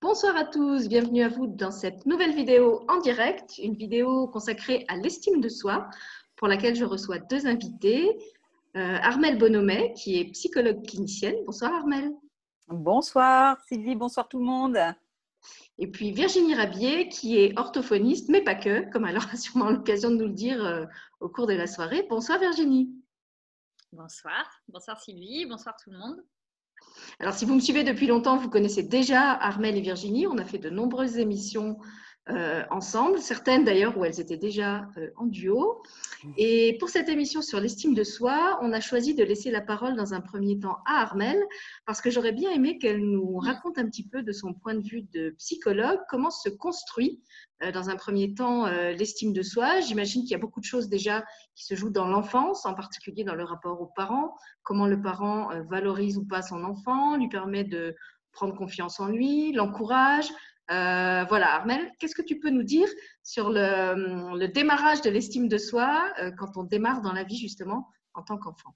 Bonsoir 0.00 0.36
à 0.36 0.44
tous, 0.44 0.86
bienvenue 0.86 1.24
à 1.24 1.28
vous 1.28 1.48
dans 1.48 1.72
cette 1.72 2.06
nouvelle 2.06 2.32
vidéo 2.32 2.84
en 2.88 3.00
direct, 3.00 3.58
une 3.58 3.74
vidéo 3.74 4.28
consacrée 4.28 4.84
à 4.86 4.96
l'estime 4.96 5.40
de 5.40 5.48
soi, 5.48 5.90
pour 6.36 6.46
laquelle 6.46 6.76
je 6.76 6.84
reçois 6.84 7.18
deux 7.18 7.48
invités. 7.48 8.16
Euh, 8.76 8.98
Armelle 9.02 9.38
Bonomet, 9.38 9.92
qui 9.94 10.20
est 10.20 10.26
psychologue 10.26 10.86
clinicienne. 10.86 11.34
Bonsoir 11.44 11.74
Armelle. 11.74 12.12
Bonsoir 12.68 13.58
Sylvie, 13.66 13.96
bonsoir 13.96 14.28
tout 14.28 14.38
le 14.38 14.44
monde. 14.44 14.78
Et 15.78 15.88
puis 15.88 16.12
Virginie 16.12 16.54
Rabier, 16.54 17.08
qui 17.08 17.36
est 17.36 17.58
orthophoniste, 17.58 18.28
mais 18.28 18.42
pas 18.42 18.54
que, 18.54 18.88
comme 18.92 19.04
elle 19.04 19.16
aura 19.16 19.36
sûrement 19.36 19.70
l'occasion 19.70 20.12
de 20.12 20.16
nous 20.16 20.28
le 20.28 20.32
dire 20.32 20.64
euh, 20.64 20.86
au 21.18 21.28
cours 21.28 21.48
de 21.48 21.54
la 21.54 21.66
soirée. 21.66 22.06
Bonsoir 22.08 22.38
Virginie. 22.38 22.88
Bonsoir, 23.90 24.48
bonsoir 24.68 25.00
Sylvie, 25.00 25.44
bonsoir 25.44 25.74
tout 25.82 25.90
le 25.90 25.98
monde. 25.98 26.24
Alors, 27.20 27.34
si 27.34 27.44
vous 27.44 27.54
me 27.54 27.60
suivez 27.60 27.84
depuis 27.84 28.06
longtemps, 28.06 28.36
vous 28.36 28.48
connaissez 28.48 28.82
déjà 28.82 29.32
Armel 29.32 29.76
et 29.76 29.80
Virginie. 29.80 30.26
On 30.26 30.38
a 30.38 30.44
fait 30.44 30.58
de 30.58 30.70
nombreuses 30.70 31.18
émissions 31.18 31.78
euh, 32.30 32.62
ensemble, 32.70 33.20
certaines 33.20 33.64
d'ailleurs 33.64 33.96
où 33.96 34.04
elles 34.04 34.20
étaient 34.20 34.36
déjà 34.36 34.86
euh, 34.98 35.10
en 35.16 35.24
duo. 35.24 35.82
Et 36.36 36.76
pour 36.78 36.90
cette 36.90 37.08
émission 37.08 37.40
sur 37.40 37.58
l'estime 37.58 37.94
de 37.94 38.04
soi, 38.04 38.58
on 38.60 38.72
a 38.72 38.80
choisi 38.80 39.14
de 39.14 39.24
laisser 39.24 39.50
la 39.50 39.62
parole 39.62 39.96
dans 39.96 40.12
un 40.12 40.20
premier 40.20 40.58
temps 40.58 40.76
à 40.84 41.00
Armel, 41.00 41.42
parce 41.86 42.02
que 42.02 42.10
j'aurais 42.10 42.32
bien 42.32 42.50
aimé 42.50 42.78
qu'elle 42.78 43.00
nous 43.00 43.38
raconte 43.38 43.78
un 43.78 43.86
petit 43.86 44.06
peu 44.06 44.22
de 44.22 44.32
son 44.32 44.52
point 44.52 44.74
de 44.74 44.86
vue 44.86 45.02
de 45.14 45.30
psychologue, 45.38 46.00
comment 46.10 46.30
se 46.30 46.50
construit 46.50 47.22
euh, 47.62 47.72
dans 47.72 47.88
un 47.88 47.96
premier 47.96 48.34
temps 48.34 48.66
l'estime 48.66 49.32
de 49.32 49.42
soi. 49.42 49.80
J'imagine 49.80 50.22
qu'il 50.22 50.32
y 50.32 50.34
a 50.34 50.38
beaucoup 50.38 50.60
de 50.60 50.66
choses 50.66 50.90
déjà 50.90 51.24
qui 51.54 51.64
se 51.64 51.74
jouent 51.74 51.90
dans 51.90 52.08
l'enfance, 52.08 52.66
en 52.66 52.74
particulier 52.74 53.24
dans 53.24 53.36
le 53.36 53.44
rapport 53.44 53.80
aux 53.80 53.90
parents, 53.96 54.36
comment 54.62 54.86
le 54.86 55.00
parent 55.00 55.48
valorise 55.70 56.18
ou 56.18 56.26
pas 56.26 56.42
son 56.42 56.62
enfant, 56.62 57.16
lui 57.16 57.28
permet 57.28 57.64
de 57.64 57.94
prendre 58.32 58.54
confiance 58.54 59.00
en 59.00 59.06
lui, 59.06 59.52
l'encourage, 59.52 60.28
euh, 60.70 61.24
voilà, 61.24 61.54
Armel, 61.54 61.92
qu'est-ce 61.98 62.14
que 62.14 62.22
tu 62.22 62.38
peux 62.38 62.50
nous 62.50 62.62
dire 62.62 62.88
sur 63.22 63.50
le, 63.50 64.46
démarrage 64.46 65.00
de 65.00 65.10
l'estime 65.10 65.48
de 65.48 65.56
soi 65.58 66.10
euh, 66.20 66.30
quand 66.36 66.56
on 66.56 66.62
démarre 66.62 67.00
dans 67.00 67.12
la 67.12 67.24
vie 67.24 67.38
justement 67.38 67.88
en 68.14 68.22
tant 68.22 68.36
qu'enfant? 68.36 68.74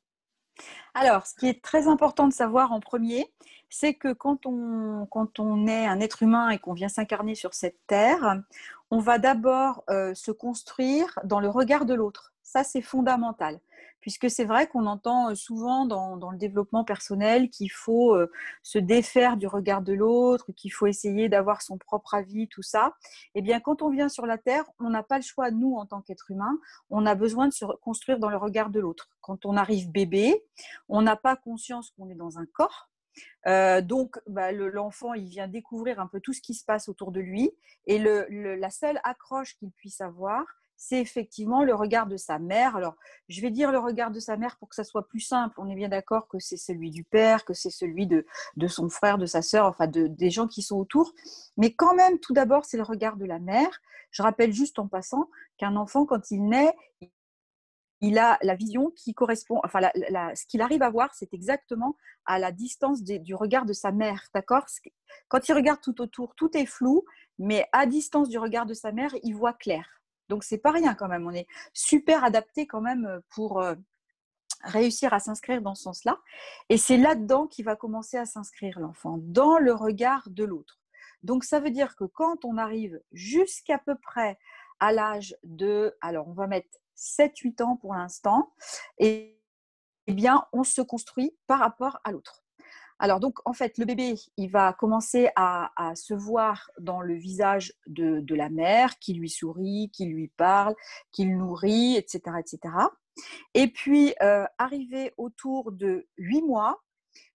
Alors, 0.95 1.27
ce 1.27 1.35
qui 1.35 1.49
est 1.49 1.63
très 1.63 1.89
important 1.89 2.29
de 2.29 2.33
savoir 2.33 2.73
en 2.73 2.81
premier, 2.81 3.33
c'est 3.69 3.95
que 3.95 4.13
quand 4.13 4.47
on, 4.47 5.67
est 5.67 5.87
un 5.87 6.01
être 6.01 6.23
humain 6.23 6.51
et 6.51 6.59
qu'on 6.59 6.75
vient 6.75 6.89
s'incarner 6.89 7.35
sur 7.35 7.55
cette 7.55 7.79
terre, 7.87 8.43
on 8.91 8.99
va 8.99 9.19
d'abord 9.19 9.85
euh, 9.91 10.15
se 10.15 10.31
construire 10.31 11.19
dans 11.25 11.41
le 11.41 11.49
regard 11.49 11.87
de 11.87 11.95
l'autre. 11.95 12.35
Ça, 12.43 12.65
c'est 12.65 12.83
fondamental 12.83 13.61
puisque 14.03 14.29
c'est 14.29 14.45
vrai 14.45 14.67
qu'on 14.67 14.85
entend 14.85 15.35
souvent 15.35 15.87
dans, 15.87 16.31
le 16.31 16.37
développement 16.37 16.85
personnel 16.85 17.49
qu'il 17.49 17.71
faut 17.71 18.17
se 18.63 18.79
défaire 18.79 19.37
du 19.39 19.47
regard 19.47 19.81
de 19.81 19.95
l'autre, 19.95 20.53
qu'il 20.53 20.73
faut 20.73 20.87
essayer 20.87 21.29
d'avoir 21.29 21.63
son 21.63 21.79
propre 21.79 22.15
avis, 22.15 22.49
tout 22.49 22.63
ça. 22.63 22.95
Eh 23.35 23.43
bien, 23.43 23.61
quand 23.61 23.81
on 23.81 23.91
vient 23.91 24.09
sur 24.09 24.27
la 24.27 24.39
Terre, 24.39 24.65
on 24.81 24.91
n'a 24.91 25.03
pas 25.03 25.17
le 25.17 25.23
choix, 25.23 25.51
nous, 25.51 25.77
en 25.77 25.87
tant 25.87 26.03
qu'être 26.03 26.31
humain, 26.31 26.59
on 26.91 27.07
a 27.07 27.15
besoin 27.15 27.49
de 27.49 27.53
se 27.53 27.65
construire 27.81 28.19
dans 28.19 28.29
le 28.29 28.37
regard 28.37 28.71
de 28.71 28.81
l'autre. 28.81 29.09
Quand 29.21 29.47
on 29.47 29.57
arrive 29.57 29.91
bébé, 29.91 30.45
on 30.89 31.01
n'a 31.03 31.17
pas 31.17 31.37
conscience 31.37 31.91
qu'on 31.91 32.09
est 32.11 32.15
dans 32.15 32.39
un 32.39 32.47
corps. 32.47 32.91
donc, 33.83 34.19
bah, 34.27 34.53
l'enfant, 34.53 35.15
il 35.15 35.29
vient 35.29 35.49
découvrir 35.49 36.01
un 36.01 36.07
peu 36.09 36.21
tout 36.21 36.33
ce 36.33 36.41
qui 36.41 36.55
se 36.55 36.65
passe 36.65 36.89
autour 36.89 37.13
de 37.13 37.21
lui. 37.21 37.53
Et 37.87 37.99
la 37.99 38.71
seule 38.71 39.01
accroche 39.05 39.57
qu'il 39.57 39.71
puisse 39.71 40.01
avoir, 40.01 40.45
c'est 40.77 41.01
effectivement 41.01 41.63
le 41.63 41.75
regard 41.75 42.07
de 42.07 42.17
sa 42.17 42.39
mère. 42.39 42.77
Alors, 42.77 42.97
je 43.29 43.41
vais 43.41 43.51
dire 43.51 43.71
le 43.71 43.79
regard 43.79 44.11
de 44.11 44.19
sa 44.19 44.37
mère 44.37 44.57
pour 44.59 44.69
que 44.69 44.75
ça 44.75 44.85
soit 44.85 45.07
plus 45.07 45.21
simple. 45.21 45.55
On 45.59 45.69
est 45.69 45.75
bien 45.75 45.89
d'accord 45.89 46.27
que 46.29 46.39
c'est 46.39 46.57
celui 46.57 46.91
du 46.91 47.05
père, 47.05 47.45
que 47.45 47.55
c'est 47.55 47.71
celui 47.71 48.07
de, 48.07 48.25
son 48.67 48.89
frère, 48.89 49.19
de 49.19 49.27
sa 49.27 49.43
sœur, 49.43 49.67
enfin 49.67 49.87
de, 49.87 50.07
des 50.07 50.31
gens 50.31 50.49
qui 50.49 50.63
sont 50.63 50.77
autour. 50.77 51.13
Mais 51.57 51.73
quand 51.73 51.95
même, 51.95 52.19
tout 52.19 52.33
d'abord, 52.33 52.65
c'est 52.65 52.77
le 52.77 52.83
regard 52.83 53.17
de 53.17 53.25
la 53.25 53.39
mère. 53.39 53.81
Je 54.11 54.23
rappelle 54.23 54.53
juste 54.53 54.79
en 54.79 54.89
passant 54.89 55.31
qu'un 55.57 55.77
enfant, 55.77 56.05
quand 56.05 56.31
il 56.31 56.45
naît, 56.47 56.75
il 58.03 58.19
a 58.19 58.37
la 58.43 58.57
vision 58.57 58.91
qui 58.91 59.15
correspond, 59.15 59.61
enfin, 59.65 59.81
ce 60.35 60.45
qu'il 60.47 60.61
arrive 60.61 60.83
à 60.83 60.91
voir, 60.91 61.15
c'est 61.15 61.33
exactement 61.33 61.97
à 62.27 62.41
la 62.41 62.51
distance 62.51 63.03
du 63.05 63.35
regard 63.35 63.65
de 63.65 63.73
sa 63.73 63.93
mère, 63.93 64.25
d'accord? 64.35 64.67
Quand 65.29 65.49
il 65.49 65.53
regarde 65.53 65.81
tout 65.81 66.01
autour, 66.01 66.35
tout 66.35 66.55
est 66.57 66.67
flou, 66.67 67.05
mais 67.39 67.69
à 67.71 67.87
distance 67.87 68.29
du 68.29 68.39
regard 68.39 68.67
de 68.67 68.75
sa 68.75 68.91
mère, 68.91 69.15
il 69.23 69.37
voit 69.37 69.53
clair. 69.53 70.02
Donc 70.33 70.45
c'est 70.45 70.57
pas 70.57 70.71
rien 70.71 70.95
quand 70.95 71.09
même. 71.09 71.27
On 71.27 71.35
est 71.35 71.47
super 71.75 72.25
adapté 72.25 72.67
quand 72.67 72.81
même 72.81 73.05
euh, 73.05 73.21
pour 73.29 73.61
euh, 73.61 73.75
réussir 74.63 75.13
à 75.13 75.21
s'inscrire 75.21 75.61
dans 75.61 75.75
ce 75.75 75.83
sens-là. 75.83 76.19
Et 76.71 76.79
c'est 76.79 76.97
là-dedans 76.97 77.47
qu'il 77.47 77.67
va 77.67 77.77
commencer 77.77 78.17
à 78.17 78.25
s'inscrire 78.25 78.81
l'enfant, 78.81 79.19
dans 79.21 79.59
le 79.59 79.75
regard 79.75 80.31
de 80.31 80.45
l'autre. 80.45 80.81
Donc 81.23 81.45
ça 81.45 81.61
veut 81.61 81.71
dire 81.71 81.97
que 81.97 82.05
quand 82.05 82.47
on 82.47 82.57
arrive 82.57 82.99
jusqu'à 83.13 83.77
peu 83.77 83.95
près 83.95 84.39
à 84.81 84.91
l'âge 84.91 85.37
de, 85.43 85.95
alors 86.01 86.27
on 86.29 86.33
va 86.33 86.47
mettre 86.47 86.79
7-8 86.97 87.63
ans 87.63 87.77
pour 87.77 87.93
l'instant, 87.93 88.55
et 88.97 89.39
eh 90.07 90.15
bien 90.15 90.47
on 90.55 90.65
se 90.65 90.81
construit 90.81 91.37
par 91.47 91.59
rapport 91.59 92.01
à 92.05 92.11
l'autre. 92.11 92.42
Alors 93.03 93.19
donc 93.19 93.41
en 93.45 93.53
fait 93.53 93.79
le 93.79 93.85
bébé 93.85 94.15
il 94.37 94.49
va 94.49 94.73
commencer 94.73 95.29
à, 95.35 95.73
se 95.97 96.15
voir 96.15 96.71
dans 96.79 97.01
le 97.01 97.15
visage 97.15 97.75
de, 97.89 98.23
la 98.33 98.49
mère 98.49 98.97
qui 99.01 99.15
lui 99.15 99.29
sourit, 99.29 99.91
qui 99.93 100.05
lui 100.05 100.29
parle, 100.29 100.77
qui 101.11 101.25
le 101.25 101.35
nourrit, 101.35 101.97
etc. 101.97 102.37
etc. 102.39 102.73
Et 103.55 103.67
puis 103.73 104.15
euh, 104.23 104.45
arrivé 104.57 105.13
autour 105.17 105.73
de 105.73 106.07
huit 106.17 106.43
mois, 106.43 106.81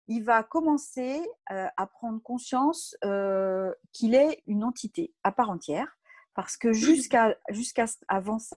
il 0.08 0.24
va 0.24 0.42
commencer 0.42 1.22
euh, 1.52 1.68
à 1.76 1.86
prendre 1.86 2.22
conscience 2.22 2.96
euh, 3.04 3.74
qu'il 3.92 4.16
est 4.16 4.44
une 4.48 4.64
entité 4.64 5.14
à 5.24 5.34
part 5.34 5.50
entière 5.50 5.98
parce 6.34 6.56
que 6.56 6.72
jusqu'à 6.72 7.36
jusqu'à 7.50 7.88
avant 8.08 8.40
ça, 8.40 8.56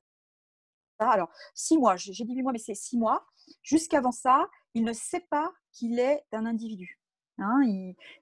alors 1.01 1.33
six 1.57 1.77
mois, 1.77 1.97
j'ai 1.97 2.13
dit 2.13 2.35
huit 2.37 2.43
mois 2.43 2.53
mais 2.53 2.61
c'est 2.61 2.77
six 2.77 2.97
mois, 2.97 3.27
jusqu'avant 3.65 4.13
ça, 4.13 4.49
il 4.75 4.85
ne 4.85 4.93
sait 4.93 5.27
pas 5.29 5.53
qu'il 5.73 5.99
est 5.99 6.25
un 6.31 6.47
individu. 6.47 7.00
Hein, 7.41 7.63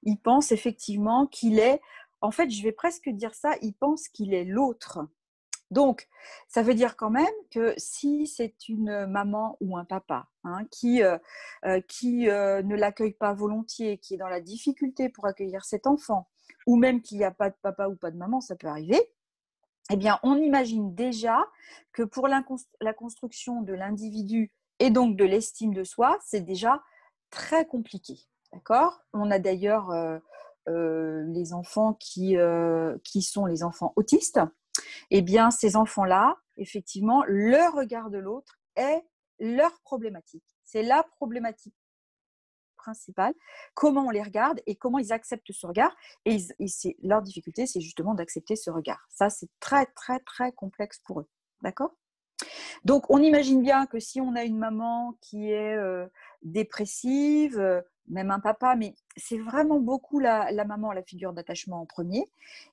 il, 0.03 0.19
pense 0.19 0.53
effectivement 0.53 1.27
qu'il 1.27 1.59
est, 1.59 1.81
en 2.21 2.31
fait, 2.31 2.51
je 2.51 2.62
vais 2.62 2.73
presque 2.73 3.09
dire 3.09 3.34
ça, 3.34 3.55
il 3.62 3.75
pense 3.75 4.09
qu'il 4.09 4.33
est 4.33 4.45
l'autre. 4.45 5.01
Donc, 5.71 6.09
ça 6.47 6.62
veut 6.62 6.75
dire 6.75 6.97
quand 6.97 7.11
même 7.11 7.27
que 7.51 7.75
si 7.77 8.27
c'est 8.27 8.69
une 8.69 9.07
maman 9.07 9.59
ou 9.61 9.77
un 9.77 9.84
papa 9.84 10.27
hein, 10.45 10.65
qui, 10.71 11.03
euh, 11.03 11.19
euh, 11.67 11.81
euh, 11.95 12.62
ne 12.62 12.75
l'accueille 12.75 13.12
pas 13.12 13.34
volontiers, 13.34 13.99
qui 13.99 14.15
est 14.15 14.19
dans 14.19 14.28
la 14.28 14.41
difficulté 14.41 15.11
pour 15.11 15.27
accueillir 15.27 15.65
cet 15.65 15.87
enfant, 15.87 16.28
ou 16.67 16.77
même 16.77 17.03
qu'il 17.03 17.19
n'y 17.19 17.25
a 17.25 17.31
pas 17.31 17.51
de 17.51 17.57
papa 17.61 17.89
ou 17.89 17.97
pas 17.97 18.11
de 18.11 18.17
maman, 18.17 18.41
ça 18.41 18.57
peut 18.57 18.67
arriver, 18.67 19.01
eh 19.91 19.97
bien, 19.97 20.19
on 20.23 20.37
imagine 20.37 20.95
déjà 20.95 21.47
que 21.93 22.03
pour 22.03 22.28
la 22.28 22.93
construction 22.95 23.62
de 23.62 23.73
l'individu 23.73 24.53
et 24.78 24.91
donc 24.91 25.17
de 25.17 25.25
l'estime 25.25 25.75
de 25.75 25.84
soi, 25.84 26.19
c'est 26.25 26.43
déjà 26.43 26.83
très 27.31 27.67
compliqué. 27.67 28.19
D'accord? 28.53 29.03
On 29.12 29.31
a 29.31 29.38
d'ailleurs 29.38 29.91
euh, 29.91 30.19
euh, 30.69 31.25
les 31.28 31.53
enfants 31.53 31.94
qui, 31.94 32.36
euh, 32.36 32.97
qui 33.04 33.22
sont 33.22 33.47
les 33.47 33.62
enfants 33.62 33.92
autistes. 33.97 34.41
Eh 35.10 35.22
bien, 35.22 35.50
ces 35.50 35.76
enfants-là, 35.76 36.36
effectivement, 36.56 37.25
leur 37.26 37.75
regard 37.75 38.10
de 38.10 38.19
l'autre 38.19 38.59
est 38.76 39.03
leur 39.38 39.81
problématique. 39.81 40.44
C'est 40.64 40.82
la 40.82 41.03
problématique 41.03 41.75
principale, 42.76 43.34
comment 43.75 44.06
on 44.06 44.10
les 44.10 44.22
regarde 44.22 44.60
et 44.66 44.76
comment 44.76 44.98
ils 44.98 45.12
acceptent 45.12 45.53
ce 45.53 45.66
regard. 45.66 45.94
Et, 46.25 46.38
c'est, 46.69 46.97
leur 47.03 47.22
difficulté, 47.22 47.66
c'est 47.66 47.80
justement 47.80 48.15
d'accepter 48.15 48.56
ce 48.56 48.70
regard. 48.70 49.06
Ça, 49.10 49.30
c'est 49.30 49.48
très, 49.60 49.86
très, 49.86 50.20
très 50.20 50.53
complexe 50.53 51.00
pour 51.04 51.20
eux. 51.20 51.28
D'accord? 51.62 51.94
Donc, 52.84 53.10
on 53.10 53.19
imagine 53.22 53.62
bien 53.62 53.87
que 53.87 53.99
si 53.99 54.21
on 54.21 54.34
a 54.37 54.44
une 54.44 54.59
maman 54.59 55.16
qui 55.21 55.50
est 55.50 55.76
dépressive, 56.43 57.82
même 58.10 58.31
un 58.31 58.41
papa, 58.41 58.75
mais 58.76 58.94
c'est 59.16 59.38
vraiment 59.38 59.81
beaucoup 59.81 60.19
la, 60.19 60.53
maman, 60.65 60.93
la 60.93 61.03
figure 61.03 61.32
d'attachement 61.32 61.80
en 61.80 61.86
premier, 61.86 62.24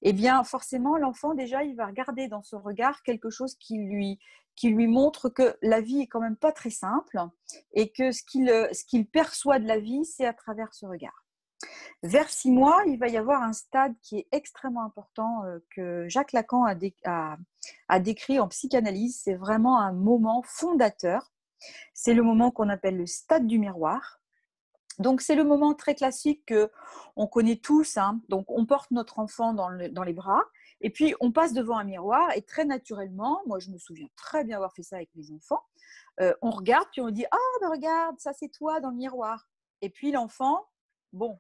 eh 0.01 0.13
bien 0.13 0.43
forcément 0.43 0.97
l'enfant 0.97 1.33
déjà 1.33 1.63
il 1.63 1.75
va 1.75 1.85
regarder 1.87 2.27
dans 2.27 2.41
ce 2.41 2.55
regard 2.55 3.03
quelque 3.03 3.29
chose 3.29 3.55
qui 3.55 3.77
lui 3.77 4.87
montre 4.87 5.29
que 5.29 5.57
la 5.61 5.81
vie 5.81 6.01
est 6.01 6.07
quand 6.07 6.21
même 6.21 6.37
pas 6.37 6.51
très 6.51 6.69
simple 6.69 7.19
et 7.73 7.89
que 7.89 8.11
ce 8.11 8.23
qu'il 8.23 8.47
ce 8.47 8.85
qu'il 8.85 9.05
perçoit 9.05 9.59
de 9.59 9.67
la 9.67 9.79
vie 9.79 10.05
c'est 10.05 10.25
à 10.25 10.33
travers 10.33 10.73
ce 10.73 10.85
regard. 10.85 11.24
Vers 12.03 12.29
six 12.29 12.51
mois, 12.51 12.83
il 12.85 12.99
va 12.99 13.07
y 13.07 13.17
avoir 13.17 13.41
un 13.41 13.53
stade 13.53 13.95
qui 14.01 14.19
est 14.19 14.27
extrêmement 14.31 14.83
important 14.83 15.43
euh, 15.45 15.59
que 15.71 16.07
Jacques 16.07 16.33
Lacan 16.33 16.65
a, 16.65 17.99
décrit 17.99 18.39
en 18.39 18.47
psychanalyse. 18.47 19.21
C'est 19.23 19.33
vraiment 19.33 19.79
un 19.79 19.91
moment 19.91 20.43
fondateur. 20.45 21.31
C'est 21.93 22.13
le 22.13 22.21
moment 22.21 22.51
qu'on 22.51 22.69
appelle 22.69 22.97
le 22.97 23.07
stade 23.07 23.47
du 23.47 23.57
miroir. 23.57 24.21
Donc 24.99 25.21
c'est 25.21 25.35
le 25.35 25.43
moment 25.43 25.73
très 25.73 25.95
classique 25.95 26.45
que 26.45 26.71
on 27.15 27.27
connaît 27.27 27.57
tous. 27.57 27.97
Hein. 27.97 28.21
Donc 28.29 28.45
on 28.49 28.65
porte 28.65 28.91
notre 28.91 29.19
enfant 29.19 29.53
dans, 29.53 29.69
les 29.69 30.13
bras 30.13 30.43
et 30.81 30.89
puis 30.89 31.15
on 31.19 31.31
passe 31.31 31.53
devant 31.53 31.77
un 31.77 31.83
miroir 31.83 32.29
et 32.35 32.43
très 32.43 32.65
naturellement, 32.65 33.41
moi 33.45 33.59
je 33.59 33.71
me 33.71 33.77
souviens 33.77 34.07
très 34.15 34.43
bien 34.43 34.57
avoir 34.57 34.73
fait 34.73 34.83
ça 34.83 34.97
avec 34.97 35.09
mes 35.15 35.31
enfants. 35.31 35.63
Euh, 36.21 36.33
on 36.41 36.51
regarde 36.51 36.87
puis 36.91 37.01
on 37.01 37.09
dit 37.09 37.25
ah 37.29 37.37
ben 37.61 37.69
regarde 37.69 38.19
ça 38.19 38.31
c'est 38.31 38.49
toi 38.49 38.79
dans 38.79 38.91
le 38.91 38.95
miroir. 38.95 39.49
Et 39.81 39.89
puis 39.89 40.11
l'enfant, 40.11 40.65
bon 41.15 41.39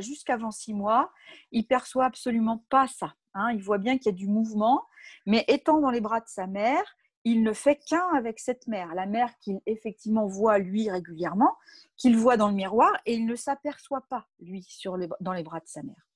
jusqu'avant 0.00 0.50
six 0.50 0.74
mois, 0.74 1.12
il 1.52 1.66
perçoit 1.66 2.06
absolument 2.06 2.64
pas 2.68 2.86
ça. 2.86 3.14
Hein. 3.34 3.52
Il 3.52 3.62
voit 3.62 3.78
bien 3.78 3.98
qu'il 3.98 4.06
y 4.06 4.14
a 4.14 4.18
du 4.18 4.26
mouvement, 4.26 4.84
mais 5.26 5.44
étant 5.48 5.80
dans 5.80 5.90
les 5.90 6.00
bras 6.00 6.20
de 6.20 6.28
sa 6.28 6.46
mère, 6.46 6.82
il 7.24 7.42
ne 7.42 7.52
fait 7.52 7.76
qu'un 7.76 8.08
avec 8.14 8.38
cette 8.38 8.68
mère, 8.68 8.94
la 8.94 9.06
mère 9.06 9.36
qu'il 9.38 9.60
effectivement 9.66 10.26
voit 10.26 10.58
lui 10.58 10.88
régulièrement, 10.90 11.56
qu'il 11.96 12.16
voit 12.16 12.36
dans 12.36 12.48
le 12.48 12.54
miroir, 12.54 12.92
et 13.04 13.14
il 13.14 13.26
ne 13.26 13.34
s'aperçoit 13.34 14.02
pas 14.08 14.28
lui 14.38 14.62
sur 14.62 14.96
dans 15.20 15.32
les 15.32 15.42
bras 15.42 15.58
de 15.58 15.66
sa 15.66 15.82
mère. 15.82 16.06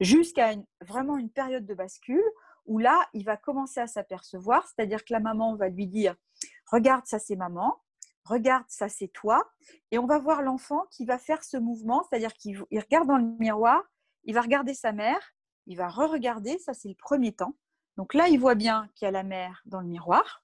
Jusqu'à 0.00 0.54
vraiment 0.80 1.16
une 1.16 1.30
période 1.30 1.66
de 1.66 1.74
bascule 1.74 2.24
où 2.66 2.78
là, 2.78 3.00
il 3.12 3.24
va 3.24 3.36
commencer 3.36 3.80
à 3.80 3.86
s'apercevoir, 3.86 4.66
c'est-à-dire 4.66 5.04
que 5.04 5.12
la 5.12 5.20
maman 5.20 5.54
va 5.56 5.68
lui 5.68 5.86
dire, 5.86 6.14
regarde, 6.70 7.04
ça 7.06 7.18
c'est 7.18 7.36
maman, 7.36 7.76
regarde, 8.24 8.64
ça 8.68 8.88
c'est 8.88 9.08
toi, 9.08 9.50
et 9.90 9.98
on 9.98 10.06
va 10.06 10.18
voir 10.18 10.42
l'enfant 10.42 10.86
qui 10.90 11.04
va 11.04 11.18
faire 11.18 11.44
ce 11.44 11.56
mouvement, 11.56 12.04
c'est-à-dire 12.04 12.32
qu'il 12.34 12.58
regarde 12.72 13.06
dans 13.08 13.18
le 13.18 13.24
miroir, 13.38 13.82
il 14.24 14.34
va 14.34 14.40
regarder 14.40 14.74
sa 14.74 14.92
mère, 14.92 15.20
il 15.66 15.76
va 15.76 15.88
re-regarder, 15.88 16.58
ça 16.58 16.74
c'est 16.74 16.88
le 16.88 16.94
premier 16.94 17.32
temps. 17.32 17.54
Donc 17.96 18.14
là, 18.14 18.28
il 18.28 18.40
voit 18.40 18.54
bien 18.54 18.88
qu'il 18.94 19.06
y 19.06 19.08
a 19.08 19.12
la 19.12 19.22
mère 19.22 19.62
dans 19.66 19.80
le 19.80 19.86
miroir. 19.86 20.42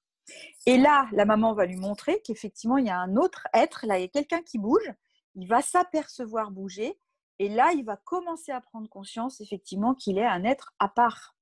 Et 0.67 0.77
là, 0.77 1.09
la 1.13 1.25
maman 1.25 1.55
va 1.55 1.67
lui 1.67 1.77
montrer 1.77 2.21
qu'effectivement, 2.23 2.79
il 2.79 2.87
y 2.87 2.91
a 2.91 2.99
un 2.99 3.17
autre 3.17 3.49
être, 3.53 3.87
là, 3.87 3.99
il 3.99 4.03
y 4.03 4.05
a 4.05 4.09
quelqu'un 4.09 4.43
qui 4.43 4.59
bouge, 4.59 4.93
il 5.35 5.49
va 5.49 5.61
s'apercevoir 5.61 6.51
bouger, 6.53 6.99
et 7.39 7.49
là, 7.49 7.73
il 7.73 7.85
va 7.85 7.97
commencer 7.97 8.53
à 8.53 8.61
prendre 8.61 8.89
conscience, 8.89 9.41
effectivement, 9.41 9.95
qu'il 9.95 10.19
est 10.19 10.27
un 10.27 10.45
être 10.45 10.75
à 10.79 10.89
part, 10.89 11.35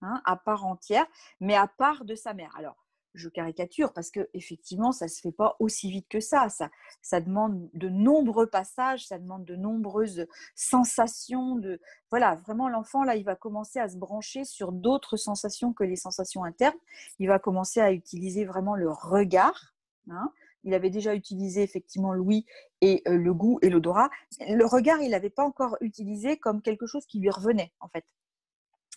hein, 0.00 0.20
à 0.24 0.36
part 0.36 0.64
entière, 0.64 1.06
mais 1.40 1.54
à 1.54 1.68
part 1.68 2.04
de 2.04 2.14
sa 2.14 2.34
mère. 2.34 2.56
Alors, 2.56 2.85
je 3.16 3.28
caricature 3.28 3.92
parce 3.92 4.10
que 4.10 4.28
effectivement, 4.34 4.92
ça 4.92 5.08
se 5.08 5.20
fait 5.20 5.32
pas 5.32 5.56
aussi 5.58 5.90
vite 5.90 6.06
que 6.08 6.20
ça. 6.20 6.48
Ça, 6.48 6.70
ça 7.02 7.20
demande 7.20 7.68
de 7.74 7.88
nombreux 7.88 8.46
passages, 8.46 9.06
ça 9.06 9.18
demande 9.18 9.44
de 9.44 9.56
nombreuses 9.56 10.26
sensations. 10.54 11.56
De 11.56 11.80
voilà, 12.10 12.36
vraiment 12.36 12.68
l'enfant 12.68 13.02
là, 13.02 13.16
il 13.16 13.24
va 13.24 13.34
commencer 13.34 13.78
à 13.78 13.88
se 13.88 13.96
brancher 13.96 14.44
sur 14.44 14.72
d'autres 14.72 15.16
sensations 15.16 15.72
que 15.72 15.84
les 15.84 15.96
sensations 15.96 16.44
internes. 16.44 16.78
Il 17.18 17.28
va 17.28 17.38
commencer 17.38 17.80
à 17.80 17.92
utiliser 17.92 18.44
vraiment 18.44 18.76
le 18.76 18.90
regard. 18.90 19.74
Hein. 20.10 20.30
Il 20.64 20.74
avait 20.74 20.90
déjà 20.90 21.14
utilisé 21.14 21.62
effectivement 21.62 22.12
l'ouïe 22.12 22.44
et 22.80 23.02
euh, 23.06 23.16
le 23.16 23.32
goût 23.32 23.58
et 23.62 23.70
l'odorat. 23.70 24.10
Le 24.40 24.64
regard, 24.64 25.00
il 25.00 25.10
n'avait 25.10 25.30
pas 25.30 25.44
encore 25.44 25.76
utilisé 25.80 26.36
comme 26.36 26.60
quelque 26.60 26.86
chose 26.86 27.06
qui 27.06 27.20
lui 27.20 27.30
revenait 27.30 27.72
en 27.80 27.88
fait. 27.88 28.04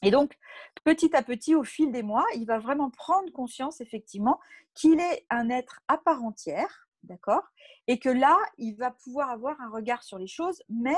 Et 0.02 0.12
donc, 0.12 0.38
petit 0.84 1.16
à 1.16 1.24
petit, 1.24 1.56
au 1.56 1.64
fil 1.64 1.92
des 1.92 2.04
mois, 2.04 2.26
il 2.36 2.46
va 2.46 2.60
vraiment 2.60 2.90
prendre 2.90 3.32
conscience, 3.32 3.82
effectivement, 3.82 4.40
qu'il 4.74 5.00
est 5.00 5.26
un 5.30 5.50
être 5.50 5.82
à 5.88 5.98
part 5.98 6.24
entière, 6.24 6.88
d'accord 7.04 7.44
Et 7.88 8.00
que 8.00 8.10
là, 8.10 8.38
il 8.58 8.76
va 8.76 8.92
pouvoir 8.92 9.30
avoir 9.30 9.60
un 9.62 9.70
regard 9.70 10.04
sur 10.04 10.18
les 10.18 10.28
choses, 10.28 10.62
mais, 10.70 10.98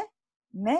mais 0.53 0.77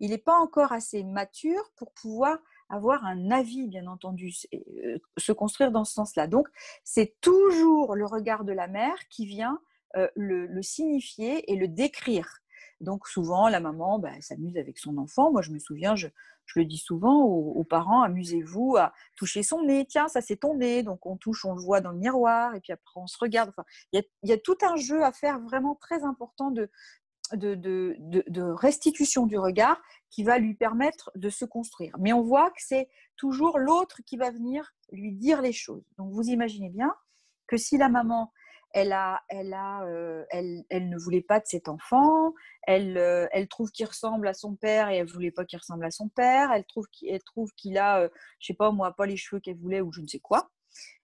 il 0.00 0.10
n'est 0.10 0.18
pas 0.18 0.38
encore 0.38 0.72
assez 0.72 1.02
mature 1.04 1.72
pour 1.76 1.92
pouvoir 1.92 2.38
avoir 2.68 3.04
un 3.04 3.30
avis, 3.30 3.68
bien 3.68 3.86
entendu, 3.86 4.34
euh, 4.54 4.98
se 5.18 5.32
construire 5.32 5.70
dans 5.70 5.84
ce 5.84 5.92
sens-là. 5.92 6.26
Donc, 6.26 6.48
c'est 6.84 7.20
toujours 7.20 7.94
le 7.94 8.06
regard 8.06 8.44
de 8.44 8.52
la 8.52 8.66
mère 8.66 8.96
qui 9.08 9.26
vient 9.26 9.60
euh, 9.96 10.08
le, 10.16 10.62
signifier 10.62 11.52
et 11.52 11.56
le 11.56 11.68
décrire. 11.68 12.41
Donc 12.82 13.06
souvent, 13.06 13.48
la 13.48 13.60
maman 13.60 13.98
bah, 13.98 14.12
s'amuse 14.20 14.56
avec 14.56 14.78
son 14.78 14.98
enfant. 14.98 15.32
Moi, 15.32 15.40
je 15.40 15.52
me 15.52 15.58
souviens, 15.58 15.96
je, 15.96 16.08
le 16.56 16.64
dis 16.64 16.76
souvent 16.76 17.22
aux, 17.24 17.64
parents, 17.64 18.02
amusez-vous 18.02 18.76
à 18.76 18.92
toucher 19.16 19.42
son 19.42 19.62
nez. 19.62 19.86
Tiens, 19.86 20.08
ça 20.08 20.20
c'est 20.20 20.36
ton 20.36 20.56
nez. 20.56 20.82
Donc 20.82 21.06
on 21.06 21.16
touche, 21.16 21.44
on 21.44 21.54
le 21.54 21.62
voit 21.62 21.80
dans 21.80 21.92
le 21.92 21.98
miroir, 21.98 22.54
et 22.54 22.60
puis 22.60 22.72
après 22.72 23.00
on 23.00 23.06
se 23.06 23.16
regarde. 23.18 23.48
Enfin, 23.50 23.64
il 23.92 24.02
y 24.24 24.32
a, 24.32 24.38
tout 24.38 24.58
un 24.62 24.76
jeu 24.76 25.02
à 25.02 25.12
faire 25.12 25.38
vraiment 25.40 25.76
très 25.76 26.02
important 26.02 26.50
de, 26.50 26.68
de, 27.32 28.42
restitution 28.42 29.26
du 29.26 29.38
regard 29.38 29.80
qui 30.10 30.24
va 30.24 30.38
lui 30.38 30.54
permettre 30.54 31.10
de 31.14 31.30
se 31.30 31.44
construire. 31.44 31.96
Mais 31.98 32.12
on 32.12 32.22
voit 32.22 32.50
que 32.50 32.60
c'est 32.60 32.88
toujours 33.16 33.58
l'autre 33.58 34.00
qui 34.04 34.16
va 34.16 34.30
venir 34.30 34.74
lui 34.90 35.12
dire 35.12 35.40
les 35.40 35.52
choses. 35.52 35.84
Donc 35.96 36.12
vous 36.12 36.28
imaginez 36.28 36.68
bien 36.68 36.94
que 37.46 37.56
si 37.56 37.78
la 37.78 37.88
maman 37.88 38.30
elle, 38.72 38.92
a, 38.92 39.22
elle, 39.28 39.52
a, 39.52 39.84
euh, 39.84 40.24
elle, 40.30 40.64
elle, 40.70 40.88
ne 40.88 40.98
voulait 40.98 41.22
pas 41.22 41.40
de 41.40 41.46
cet 41.46 41.68
enfant, 41.68 42.32
elle, 42.62 42.96
euh, 42.96 43.26
elle 43.32 43.48
trouve 43.48 43.70
qu'il 43.70 43.86
ressemble 43.86 44.26
à 44.26 44.34
son 44.34 44.54
père 44.56 44.88
et 44.88 44.96
elle 44.96 45.06
voulait 45.06 45.30
pas 45.30 45.44
qu'il 45.44 45.58
ressemble 45.58 45.84
à 45.84 45.90
son 45.90 46.08
père, 46.08 46.52
elle 46.52 46.64
trouve 46.64 46.86
qu'il, 46.88 47.18
trouve 47.24 47.52
qu'il 47.54 47.78
a, 47.78 48.00
euh, 48.00 48.08
je 48.38 48.46
sais 48.46 48.54
pas 48.54 48.70
moi, 48.70 48.92
pas 48.92 49.06
les 49.06 49.16
cheveux 49.16 49.40
qu'elle 49.40 49.58
voulait 49.58 49.80
ou 49.80 49.92
je 49.92 50.00
ne 50.00 50.06
sais 50.06 50.20
quoi. 50.20 50.50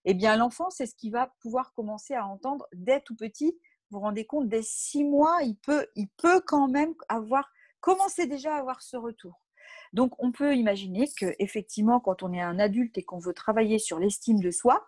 Eh 0.05 0.13
bien, 0.13 0.35
l'enfant, 0.35 0.69
c'est 0.69 0.87
ce 0.87 0.95
qu'il 0.95 1.11
va 1.11 1.31
pouvoir 1.41 1.73
commencer 1.73 2.15
à 2.15 2.25
entendre 2.25 2.65
dès 2.73 3.01
tout 3.01 3.15
petit. 3.15 3.57
Vous 3.91 3.99
vous 3.99 4.05
rendez 4.05 4.25
compte, 4.25 4.49
dès 4.49 4.63
six 4.63 5.03
mois, 5.03 5.39
il 5.43 5.55
peut, 5.57 5.85
il 5.95 6.07
peut 6.17 6.41
quand 6.41 6.67
même 6.67 6.93
avoir, 7.07 7.51
commencer 7.79 8.25
déjà 8.25 8.55
à 8.55 8.59
avoir 8.59 8.81
ce 8.81 8.97
retour. 8.97 9.41
Donc, 9.93 10.13
on 10.17 10.31
peut 10.31 10.55
imaginer 10.55 11.07
que 11.19 11.35
effectivement, 11.39 11.99
quand 11.99 12.23
on 12.23 12.33
est 12.33 12.41
un 12.41 12.59
adulte 12.59 12.97
et 12.97 13.03
qu'on 13.03 13.19
veut 13.19 13.33
travailler 13.33 13.79
sur 13.79 13.99
l'estime 13.99 14.39
de 14.39 14.51
soi, 14.51 14.87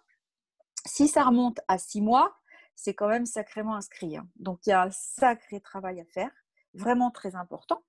si 0.86 1.08
ça 1.08 1.24
remonte 1.24 1.60
à 1.68 1.78
six 1.78 2.02
mois, 2.02 2.36
c'est 2.82 2.96
quand 2.96 3.08
même 3.08 3.28
sacrément 3.28 3.76
inscrit. 3.76 4.18
Hein. 4.18 4.28
Donc 4.38 4.66
il 4.66 4.72
y 4.72 4.74
a 4.74 4.82
un 4.82 4.92
sacré 4.92 5.62
travail 5.62 6.02
à 6.02 6.06
faire, 6.06 6.32
vraiment 6.74 7.12
très 7.12 7.36
important. 7.36 7.84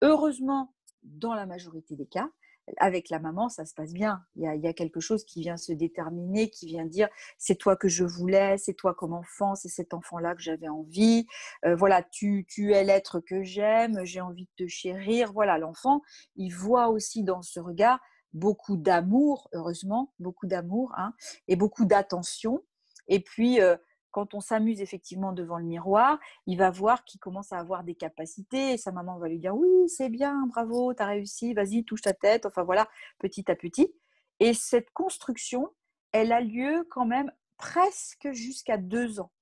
Heureusement, 0.00 0.74
dans 1.02 1.34
la 1.34 1.44
majorité 1.44 1.96
des 1.96 2.06
cas, 2.06 2.28
avec 2.76 3.08
la 3.08 3.18
maman, 3.18 3.48
ça 3.48 3.64
se 3.64 3.74
passe 3.74 3.92
bien. 3.92 4.22
Il 4.36 4.42
y, 4.42 4.68
a, 4.68 4.72
quelque 4.74 5.00
chose 5.00 5.24
qui 5.24 5.40
vient 5.40 5.56
se 5.56 5.72
déterminer, 5.72 6.50
qui 6.50 6.66
vient 6.66 6.84
dire 6.84 7.08
c'est 7.38 7.56
toi 7.56 7.76
que 7.76 7.88
je 7.88 8.04
voulais, 8.04 8.58
c'est 8.58 8.74
toi 8.74 8.94
comme 8.94 9.14
enfant, 9.14 9.54
c'est 9.54 9.70
cet 9.70 9.94
enfant-là 9.94 10.34
que 10.34 10.42
j'avais 10.42 10.68
envie. 10.68 11.26
Euh, 11.64 11.74
voilà, 11.74 12.02
tu, 12.02 12.44
tu 12.46 12.74
es 12.74 12.84
l'être 12.84 13.20
que 13.20 13.42
j'aime, 13.42 14.04
j'ai 14.04 14.20
envie 14.20 14.44
de 14.44 14.64
te 14.64 14.68
chérir. 14.68 15.32
Voilà, 15.32 15.58
l'enfant, 15.58 16.02
il 16.36 16.50
voit 16.50 16.88
aussi 16.88 17.24
dans 17.24 17.42
ce 17.42 17.58
regard 17.58 18.00
beaucoup 18.34 18.76
d'amour, 18.76 19.48
heureusement, 19.54 20.12
beaucoup 20.18 20.46
d'amour 20.46 20.92
hein, 20.96 21.14
et 21.48 21.56
beaucoup 21.56 21.86
d'attention. 21.86 22.62
Et 23.08 23.20
puis, 23.20 23.62
euh, 23.62 23.76
quand 24.10 24.34
on 24.34 24.40
s'amuse 24.40 24.80
effectivement 24.80 25.32
devant 25.32 25.58
le 25.58 25.64
miroir, 25.64 26.18
il 26.46 26.58
va 26.58 26.70
voir 26.70 27.04
qu'il 27.04 27.20
commence 27.20 27.52
à 27.52 27.58
avoir 27.58 27.84
des 27.84 27.94
capacités 27.94 28.72
et 28.72 28.78
sa 28.78 28.92
maman 28.92 29.18
va 29.18 29.28
lui 29.28 29.38
dire 29.38 29.54
oui, 29.54 29.88
c'est 29.88 30.08
bien, 30.08 30.46
bravo, 30.46 30.94
tu 30.94 31.02
as 31.02 31.06
réussi, 31.06 31.54
vas-y, 31.54 31.84
touche 31.84 32.02
ta 32.02 32.12
tête, 32.12 32.46
enfin 32.46 32.62
voilà, 32.62 32.88
petit 33.18 33.50
à 33.50 33.56
petit. 33.56 33.92
Et 34.40 34.54
cette 34.54 34.90
construction, 34.92 35.70
elle 36.12 36.32
a 36.32 36.40
lieu 36.40 36.86
quand 36.90 37.06
même 37.06 37.32
presque 37.56 38.30
jusqu'à 38.32 38.78
deux 38.78 39.20
ans. 39.20 39.32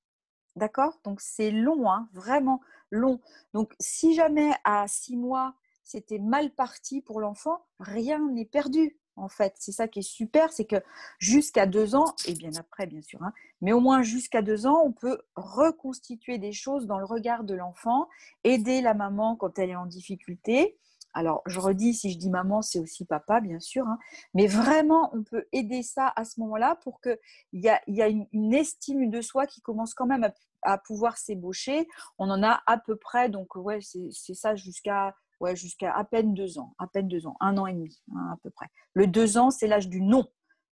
D'accord? 0.56 1.00
Donc 1.04 1.20
c'est 1.20 1.50
long, 1.50 1.90
hein, 1.90 2.08
vraiment 2.12 2.60
long. 2.90 3.20
Donc 3.52 3.74
si 3.78 4.14
jamais 4.14 4.52
à 4.64 4.88
six 4.88 5.16
mois, 5.16 5.54
c'était 5.84 6.18
mal 6.18 6.50
parti 6.50 7.02
pour 7.02 7.20
l'enfant, 7.20 7.64
rien 7.78 8.18
n'est 8.30 8.46
perdu 8.46 8.98
en 9.16 9.28
fait. 9.28 9.54
C'est 9.58 9.72
ça 9.72 9.88
qui 9.88 10.00
est 10.00 10.02
super, 10.02 10.52
c'est 10.52 10.64
que 10.64 10.76
jusqu'à 11.18 11.66
deux 11.66 11.94
ans, 11.94 12.14
et 12.26 12.34
bien 12.34 12.50
après 12.58 12.86
bien 12.86 13.02
sûr, 13.02 13.22
hein, 13.22 13.32
mais 13.60 13.72
au 13.72 13.80
moins 13.80 14.02
jusqu'à 14.02 14.42
deux 14.42 14.66
ans, 14.66 14.82
on 14.84 14.92
peut 14.92 15.20
reconstituer 15.34 16.38
des 16.38 16.52
choses 16.52 16.86
dans 16.86 16.98
le 16.98 17.04
regard 17.04 17.44
de 17.44 17.54
l'enfant, 17.54 18.08
aider 18.44 18.80
la 18.80 18.94
maman 18.94 19.36
quand 19.36 19.58
elle 19.58 19.70
est 19.70 19.76
en 19.76 19.86
difficulté. 19.86 20.78
Alors, 21.14 21.40
je 21.46 21.58
redis, 21.60 21.94
si 21.94 22.12
je 22.12 22.18
dis 22.18 22.28
maman, 22.28 22.60
c'est 22.60 22.78
aussi 22.78 23.06
papa, 23.06 23.40
bien 23.40 23.58
sûr, 23.58 23.86
hein, 23.86 23.98
mais 24.34 24.46
vraiment, 24.46 25.08
on 25.14 25.22
peut 25.22 25.46
aider 25.50 25.82
ça 25.82 26.12
à 26.14 26.26
ce 26.26 26.38
moment-là 26.40 26.76
pour 26.82 27.00
qu'il 27.00 27.16
y 27.54 27.70
a, 27.70 27.80
y 27.86 28.02
a 28.02 28.08
une, 28.08 28.52
estime 28.52 29.08
de 29.08 29.22
soi 29.22 29.46
qui 29.46 29.62
commence 29.62 29.94
quand 29.94 30.04
même 30.04 30.24
à, 30.24 30.34
à 30.60 30.76
pouvoir 30.76 31.16
s'ébaucher. 31.16 31.88
On 32.18 32.28
en 32.28 32.42
a 32.42 32.62
à 32.66 32.76
peu 32.76 32.96
près, 32.96 33.30
donc 33.30 33.56
ouais, 33.56 33.78
c'est 33.80 34.34
ça 34.34 34.56
jusqu'à 34.56 35.14
ouais, 35.40 35.56
jusqu'à 35.56 35.94
à 35.94 36.04
peine 36.04 36.34
deux 36.34 36.58
ans, 36.58 36.74
à 36.78 36.86
peine 36.86 37.08
deux 37.08 37.26
ans, 37.26 37.36
un 37.40 37.58
an 37.58 37.66
et 37.66 37.72
demi 37.72 38.00
hein, 38.14 38.30
à 38.32 38.36
peu 38.42 38.50
près. 38.50 38.66
Le 38.94 39.06
deux 39.06 39.38
ans, 39.38 39.50
c'est 39.50 39.66
l'âge 39.66 39.88
du 39.88 40.00
non. 40.00 40.26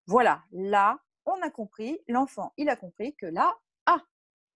Voilà, 0.06 0.42
là, 0.52 0.98
on 1.26 1.40
a 1.42 1.50
compris, 1.50 1.98
l'enfant, 2.08 2.52
il 2.56 2.68
a 2.68 2.76
compris 2.76 3.14
que 3.16 3.26
là, 3.26 3.56
ah, 3.86 4.02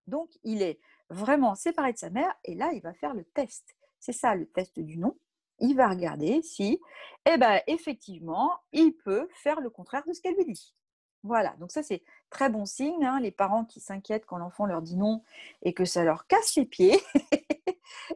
donc 0.07 0.31
il 0.45 0.63
est 0.63 0.81
vraiment 1.11 1.55
séparé 1.55 1.93
de 1.93 1.99
sa 1.99 2.11
mère 2.11 2.35
et 2.45 2.55
là, 2.55 2.71
il 2.73 2.83
va 2.83 2.93
faire 2.95 3.15
le 3.15 3.25
test. 3.25 3.65
C'est 4.01 4.13
ça 4.13 4.35
le 4.35 4.47
test 4.47 4.79
du 4.79 4.99
non. 4.99 5.17
Il 5.61 5.75
va 5.75 5.89
regarder 5.89 6.41
si, 6.43 6.81
eh 7.27 7.37
ben, 7.37 7.61
effectivement, 7.67 8.53
il 8.73 8.93
peut 8.93 9.29
faire 9.33 9.61
le 9.61 9.71
contraire 9.71 10.05
de 10.07 10.13
ce 10.13 10.21
qu'elle 10.21 10.37
lui 10.37 10.53
dit. 10.53 10.75
Voilà, 11.25 11.57
donc 11.59 11.73
ça 11.73 11.83
c'est 11.83 12.03
très 12.31 12.49
bon 12.49 12.65
signe. 12.65 13.05
Hein, 13.05 13.19
les 13.21 13.33
parents 13.33 13.65
qui 13.65 13.81
s'inquiètent 13.81 14.25
quand 14.25 14.39
l'enfant 14.39 14.67
leur 14.67 14.83
dit 14.83 14.97
non 14.97 15.23
et 15.63 15.75
que 15.75 15.85
ça 15.85 16.05
leur 16.05 16.27
casse 16.27 16.55
les 16.55 16.65
pieds, 16.65 17.01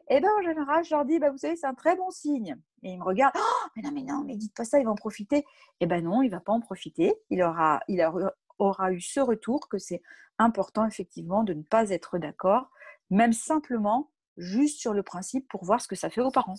et 0.09 0.19
bien 0.19 0.29
en 0.39 0.41
général, 0.41 0.83
je 0.83 0.95
leur 0.95 1.05
dis, 1.05 1.19
bah, 1.19 1.31
vous 1.31 1.37
savez, 1.37 1.55
c'est 1.55 1.67
un 1.67 1.73
très 1.73 1.95
bon 1.95 2.09
signe. 2.09 2.55
Et 2.83 2.91
ils 2.91 2.97
me 2.97 3.03
regardent, 3.03 3.35
oh, 3.37 3.67
mais 3.75 3.81
non, 3.81 3.91
mais 3.91 4.03
non, 4.03 4.23
mais 4.25 4.35
dites 4.35 4.55
pas 4.55 4.65
ça, 4.65 4.79
il 4.79 4.85
va 4.85 4.91
en 4.91 4.95
profiter. 4.95 5.45
Et 5.79 5.85
ben 5.85 6.03
non, 6.03 6.21
il 6.21 6.29
va 6.29 6.39
pas 6.39 6.51
en 6.51 6.59
profiter. 6.59 7.13
Il 7.29 7.41
aura, 7.41 7.79
il 7.87 8.05
aura 8.59 8.91
eu 8.91 9.01
ce 9.01 9.19
retour 9.19 9.67
que 9.69 9.77
c'est 9.77 10.01
important 10.39 10.85
effectivement 10.85 11.43
de 11.43 11.53
ne 11.53 11.63
pas 11.63 11.89
être 11.89 12.17
d'accord, 12.17 12.69
même 13.09 13.33
simplement 13.33 14.11
juste 14.37 14.79
sur 14.79 14.93
le 14.93 15.03
principe 15.03 15.47
pour 15.47 15.63
voir 15.63 15.81
ce 15.81 15.87
que 15.87 15.95
ça 15.95 16.09
fait 16.09 16.21
aux 16.21 16.31
parents. 16.31 16.55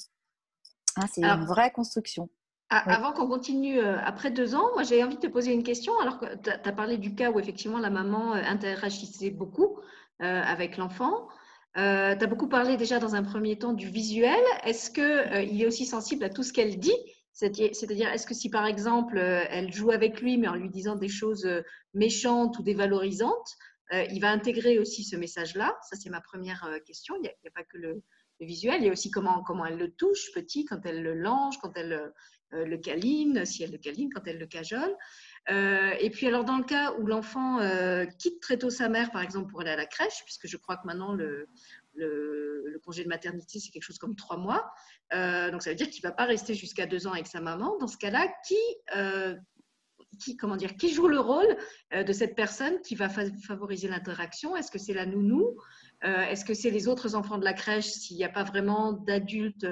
Hein, 0.97 1.07
c'est 1.13 1.25
une 1.25 1.45
vraie 1.45 1.73
construction. 1.73 2.29
Avant 2.71 3.13
qu'on 3.13 3.29
continue, 3.29 3.79
euh, 3.79 3.99
après 4.05 4.31
deux 4.31 4.55
ans, 4.55 4.71
moi 4.75 4.83
j'ai 4.83 5.05
envie 5.05 5.17
de 5.17 5.21
te 5.21 5.27
poser 5.27 5.53
une 5.53 5.63
question. 5.63 5.97
Alors 6.01 6.19
que 6.19 6.35
tu 6.37 6.51
as 6.51 6.73
parlé 6.73 6.99
du 6.99 7.15
cas 7.15 7.31
où 7.31 7.39
effectivement 7.39 7.79
la 7.79 7.91
maman 7.91 8.35
euh, 8.35 8.43
interagissait 8.45 9.31
beaucoup 9.31 9.79
euh, 10.23 10.43
avec 10.43 10.77
l'enfant. 10.77 11.29
Euh, 11.77 12.15
tu 12.15 12.25
as 12.25 12.27
beaucoup 12.27 12.49
parlé 12.49 12.77
déjà 12.77 13.01
dans 13.01 13.15
un 13.15 13.23
premier 13.23 13.59
temps 13.59 13.73
du 13.73 13.89
visuel. 13.89 14.41
Est-ce 14.65 14.91
qu'il 14.91 15.03
euh, 15.03 15.63
est 15.63 15.67
aussi 15.67 15.87
sensible 15.87 16.25
à 16.25 16.31
tout 16.31 16.43
ce 16.43 16.53
qu'elle 16.53 16.79
dit? 16.79 16.97
C'est-à-dire, 17.33 18.11
est-ce 18.13 18.29
que 18.29 18.35
si 18.35 18.49
par 18.49 18.65
exemple 18.65 19.19
elle 19.19 19.73
joue 19.73 19.91
avec 19.91 20.21
lui 20.21 20.39
mais 20.39 20.47
en 20.47 20.55
lui 20.55 20.71
disant 20.71 20.95
des 20.95 21.09
choses 21.09 21.49
méchantes 21.93 22.61
ou 22.61 22.63
dévalorisantes, 22.63 23.57
il 23.93 24.21
va 24.21 24.31
intégrer 24.31 24.79
aussi 24.79 25.03
ce 25.03 25.17
message-là? 25.17 25.77
Ça, 25.91 25.97
c'est 25.97 26.11
ma 26.11 26.21
première 26.21 26.65
question. 26.87 27.17
Il 27.17 27.23
n'y 27.23 27.29
a, 27.29 27.51
pas 27.53 27.65
que 27.65 27.77
le, 27.77 28.05
visuel, 28.39 28.83
il 28.83 28.87
y 28.87 28.89
a 28.89 28.93
aussi 28.93 29.11
comment, 29.11 29.43
comment 29.43 29.67
elle 29.67 29.79
le 29.79 29.91
touche 29.91 30.31
petit, 30.33 30.65
quand 30.65 30.87
elle 30.87 31.03
le 31.03 31.15
lange, 31.15 31.59
quand 31.59 31.73
elle 31.75 32.13
le 32.53 32.77
câline, 32.77 33.45
si 33.45 33.65
elle 33.65 33.73
le 33.73 33.79
câline, 33.79 34.11
quand 34.15 34.29
elle 34.29 34.39
le 34.39 34.47
cajole. 34.47 34.95
Euh, 35.51 35.93
et 36.01 36.09
puis 36.11 36.27
alors 36.27 36.45
dans 36.45 36.57
le 36.57 36.65
cas 36.65 36.93
où 36.95 37.07
l'enfant 37.07 37.61
euh, 37.61 38.07
quitte 38.19 38.41
très 38.41 38.57
tôt 38.57 38.71
sa 38.71 38.89
mère, 38.89 39.11
par 39.11 39.23
exemple 39.23 39.51
pour 39.51 39.61
aller 39.61 39.71
à 39.71 39.77
la 39.77 39.87
crèche, 39.87 40.23
puisque 40.25 40.47
je 40.47 40.57
crois 40.57 40.77
que 40.77 40.87
maintenant 40.87 41.13
le, 41.13 41.49
congé 42.85 43.05
de 43.05 43.09
maternité 43.09 43.61
c'est 43.61 43.71
quelque 43.71 43.83
chose 43.83 43.99
comme 43.99 44.17
trois 44.17 44.37
mois, 44.37 44.71
euh, 45.13 45.51
donc 45.51 45.63
ça 45.63 45.71
veut 45.71 45.77
dire 45.77 45.89
qu'il 45.91 46.05
ne 46.05 46.09
va 46.09 46.15
pas 46.15 46.25
rester 46.25 46.55
jusqu'à 46.55 46.87
deux 46.87 47.07
ans 47.07 47.13
avec 47.13 47.27
sa 47.27 47.41
maman. 47.41 47.77
Dans 47.79 47.87
ce 47.87 47.99
cas-là, 47.99 48.29
qui 48.47 48.57
qui, 50.21 50.37
comment 50.37 50.55
dire, 50.55 50.77
qui 50.77 50.95
joue 50.95 51.09
le 51.09 51.19
rôle 51.19 51.57
de 51.93 52.13
cette 52.13 52.37
personne 52.37 52.81
qui 52.83 52.95
va 52.95 53.09
favoriser 53.09 53.89
l'interaction? 53.89 54.55
Est-ce 54.55 54.71
que 54.71 54.79
c'est 54.79 54.93
la 54.93 55.07
nounou? 55.07 55.59
Est-ce 56.03 56.45
que 56.45 56.55
c'est 56.55 56.71
les 56.71 56.87
autres 56.87 57.17
enfants 57.17 57.37
de 57.37 57.45
la 57.45 57.53
crèche? 57.53 57.89
S'il 57.89 58.17
n'y 58.17 58.23
a 58.23 58.29
pas 58.29 58.45
vraiment 58.45 58.93
d'adulte 58.93 59.67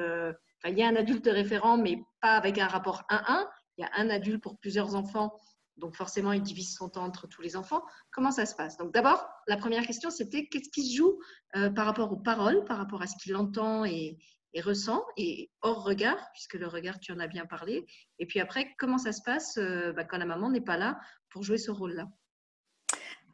Il 0.67 0.77
y 0.77 0.83
a 0.83 0.89
un 0.89 0.97
adulte 0.97 1.29
référent, 1.29 1.79
mais 1.79 2.03
pas 2.21 2.33
avec 2.33 2.59
un 2.59 2.67
rapport 2.67 3.05
1-1. 3.09 3.47
Il 3.79 3.83
y 3.83 3.85
a 3.85 3.91
un 3.95 4.11
adulte 4.11 4.43
pour 4.43 4.59
plusieurs 4.59 4.97
enfants 4.97 5.33
donc 5.77 5.97
forcément, 5.97 6.33
il 6.33 6.43
divise 6.43 6.75
son 6.75 6.89
temps 6.89 7.05
entre 7.05 7.27
tous 7.27 7.43
les 7.43 7.57
enfants. 7.57 7.83
Comment 8.11 8.31
ça 8.31 8.47
se 8.47 8.55
passe? 8.55 8.77
Donc 8.77 8.93
d'abord, 8.93 9.27
la 9.47 9.57
première 9.57 9.87
question, 9.87 10.11
c'était 10.11 10.47
qu'est-ce 10.47 10.69
qui 10.69 10.87
se 10.87 10.97
joue 10.97 11.19
euh, 11.57 11.71
par 11.71 11.87
rapport 11.87 12.13
aux 12.13 12.17
paroles, 12.17 12.65
par 12.65 12.79
rapport 12.79 13.03
à 13.03 13.07
ce 13.07 13.17
qu'il 13.17 13.35
entend 13.37 13.85
et, 13.85 14.19
ressent, 14.61 15.03
et 15.17 15.51
hors 15.63 15.83
regard, 15.83 16.19
puisque 16.35 16.55
le 16.55 16.69
regard, 16.69 17.01
tu 17.01 17.11
en 17.13 17.19
as 17.19 17.27
bien 17.27 17.47
parlé. 17.47 17.87
Et 18.19 18.27
puis 18.27 18.39
après, 18.39 18.75
comment 18.79 18.99
ça 18.99 19.13
se 19.13 19.23
passe 19.23 19.57
euh, 19.57 19.93
bah, 19.93 20.05
quand 20.05 20.19
la 20.19 20.27
maman 20.27 20.51
n'est 20.51 20.61
pas 20.61 20.77
là 20.77 21.01
pour 21.31 21.43
jouer 21.43 21.59
ce 21.59 21.71
rôle-là? 21.71 22.07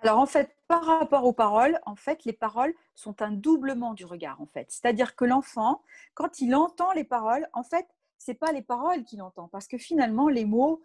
Alors 0.03 0.21
en 0.21 0.27
fait, 0.27 0.55
par 0.69 0.85
rapport 0.85 1.25
aux 1.25 1.33
paroles, 1.33 1.81
en 1.85 1.97
fait, 1.97 2.25
les 2.25 2.33
paroles 2.33 2.73
sont 2.95 3.21
un 3.21 3.33
doublement 3.33 3.95
du 3.95 4.05
regard 4.05 4.41
en 4.41 4.47
fait. 4.47 4.71
C'est-à-dire 4.71 5.17
que 5.17 5.25
l'enfant, 5.25 5.83
quand 6.15 6.41
il 6.41 6.55
entend 6.55 6.93
les 6.93 7.03
paroles, 7.03 7.49
en 7.53 7.65
fait, 7.65 7.85
c'est 8.17 8.35
pas 8.35 8.53
les 8.53 8.63
paroles 8.63 9.03
qu'il 9.05 9.23
entend 9.23 9.49
parce 9.49 9.67
que 9.67 9.79
finalement 9.79 10.29
les 10.29 10.45
mots 10.45 10.83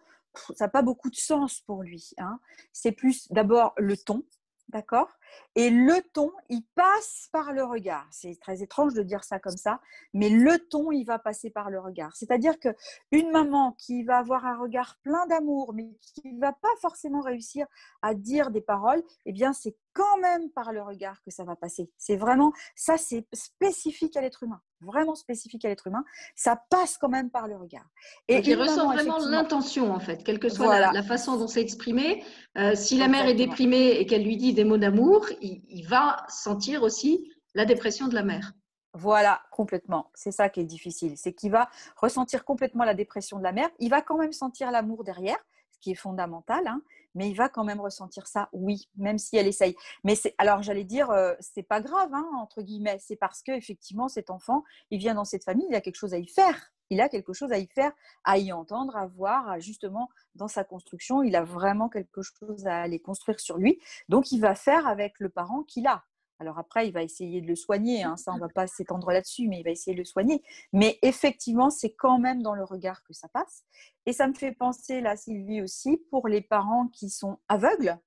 ça 0.54 0.64
n'a 0.66 0.68
pas 0.68 0.82
beaucoup 0.82 1.10
de 1.10 1.16
sens 1.16 1.60
pour 1.60 1.82
lui. 1.82 2.10
Hein. 2.18 2.38
C'est 2.72 2.92
plus 2.92 3.30
d'abord 3.30 3.74
le 3.76 3.96
ton, 3.96 4.24
d'accord? 4.68 5.08
Et 5.56 5.70
le 5.70 6.02
ton, 6.12 6.32
il 6.48 6.62
passe 6.74 7.28
par 7.32 7.52
le 7.52 7.64
regard. 7.64 8.06
C'est 8.10 8.38
très 8.40 8.62
étrange 8.62 8.94
de 8.94 9.02
dire 9.02 9.24
ça 9.24 9.38
comme 9.38 9.56
ça, 9.56 9.80
mais 10.12 10.28
le 10.28 10.58
ton, 10.58 10.90
il 10.92 11.04
va 11.04 11.18
passer 11.18 11.50
par 11.50 11.70
le 11.70 11.80
regard. 11.80 12.14
C'est-à-dire 12.16 12.58
que 12.58 12.68
une 13.10 13.30
maman 13.30 13.72
qui 13.72 14.02
va 14.04 14.18
avoir 14.18 14.46
un 14.46 14.56
regard 14.56 14.96
plein 15.02 15.26
d'amour, 15.26 15.72
mais 15.74 15.96
qui 16.00 16.32
ne 16.32 16.40
va 16.40 16.52
pas 16.52 16.74
forcément 16.80 17.20
réussir 17.20 17.66
à 18.02 18.14
dire 18.14 18.50
des 18.50 18.60
paroles, 18.60 19.02
eh 19.26 19.32
bien, 19.32 19.52
c'est 19.52 19.76
quand 19.92 20.18
même 20.18 20.50
par 20.50 20.72
le 20.72 20.82
regard 20.82 21.22
que 21.22 21.30
ça 21.30 21.44
va 21.44 21.56
passer. 21.56 21.90
C'est 21.96 22.16
vraiment, 22.16 22.52
ça, 22.74 22.96
c'est 22.96 23.26
spécifique 23.32 24.16
à 24.16 24.20
l'être 24.20 24.42
humain 24.42 24.60
vraiment 24.84 25.14
spécifique 25.14 25.64
à 25.64 25.68
l'être 25.68 25.86
humain, 25.86 26.04
ça 26.34 26.60
passe 26.70 26.98
quand 26.98 27.08
même 27.08 27.30
par 27.30 27.48
le 27.48 27.56
regard. 27.56 27.86
Et 28.28 28.38
il 28.38 28.60
ressent 28.60 28.92
vraiment 28.92 29.18
l'intention, 29.18 29.92
en 29.92 30.00
fait, 30.00 30.22
quelle 30.22 30.38
que 30.38 30.48
soit 30.48 30.78
la, 30.92 31.02
façon 31.02 31.36
dont 31.36 31.48
c'est 31.48 31.60
exprimé. 31.60 32.22
Euh, 32.56 32.74
si 32.74 32.96
la 32.96 33.08
mère 33.08 33.26
est 33.26 33.34
déprimée 33.34 33.90
et 33.98 34.06
qu'elle 34.06 34.24
lui 34.24 34.36
dit 34.36 34.54
des 34.54 34.64
mots 34.64 34.78
d'amour, 34.78 35.26
il, 35.40 35.86
va 35.88 36.24
sentir 36.28 36.82
aussi 36.82 37.30
la 37.54 37.64
dépression 37.64 38.08
de 38.08 38.14
la 38.14 38.22
mère. 38.22 38.52
Voilà, 38.94 39.42
complètement. 39.50 40.10
C'est 40.14 40.30
ça 40.30 40.48
qui 40.48 40.60
est 40.60 40.64
difficile. 40.64 41.14
C'est 41.16 41.32
qu'il 41.32 41.50
va 41.50 41.68
ressentir 41.96 42.44
complètement 42.44 42.84
la 42.84 42.94
dépression 42.94 43.38
de 43.38 43.42
la 43.42 43.52
mère. 43.52 43.68
Il 43.80 43.90
va 43.90 44.02
quand 44.02 44.16
même 44.16 44.32
sentir 44.32 44.70
l'amour 44.70 45.02
derrière, 45.02 45.38
qui 45.84 45.92
est 45.92 45.96
fondamental. 45.96 46.66
Hein 46.66 46.80
mais 47.14 47.30
il 47.30 47.34
va 47.34 47.48
quand 47.48 47.64
même 47.64 47.80
ressentir 47.80 48.26
ça, 48.26 48.48
oui, 48.52 48.88
même 48.96 49.18
si 49.18 49.36
elle 49.36 49.46
essaye. 49.46 49.76
Mais 50.02 50.14
c'est, 50.14 50.34
alors 50.38 50.62
j'allais 50.62 50.84
dire, 50.84 51.10
euh, 51.10 51.34
c'est 51.40 51.62
pas 51.62 51.80
grave, 51.80 52.12
hein, 52.12 52.28
entre 52.36 52.62
guillemets, 52.62 52.98
c'est 53.00 53.16
parce 53.16 53.42
que 53.42 53.52
effectivement 53.52 54.08
cet 54.08 54.30
enfant, 54.30 54.64
il 54.90 54.98
vient 54.98 55.14
dans 55.14 55.24
cette 55.24 55.44
famille, 55.44 55.66
il 55.68 55.74
a 55.74 55.80
quelque 55.80 55.96
chose 55.96 56.14
à 56.14 56.18
y 56.18 56.26
faire, 56.26 56.72
il 56.90 57.00
a 57.00 57.08
quelque 57.08 57.32
chose 57.32 57.52
à 57.52 57.58
y 57.58 57.66
faire, 57.68 57.92
à 58.24 58.38
y 58.38 58.52
entendre, 58.52 58.96
à 58.96 59.06
voir, 59.06 59.60
justement 59.60 60.10
dans 60.34 60.48
sa 60.48 60.64
construction, 60.64 61.22
il 61.22 61.36
a 61.36 61.44
vraiment 61.44 61.88
quelque 61.88 62.22
chose 62.22 62.66
à 62.66 62.82
aller 62.82 62.98
construire 62.98 63.40
sur 63.40 63.58
lui, 63.58 63.78
donc 64.08 64.32
il 64.32 64.40
va 64.40 64.54
faire 64.54 64.86
avec 64.86 65.20
le 65.20 65.28
parent 65.28 65.62
qu'il 65.62 65.86
a. 65.86 66.04
Alors 66.40 66.58
après, 66.58 66.88
il 66.88 66.92
va 66.92 67.02
essayer 67.02 67.40
de 67.40 67.46
le 67.46 67.56
soigner, 67.56 68.02
hein, 68.02 68.16
ça 68.16 68.32
on 68.32 68.38
va 68.38 68.48
pas 68.48 68.66
s'étendre 68.66 69.10
là-dessus, 69.10 69.48
mais 69.48 69.60
il 69.60 69.64
va 69.64 69.70
essayer 69.70 69.94
de 69.94 70.00
le 70.00 70.04
soigner. 70.04 70.42
Mais 70.72 70.98
effectivement, 71.02 71.70
c'est 71.70 71.94
quand 71.94 72.18
même 72.18 72.42
dans 72.42 72.54
le 72.54 72.64
regard 72.64 73.02
que 73.04 73.12
ça 73.12 73.28
passe. 73.28 73.64
Et 74.06 74.12
ça 74.12 74.26
me 74.26 74.34
fait 74.34 74.52
penser, 74.52 75.00
là, 75.00 75.16
Sylvie 75.16 75.62
aussi, 75.62 75.98
pour 76.10 76.28
les 76.28 76.40
parents 76.40 76.88
qui 76.88 77.08
sont 77.08 77.38
aveugles 77.48 77.98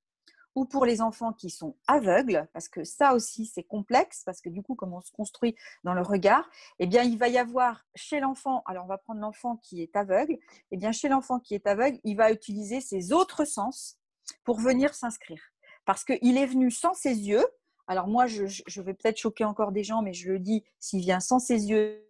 ou 0.57 0.65
pour 0.65 0.85
les 0.85 1.01
enfants 1.01 1.33
qui 1.33 1.51
sont 1.51 1.77
aveugles, 1.85 2.47
parce 2.51 2.67
que 2.67 2.83
ça 2.83 3.13
aussi 3.13 3.45
c'est 3.45 3.61
complexe, 3.61 4.23
parce 4.25 4.41
que 4.41 4.49
du 4.49 4.63
coup, 4.63 4.73
comme 4.73 4.91
on 4.91 5.01
se 5.01 5.11
construit 5.11 5.55
dans 5.83 5.93
le 5.93 6.01
regard, 6.01 6.49
eh 6.79 6.87
bien, 6.87 7.03
il 7.03 7.19
va 7.19 7.27
y 7.27 7.37
avoir 7.37 7.85
chez 7.93 8.19
l'enfant, 8.19 8.63
alors 8.65 8.85
on 8.85 8.87
va 8.87 8.97
prendre 8.97 9.21
l'enfant 9.21 9.57
qui 9.57 9.83
est 9.83 9.95
aveugle, 9.95 10.35
eh 10.71 10.77
bien, 10.77 10.91
chez 10.91 11.09
l'enfant 11.09 11.39
qui 11.39 11.53
est 11.53 11.67
aveugle, 11.67 11.99
il 12.03 12.17
va 12.17 12.31
utiliser 12.31 12.81
ses 12.81 13.13
autres 13.13 13.45
sens 13.45 13.99
pour 14.43 14.59
venir 14.59 14.95
s'inscrire. 14.95 15.43
Parce 15.85 16.03
qu'il 16.03 16.37
est 16.37 16.47
venu 16.47 16.71
sans 16.71 16.95
ses 16.95 17.15
yeux, 17.15 17.45
alors 17.87 18.07
moi, 18.07 18.27
je, 18.27 18.81
vais 18.81 18.93
peut-être 18.93 19.17
choquer 19.17 19.45
encore 19.45 19.71
des 19.71 19.83
gens, 19.83 20.01
mais 20.01 20.13
je 20.13 20.31
le 20.31 20.39
dis, 20.39 20.63
s'il 20.79 20.99
vient 20.99 21.21
sans 21.21 21.39
ses 21.39 21.69
yeux, 21.69 22.05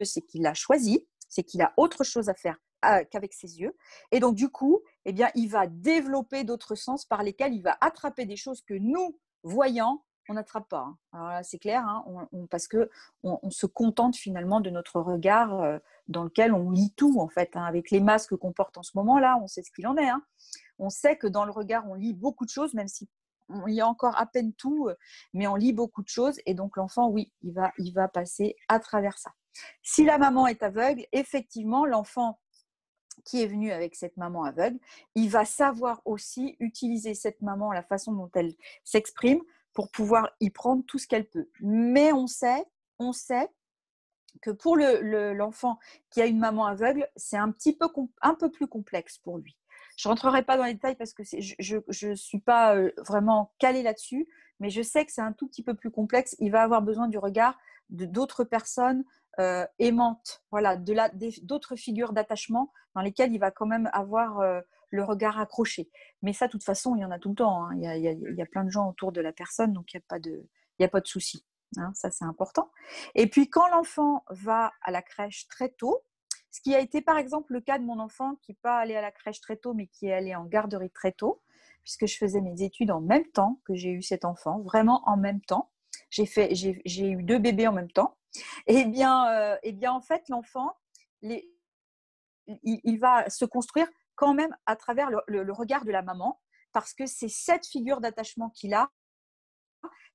c'est 0.00 0.22
qu'il 0.22 0.46
a 0.46 0.54
choisi, 0.54 1.06
c'est 1.28 1.42
qu'il 1.42 1.60
a 1.62 1.72
autre 1.76 2.04
chose 2.04 2.28
à 2.28 2.34
faire 2.34 2.56
euh, 2.84 3.04
qu'avec 3.10 3.32
ses 3.32 3.60
yeux. 3.60 3.76
Et 4.12 4.20
donc, 4.20 4.36
du 4.36 4.48
coup, 4.48 4.80
eh 5.04 5.12
bien, 5.12 5.30
il 5.34 5.48
va 5.48 5.66
développer 5.66 6.44
d'autres 6.44 6.76
sens 6.76 7.04
par 7.04 7.22
lesquels 7.22 7.52
il 7.52 7.62
va 7.62 7.76
attraper 7.80 8.26
des 8.26 8.36
choses 8.36 8.62
que 8.62 8.74
nous, 8.74 9.18
voyants, 9.42 10.04
on 10.28 10.34
n'attrape 10.34 10.68
pas. 10.68 10.86
Hein. 11.12 11.28
Là, 11.30 11.42
c'est 11.42 11.58
clair, 11.58 11.84
hein, 11.84 12.04
parce 12.48 12.68
que 12.68 12.88
on, 13.24 13.50
se 13.50 13.66
contente 13.66 14.16
finalement 14.16 14.60
de 14.60 14.70
notre 14.70 15.00
regard 15.00 15.60
euh, 15.60 15.78
dans 16.06 16.24
lequel 16.24 16.52
on 16.52 16.70
lit 16.70 16.92
tout, 16.96 17.18
en 17.18 17.28
fait. 17.28 17.56
Hein. 17.56 17.64
avec 17.64 17.90
les 17.90 18.00
masques 18.00 18.36
qu'on 18.36 18.52
porte 18.52 18.78
en 18.78 18.84
ce 18.84 18.92
moment-là, 18.94 19.36
on 19.42 19.48
sait 19.48 19.62
ce 19.62 19.72
qu'il 19.72 19.86
en 19.86 19.96
est. 19.96 20.10
On 20.78 20.90
sait 20.90 21.16
que 21.16 21.26
dans 21.26 21.44
le 21.44 21.50
regard, 21.50 21.88
on 21.88 21.94
lit 21.94 22.14
beaucoup 22.14 22.44
de 22.44 22.50
choses, 22.50 22.74
même 22.74 22.88
si 22.88 23.08
on 23.48 23.66
lit 23.66 23.82
encore 23.82 24.18
à 24.18 24.26
peine 24.26 24.52
tout, 24.54 24.88
euh, 24.88 24.96
mais 25.32 25.46
on 25.46 25.56
lit 25.56 25.72
beaucoup 25.72 26.02
de 26.02 26.08
choses. 26.08 26.40
Et 26.46 26.54
donc 26.54 26.76
l'enfant, 26.76 27.08
oui, 27.08 27.32
il 27.42 27.52
va, 27.52 27.72
il 27.78 27.92
va 27.92 28.08
passer 28.08 28.56
à 28.68 28.78
travers 28.78 29.18
ça. 29.18 29.32
Si 29.82 30.04
la 30.04 30.18
maman 30.18 30.46
est 30.46 30.62
aveugle, 30.62 31.06
effectivement, 31.12 31.84
l'enfant 31.84 32.40
qui 33.24 33.42
est 33.42 33.46
venu 33.46 33.70
avec 33.70 33.94
cette 33.94 34.16
maman 34.16 34.44
aveugle, 34.44 34.78
il 35.14 35.28
va 35.28 35.44
savoir 35.44 36.00
aussi 36.04 36.56
utiliser 36.60 37.14
cette 37.14 37.42
maman, 37.42 37.72
la 37.72 37.82
façon 37.82 38.12
dont 38.12 38.30
elle 38.34 38.54
s'exprime, 38.84 39.40
pour 39.74 39.90
pouvoir 39.90 40.30
y 40.40 40.50
prendre 40.50 40.84
tout 40.86 40.98
ce 40.98 41.06
qu'elle 41.06 41.28
peut. 41.28 41.48
Mais 41.60 42.12
on 42.12 42.26
sait, 42.26 42.64
on 42.98 43.12
sait 43.12 43.48
que 44.40 44.50
pour 44.50 44.76
l'enfant 44.76 45.78
qui 46.10 46.22
a 46.22 46.26
une 46.26 46.38
maman 46.38 46.66
aveugle, 46.66 47.08
c'est 47.16 47.36
un 47.36 47.50
petit 47.50 47.76
peu 47.76 47.86
un 48.22 48.34
peu 48.34 48.50
plus 48.50 48.66
complexe 48.66 49.18
pour 49.18 49.38
lui. 49.38 49.56
Je 49.96 50.08
ne 50.08 50.10
rentrerai 50.10 50.42
pas 50.42 50.56
dans 50.56 50.64
les 50.64 50.74
détails 50.74 50.96
parce 50.96 51.12
que 51.12 51.22
je 51.24 52.06
ne 52.08 52.14
suis 52.14 52.40
pas 52.40 52.76
euh, 52.76 52.90
vraiment 52.98 53.52
calée 53.58 53.82
là-dessus, 53.82 54.28
mais 54.60 54.70
je 54.70 54.82
sais 54.82 55.04
que 55.04 55.12
c'est 55.12 55.20
un 55.20 55.32
tout 55.32 55.46
petit 55.46 55.62
peu 55.62 55.74
plus 55.74 55.90
complexe. 55.90 56.36
Il 56.38 56.50
va 56.50 56.62
avoir 56.62 56.82
besoin 56.82 57.08
du 57.08 57.18
regard 57.18 57.58
d'autres 57.90 58.44
personnes 58.44 59.04
euh, 59.38 59.66
aimantes, 59.78 60.42
voilà, 60.50 60.76
d'autres 60.76 61.76
figures 61.76 62.12
d'attachement 62.12 62.72
dans 62.94 63.00
lesquelles 63.00 63.32
il 63.32 63.38
va 63.38 63.50
quand 63.50 63.66
même 63.66 63.88
avoir 63.92 64.40
euh, 64.40 64.60
le 64.90 65.04
regard 65.04 65.40
accroché. 65.40 65.90
Mais 66.22 66.32
ça, 66.32 66.46
de 66.46 66.52
toute 66.52 66.64
façon, 66.64 66.94
il 66.96 67.00
y 67.00 67.04
en 67.04 67.10
a 67.10 67.18
tout 67.18 67.30
le 67.30 67.34
temps. 67.34 67.64
Hein. 67.64 67.74
Il, 67.76 68.36
y 68.36 68.42
a, 68.42 68.46
plein 68.46 68.64
de 68.64 68.70
gens 68.70 68.88
autour 68.88 69.10
de 69.10 69.20
la 69.20 69.32
personne, 69.32 69.72
donc 69.72 69.92
il 69.92 69.96
n'y 69.96 70.02
a 70.02 70.04
pas 70.06 70.18
de, 70.18 70.46
a 70.80 70.88
pas 70.88 71.00
de 71.00 71.06
souci. 71.06 71.46
Hein. 71.78 71.92
ça, 71.94 72.10
c'est 72.10 72.24
important. 72.24 72.70
Et 73.14 73.26
puis, 73.26 73.48
quand 73.48 73.68
l'enfant 73.68 74.24
va 74.28 74.72
à 74.82 74.90
la 74.90 75.00
crèche 75.00 75.48
très 75.48 75.70
tôt, 75.70 76.04
ce 76.52 76.60
qui 76.60 76.74
a 76.74 76.80
été 76.80 77.00
par 77.00 77.18
exemple 77.18 77.54
le 77.54 77.60
cas 77.60 77.78
de 77.78 77.84
mon 77.84 77.98
enfant 77.98 78.36
qui 78.42 78.52
n'est 78.52 78.58
pas 78.62 78.78
allé 78.78 78.94
à 78.94 79.00
la 79.00 79.10
crèche 79.10 79.40
très 79.40 79.56
tôt, 79.56 79.72
mais 79.72 79.86
qui 79.88 80.06
est 80.06 80.12
allé 80.12 80.34
en 80.34 80.44
garderie 80.44 80.90
très 80.90 81.10
tôt, 81.10 81.42
puisque 81.82 82.06
je 82.06 82.16
faisais 82.16 82.42
mes 82.42 82.62
études 82.62 82.90
en 82.90 83.00
même 83.00 83.26
temps 83.32 83.60
que 83.64 83.74
j'ai 83.74 83.90
eu 83.90 84.02
cet 84.02 84.24
enfant, 84.24 84.60
vraiment 84.60 85.02
en 85.06 85.16
même 85.16 85.40
temps. 85.40 85.70
J'ai, 86.10 86.26
eu 87.08 87.22
deux 87.22 87.38
bébés 87.38 87.66
en 87.66 87.72
même 87.72 87.90
temps. 87.90 88.18
Eh 88.66 88.84
bien, 88.84 89.30
euh, 89.32 89.56
eh 89.62 89.72
bien 89.72 89.92
en 89.92 90.02
fait, 90.02 90.28
l'enfant, 90.28 90.76
il, 91.22 92.98
va 92.98 93.28
se 93.30 93.46
construire 93.46 93.88
quand 94.14 94.34
même 94.34 94.54
à 94.66 94.76
travers 94.76 95.08
le 95.26 95.52
regard 95.52 95.86
de 95.86 95.90
la 95.90 96.02
maman, 96.02 96.38
parce 96.72 96.92
que 96.92 97.06
c'est 97.06 97.28
cette 97.28 97.66
figure 97.66 98.00
d'attachement 98.00 98.50
qu'il 98.50 98.74
a 98.74 98.90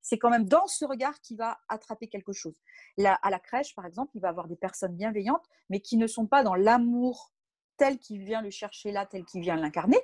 c'est 0.07 0.17
quand 0.17 0.29
même 0.29 0.47
dans 0.47 0.67
ce 0.67 0.85
regard 0.85 1.19
qu'il 1.19 1.35
va 1.35 1.59
attraper 1.67 2.07
quelque 2.07 2.31
chose. 2.31 2.55
À 3.03 3.29
la 3.29 3.39
crèche, 3.39 3.75
par 3.75 3.85
exemple, 3.85 4.11
il 4.15 4.21
va 4.21 4.29
avoir 4.29 4.47
des 4.47 4.55
personnes 4.55 4.95
bienveillantes, 4.95 5.43
mais 5.69 5.81
qui 5.81 5.97
ne 5.97 6.07
sont 6.07 6.25
pas 6.25 6.43
dans 6.43 6.55
l'amour 6.55 7.33
tel 7.75 7.99
qu'il 7.99 8.23
vient 8.23 8.41
le 8.41 8.49
chercher 8.49 8.93
là, 8.93 9.05
tel 9.05 9.25
qu'il 9.25 9.41
vient 9.41 9.57
l'incarner, 9.57 9.99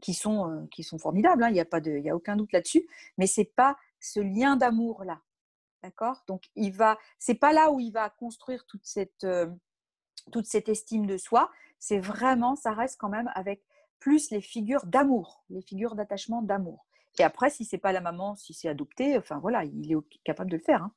qui 0.00 0.14
sont, 0.14 0.48
euh, 0.48 0.98
formidables, 0.98 1.42
hein, 1.42 1.48
il 1.48 1.54
n'y 1.54 1.60
a, 2.08 2.12
a 2.12 2.14
aucun 2.14 2.36
doute 2.36 2.52
là-dessus, 2.52 2.86
mais 3.18 3.26
ce 3.26 3.40
n'est 3.40 3.46
pas 3.46 3.76
ce 3.98 4.20
lien 4.20 4.56
d'amour-là. 4.56 5.20
D'accord? 5.82 6.22
Donc, 6.28 6.44
il 6.54 6.72
va, 6.72 6.96
c'est 7.18 7.34
pas 7.34 7.52
là 7.52 7.72
où 7.72 7.80
il 7.80 7.90
va 7.90 8.08
construire 8.08 8.64
toute 8.66 8.86
cette, 8.86 9.24
euh, 9.24 9.48
toute 10.30 10.46
cette 10.46 10.68
estime 10.68 11.06
de 11.06 11.16
soi. 11.16 11.50
C'est 11.80 11.98
vraiment, 11.98 12.54
ça 12.54 12.72
reste 12.72 13.00
quand 13.00 13.08
même 13.08 13.30
avec 13.34 13.64
plus 13.98 14.30
les 14.30 14.40
figures 14.40 14.86
d'amour, 14.86 15.42
les 15.50 15.60
figures 15.60 15.96
d'attachement 15.96 16.40
d'amour. 16.40 16.86
Et 17.18 17.22
après, 17.22 17.50
si 17.50 17.64
c'est 17.64 17.78
pas 17.78 17.92
la 17.92 18.00
maman, 18.00 18.36
si 18.36 18.54
c'est 18.54 18.68
adopté, 18.68 19.18
enfin 19.18 19.38
voilà, 19.38 19.64
il 19.64 19.92
est 19.92 19.96
capable 20.24 20.50
de 20.50 20.56
le 20.56 20.62
faire. 20.62 20.82
Hein. 20.82 20.92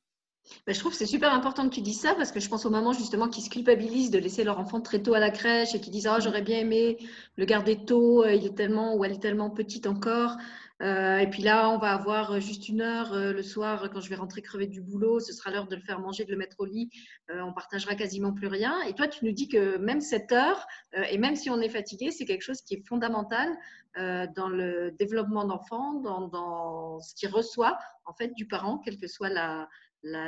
Bah, 0.66 0.72
je 0.72 0.78
trouve 0.78 0.92
que 0.92 0.98
c'est 0.98 1.06
super 1.06 1.32
important 1.32 1.68
que 1.68 1.74
tu 1.74 1.80
dises 1.80 2.00
ça 2.00 2.14
parce 2.14 2.30
que 2.30 2.40
je 2.40 2.48
pense 2.48 2.66
aux 2.66 2.70
mamans 2.70 2.92
justement 2.92 3.28
qui 3.28 3.40
se 3.40 3.48
culpabilisent 3.48 4.10
de 4.10 4.18
laisser 4.18 4.44
leur 4.44 4.58
enfant 4.58 4.80
très 4.80 5.02
tôt 5.02 5.14
à 5.14 5.18
la 5.18 5.30
crèche 5.30 5.74
et 5.74 5.80
qui 5.80 5.90
disent 5.90 6.08
oh, 6.10 6.20
j'aurais 6.20 6.42
bien 6.42 6.58
aimé 6.58 6.98
le 7.36 7.44
garder 7.44 7.84
tôt, 7.84 8.22
euh, 8.22 8.32
il 8.32 8.44
est 8.44 8.54
tellement 8.54 8.94
ou 8.94 9.04
elle 9.04 9.12
est 9.12 9.22
tellement 9.22 9.50
petite 9.50 9.86
encore. 9.86 10.36
Euh, 10.82 11.18
et 11.18 11.28
puis 11.28 11.42
là, 11.42 11.70
on 11.70 11.78
va 11.78 11.92
avoir 11.92 12.40
juste 12.40 12.68
une 12.68 12.80
heure 12.80 13.12
euh, 13.12 13.32
le 13.32 13.42
soir 13.42 13.88
quand 13.90 14.00
je 14.00 14.10
vais 14.10 14.16
rentrer 14.16 14.42
crever 14.42 14.66
du 14.66 14.80
boulot. 14.80 15.20
Ce 15.20 15.32
sera 15.32 15.50
l'heure 15.50 15.68
de 15.68 15.76
le 15.76 15.82
faire 15.82 16.00
manger, 16.00 16.24
de 16.24 16.30
le 16.30 16.36
mettre 16.36 16.56
au 16.58 16.64
lit. 16.64 16.90
Euh, 17.30 17.40
on 17.42 17.52
partagera 17.52 17.94
quasiment 17.94 18.32
plus 18.32 18.48
rien. 18.48 18.82
Et 18.82 18.92
toi, 18.94 19.06
tu 19.06 19.24
nous 19.24 19.32
dis 19.32 19.48
que 19.48 19.78
même 19.78 20.00
cette 20.00 20.32
heure, 20.32 20.66
et 21.10 21.18
même 21.18 21.36
si 21.36 21.48
on 21.48 21.60
est 21.60 21.68
fatigué, 21.68 22.10
c'est 22.10 22.24
quelque 22.24 22.42
chose 22.42 22.60
qui 22.62 22.74
est 22.74 22.86
fondamental 22.86 23.48
dans 23.96 24.48
le 24.48 24.90
développement 24.98 25.44
d'enfant, 25.44 25.94
dans, 25.94 26.98
ce 27.00 27.14
qu'il 27.14 27.28
reçoit 27.28 27.78
en 28.06 28.12
fait 28.12 28.34
du 28.34 28.46
parent, 28.46 28.78
quelle 28.78 28.98
que 28.98 29.06
soit 29.06 29.28
la, 29.28 29.68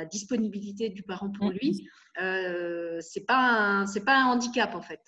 disponibilité 0.05 0.89
du 0.89 1.03
parent 1.03 1.31
pour 1.31 1.51
lui. 1.51 1.87
Euh, 2.21 2.99
c'est 3.01 3.25
pas 3.25 3.85
c'est 3.85 4.03
pas 4.03 4.17
un 4.17 4.25
handicap 4.25 4.75
en 4.75 4.81
fait. 4.81 5.01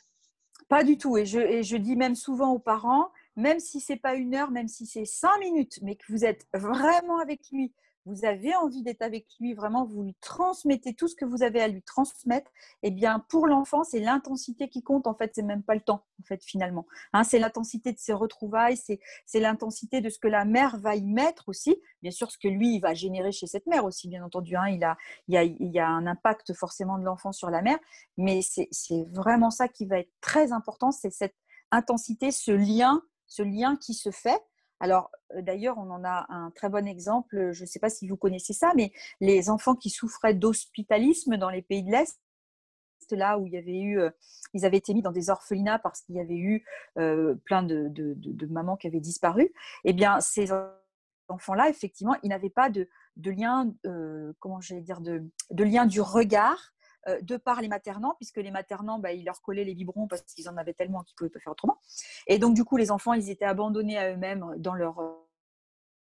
Pas 0.68 0.84
du 0.84 0.98
tout. 0.98 1.18
Et 1.18 1.26
je, 1.26 1.40
et 1.40 1.64
je 1.64 1.78
dis 1.78 1.96
même 1.96 2.16
souvent 2.16 2.52
aux 2.54 2.60
parents, 2.60 3.10
même 3.36 3.60
si 3.60 3.80
c'est 3.80 3.98
pas 3.98 4.16
une 4.16 4.36
heure, 4.36 4.52
même 4.52 4.68
si 4.68 4.86
c'est 4.86 5.06
cinq 5.06 5.40
minutes, 5.40 5.80
mais 5.82 5.96
que 5.96 6.06
vous 6.10 6.26
êtes 6.26 6.46
vraiment 6.54 7.20
avec 7.20 7.42
lui, 7.52 7.74
vous 8.10 8.26
avez 8.26 8.56
envie 8.56 8.82
d'être 8.82 9.02
avec 9.02 9.28
lui, 9.40 9.54
vraiment, 9.54 9.86
vous 9.86 10.04
lui 10.04 10.16
transmettez 10.22 10.96
tout 10.96 11.08
ce 11.08 11.16
que 11.16 11.26
vous 11.26 11.44
avez 11.44 11.62
à 11.62 11.68
lui 11.68 11.82
transmettre, 11.82 12.52
eh 12.84 12.92
bien, 12.92 13.20
pour 13.30 13.48
l'enfant, 13.48 13.84
c'est 13.84 14.00
l'intensité 14.00 14.68
qui 14.68 14.82
compte. 14.82 15.08
En 15.08 15.14
fait, 15.14 15.32
c'est 15.36 15.44
même 15.44 15.64
pas 15.64 15.76
le 15.76 15.82
temps, 15.82 16.06
en 16.20 16.24
fait, 16.24 16.44
finalement. 16.44 16.86
Hein, 17.14 17.24
c'est 17.24 17.40
l'intensité 17.40 17.94
de 17.94 18.00
ses 18.00 18.14
retrouvailles, 18.14 18.78
c'est, 18.78 19.00
l'intensité 19.40 20.02
de 20.02 20.10
ce 20.10 20.20
que 20.20 20.28
la 20.28 20.46
mère 20.46 20.78
va 20.80 20.96
y 20.96 21.06
mettre 21.06 21.48
aussi. 21.48 21.82
Bien 22.02 22.12
sûr, 22.12 22.32
ce 22.32 22.38
que 22.38 22.48
lui, 22.48 22.80
va 22.80 22.94
générer 22.94 23.32
chez 23.32 23.48
cette 23.48 23.68
mère 23.68 23.86
aussi, 23.86 24.08
bien 24.08 24.24
entendu. 24.24 24.56
Hein, 24.56 24.68
il, 24.70 24.84
a, 24.84 24.98
il, 25.28 25.36
y 25.36 25.38
a, 25.38 25.44
il 25.44 25.72
y 25.72 25.80
a 25.80 25.88
un 25.88 26.08
impact 26.08 26.54
forcément 26.54 26.98
de 26.98 27.04
l'enfant 27.04 27.32
sur 27.32 27.50
la 27.50 27.62
mère, 27.62 27.78
mais 28.18 28.42
c'est 28.42 29.06
vraiment 29.12 29.52
ça 29.52 29.68
qui 29.68 29.86
va 29.86 30.00
être 30.00 30.12
très 30.22 30.52
important, 30.52 30.92
c'est 30.92 31.12
cette 31.12 31.36
intensité, 31.72 32.32
ce 32.32 32.52
lien 32.52 33.04
ce 33.30 33.44
lien 33.44 33.78
qui 33.78 33.94
se 33.94 34.12
fait. 34.12 34.42
Alors, 34.80 35.12
d'ailleurs, 35.36 35.78
on 35.78 35.90
en 35.92 36.04
a 36.04 36.26
un 36.30 36.52
très 36.52 36.70
bon 36.70 36.88
exemple, 36.88 37.52
je 37.52 37.62
ne 37.62 37.66
sais 37.66 37.80
pas 37.80 37.90
si 37.90 38.08
vous 38.08 38.18
connaissez 38.18 38.54
ça, 38.54 38.72
mais 38.76 38.92
les 39.20 39.50
enfants 39.50 39.76
qui 39.76 39.90
souffraient 39.90 40.34
d'hospitalisme 40.34 41.38
dans 41.38 41.50
les 41.50 41.62
pays 41.62 41.84
de 41.84 41.92
l'Est, 41.92 42.20
là 43.12 43.40
où 43.40 43.48
il 43.48 43.54
y 43.54 44.12
ils 44.54 44.66
avaient 44.66 44.78
été 44.78 44.94
mis 44.94 45.02
dans 45.02 45.12
des 45.12 45.30
orphelinats 45.30 45.80
parce 45.80 46.02
qu'il 46.02 46.16
y 46.16 46.20
avait 46.20 46.38
eu 46.38 46.64
plein 47.46 47.64
de, 47.64 48.46
mamans 48.50 48.78
qui 48.78 48.88
avaient 48.88 49.00
disparu, 49.00 49.52
eh 49.84 49.94
bien, 49.94 50.20
ces 50.20 50.50
enfants-là, 51.28 51.70
effectivement, 51.70 52.16
ils 52.24 52.30
n'avaient 52.30 52.50
pas 52.50 52.70
de, 52.70 52.88
lien, 53.18 53.74
de, 53.84 54.36
lien 55.64 55.86
du 55.86 56.02
regard 56.02 56.74
euh, 57.10 57.22
de 57.22 57.38
par 57.38 57.62
les 57.62 57.68
maternants, 57.68 58.16
puisque 58.16 58.38
les 58.38 58.52
maternants, 58.52 59.00
bah, 59.00 59.12
ils 59.12 59.26
leur 59.26 59.42
collaient 59.42 59.64
les 59.64 59.76
biberons 59.76 60.08
parce 60.08 60.22
qu'ils 60.22 60.48
en 60.50 60.58
avaient 60.58 60.74
tellement 60.74 61.04
qu'ils 61.04 61.16
ne 61.16 61.18
pouvaient 61.18 61.30
pas 61.30 61.40
faire 61.40 61.52
autrement. 61.52 61.80
Et 62.28 62.38
donc, 62.40 62.56
du 62.56 62.64
coup, 62.64 62.78
les 62.78 62.92
enfants, 62.92 63.14
ils 63.14 63.30
étaient 63.30 63.46
abandonnés 63.46 63.98
à 63.98 64.14
eux-mêmes 64.14 64.56
dans 64.58 64.74
leur 64.74 65.00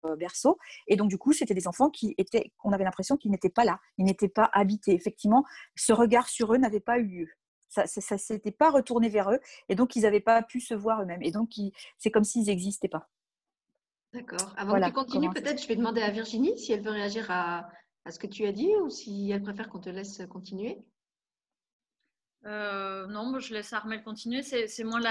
euh, 0.05 0.15
berceau. 0.15 0.57
Et 0.87 0.95
donc, 0.95 1.09
du 1.09 1.17
coup, 1.17 1.33
c'était 1.33 1.53
des 1.53 1.67
enfants 1.67 1.89
qui 1.89 2.15
étaient, 2.17 2.51
on 2.63 2.71
avait 2.71 2.83
l'impression 2.83 3.17
qu'ils 3.17 3.31
n'étaient 3.31 3.49
pas 3.49 3.65
là, 3.65 3.79
ils 3.97 4.05
n'étaient 4.05 4.29
pas 4.29 4.49
habités. 4.53 4.93
Effectivement, 4.93 5.43
ce 5.75 5.93
regard 5.93 6.29
sur 6.29 6.53
eux 6.53 6.57
n'avait 6.57 6.79
pas 6.79 6.99
eu 6.99 7.05
lieu. 7.05 7.27
Ça 7.67 7.83
ne 7.83 8.17
s'était 8.17 8.51
pas 8.51 8.71
retourné 8.71 9.09
vers 9.09 9.31
eux. 9.31 9.39
Et 9.67 9.75
donc, 9.75 9.95
ils 9.95 10.01
n'avaient 10.01 10.21
pas 10.21 10.41
pu 10.41 10.59
se 10.59 10.73
voir 10.73 11.01
eux-mêmes. 11.01 11.21
Et 11.21 11.31
donc, 11.31 11.51
c'est 11.97 12.11
comme 12.11 12.23
s'ils 12.23 12.45
n'existaient 12.45 12.87
pas. 12.87 13.09
D'accord. 14.13 14.53
Avant 14.57 14.79
que 14.79 14.85
tu 14.85 14.91
continues, 14.91 15.29
peut-être 15.29 15.61
je 15.61 15.67
vais 15.67 15.75
demander 15.75 16.01
à 16.01 16.09
Virginie 16.09 16.57
si 16.57 16.72
elle 16.72 16.81
veut 16.81 16.89
réagir 16.89 17.29
à, 17.29 17.69
à 18.05 18.11
ce 18.11 18.17
que 18.17 18.27
tu 18.27 18.45
as 18.45 18.51
dit 18.51 18.72
ou 18.81 18.89
si 18.89 19.29
elle 19.31 19.43
préfère 19.43 19.69
qu'on 19.69 19.79
te 19.79 19.89
laisse 19.89 20.22
continuer 20.29 20.83
euh, 22.45 23.05
non, 23.07 23.37
je 23.39 23.53
laisse 23.53 23.73
Armel 23.73 24.01
continuer. 24.03 24.43
C'est 24.43 24.83
moins, 24.83 25.01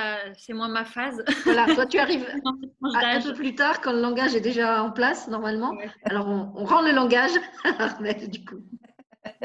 moins 0.50 0.68
ma 0.68 0.84
phase. 0.84 1.22
Voilà, 1.44 1.66
toi 1.74 1.86
tu 1.86 1.98
arrives 1.98 2.26
un 2.44 3.20
peu 3.20 3.34
plus 3.34 3.54
tard 3.54 3.80
quand 3.80 3.92
le 3.92 4.00
langage 4.00 4.34
est 4.34 4.40
déjà 4.40 4.82
en 4.82 4.90
place 4.90 5.28
normalement. 5.28 5.76
Alors 6.04 6.28
on, 6.28 6.64
rend 6.64 6.82
le 6.82 6.92
langage 6.92 7.32
à 7.64 7.84
Armel 7.84 8.28
du 8.30 8.44
coup. 8.44 8.60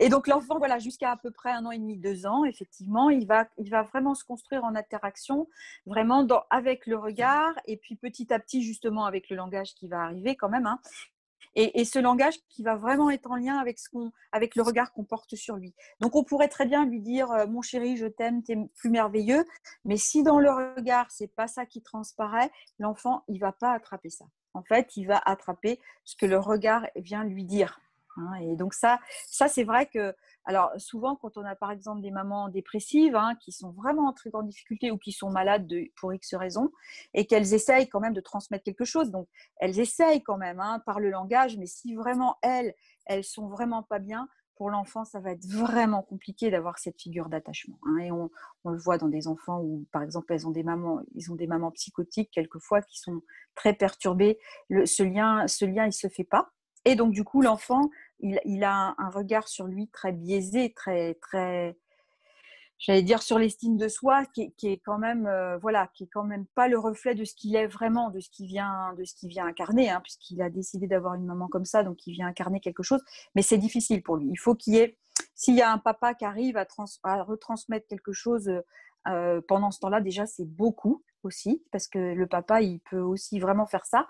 Et 0.00 0.10
donc 0.10 0.28
l'enfant, 0.28 0.58
voilà, 0.58 0.78
jusqu'à 0.78 1.10
à 1.10 1.16
peu 1.16 1.30
près 1.32 1.50
un 1.50 1.64
an 1.64 1.72
et 1.72 1.78
demi, 1.78 1.96
deux 1.96 2.24
ans, 2.24 2.44
effectivement, 2.44 3.10
il 3.10 3.26
va, 3.26 3.48
il 3.58 3.68
va 3.68 3.82
vraiment 3.82 4.14
se 4.14 4.22
construire 4.22 4.62
en 4.62 4.76
interaction, 4.76 5.48
vraiment 5.86 6.22
dans, 6.22 6.44
avec 6.50 6.86
le 6.86 6.96
regard, 6.96 7.52
et 7.66 7.76
puis 7.76 7.96
petit 7.96 8.32
à 8.32 8.38
petit, 8.38 8.62
justement, 8.62 9.06
avec 9.06 9.28
le 9.28 9.36
langage 9.36 9.74
qui 9.74 9.88
va 9.88 10.02
arriver 10.02 10.36
quand 10.36 10.48
même. 10.48 10.66
Hein, 10.66 10.78
et, 11.54 11.84
ce 11.84 11.98
langage 11.98 12.34
qui 12.48 12.62
va 12.62 12.76
vraiment 12.76 13.10
être 13.10 13.30
en 13.30 13.36
lien 13.36 13.58
avec, 13.58 13.78
ce 13.78 13.88
qu'on, 13.88 14.12
avec 14.32 14.56
le 14.56 14.62
regard 14.62 14.92
qu'on 14.92 15.04
porte 15.04 15.34
sur 15.34 15.56
lui. 15.56 15.74
Donc 16.00 16.16
on 16.16 16.24
pourrait 16.24 16.48
très 16.48 16.66
bien 16.66 16.84
lui 16.84 17.00
dire 17.00 17.30
euh, 17.32 17.46
mon 17.46 17.62
chéri, 17.62 17.96
je 17.96 18.06
t'aime, 18.06 18.42
tu 18.42 18.52
es 18.52 18.56
plus 18.76 18.90
merveilleux, 18.90 19.44
mais 19.84 19.96
si 19.96 20.22
dans 20.22 20.38
le 20.38 20.50
regard 20.50 21.10
c'est 21.10 21.34
pas 21.34 21.48
ça 21.48 21.66
qui 21.66 21.82
transparaît, 21.82 22.50
l'enfant 22.78 23.24
il 23.28 23.38
va 23.40 23.52
pas 23.52 23.72
attraper 23.72 24.10
ça. 24.10 24.26
En 24.54 24.62
fait, 24.62 24.96
il 24.96 25.06
va 25.06 25.20
attraper 25.24 25.78
ce 26.04 26.16
que 26.16 26.26
le 26.26 26.38
regard 26.38 26.86
vient 26.96 27.22
lui 27.22 27.44
dire. 27.44 27.80
Hein. 28.18 28.34
Et 28.40 28.56
donc 28.56 28.74
ça, 28.74 28.98
ça 29.26 29.48
c'est 29.48 29.64
vrai 29.64 29.86
que 29.86 30.14
alors, 30.48 30.72
souvent, 30.78 31.14
quand 31.14 31.36
on 31.36 31.44
a 31.44 31.54
par 31.54 31.70
exemple 31.70 32.00
des 32.00 32.10
mamans 32.10 32.48
dépressives 32.48 33.14
hein, 33.14 33.34
qui 33.38 33.52
sont 33.52 33.70
vraiment 33.70 34.08
en 34.08 34.14
très 34.14 34.30
grande 34.30 34.48
difficulté 34.48 34.90
ou 34.90 34.96
qui 34.96 35.12
sont 35.12 35.28
malades 35.28 35.66
de, 35.66 35.90
pour 36.00 36.14
X 36.14 36.34
raisons 36.34 36.70
et 37.12 37.26
qu'elles 37.26 37.52
essayent 37.52 37.86
quand 37.86 38.00
même 38.00 38.14
de 38.14 38.22
transmettre 38.22 38.64
quelque 38.64 38.86
chose, 38.86 39.10
donc 39.10 39.28
elles 39.58 39.78
essayent 39.78 40.22
quand 40.22 40.38
même 40.38 40.58
hein, 40.58 40.82
par 40.86 41.00
le 41.00 41.10
langage, 41.10 41.58
mais 41.58 41.66
si 41.66 41.94
vraiment 41.94 42.38
elles, 42.40 42.74
elles 43.04 43.24
sont 43.24 43.46
vraiment 43.48 43.82
pas 43.82 43.98
bien, 43.98 44.26
pour 44.56 44.70
l'enfant, 44.70 45.04
ça 45.04 45.20
va 45.20 45.32
être 45.32 45.46
vraiment 45.46 46.02
compliqué 46.02 46.50
d'avoir 46.50 46.78
cette 46.78 47.00
figure 47.00 47.28
d'attachement. 47.28 47.78
Et 48.02 48.10
on, 48.10 48.30
le 48.64 48.78
voit 48.78 48.98
dans 48.98 49.08
des 49.08 49.28
enfants 49.28 49.60
où, 49.60 49.86
par 49.92 50.02
exemple, 50.02 50.32
elles 50.32 50.48
ont 50.48 50.50
des 50.50 50.64
mamans, 50.64 51.00
ils 51.14 51.30
ont 51.30 51.36
des 51.36 51.46
mamans 51.46 51.70
psychotiques 51.70 52.30
quelquefois 52.32 52.82
qui 52.82 52.98
sont 52.98 53.22
très 53.54 53.72
perturbées. 53.72 54.38
ce 54.70 55.02
lien, 55.04 55.46
ce 55.46 55.64
lien, 55.64 55.86
il 55.86 55.92
se 55.92 56.08
fait 56.08 56.24
pas. 56.24 56.50
Et 56.84 56.96
donc, 56.96 57.12
du 57.12 57.22
coup, 57.22 57.40
l'enfant, 57.40 57.90
il, 58.20 58.64
a 58.64 58.94
un, 58.98 59.10
regard 59.10 59.48
sur 59.48 59.66
lui 59.66 59.88
très 59.88 60.12
biaisé, 60.12 60.72
très, 60.72 61.14
très, 61.14 61.76
j'allais 62.78 63.02
dire 63.02 63.22
sur 63.22 63.38
l'estime 63.38 63.76
de 63.76 63.88
soi, 63.88 64.24
qui, 64.26 64.52
est 64.62 64.80
quand 64.84 64.98
même, 64.98 65.26
euh, 65.26 65.58
voilà, 65.58 65.88
qui 65.94 66.04
est 66.04 66.08
quand 66.08 66.24
même 66.24 66.46
pas 66.54 66.68
le 66.68 66.78
reflet 66.78 67.14
de 67.14 67.24
ce 67.24 67.34
qu'il 67.34 67.56
est 67.56 67.66
vraiment, 67.66 68.10
de 68.10 68.20
ce 68.20 68.28
qu'il 68.30 68.46
vient, 68.46 68.94
de 68.98 69.04
ce 69.04 69.14
qu'il 69.14 69.28
vient 69.28 69.46
incarner, 69.46 69.90
hein, 69.90 70.00
puisqu'il 70.02 70.42
a 70.42 70.50
décidé 70.50 70.86
d'avoir 70.86 71.14
une 71.14 71.26
maman 71.26 71.48
comme 71.48 71.64
ça, 71.64 71.82
donc 71.82 72.06
il 72.06 72.12
vient 72.12 72.26
incarner 72.26 72.60
quelque 72.60 72.82
chose. 72.82 73.02
Mais 73.34 73.42
c'est 73.42 73.58
difficile 73.58 74.02
pour 74.02 74.16
lui. 74.16 74.28
Il 74.30 74.38
faut 74.38 74.54
qu'il 74.54 74.74
y 74.74 74.78
ait, 74.78 74.98
s'il 75.34 75.54
y 75.54 75.62
a 75.62 75.72
un 75.72 75.78
papa 75.78 76.14
qui 76.14 76.24
arrive 76.24 76.56
à, 76.56 77.22
retransmettre 77.22 77.86
quelque 77.86 78.12
chose 78.12 78.50
euh, 79.06 79.40
pendant 79.46 79.70
ce 79.70 79.80
temps-là, 79.80 80.00
déjà 80.00 80.26
c'est 80.26 80.44
beaucoup 80.44 81.02
aussi, 81.22 81.62
parce 81.72 81.88
que 81.88 81.98
le 81.98 82.26
papa, 82.26 82.62
il 82.62 82.80
peut 82.80 83.00
aussi 83.00 83.38
vraiment 83.40 83.66
faire 83.66 83.84
ça. 83.86 84.06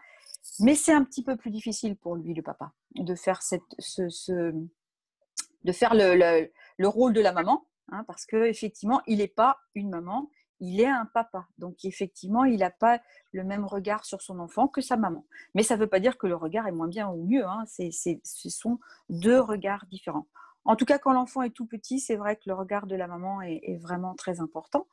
Mais 0.61 0.75
c'est 0.75 0.93
un 0.93 1.05
petit 1.05 1.23
peu 1.23 1.37
plus 1.37 1.51
difficile 1.51 1.97
pour 1.97 2.17
lui, 2.17 2.35
le 2.35 2.43
papa, 2.43 2.73
de 2.95 3.15
faire, 3.15 3.43
ce, 3.43 3.57
de 5.65 5.73
faire 5.73 5.95
le, 5.95 6.49
le, 6.79 6.89
rôle 6.89 7.13
de 7.13 7.21
la 7.21 7.33
maman, 7.33 7.67
hein, 7.91 8.05
parce 8.07 8.27
qu'effectivement, 8.27 9.01
il 9.07 9.19
n'est 9.19 9.29
pas 9.29 9.59
une 9.75 9.91
maman, 9.91 10.31
il 10.61 10.81
est 10.81 10.87
un 10.87 11.07
papa. 11.07 11.47
Donc, 11.59 11.85
effectivement, 11.85 12.45
il 12.45 12.59
n'a 12.59 12.71
pas 12.71 13.01
le 13.33 13.45
même 13.45 13.65
regard 13.65 14.05
sur 14.05 14.23
son 14.23 14.41
enfant 14.41 14.67
que 14.67 14.81
sa 14.81 14.97
maman. 14.97 15.25
Mais 15.55 15.63
ça 15.63 15.77
ne 15.77 15.81
veut 15.81 15.87
pas 15.87 16.01
dire 16.01 16.19
que 16.19 16.27
le 16.27 16.35
regard 16.35 16.67
est 16.67 16.73
moins 16.73 16.89
bien 16.89 17.09
ou 17.09 17.25
mieux. 17.25 17.47
Hein. 17.47 17.65
ce 17.67 18.49
sont 18.51 18.81
deux 19.09 19.41
regards 19.41 19.87
différents. 19.87 20.27
En 20.65 20.77
tout 20.77 20.85
cas, 20.85 20.99
quand 20.99 21.13
l'enfant 21.13 21.43
est 21.43 21.51
tout 21.51 21.67
petit, 21.67 22.01
c'est 22.01 22.17
vrai 22.17 22.37
que 22.37 22.43
le 22.47 22.55
regard 22.55 22.87
de 22.87 22.97
la 22.97 23.07
maman 23.07 23.41
est, 23.43 23.61
est 23.63 23.79
vraiment 23.79 24.15
très 24.15 24.41
important. 24.41 24.87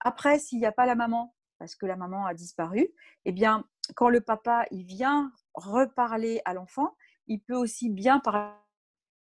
Après, 0.00 0.38
s'il 0.38 0.58
n'y 0.58 0.66
a 0.66 0.72
pas 0.72 0.86
la 0.86 0.94
maman, 0.94 1.34
parce 1.58 1.76
que 1.76 1.84
la 1.84 1.96
maman 1.96 2.24
a 2.24 2.32
disparu, 2.32 2.88
eh 3.26 3.32
bien, 3.32 3.64
quand 3.94 4.08
le 4.08 4.20
papa 4.20 4.66
il 4.70 4.84
vient 4.84 5.32
reparler 5.54 6.40
à 6.44 6.54
l'enfant, 6.54 6.96
il 7.26 7.40
peut 7.40 7.56
aussi 7.56 7.90
bien 7.90 8.20
parler 8.20 8.52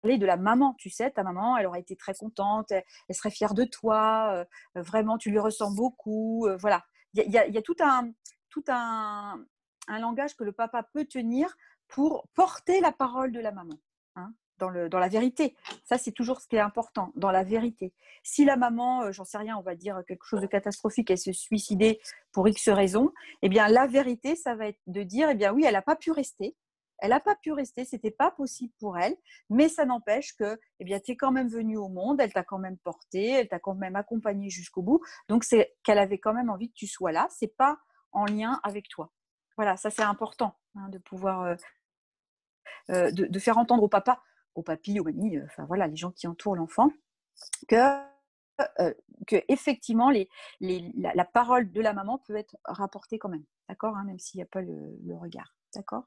de 0.03 0.25
la 0.25 0.37
maman, 0.37 0.75
tu 0.75 0.89
sais, 0.89 1.11
ta 1.11 1.23
maman, 1.23 1.57
elle 1.57 1.65
aurait 1.65 1.81
été 1.81 1.95
très 1.95 2.13
contente, 2.13 2.71
elle, 2.71 2.83
serait 3.15 3.31
fière 3.31 3.53
de 3.53 3.65
toi, 3.65 4.45
euh, 4.75 4.81
vraiment, 4.81 5.17
tu 5.17 5.31
lui 5.31 5.39
ressens 5.39 5.71
beaucoup, 5.71 6.45
euh, 6.47 6.55
voilà. 6.57 6.85
Il 7.13 7.31
y, 7.31 7.37
a, 7.37 7.61
tout, 7.63 7.75
un, 7.81 8.13
langage 9.89 10.35
que 10.35 10.43
le 10.43 10.51
papa 10.51 10.83
peut 10.83 11.05
tenir 11.05 11.57
pour 11.87 12.27
porter 12.35 12.79
la 12.79 12.91
parole 12.91 13.31
de 13.31 13.39
la 13.39 13.51
maman. 13.51 13.79
Hein 14.15 14.33
dans, 14.59 14.69
le, 14.69 14.89
dans 14.89 14.99
la 14.99 15.07
vérité. 15.07 15.55
Ça, 15.83 15.97
c'est 15.97 16.11
toujours 16.11 16.41
ce 16.41 16.47
qui 16.47 16.55
est 16.55 16.61
important, 16.61 17.11
dans 17.15 17.31
la 17.31 17.43
vérité. 17.43 17.93
Si 18.23 18.45
la 18.45 18.57
maman, 18.57 19.03
euh, 19.03 19.11
j'en 19.11 19.25
sais 19.25 19.37
rien, 19.37 19.57
on 19.57 19.61
va 19.61 19.75
dire 19.75 20.01
quelque 20.07 20.25
chose 20.25 20.41
de 20.41 20.47
catastrophique, 20.47 21.09
elle 21.11 21.17
se 21.17 21.31
suicidait 21.31 21.99
pour 22.31 22.47
X 22.47 22.69
raisons, 22.69 23.11
eh 23.41 23.49
bien, 23.49 23.67
la 23.67 23.87
vérité, 23.87 24.35
ça 24.35 24.55
va 24.55 24.67
être 24.67 24.79
de 24.87 25.03
dire, 25.03 25.29
eh 25.29 25.35
bien, 25.35 25.53
oui, 25.53 25.63
elle 25.65 25.73
n'a 25.73 25.81
pas 25.81 25.95
pu 25.95 26.11
rester. 26.11 26.55
Elle 26.99 27.09
n'a 27.09 27.19
pas 27.19 27.35
pu 27.35 27.51
rester, 27.51 27.85
c'était 27.85 28.09
pas 28.09 28.31
possible 28.31 28.73
pour 28.79 28.97
elle, 28.97 29.15
mais 29.51 29.69
ça 29.69 29.85
n'empêche 29.85 30.35
que, 30.35 30.59
eh 30.79 30.83
bien, 30.83 30.99
tu 30.99 31.11
es 31.11 31.15
quand 31.15 31.31
même 31.31 31.47
venue 31.47 31.77
au 31.77 31.89
monde, 31.89 32.19
elle 32.19 32.33
t'a 32.33 32.43
quand 32.43 32.57
même 32.57 32.77
porté, 32.77 33.29
elle 33.29 33.47
t'a 33.47 33.59
quand 33.59 33.75
même 33.75 33.95
accompagné 33.95 34.49
jusqu'au 34.49 34.81
bout. 34.81 34.99
Donc, 35.29 35.43
c'est 35.43 35.75
qu'elle 35.83 35.99
avait 35.99 36.17
quand 36.17 36.33
même 36.33 36.49
envie 36.49 36.69
que 36.69 36.75
tu 36.75 36.87
sois 36.87 37.11
là. 37.11 37.27
C'est 37.29 37.55
pas 37.55 37.77
en 38.13 38.25
lien 38.25 38.59
avec 38.63 38.89
toi. 38.89 39.11
Voilà, 39.57 39.77
ça 39.77 39.89
c'est 39.89 40.03
important 40.03 40.55
hein, 40.75 40.89
de 40.89 40.97
pouvoir 40.97 41.41
euh, 41.41 41.55
euh, 42.89 43.11
de, 43.11 43.39
faire 43.39 43.57
entendre 43.57 43.83
au 43.83 43.89
papa, 43.89 44.21
au 44.57 44.63
papy, 44.63 44.99
aux 44.99 45.03
mamies, 45.03 45.39
enfin 45.45 45.65
voilà, 45.65 45.87
les 45.87 45.95
gens 45.95 46.11
qui 46.11 46.27
entourent 46.27 46.55
l'enfant, 46.55 46.89
que 47.67 47.75
euh, 48.79 48.93
que 49.27 49.35
effectivement 49.49 50.09
les, 50.09 50.27
la, 50.59 51.25
parole 51.25 51.71
de 51.71 51.79
la 51.79 51.93
maman 51.93 52.17
peut 52.25 52.35
être 52.35 52.57
rapportée 52.65 53.19
quand 53.19 53.29
même, 53.29 53.43
d'accord, 53.69 53.95
hein, 53.95 54.03
même 54.03 54.17
s'il 54.17 54.39
n'y 54.39 54.43
a 54.43 54.47
pas 54.47 54.61
le, 54.61 55.15
regard, 55.15 55.55
d'accord. 55.75 56.05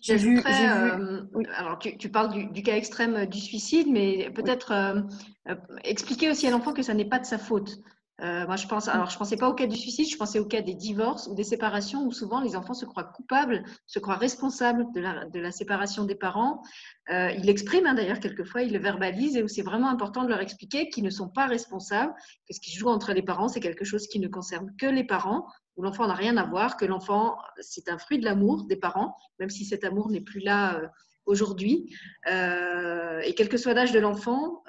J'ai 0.00 0.16
vu, 0.16 0.40
euh, 0.40 1.24
alors 1.54 1.78
tu, 1.78 2.10
parles 2.10 2.52
du, 2.52 2.62
cas 2.62 2.76
extrême 2.76 3.26
du 3.26 3.38
suicide, 3.38 3.86
mais 3.90 4.30
peut-être 4.30 4.72
euh, 4.72 5.54
expliquer 5.84 6.30
aussi 6.30 6.46
à 6.46 6.50
l'enfant 6.50 6.74
que 6.74 6.82
ça 6.82 6.94
n'est 6.94 7.08
pas 7.08 7.18
de 7.18 7.26
sa 7.26 7.38
faute. 7.38 7.78
Euh, 8.22 8.46
moi, 8.46 8.54
je 8.54 8.68
pense, 8.68 8.86
alors 8.88 9.10
je 9.10 9.18
pensais 9.18 9.36
pas 9.36 9.48
au 9.48 9.54
cas 9.54 9.66
du 9.66 9.76
suicide, 9.76 10.08
je 10.08 10.16
pensais 10.16 10.38
au 10.38 10.44
cas 10.44 10.60
des 10.60 10.74
divorces 10.74 11.26
ou 11.26 11.34
des 11.34 11.42
séparations 11.42 12.04
où 12.06 12.12
souvent 12.12 12.40
les 12.40 12.54
enfants 12.54 12.74
se 12.74 12.84
croient 12.84 13.04
coupables, 13.04 13.64
se 13.86 13.98
croient 13.98 14.16
responsables 14.16 14.86
de 14.92 15.40
la, 15.40 15.50
séparation 15.50 16.04
des 16.04 16.14
parents. 16.14 16.62
Euh, 17.10 17.30
ils 17.32 17.44
l'expriment 17.44 17.86
hein, 17.86 17.94
d'ailleurs 17.94 18.20
quelquefois, 18.20 18.62
ils 18.62 18.72
le 18.72 18.78
verbalisent 18.78 19.36
et 19.36 19.42
où 19.42 19.48
c'est 19.48 19.62
vraiment 19.62 19.88
important 19.88 20.22
de 20.22 20.28
leur 20.28 20.40
expliquer 20.40 20.88
qu'ils 20.88 21.02
ne 21.02 21.10
sont 21.10 21.28
pas 21.28 21.46
responsables, 21.46 22.14
que 22.48 22.54
ce 22.54 22.60
qui 22.60 22.70
joue 22.70 22.88
entre 22.88 23.12
les 23.12 23.22
parents, 23.22 23.48
c'est 23.48 23.60
quelque 23.60 23.84
chose 23.84 24.06
qui 24.06 24.20
ne 24.20 24.28
concerne 24.28 24.70
que 24.78 24.86
les 24.86 25.04
parents, 25.04 25.46
où 25.76 25.82
l'enfant 25.82 26.06
n'a 26.06 26.14
rien 26.14 26.36
à 26.36 26.44
voir, 26.44 26.76
que 26.76 26.84
l'enfant, 26.84 27.38
c'est 27.58 27.88
un 27.88 27.98
fruit 27.98 28.18
de 28.18 28.24
l'amour 28.24 28.66
des 28.66 28.76
parents, 28.76 29.16
même 29.40 29.50
si 29.50 29.64
cet 29.64 29.82
amour 29.82 30.10
n'est 30.10 30.20
plus 30.20 30.40
là 30.40 30.76
euh, 30.76 30.86
aujourd'hui. 31.26 31.92
Et 32.26 33.34
quel 33.36 33.48
que 33.48 33.56
soit 33.56 33.74
l'âge 33.74 33.92
de 33.92 34.00
l'enfant, 34.00 34.62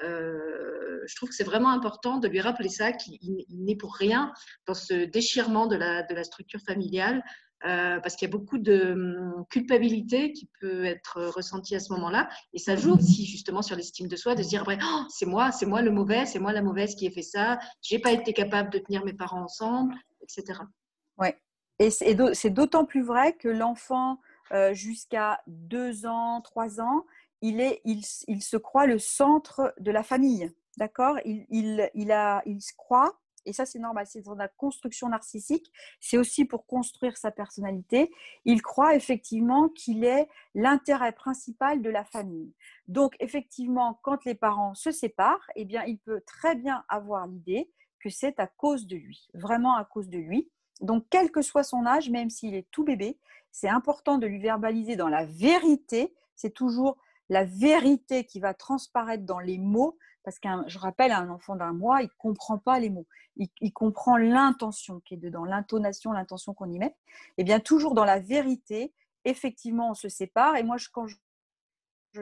je 1.08 1.16
trouve 1.16 1.30
que 1.30 1.36
c'est 1.36 1.44
vraiment 1.44 1.70
important 1.70 2.18
de 2.18 2.28
lui 2.28 2.42
rappeler 2.42 2.70
ça, 2.70 2.92
qu'il 2.92 3.20
n'est 3.50 3.76
pour 3.76 3.96
rien 3.96 4.32
dans 4.68 4.74
ce 4.74 5.06
déchirement 5.06 5.68
de 5.68 5.76
la, 5.76 6.24
structure 6.24 6.62
familiale, 6.62 7.24
euh, 7.66 8.00
parce 8.02 8.16
qu'il 8.16 8.28
y 8.28 8.32
a 8.32 8.36
beaucoup 8.36 8.58
de 8.58 8.92
hum, 8.92 9.46
culpabilité 9.50 10.34
qui 10.34 10.50
peut 10.60 10.84
être 10.86 11.24
ressentie 11.28 11.76
à 11.76 11.80
ce 11.80 11.94
moment-là. 11.94 12.30
Et 12.54 12.60
ça 12.60 12.76
joue 12.76 12.94
aussi 12.96 13.26
justement 13.26 13.62
sur 13.62 13.76
l'estime 13.76 14.08
de 14.08 14.16
soi, 14.16 14.36
de 14.36 14.44
se 14.44 14.50
dire 14.50 14.66
oh, 14.68 15.04
c'est 15.10 15.26
moi, 15.26 15.52
c'est 15.52 15.66
moi 15.66 15.82
le 15.82 15.92
mauvais, 15.92 16.26
c'est 16.26 16.39
moi 16.39 16.52
la 16.52 16.62
mauvaise 16.62 16.96
qui 16.96 17.06
ai 17.06 17.12
fait 17.12 17.22
ça, 17.22 17.60
j'ai 17.82 18.00
pas 18.00 18.12
été 18.12 18.34
capable 18.34 18.70
de 18.70 18.80
tenir 18.80 19.06
mes 19.06 19.13
parents 19.13 19.44
ensemble, 19.44 19.96
etc. 20.22 20.60
Ouais. 21.18 21.38
Et 21.80 21.89
c'est 21.89 22.50
d'autant 22.50 22.86
plus 22.86 23.04
vrai 23.04 23.34
que 23.34 23.48
l'enfant 23.48 24.20
euh, 24.52 24.74
jusqu'à 24.74 25.42
deux 25.48 26.06
ans, 26.06 26.42
trois 26.42 26.80
ans, 26.80 27.06
il, 27.42 27.60
est, 27.60 27.82
il, 27.86 28.04
se 28.04 28.58
croit 28.58 28.86
le 28.86 29.00
centre 29.00 29.74
de 29.80 29.92
la 29.92 30.04
famille. 30.04 30.52
D'accord? 30.78 31.18
Il, 31.26 31.46
il, 31.50 31.90
il, 31.94 32.42
il 32.46 32.62
se 32.62 32.74
croit, 32.76 33.20
et 33.46 33.54
ça 33.54 33.66
c'est 33.66 33.80
normal, 33.80 34.08
c'est 34.08 34.22
dans 34.22 34.36
la 34.36 34.48
construction 34.48 35.10
narcissique, 35.10 35.72
c'est 36.00 36.18
aussi 36.18 36.46
pour 36.46 36.66
construire 36.66 37.18
sa 37.18 37.32
personnalité. 37.32 38.12
Il 38.46 38.62
croit 38.62 38.96
effectivement 38.96 39.70
qu'il 39.70 40.04
est 40.04 40.28
l'intérêt 40.56 41.12
principal 41.12 41.82
de 41.82 41.90
la 41.90 42.06
famille. 42.06 42.54
Donc 42.88 43.16
effectivement, 43.20 44.00
quand 44.02 44.26
les 44.26 44.36
parents 44.36 44.76
se 44.76 44.92
séparent, 44.92 45.48
eh 45.56 45.66
bien, 45.66 45.84
il 45.84 46.00
peut 46.00 46.22
très 46.26 46.56
bien 46.56 46.84
avoir 46.90 47.28
l'idée 47.28 47.70
que 48.00 48.10
c'est 48.10 48.40
à 48.40 48.48
cause 48.48 48.88
de 48.88 48.98
lui, 48.98 49.30
vraiment 49.34 49.76
à 49.76 49.86
cause 49.86 50.10
de 50.10 50.18
lui. 50.18 50.50
Donc, 50.82 51.06
quel 51.10 51.32
que 51.32 51.42
soit 51.42 51.64
son 51.64 51.86
âge, 51.86 52.10
même 52.10 52.30
s'il 52.30 52.56
est 52.56 52.70
tout 52.72 52.84
bébé, 52.84 53.18
c'est 53.52 53.70
important 53.70 54.18
de 54.18 54.28
lui 54.28 54.40
verbaliser 54.40 54.96
dans 54.96 55.08
la 55.08 55.26
vérité. 55.26 56.14
C'est 56.36 56.54
toujours 56.54 56.98
la 57.30 57.46
vérité 57.46 58.26
qui 58.26 58.40
va 58.42 58.54
transparaître 58.54 59.24
dans 59.24 59.40
les 59.40 59.58
mots, 59.58 59.98
parce 60.24 60.40
que 60.40 60.48
je 60.68 60.80
rappelle, 60.80 61.12
un 61.12 61.30
enfant 61.30 61.56
d'un 61.56 61.74
mois, 61.74 62.02
il 62.02 62.06
ne 62.06 62.18
comprend 62.18 62.58
pas 62.58 62.80
les 62.80 62.90
mots. 62.90 63.08
Il, 63.36 63.74
comprend 63.74 64.16
l'intention 64.16 65.02
qui 65.02 65.16
est 65.16 65.18
dedans, 65.18 65.44
l'intonation, 65.44 66.12
l'intention 66.12 66.54
qu'on 66.54 66.72
y 66.72 66.80
met. 66.80 66.96
Et 67.38 67.44
bien, 67.44 67.60
toujours 67.60 67.94
dans 67.94 68.06
la 68.06 68.20
vérité, 68.20 68.94
effectivement, 69.26 69.92
on 69.92 69.94
se 69.96 70.08
sépare. 70.08 70.56
Et 70.56 70.64
moi, 70.64 70.78
quand 70.92 71.08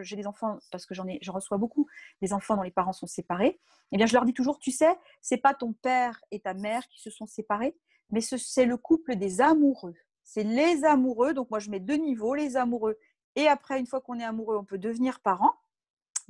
j'ai 0.02 0.16
des 0.16 0.26
enfants, 0.26 0.58
parce 0.72 0.86
que 0.86 0.96
j'en 0.96 1.06
reçois 1.34 1.58
beaucoup 1.58 1.88
des 2.22 2.34
enfants 2.34 2.56
dont 2.56 2.64
les 2.64 2.72
parents 2.72 2.94
sont 2.94 3.08
séparés, 3.08 3.60
bien, 3.92 4.06
je 4.06 4.14
leur 4.14 4.26
dis 4.26 4.34
toujours, 4.34 4.58
tu 4.58 4.72
sais, 4.72 4.98
c'est 5.22 5.38
pas 5.38 5.54
ton 5.54 5.74
père 5.74 6.20
et 6.32 6.40
ta 6.40 6.54
mère 6.54 6.88
qui 6.88 7.02
se 7.02 7.10
sont 7.12 7.28
séparés, 7.28 7.78
mais 8.10 8.22
c'est 8.22 8.66
le 8.66 8.78
couple 8.78 9.16
des 9.16 9.42
amoureux. 9.42 9.96
C'est 10.24 10.44
les 10.44 10.86
amoureux. 10.86 11.34
Donc, 11.34 11.50
moi, 11.50 11.60
je 11.60 11.70
mets 11.70 11.80
deux 11.80 11.98
niveaux, 11.98 12.34
les 12.36 12.58
amoureux. 12.58 12.98
Et 13.36 13.48
après, 13.48 13.80
une 13.80 13.88
fois 13.88 14.02
qu'on 14.02 14.20
est 14.20 14.24
amoureux, 14.24 14.58
on 14.58 14.66
peut 14.66 14.78
devenir 14.78 15.20
parent. 15.20 15.54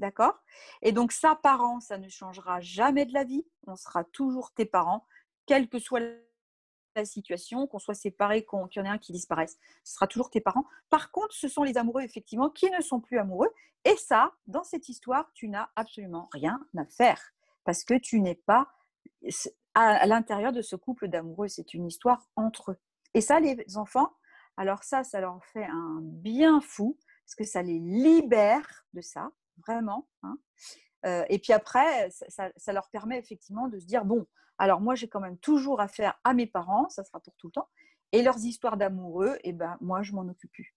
D'accord? 0.02 0.42
Et 0.82 0.94
donc, 0.94 1.12
ça, 1.12 1.36
parent, 1.36 1.80
ça 1.80 2.00
ne 2.00 2.10
changera 2.10 2.60
jamais 2.60 3.06
de 3.06 3.14
la 3.14 3.24
vie. 3.24 3.46
On 3.68 3.76
sera 3.76 4.04
toujours 4.04 4.52
tes 4.52 4.66
parents, 4.66 5.06
quelle 5.46 5.70
que 5.70 5.78
soit 5.78 6.02
la 6.96 7.06
situation, 7.06 7.68
qu'on 7.68 7.78
soit 7.78 7.94
séparés, 7.94 8.44
qu'il 8.44 8.60
y 8.78 8.80
en 8.82 8.86
ait 8.86 8.90
un 8.90 8.98
qui 8.98 9.14
disparaisse. 9.14 9.60
Ce 9.84 9.94
sera 9.94 10.08
toujours 10.08 10.32
tes 10.32 10.42
parents. 10.42 10.66
Par 10.90 11.12
contre, 11.12 11.36
ce 11.36 11.48
sont 11.48 11.62
les 11.62 11.78
amoureux, 11.78 12.02
effectivement, 12.02 12.50
qui 12.50 12.68
ne 12.72 12.82
sont 12.82 13.00
plus 13.00 13.20
amoureux. 13.20 13.50
Et 13.86 13.96
ça, 13.96 14.34
dans 14.48 14.64
cette 14.64 14.90
histoire, 14.90 15.32
tu 15.34 15.48
n'as 15.48 15.70
absolument 15.76 16.28
rien 16.34 16.60
à 16.76 16.86
faire 16.86 17.22
parce 17.64 17.84
que 17.84 17.94
tu 17.94 18.22
n'es 18.22 18.36
pas 18.36 18.72
à 19.76 20.08
l'intérieur 20.08 20.52
de 20.52 20.64
ce 20.64 20.76
couple 20.76 21.10
d'amoureux. 21.10 21.48
C'est 21.48 21.76
une 21.76 21.86
histoire 21.86 22.28
entre 22.36 22.72
eux. 22.72 22.78
Et 23.14 23.22
ça, 23.22 23.40
les 23.40 23.78
enfants, 23.78 24.12
alors 24.58 24.84
ça, 24.84 25.04
ça 25.04 25.22
leur 25.22 25.46
fait 25.46 25.66
un 25.66 26.00
bien 26.02 26.60
fou, 26.60 26.98
parce 27.24 27.36
que 27.36 27.44
ça 27.44 27.62
les 27.62 27.80
libère 27.80 28.86
de 28.94 29.02
ça, 29.02 29.32
vraiment. 29.66 30.08
Hein. 30.24 30.38
Euh, 31.06 31.26
et 31.30 31.40
puis 31.40 31.54
après, 31.54 32.10
ça, 32.12 32.74
leur 32.74 32.90
permet 32.90 33.18
effectivement 33.18 33.68
de 33.68 33.80
se 33.80 33.86
dire, 33.86 34.06
bon, 34.06 34.26
alors 34.58 34.82
moi, 34.82 34.96
j'ai 34.96 35.08
quand 35.08 35.20
même 35.20 35.38
toujours 35.38 35.82
affaire 35.82 36.20
à 36.24 36.34
mes 36.34 36.48
parents, 36.48 36.90
ça 36.90 37.04
sera 37.04 37.20
pour 37.20 37.36
tout 37.38 37.48
le 37.48 37.54
temps, 37.54 37.70
et 38.12 38.22
leurs 38.22 38.40
histoires 38.40 38.78
d'amoureux, 38.78 39.36
et 39.44 39.50
eh 39.50 39.54
ben 39.54 39.78
moi, 39.82 40.04
je 40.04 40.14
m'en 40.14 40.28
occupe 40.28 40.52
plus. 40.52 40.76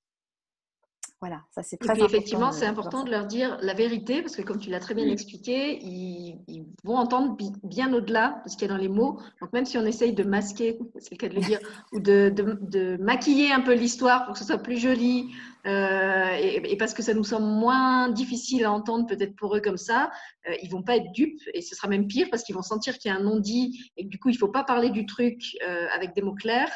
Voilà, 1.27 1.41
ça 1.53 1.63
c'est 1.63 1.79
très 1.79 1.93
important. 1.93 2.07
Effectivement, 2.07 2.53
c'est 2.53 2.67
important 2.67 3.03
de 3.03 3.11
leur 3.11 3.25
dire 3.25 3.57
la 3.63 3.73
vérité 3.73 4.21
parce 4.21 4.37
que 4.37 4.43
comme 4.43 4.59
tu 4.59 4.69
l'as 4.69 4.79
très 4.79 4.93
bien 4.93 5.09
expliqué, 5.09 5.79
ils, 5.83 6.67
vont 6.85 6.97
entendre 6.97 7.35
bien 7.63 7.95
au-delà 7.95 8.43
de 8.45 8.51
ce 8.51 8.59
qu'il 8.59 8.69
y 8.69 8.71
a 8.71 8.75
dans 8.75 8.79
les 8.79 8.91
mots. 8.91 9.19
Donc 9.41 9.51
même 9.55 9.65
si 9.65 9.79
on 9.79 9.87
essaye 9.87 10.13
de 10.13 10.23
masquer, 10.23 10.79
c'est 10.99 11.13
le 11.13 11.17
cas 11.17 11.29
de 11.31 11.35
le 11.35 11.41
dire, 11.41 11.61
ou 11.93 11.99
de, 11.99 12.99
maquiller 13.01 13.53
un 13.53 13.63
peu 13.63 13.73
l'histoire 13.73 14.27
pour 14.27 14.35
que 14.35 14.39
ce 14.39 14.45
soit 14.45 14.59
plus 14.59 14.77
joli, 14.77 15.31
euh, 15.67 16.37
et, 16.39 16.77
parce 16.77 16.93
que 16.93 17.03
ça 17.03 17.15
nous 17.15 17.25
semble 17.25 17.47
moins 17.47 18.11
difficile 18.11 18.67
à 18.67 18.71
entendre 18.71 19.07
peut-être 19.07 19.35
pour 19.35 19.57
eux 19.57 19.63
comme 19.63 19.79
ça, 19.79 20.11
ils 20.47 20.51
euh, 20.51 20.57
ils 20.63 20.71
vont 20.71 20.83
pas 20.83 20.97
être 20.97 21.11
dupes 21.13 21.41
et 21.55 21.63
ce 21.63 21.75
sera 21.75 21.89
même 21.89 22.07
pire 22.07 22.29
parce 22.31 22.43
qu'ils 22.43 22.55
vont 22.55 22.61
sentir 22.61 22.99
qu'il 22.99 23.11
y 23.11 23.15
a 23.15 23.17
un 23.17 23.23
non-dit 23.23 23.91
et 23.97 24.05
que 24.05 24.11
du 24.11 24.19
coup 24.19 24.29
il 24.29 24.37
faut 24.37 24.49
pas 24.49 24.65
parler 24.65 24.91
du 24.91 25.07
truc 25.07 25.57
euh, 25.67 25.87
avec 25.95 26.15
des 26.15 26.21
mots 26.21 26.35
clairs. 26.35 26.71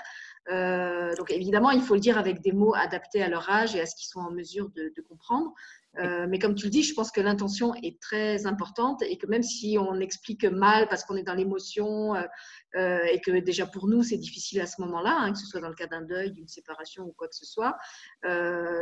Euh, 0.51 1.15
donc 1.17 1.31
évidemment, 1.31 1.71
il 1.71 1.83
faut 1.83 1.95
le 1.95 2.01
dire 2.01 2.19
avec 2.19 2.41
des 2.41 2.53
mots 2.53 2.75
adaptés 2.75 3.23
à 3.23 3.29
leur 3.29 3.49
âge 3.51 3.75
et 3.77 3.81
à 3.81 3.87
ce 3.87 3.95
qu'ils 3.95 4.09
sont 4.09 4.21
en 4.21 4.31
mesure 4.31 4.71
de, 4.71 4.93
comprendre. 5.09 5.53
Euh, 5.99 6.27
mais 6.29 6.39
comme 6.39 6.55
tu 6.55 6.67
le 6.67 6.71
dis, 6.71 6.83
je 6.83 6.95
pense 6.95 7.11
que 7.11 7.21
l'intention 7.21 7.75
est 7.83 8.01
très 8.01 8.47
importante 8.47 9.03
et 9.03 9.17
que 9.17 9.27
même 9.27 9.43
si 9.43 9.79
on 9.79 10.01
explique 10.01 10.45
mal 10.45 10.87
parce 10.89 11.03
qu'on 11.05 11.17
est 11.17 11.23
dans 11.23 11.35
l'émotion 11.35 12.15
euh, 12.15 13.05
et 13.11 13.21
que 13.21 13.31
déjà 13.41 13.67
pour 13.67 13.89
nous 13.89 14.03
c'est 14.03 14.19
difficile 14.19 14.61
à 14.61 14.67
ce 14.67 14.81
moment-là, 14.83 15.17
hein, 15.19 15.33
que 15.33 15.39
ce 15.39 15.47
soit 15.47 15.61
dans 15.61 15.69
le 15.69 15.75
cas 15.75 15.87
d'un 15.87 16.03
deuil, 16.03 16.33
d'une 16.33 16.47
séparation 16.47 17.05
ou 17.05 17.13
quoi 17.13 17.27
que 17.27 17.35
ce 17.35 17.47
soit, 17.47 17.77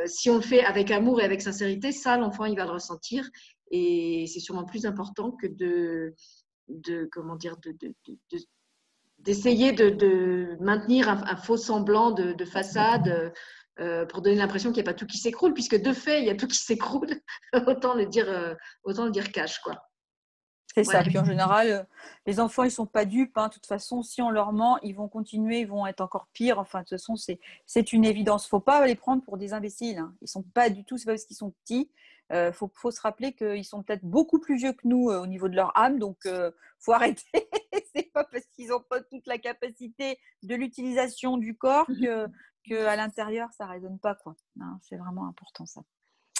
si 0.06 0.30
on 0.30 0.36
le 0.36 0.42
fait 0.42 0.64
avec 0.64 0.90
amour 0.90 1.20
et 1.20 1.24
avec 1.24 1.40
sincérité, 1.42 1.92
ça 1.92 2.16
l'enfant 2.18 2.44
il 2.44 2.56
va 2.56 2.64
le 2.64 2.72
ressentir 2.72 3.28
et 3.70 4.26
c'est 4.26 4.40
sûrement 4.40 4.64
plus 4.64 4.84
important 4.84 5.32
que 5.32 5.46
de, 5.46 6.14
comment 7.12 7.36
dire 7.36 7.56
de, 7.58 7.74
d'essayer 9.18 9.72
de, 9.72 10.56
maintenir 10.60 11.08
un, 11.08 11.36
faux 11.36 11.56
semblant 11.56 12.10
de, 12.10 12.44
façade 12.44 13.32
euh, 13.78 14.06
pour 14.06 14.22
donner 14.22 14.36
l'impression 14.36 14.70
qu'il 14.70 14.82
n'y 14.82 14.88
a 14.88 14.92
pas 14.92 14.98
tout 14.98 15.06
qui 15.06 15.18
s'écroule, 15.18 15.52
puisque 15.52 15.80
de 15.80 15.92
fait, 15.92 16.20
il 16.20 16.26
y 16.26 16.30
a 16.30 16.34
tout 16.34 16.46
qui 16.46 16.58
s'écroule. 16.58 17.10
autant 17.66 17.94
le 17.94 18.06
dire, 18.06 18.28
euh, 18.28 18.54
autant 18.84 19.04
le 19.04 19.10
dire 19.10 19.32
cash, 19.32 19.58
quoi. 19.60 19.76
C'est 20.76 20.84
ça. 20.84 21.02
Puis 21.02 21.18
en 21.18 21.24
général, 21.24 21.68
euh, 21.68 21.82
les 22.26 22.38
enfants, 22.38 22.64
ils 22.64 22.70
sont 22.70 22.86
pas 22.86 23.04
dupes. 23.04 23.38
Hein. 23.38 23.48
De 23.48 23.54
toute 23.54 23.66
façon, 23.66 24.02
si 24.02 24.20
on 24.20 24.30
leur 24.30 24.52
ment, 24.52 24.78
ils 24.82 24.94
vont 24.94 25.08
continuer, 25.08 25.60
ils 25.60 25.66
vont 25.66 25.86
être 25.86 26.02
encore 26.02 26.28
pires. 26.32 26.58
Enfin, 26.58 26.80
de 26.80 26.84
toute 26.84 26.98
façon, 26.98 27.16
c'est 27.16 27.92
une 27.92 28.04
évidence. 28.04 28.46
Faut 28.46 28.60
pas 28.60 28.86
les 28.86 28.94
prendre 28.94 29.22
pour 29.22 29.38
des 29.38 29.52
imbéciles. 29.54 29.98
Hein. 29.98 30.14
Ils 30.20 30.28
sont 30.28 30.42
pas 30.42 30.68
du 30.68 30.84
tout. 30.84 30.98
C'est 30.98 31.06
pas 31.06 31.12
parce 31.12 31.24
qu'ils 31.24 31.36
sont 31.36 31.52
petits 31.64 31.90
il 32.30 32.36
euh, 32.36 32.52
faut, 32.52 32.90
se 32.90 33.00
rappeler 33.00 33.32
qu'ils 33.34 33.64
sont 33.64 33.82
peut-être 33.82 34.04
beaucoup 34.04 34.40
plus 34.40 34.56
vieux 34.56 34.72
que 34.72 34.86
nous 34.86 35.10
euh, 35.10 35.22
au 35.22 35.26
niveau 35.26 35.48
de 35.48 35.54
leur 35.54 35.76
âme, 35.78 35.98
donc 35.98 36.18
il 36.24 36.30
euh, 36.30 36.50
faut 36.80 36.92
arrêter. 36.92 37.48
c'est 37.94 38.10
pas 38.12 38.24
parce 38.24 38.46
qu'ils 38.54 38.68
n'ont 38.68 38.80
pas 38.80 39.00
toute 39.00 39.26
la 39.26 39.38
capacité 39.38 40.18
de 40.42 40.54
l'utilisation 40.54 41.36
du 41.36 41.56
corps 41.56 41.86
que, 41.86 42.26
que 42.68 42.86
à 42.86 42.96
l'intérieur 42.96 43.52
ça 43.52 43.66
résonne 43.66 43.98
pas 44.00 44.16
quoi. 44.16 44.34
C'est 44.82 44.96
vraiment 44.96 45.28
important 45.28 45.66
ça. 45.66 45.82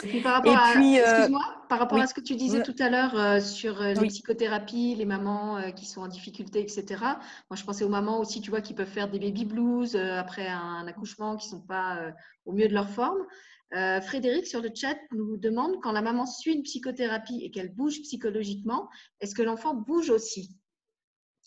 Et 0.05 0.09
puis 0.09 0.21
par 0.21 0.35
rapport, 0.35 0.57
à, 0.57 0.75
euh, 0.77 1.29
par 1.71 1.79
rapport 1.79 1.99
à 1.99 2.07
ce 2.07 2.13
que 2.13 2.21
tu 2.21 2.37
disais 2.37 2.63
tout 2.63 2.75
à 2.81 2.91
l'heure 2.91 3.19
euh, 3.19 3.41
sur 3.41 3.81
euh, 3.81 3.95
les 3.95 4.09
psychothérapies, 4.09 4.95
les 4.95 5.07
mamans 5.07 5.73
qui 5.73 5.87
sont 5.87 6.03
en 6.03 6.09
difficulté, 6.09 6.61
etc. 6.61 6.85
Moi, 7.01 7.57
je 7.57 7.65
pensais 7.65 7.83
aux 7.83 7.89
mamans 7.89 8.21
aussi, 8.21 8.43
tu 8.43 8.51
vois, 8.51 8.61
qui 8.61 8.75
peuvent 8.75 8.87
faire 8.87 9.11
des 9.11 9.19
baby 9.19 9.47
blues 9.47 9.97
après 9.97 10.49
un, 10.49 10.87
accouchement, 10.87 11.37
qui 11.37 11.47
ne 11.47 11.59
sont 11.59 11.67
pas 11.67 12.13
au 12.45 12.53
mieux 12.53 12.69
de 12.69 12.75
leur 12.75 12.91
forme. 12.91 13.25
Frédéric, 13.73 14.47
sur 14.47 14.61
le 14.61 14.71
chat, 14.75 14.97
nous 15.13 15.39
demande 15.39 15.81
quand 15.83 15.93
la 15.93 16.03
maman 16.03 16.27
suit 16.27 16.53
une 16.53 16.63
psychothérapie 16.63 17.41
et 17.43 17.51
qu'elle 17.51 17.75
bouge 17.75 18.03
psychologiquement, 18.03 18.89
est-ce 19.21 19.35
que 19.35 19.43
l'enfant 19.43 19.75
bouge 19.75 20.11
aussi? 20.11 20.59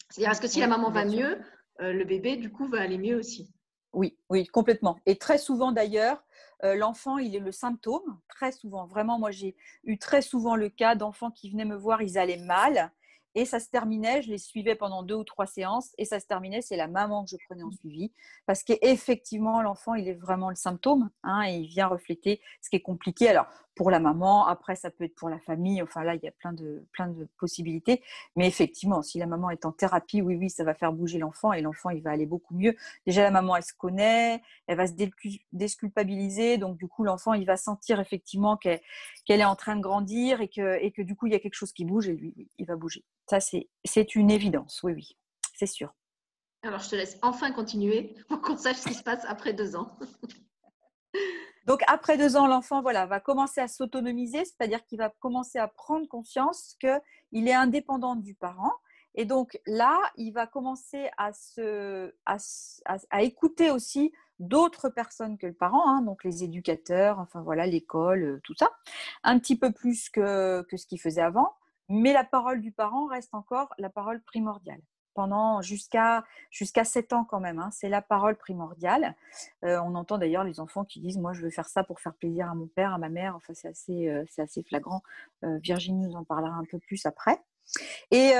C'est-à-dire, 0.09 0.31
est-ce 0.31 0.41
que 0.41 0.47
si 0.47 0.59
la 0.59 0.67
maman 0.67 0.89
va 0.89 1.05
mieux, 1.05 1.37
le 1.77 2.03
bébé, 2.03 2.35
du 2.35 2.51
coup, 2.51 2.67
va 2.67 2.81
aller 2.81 2.97
mieux 2.97 3.15
aussi? 3.15 3.53
Oui, 3.93 4.17
oui, 4.29 4.45
complètement. 4.47 4.97
Et 5.05 5.17
très 5.17 5.37
souvent 5.37 5.71
d'ailleurs, 5.71 6.23
euh, 6.63 6.75
l'enfant, 6.75 7.17
il 7.17 7.35
est 7.35 7.39
le 7.39 7.51
symptôme, 7.51 8.19
très 8.27 8.51
souvent. 8.51 8.85
Vraiment, 8.85 9.19
moi, 9.19 9.31
j'ai 9.31 9.55
eu 9.83 9.97
très 9.97 10.21
souvent 10.21 10.55
le 10.55 10.69
cas 10.69 10.95
d'enfants 10.95 11.31
qui 11.31 11.49
venaient 11.49 11.65
me 11.65 11.75
voir, 11.75 12.01
ils 12.01 12.17
allaient 12.17 12.37
mal. 12.37 12.91
Et 13.35 13.45
ça 13.45 13.59
se 13.59 13.69
terminait, 13.69 14.21
je 14.21 14.29
les 14.29 14.37
suivais 14.37 14.75
pendant 14.75 15.03
deux 15.03 15.15
ou 15.15 15.23
trois 15.23 15.45
séances, 15.45 15.91
et 15.97 16.05
ça 16.05 16.19
se 16.19 16.25
terminait, 16.25 16.61
c'est 16.61 16.77
la 16.77 16.87
maman 16.87 17.23
que 17.23 17.29
je 17.29 17.37
prenais 17.47 17.63
en 17.63 17.71
suivi, 17.71 18.11
parce 18.45 18.63
qu'effectivement, 18.63 19.61
l'enfant, 19.61 19.93
il 19.93 20.07
est 20.07 20.13
vraiment 20.13 20.49
le 20.49 20.55
symptôme, 20.55 21.09
hein, 21.23 21.43
et 21.47 21.57
il 21.57 21.67
vient 21.67 21.87
refléter 21.87 22.41
ce 22.61 22.69
qui 22.69 22.77
est 22.77 22.81
compliqué. 22.81 23.29
Alors, 23.29 23.45
pour 23.75 23.91
la 23.91 23.99
maman, 23.99 24.45
après, 24.45 24.75
ça 24.75 24.89
peut 24.89 25.05
être 25.05 25.15
pour 25.15 25.29
la 25.29 25.39
famille, 25.39 25.81
enfin 25.81 26.03
là, 26.03 26.15
il 26.15 26.21
y 26.21 26.27
a 26.27 26.31
plein 26.31 26.51
de, 26.51 26.85
plein 26.91 27.07
de 27.07 27.29
possibilités, 27.37 28.03
mais 28.35 28.47
effectivement, 28.47 29.01
si 29.01 29.19
la 29.19 29.25
maman 29.25 29.51
est 29.51 29.63
en 29.65 29.71
thérapie, 29.71 30.21
oui, 30.21 30.35
oui, 30.35 30.49
ça 30.49 30.63
va 30.63 30.73
faire 30.73 30.91
bouger 30.91 31.17
l'enfant, 31.17 31.53
et 31.53 31.61
l'enfant, 31.61 31.91
il 31.91 32.01
va 32.01 32.09
aller 32.11 32.25
beaucoup 32.25 32.55
mieux. 32.55 32.75
Déjà, 33.05 33.21
la 33.21 33.31
maman, 33.31 33.55
elle 33.55 33.63
se 33.63 33.73
connaît, 33.73 34.41
elle 34.67 34.75
va 34.75 34.87
se 34.87 34.93
désculpabiliser, 35.53 36.57
donc 36.57 36.77
du 36.77 36.87
coup, 36.87 37.03
l'enfant, 37.03 37.33
il 37.33 37.45
va 37.45 37.55
sentir 37.55 37.99
effectivement 37.99 38.57
qu'elle 38.57 38.81
est 39.27 39.45
en 39.45 39.55
train 39.55 39.75
de 39.75 39.81
grandir, 39.81 40.41
et 40.41 40.49
que, 40.49 40.83
et 40.83 40.91
que 40.91 41.01
du 41.03 41.15
coup, 41.15 41.27
il 41.27 41.33
y 41.33 41.35
a 41.35 41.39
quelque 41.39 41.53
chose 41.53 41.71
qui 41.71 41.85
bouge, 41.85 42.09
et 42.09 42.13
lui, 42.13 42.33
il 42.57 42.65
va 42.65 42.75
bouger. 42.75 43.05
Ça, 43.29 43.39
c'est 43.39 44.15
une 44.15 44.31
évidence, 44.31 44.79
oui, 44.81 44.93
oui, 44.93 45.17
c'est 45.53 45.67
sûr. 45.67 45.93
Alors, 46.63 46.79
je 46.79 46.89
te 46.89 46.95
laisse 46.95 47.19
enfin 47.21 47.51
continuer 47.51 48.15
pour 48.27 48.41
qu'on 48.41 48.57
sache 48.57 48.77
ce 48.77 48.87
qui 48.87 48.95
se 48.95 49.03
passe 49.03 49.23
après 49.25 49.53
deux 49.53 49.75
ans. 49.75 49.99
Donc, 51.67 51.81
après 51.85 52.17
deux 52.17 52.37
ans, 52.37 52.47
l'enfant 52.47 52.81
voilà, 52.81 53.05
va 53.05 53.19
commencer 53.19 53.61
à 53.61 53.67
s'autonomiser, 53.67 54.45
c'est-à-dire 54.45 54.83
qu'il 54.87 54.97
va 54.97 55.11
commencer 55.19 55.59
à 55.59 55.67
prendre 55.67 56.07
conscience 56.07 56.75
qu'il 56.79 57.47
est 57.47 57.53
indépendant 57.53 58.15
du 58.15 58.33
parent. 58.33 58.73
Et 59.13 59.25
donc 59.25 59.59
là, 59.67 59.99
il 60.15 60.31
va 60.31 60.47
commencer 60.47 61.11
à, 61.17 61.31
se, 61.31 62.11
à, 62.25 63.21
écouter 63.21 63.69
aussi 63.69 64.11
d'autres 64.39 64.89
personnes 64.89 65.37
que 65.37 65.45
le 65.45 65.53
parent, 65.53 65.87
hein, 65.87 66.01
donc 66.01 66.23
les 66.23 66.43
éducateurs, 66.43 67.19
enfin 67.19 67.41
voilà, 67.41 67.67
l'école, 67.67 68.39
tout 68.43 68.55
ça, 68.57 68.71
un 69.23 69.37
petit 69.37 69.57
peu 69.57 69.71
plus 69.71 70.09
que, 70.09 70.63
que 70.63 70.77
ce 70.77 70.87
qu'il 70.87 70.99
faisait 70.99 71.21
avant 71.21 71.53
mais 71.89 72.13
la 72.13 72.23
parole 72.23 72.61
du 72.61 72.71
parent 72.71 73.07
reste 73.07 73.33
encore 73.33 73.73
la 73.77 73.89
parole 73.89 74.21
primordiale 74.21 74.81
pendant 75.19 75.61
jusqu'à 75.61 76.23
jusqu'à 76.49 76.85
7 76.85 77.11
ans 77.11 77.25
quand 77.25 77.41
même. 77.41 77.59
Hein. 77.59 77.69
C'est 77.73 77.89
la 77.89 78.01
parole 78.01 78.37
primordiale. 78.37 79.15
Euh, 79.65 79.77
on 79.83 79.95
entend 79.95 80.17
d'ailleurs 80.17 80.45
les 80.45 80.61
enfants 80.61 80.85
qui 80.85 81.01
disent 81.01 81.17
moi 81.17 81.33
je 81.33 81.41
veux 81.41 81.49
faire 81.49 81.67
ça 81.67 81.83
pour 81.83 81.99
faire 81.99 82.13
plaisir 82.13 82.49
à 82.49 82.55
mon 82.55 82.67
père, 82.67 82.93
à 82.93 82.97
ma 82.97 83.09
mère. 83.09 83.35
Enfin 83.35 83.53
c'est 83.53 83.67
assez 83.67 84.07
euh, 84.07 84.23
c'est 84.29 84.41
assez 84.41 84.63
flagrant. 84.63 85.03
Euh, 85.43 85.57
Virginie 85.57 86.07
nous 86.07 86.15
en 86.15 86.23
parlera 86.23 86.55
un 86.55 86.63
peu 86.63 86.79
plus 86.79 87.05
après. 87.05 87.37
Et 88.09 88.31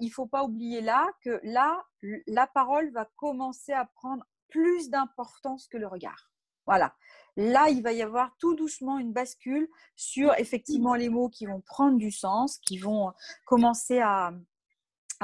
il 0.00 0.10
faut 0.10 0.26
pas 0.26 0.44
oublier 0.44 0.80
là 0.80 1.06
que 1.22 1.40
là 1.42 1.84
la 2.26 2.46
parole 2.46 2.90
va 2.92 3.06
commencer 3.16 3.72
à 3.72 3.84
prendre 3.84 4.24
plus 4.48 4.88
d'importance 4.88 5.66
que 5.68 5.76
le 5.76 5.86
regard. 5.86 6.30
Voilà. 6.64 6.94
Là, 7.38 7.68
il 7.68 7.84
va 7.84 7.92
y 7.92 8.02
avoir 8.02 8.36
tout 8.38 8.56
doucement 8.56 8.98
une 8.98 9.12
bascule 9.12 9.68
sur 9.94 10.34
effectivement 10.40 10.96
les 10.96 11.08
mots 11.08 11.28
qui 11.28 11.46
vont 11.46 11.60
prendre 11.60 11.96
du 11.96 12.10
sens, 12.10 12.58
qui 12.58 12.78
vont 12.78 13.12
commencer 13.44 14.00
à, 14.00 14.32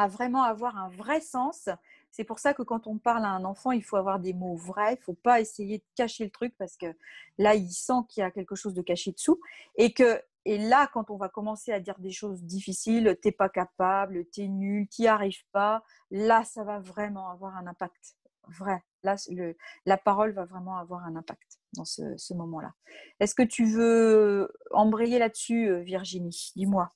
vraiment 0.08 0.44
avoir 0.44 0.76
un 0.78 0.88
vrai 0.90 1.20
sens. 1.20 1.68
C'est 2.12 2.22
pour 2.22 2.38
ça 2.38 2.54
que 2.54 2.62
quand 2.62 2.86
on 2.86 2.98
parle 2.98 3.24
à 3.24 3.30
un 3.30 3.44
enfant, 3.44 3.72
il 3.72 3.82
faut 3.82 3.96
avoir 3.96 4.20
des 4.20 4.32
mots 4.32 4.54
vrais. 4.54 4.94
Il 4.94 4.98
ne 4.98 5.02
faut 5.02 5.18
pas 5.24 5.40
essayer 5.40 5.78
de 5.78 5.84
cacher 5.96 6.22
le 6.22 6.30
truc 6.30 6.54
parce 6.56 6.76
que 6.76 6.86
là, 7.36 7.56
il 7.56 7.68
sent 7.72 8.04
qu'il 8.08 8.20
y 8.20 8.24
a 8.24 8.30
quelque 8.30 8.54
chose 8.54 8.74
de 8.74 8.82
caché 8.82 9.10
dessous. 9.10 9.40
Et 9.76 9.92
que 9.92 10.22
et 10.44 10.58
là, 10.58 10.88
quand 10.92 11.10
on 11.10 11.16
va 11.16 11.28
commencer 11.28 11.72
à 11.72 11.80
dire 11.80 11.98
des 11.98 12.12
choses 12.12 12.44
difficiles, 12.44 13.18
t'es 13.22 13.32
pas 13.32 13.48
capable, 13.48 14.24
t'es 14.26 14.46
nul, 14.46 14.86
t'y 14.86 15.08
arrives 15.08 15.44
pas, 15.50 15.82
là, 16.12 16.44
ça 16.44 16.62
va 16.62 16.78
vraiment 16.78 17.30
avoir 17.30 17.56
un 17.56 17.66
impact 17.66 18.16
vrai. 18.46 18.84
Là, 19.04 19.16
la 19.86 19.96
parole 19.98 20.32
va 20.32 20.46
vraiment 20.46 20.78
avoir 20.78 21.04
un 21.04 21.14
impact 21.14 21.58
dans 21.74 21.84
ce, 21.84 22.34
moment-là. 22.34 22.72
Est-ce 23.20 23.34
que 23.34 23.42
tu 23.42 23.66
veux 23.66 24.50
embrayer 24.70 25.18
là-dessus, 25.18 25.68
euh, 25.68 25.80
Virginie? 25.80 26.52
Dis-moi. 26.56 26.90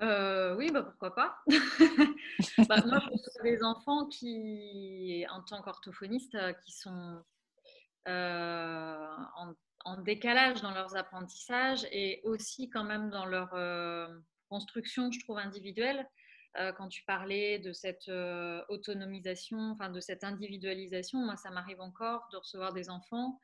Euh, 0.00 0.56
oui, 0.56 0.70
bah, 0.72 0.82
pourquoi 0.82 1.14
pas. 1.14 1.36
bah, 2.68 2.76
moi, 2.86 3.00
je 3.04 3.08
pense 3.10 3.38
des 3.42 3.62
enfants 3.62 4.06
qui, 4.06 5.26
en 5.30 5.42
tant 5.42 5.60
qu'orthophonistes, 5.60 6.34
euh, 6.36 6.52
qui 6.64 6.72
sont 6.72 7.22
en, 8.06 9.52
en, 9.84 9.96
décalage 9.98 10.62
dans 10.62 10.72
leurs 10.72 10.96
apprentissages 10.96 11.86
et 11.92 12.22
aussi 12.24 12.70
quand 12.70 12.82
même 12.82 13.10
dans 13.10 13.26
leur 13.26 13.50
construction, 14.48 15.12
je 15.12 15.20
trouve, 15.20 15.38
individuelle. 15.38 16.08
Euh, 16.58 16.72
quand 16.72 16.88
tu 16.88 17.04
parlais 17.04 17.60
de 17.60 17.72
cette 17.72 18.08
euh, 18.08 18.64
autonomisation, 18.68 19.70
enfin 19.70 19.88
de 19.88 20.00
cette 20.00 20.24
individualisation, 20.24 21.18
moi 21.18 21.36
ça 21.36 21.50
m'arrive 21.50 21.80
encore 21.80 22.28
de 22.32 22.38
recevoir 22.38 22.72
des 22.72 22.90
enfants 22.90 23.38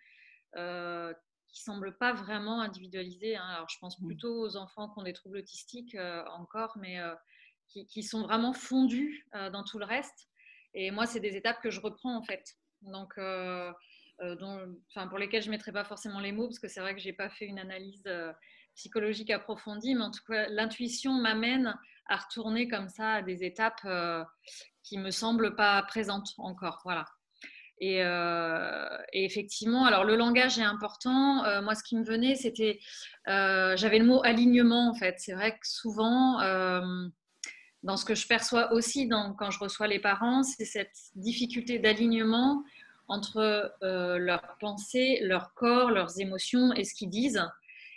euh, 0.57 1.14
qui 1.47 1.62
semblent 1.62 1.97
pas 1.99 2.12
vraiment 2.12 2.61
individualisés. 2.61 3.37
Hein. 3.37 3.47
Alors 3.47 3.69
je 3.69 3.79
pense 3.79 4.01
mmh. 4.01 4.07
plutôt 4.07 4.42
aux 4.42 4.57
enfants 4.57 4.88
qui 4.88 4.99
ont 4.99 5.05
des 5.05 5.12
troubles 5.12 5.38
autistiques 5.38 5.97
encore, 6.33 6.77
mais 6.79 6.99
qui, 7.69 8.03
sont 8.03 8.23
vraiment 8.23 8.53
fondus 8.53 9.27
dans 9.53 9.62
tout 9.62 9.79
le 9.79 9.85
reste. 9.85 10.29
Et 10.75 10.90
moi 10.90 11.07
c'est 11.07 11.21
des 11.21 11.37
étapes 11.37 11.62
que 11.62 11.71
je 11.71 11.81
reprends 11.81 12.16
en 12.16 12.23
fait. 12.23 12.57
Donc 12.83 13.14
pour 13.14 15.19
lesquelles 15.19 15.42
je 15.42 15.49
ne 15.49 15.53
mettrai 15.53 15.71
pas 15.71 15.85
forcément 15.85 16.19
les 16.19 16.33
mots, 16.33 16.49
parce 16.49 16.59
que 16.59 16.69
c'est 16.69 16.81
vrai 16.81 16.95
que 16.95 17.01
je 17.01 17.07
n'ai 17.07 17.12
pas 17.12 17.31
fait 17.31 17.47
une 17.47 17.61
analyse 17.61 18.03
psychologique 18.76 19.30
approfondie, 19.30 19.94
mais 19.94 20.04
en 20.04 20.10
tout 20.10 20.22
cas, 20.28 20.48
l'intuition 20.48 21.12
m'amène 21.12 21.76
à 22.08 22.16
retourner 22.16 22.68
comme 22.68 22.88
ça 22.88 23.14
à 23.14 23.22
des 23.22 23.42
étapes 23.42 23.80
euh, 23.84 24.22
qui 24.82 24.98
me 24.98 25.10
semblent 25.10 25.56
pas 25.56 25.82
présentes 25.82 26.34
encore. 26.38 26.80
Voilà. 26.84 27.04
Euh, 27.82 28.98
et, 29.12 29.24
effectivement, 29.24 29.84
alors 29.84 30.04
le 30.04 30.16
langage 30.16 30.58
est 30.58 30.62
important. 30.62 31.44
Euh, 31.44 31.60
moi, 31.62 31.74
ce 31.74 31.82
qui 31.82 31.96
me 31.96 32.04
venait, 32.04 32.36
c'était, 32.36 32.78
j'avais 33.26 33.98
le 33.98 34.06
mot 34.06 34.22
alignement 34.24 34.88
en 34.88 34.94
fait. 34.94 35.16
C'est 35.18 35.34
vrai 35.34 35.52
que 35.52 35.66
souvent, 35.66 36.38
dans 37.82 37.96
ce 37.96 38.04
que 38.04 38.14
je 38.14 38.26
perçois 38.26 38.72
aussi 38.72 39.08
quand 39.08 39.50
je 39.50 39.58
reçois 39.58 39.88
les 39.88 40.00
parents, 40.00 40.42
c'est 40.42 40.64
cette 40.64 40.96
difficulté 41.16 41.78
d'alignement 41.78 42.62
entre 43.08 43.72
leurs 43.82 44.56
pensées, 44.58 45.18
leur 45.22 45.52
corps, 45.54 45.90
leurs 45.90 46.20
émotions 46.20 46.72
et 46.72 46.84
ce 46.84 46.94
qu'ils 46.94 47.10
disent. 47.10 47.46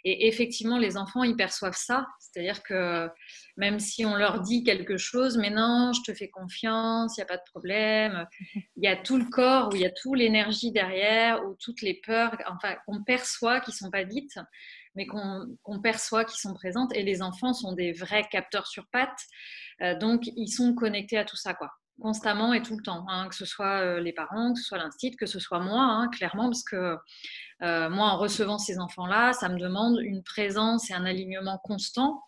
Et 0.05 0.27
effectivement, 0.27 0.77
les 0.77 0.97
enfants, 0.97 1.23
ils 1.23 1.35
perçoivent 1.35 1.77
ça. 1.77 2.07
C'est-à-dire 2.19 2.63
que 2.63 3.09
même 3.57 3.79
si 3.79 4.05
on 4.05 4.15
leur 4.15 4.41
dit 4.41 4.63
quelque 4.63 4.97
chose, 4.97 5.38
mais 5.38 5.49
non, 5.49 5.91
je 5.93 6.01
te 6.09 6.15
fais 6.15 6.29
confiance, 6.29 7.17
il 7.17 7.19
n'y 7.19 7.23
a 7.23 7.27
pas 7.27 7.38
de 7.38 7.49
problème, 7.49 8.25
il 8.55 8.83
y 8.83 8.88
a 8.88 8.95
tout 8.95 9.17
le 9.17 9.25
corps, 9.25 9.69
où 9.71 9.75
il 9.75 9.81
y 9.81 9.85
a 9.85 9.91
toute 9.91 10.17
l'énergie 10.17 10.71
derrière, 10.71 11.43
ou 11.45 11.55
toutes 11.59 11.81
les 11.81 11.95
peurs, 12.05 12.38
enfin, 12.47 12.75
qu'on 12.85 13.03
perçoit 13.03 13.59
qui 13.59 13.71
ne 13.71 13.75
sont 13.75 13.91
pas 13.91 14.05
dites, 14.05 14.39
mais 14.95 15.05
qu'on 15.05 15.81
perçoit 15.81 16.25
qui 16.25 16.39
sont 16.39 16.53
présentes. 16.53 16.95
Et 16.95 17.03
les 17.03 17.21
enfants 17.21 17.53
sont 17.53 17.73
des 17.73 17.91
vrais 17.91 18.25
capteurs 18.31 18.67
sur 18.67 18.85
pattes. 18.91 19.23
Euh, 19.81 19.97
donc, 19.97 20.23
ils 20.25 20.49
sont 20.49 20.73
connectés 20.73 21.17
à 21.17 21.25
tout 21.25 21.38
ça, 21.38 21.53
quoi 21.53 21.69
constamment 21.99 22.53
et 22.53 22.62
tout 22.62 22.75
le 22.75 22.83
temps, 22.83 23.05
hein, 23.09 23.27
que 23.29 23.35
ce 23.35 23.45
soit 23.45 23.81
euh, 23.81 23.99
les 23.99 24.13
parents, 24.13 24.53
que 24.53 24.59
ce 24.59 24.65
soit 24.65 24.77
l'institut, 24.77 25.17
que 25.17 25.25
ce 25.25 25.39
soit 25.39 25.59
moi, 25.59 25.83
hein, 25.83 26.07
clairement, 26.09 26.45
parce 26.45 26.63
que 26.63 26.97
euh, 27.62 27.89
moi, 27.89 28.07
en 28.07 28.17
recevant 28.17 28.57
ces 28.57 28.79
enfants-là, 28.79 29.33
ça 29.33 29.49
me 29.49 29.59
demande 29.59 29.99
une 30.01 30.23
présence 30.23 30.89
et 30.89 30.93
un 30.93 31.05
alignement 31.05 31.57
constant. 31.63 32.23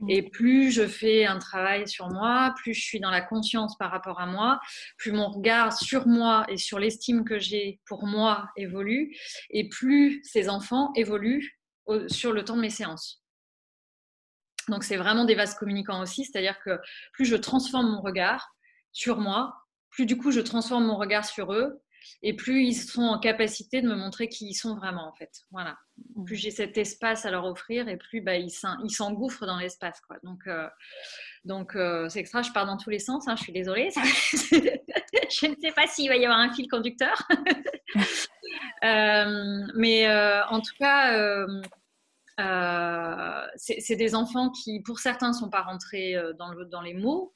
Mm. 0.00 0.10
Et 0.10 0.22
plus 0.22 0.70
je 0.70 0.86
fais 0.86 1.26
un 1.26 1.38
travail 1.38 1.88
sur 1.88 2.08
moi, 2.08 2.54
plus 2.56 2.74
je 2.74 2.82
suis 2.82 3.00
dans 3.00 3.10
la 3.10 3.20
conscience 3.20 3.76
par 3.76 3.90
rapport 3.90 4.20
à 4.20 4.26
moi, 4.26 4.60
plus 4.96 5.12
mon 5.12 5.28
regard 5.28 5.72
sur 5.72 6.06
moi 6.06 6.44
et 6.48 6.56
sur 6.56 6.78
l'estime 6.78 7.24
que 7.24 7.38
j'ai 7.38 7.80
pour 7.86 8.06
moi 8.06 8.48
évolue, 8.56 9.16
et 9.50 9.68
plus 9.68 10.20
ces 10.24 10.48
enfants 10.48 10.92
évoluent 10.94 11.56
sur 12.06 12.32
le 12.32 12.44
temps 12.44 12.56
de 12.56 12.60
mes 12.60 12.70
séances. 12.70 13.20
Donc 14.68 14.84
c'est 14.84 14.96
vraiment 14.96 15.24
des 15.24 15.34
vases 15.34 15.54
communicants 15.54 16.00
aussi, 16.00 16.24
c'est-à-dire 16.24 16.58
que 16.64 16.78
plus 17.12 17.24
je 17.24 17.36
transforme 17.36 17.90
mon 17.90 18.00
regard 18.00 18.48
sur 18.92 19.18
moi, 19.18 19.54
plus 19.90 20.06
du 20.06 20.16
coup 20.16 20.30
je 20.30 20.40
transforme 20.40 20.86
mon 20.86 20.96
regard 20.96 21.24
sur 21.24 21.52
eux, 21.52 21.82
et 22.22 22.34
plus 22.34 22.64
ils 22.64 22.74
sont 22.74 23.02
en 23.02 23.18
capacité 23.18 23.82
de 23.82 23.88
me 23.88 23.94
montrer 23.94 24.28
qui 24.28 24.48
ils 24.48 24.54
sont 24.54 24.74
vraiment 24.74 25.08
en 25.08 25.12
fait. 25.14 25.30
Voilà. 25.50 25.76
Mmh. 26.16 26.24
Plus 26.24 26.36
j'ai 26.36 26.50
cet 26.50 26.78
espace 26.78 27.24
à 27.24 27.30
leur 27.30 27.44
offrir 27.44 27.88
et 27.88 27.96
plus 27.96 28.20
bah, 28.20 28.36
ils 28.36 28.50
s'engouffrent 28.50 29.46
dans 29.46 29.58
l'espace. 29.58 30.00
Quoi. 30.06 30.16
Donc, 30.22 30.46
euh, 30.46 30.68
donc 31.44 31.76
euh, 31.76 32.08
c'est 32.08 32.20
extra, 32.20 32.42
je 32.42 32.52
pars 32.52 32.66
dans 32.66 32.76
tous 32.76 32.90
les 32.90 32.98
sens, 32.98 33.28
hein, 33.28 33.36
je 33.36 33.42
suis 33.42 33.52
désolée. 33.52 33.90
je 33.94 35.46
ne 35.46 35.54
sais 35.60 35.72
pas 35.72 35.86
s'il 35.86 36.08
va 36.08 36.16
y 36.16 36.24
avoir 36.24 36.40
un 36.40 36.52
fil 36.52 36.68
conducteur. 36.68 37.26
mais 39.74 40.08
en 40.48 40.60
tout 40.60 40.74
cas, 40.78 41.46
c'est 43.56 43.96
des 43.96 44.14
enfants 44.14 44.50
qui, 44.50 44.80
pour 44.80 44.98
certains, 44.98 45.28
ne 45.28 45.34
sont 45.34 45.50
pas 45.50 45.62
rentrés 45.62 46.16
dans, 46.38 46.50
le, 46.50 46.64
dans 46.66 46.82
les 46.82 46.94
mots, 46.94 47.34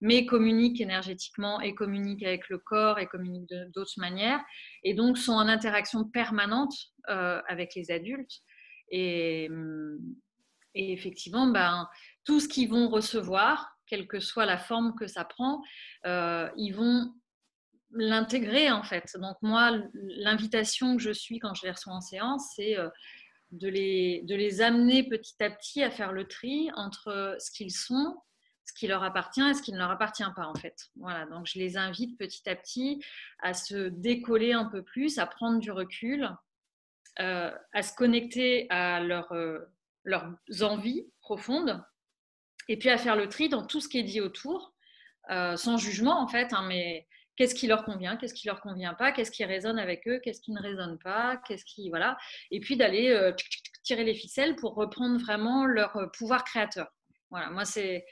mais 0.00 0.26
communiquent 0.26 0.80
énergétiquement 0.80 1.60
et 1.60 1.74
communiquent 1.74 2.24
avec 2.24 2.48
le 2.48 2.58
corps 2.58 2.98
et 2.98 3.06
communiquent 3.06 3.52
d'autres 3.74 3.98
manières, 3.98 4.40
et 4.82 4.94
donc 4.94 5.18
sont 5.18 5.32
en 5.32 5.48
interaction 5.48 6.04
permanente 6.04 6.74
avec 7.06 7.74
les 7.74 7.90
adultes. 7.90 8.40
Et, 8.90 9.48
et 10.74 10.92
effectivement, 10.92 11.46
ben, 11.46 11.88
tout 12.24 12.40
ce 12.40 12.48
qu'ils 12.48 12.68
vont 12.68 12.88
recevoir, 12.88 13.70
quelle 13.86 14.06
que 14.06 14.20
soit 14.20 14.46
la 14.46 14.58
forme 14.58 14.94
que 14.94 15.06
ça 15.06 15.24
prend, 15.24 15.62
euh, 16.06 16.48
ils 16.56 16.72
vont 16.72 17.12
l'intégrer 17.90 18.70
en 18.70 18.82
fait. 18.82 19.16
Donc 19.20 19.36
moi, 19.42 19.78
l'invitation 19.92 20.96
que 20.96 21.02
je 21.02 21.12
suis 21.12 21.38
quand 21.38 21.54
je 21.54 21.64
les 21.64 21.70
reçois 21.70 21.92
en 21.92 22.00
séance, 22.00 22.52
c'est 22.56 22.76
euh, 22.78 22.88
de, 23.52 23.68
les, 23.68 24.22
de 24.24 24.34
les 24.34 24.62
amener 24.62 25.08
petit 25.08 25.42
à 25.42 25.50
petit 25.50 25.82
à 25.82 25.90
faire 25.90 26.12
le 26.12 26.26
tri 26.26 26.70
entre 26.74 27.36
ce 27.38 27.50
qu'ils 27.52 27.72
sont, 27.72 28.16
ce 28.66 28.72
qui 28.72 28.86
leur 28.86 29.02
appartient 29.02 29.42
et 29.42 29.54
ce 29.54 29.62
qui 29.62 29.72
ne 29.72 29.78
leur 29.78 29.90
appartient 29.90 30.24
pas 30.36 30.46
en 30.46 30.54
fait. 30.54 30.88
Voilà, 30.96 31.26
donc 31.26 31.46
je 31.46 31.58
les 31.58 31.76
invite 31.76 32.18
petit 32.18 32.48
à 32.48 32.56
petit 32.56 33.04
à 33.40 33.54
se 33.54 33.88
décoller 33.88 34.52
un 34.52 34.64
peu 34.64 34.82
plus, 34.82 35.18
à 35.18 35.26
prendre 35.26 35.58
du 35.58 35.70
recul, 35.70 36.28
euh, 37.20 37.50
à 37.72 37.82
se 37.82 37.94
connecter 37.94 38.66
à 38.70 39.00
leur, 39.00 39.32
leurs 40.04 40.34
envies 40.62 41.06
profondes 41.20 41.84
et 42.68 42.78
puis 42.78 42.90
à 42.90 42.98
faire 42.98 43.16
le 43.16 43.28
tri 43.28 43.48
dans 43.48 43.66
tout 43.66 43.80
ce 43.80 43.88
qui 43.88 43.98
est 43.98 44.04
dit 44.04 44.20
autour, 44.20 44.74
euh, 45.30 45.56
sans 45.56 45.76
jugement 45.76 46.20
en 46.20 46.28
fait, 46.28 46.52
hein, 46.52 46.64
mais 46.68 47.06
qu'est-ce 47.36 47.54
qui 47.54 47.66
leur 47.66 47.84
convient, 47.84 48.16
qu'est-ce 48.16 48.34
qui 48.34 48.46
leur 48.46 48.60
convient 48.60 48.94
pas, 48.94 49.12
qu'est-ce 49.12 49.30
qui 49.30 49.44
résonne 49.44 49.78
avec 49.78 50.06
eux, 50.06 50.20
qu'est-ce 50.22 50.40
qui 50.40 50.52
ne 50.52 50.60
résonne 50.60 50.98
pas, 50.98 51.40
qu'est-ce 51.46 51.64
qui 51.64 51.88
voilà, 51.88 52.16
et 52.50 52.60
puis 52.60 52.76
d'aller 52.76 53.10
euh, 53.10 53.32
tirer 53.82 54.04
les 54.04 54.14
ficelles 54.14 54.56
pour 54.56 54.74
reprendre 54.74 55.18
vraiment 55.18 55.66
leur 55.66 55.96
euh, 55.96 56.06
pouvoir 56.16 56.44
créateur. 56.44 56.88
Voilà, 57.30 57.50
moi 57.50 57.64
c'est 57.64 58.04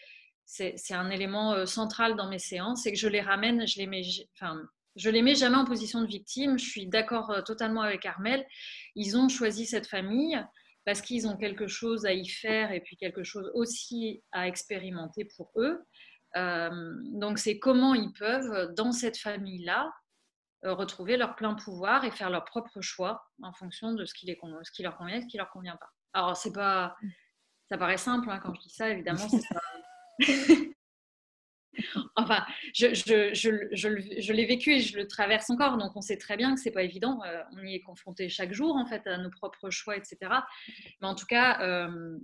c'est 0.52 0.94
un 0.94 1.10
élément 1.10 1.64
central 1.66 2.14
dans 2.16 2.28
mes 2.28 2.38
séances, 2.38 2.82
c'est 2.82 2.92
que 2.92 2.98
je 2.98 3.08
les 3.08 3.20
ramène, 3.20 3.66
je 3.66 3.78
les 3.78 3.86
mets, 3.86 4.02
enfin 4.38 4.60
je 4.96 5.08
les 5.08 5.22
mets 5.22 5.34
jamais 5.34 5.56
en 5.56 5.64
position 5.64 6.02
de 6.02 6.06
victime. 6.06 6.58
Je 6.58 6.64
suis 6.68 6.86
d'accord 6.86 7.42
totalement 7.46 7.80
avec 7.80 8.04
Armel. 8.04 8.44
Ils 8.94 9.16
ont 9.16 9.28
choisi 9.28 9.64
cette 9.64 9.86
famille 9.86 10.38
parce 10.84 11.00
qu'ils 11.00 11.26
ont 11.26 11.36
quelque 11.36 11.66
chose 11.66 12.04
à 12.04 12.12
y 12.12 12.28
faire 12.28 12.72
et 12.72 12.80
puis 12.80 12.96
quelque 12.96 13.22
chose 13.22 13.50
aussi 13.54 14.22
à 14.32 14.48
expérimenter 14.48 15.26
pour 15.36 15.50
eux. 15.56 15.80
Euh, 16.36 16.70
donc 17.12 17.38
c'est 17.38 17.58
comment 17.58 17.94
ils 17.94 18.12
peuvent, 18.12 18.72
dans 18.74 18.92
cette 18.92 19.18
famille-là, 19.18 19.92
euh, 20.64 20.74
retrouver 20.74 21.16
leur 21.16 21.34
plein 21.36 21.54
pouvoir 21.54 22.04
et 22.04 22.10
faire 22.10 22.30
leur 22.30 22.44
propre 22.44 22.80
choix 22.80 23.22
en 23.42 23.52
fonction 23.52 23.92
de 23.92 24.04
ce 24.04 24.14
qui, 24.14 24.26
les, 24.26 24.38
ce 24.62 24.70
qui 24.72 24.82
leur 24.82 24.96
convient 24.96 25.16
et 25.16 25.22
ce 25.22 25.26
qui 25.26 25.36
leur 25.36 25.50
convient 25.50 25.76
pas. 25.76 25.90
Alors 26.14 26.36
c'est 26.36 26.52
pas, 26.52 26.96
ça 27.68 27.78
paraît 27.78 27.98
simple 27.98 28.30
hein, 28.30 28.38
quand 28.42 28.54
je 28.54 28.60
dis 28.60 28.70
ça, 28.70 28.88
évidemment. 28.88 29.28
enfin, 32.16 32.44
je, 32.74 34.32
l'ai 34.32 34.46
vécu 34.46 34.74
et 34.74 34.80
je 34.80 34.96
le 34.96 35.06
traverse 35.06 35.50
encore, 35.50 35.78
donc 35.78 35.92
on 35.96 36.00
sait 36.00 36.18
très 36.18 36.36
bien 36.36 36.54
que 36.54 36.60
c'est 36.60 36.70
pas 36.70 36.82
évident. 36.82 37.20
Euh, 37.24 37.42
on 37.52 37.64
y 37.64 37.74
est 37.74 37.80
confronté 37.80 38.28
chaque 38.28 38.52
jour, 38.52 38.76
en 38.76 38.86
fait, 38.86 39.06
à 39.06 39.18
nos 39.18 39.30
propres 39.30 39.70
choix, 39.70 39.96
etc. 39.96 40.18
Mais 41.00 41.08
en 41.08 41.14
tout 41.14 41.26
cas, 41.26 41.60
euh, 41.62 42.18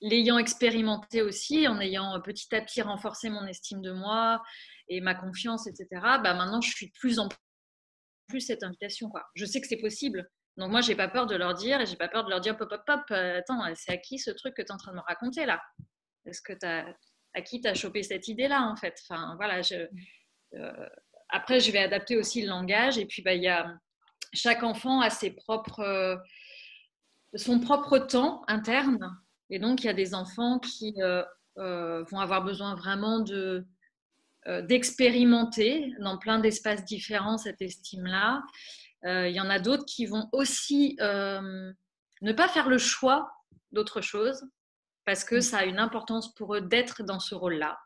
l'ayant 0.00 0.38
expérimenté 0.38 1.22
aussi, 1.22 1.68
en 1.68 1.80
ayant 1.80 2.20
petit 2.20 2.54
à 2.54 2.60
petit 2.60 2.82
renforcé 2.82 3.30
mon 3.30 3.46
estime 3.46 3.82
de 3.82 3.92
moi 3.92 4.42
et 4.88 5.00
ma 5.00 5.14
confiance, 5.14 5.66
etc., 5.66 5.86
bah 5.92 6.34
maintenant, 6.34 6.60
je 6.60 6.70
suis 6.70 6.86
de 6.86 6.92
plus 6.98 7.18
en 7.18 7.28
plus 8.28 8.40
cette 8.40 8.62
invitation. 8.62 9.10
Je 9.34 9.44
sais 9.44 9.60
que 9.60 9.66
c'est 9.66 9.76
possible. 9.76 10.28
Donc 10.58 10.70
moi, 10.70 10.82
j'ai 10.82 10.94
pas 10.94 11.08
peur 11.08 11.26
de 11.26 11.34
leur 11.34 11.54
dire, 11.54 11.80
et 11.80 11.86
j'ai 11.86 11.96
pas 11.96 12.08
peur 12.08 12.24
de 12.24 12.30
leur 12.30 12.40
dire, 12.40 12.56
pop, 12.56 12.68
pop, 12.68 12.82
pop, 12.86 13.00
euh, 13.10 13.38
attends, 13.38 13.62
c'est 13.74 13.92
à 13.92 13.96
qui 13.96 14.18
ce 14.18 14.30
truc 14.30 14.54
que 14.54 14.62
tu 14.62 14.68
es 14.68 14.72
en 14.72 14.76
train 14.76 14.92
de 14.92 14.96
me 14.96 15.02
raconter 15.02 15.46
là? 15.46 15.62
Est-ce 16.26 16.42
que 16.42 16.52
tu 16.52 16.66
as 16.66 16.94
à 17.34 17.42
qui 17.42 17.60
tu 17.60 17.68
as 17.68 17.74
chopé 17.74 18.02
cette 18.02 18.28
idée-là, 18.28 18.62
en 18.62 18.76
fait. 18.76 18.98
Enfin, 19.02 19.34
voilà, 19.36 19.60
euh, 20.54 20.88
après, 21.28 21.60
je 21.60 21.70
vais 21.70 21.78
adapter 21.78 22.16
aussi 22.16 22.42
le 22.42 22.48
langage. 22.48 22.98
Et 22.98 23.06
puis, 23.06 23.22
bah, 23.22 23.34
y 23.34 23.48
a, 23.48 23.74
chaque 24.32 24.62
enfant 24.62 25.00
a 25.00 25.10
ses 25.10 25.30
propres, 25.30 25.80
euh, 25.80 26.16
son 27.34 27.60
propre 27.60 27.98
temps 27.98 28.42
interne. 28.48 28.98
Et 29.50 29.58
donc, 29.58 29.82
il 29.82 29.86
y 29.86 29.90
a 29.90 29.94
des 29.94 30.14
enfants 30.14 30.58
qui 30.58 30.94
euh, 31.00 31.24
vont 31.56 32.20
avoir 32.20 32.42
besoin 32.42 32.74
vraiment 32.74 33.20
de, 33.20 33.66
d'expérimenter 34.62 35.92
dans 36.00 36.18
plein 36.18 36.38
d'espaces 36.38 36.84
différents 36.84 37.38
cette 37.38 37.60
estime-là. 37.60 38.42
Il 39.04 39.32
y 39.32 39.40
en 39.40 39.50
a 39.50 39.58
d'autres 39.58 39.84
qui 39.84 40.06
vont 40.06 40.28
aussi 40.32 40.96
ne 40.98 42.32
pas 42.32 42.48
faire 42.48 42.68
le 42.68 42.78
choix 42.78 43.30
d'autre 43.72 44.00
chose, 44.00 44.42
parce 45.04 45.24
que 45.24 45.36
mmh. 45.36 45.42
ça 45.42 45.58
a 45.58 45.64
une 45.64 45.78
importance 45.78 46.34
pour 46.34 46.54
eux 46.54 46.60
d'être 46.60 47.02
dans 47.02 47.20
ce 47.20 47.34
rôle-là. 47.34 47.78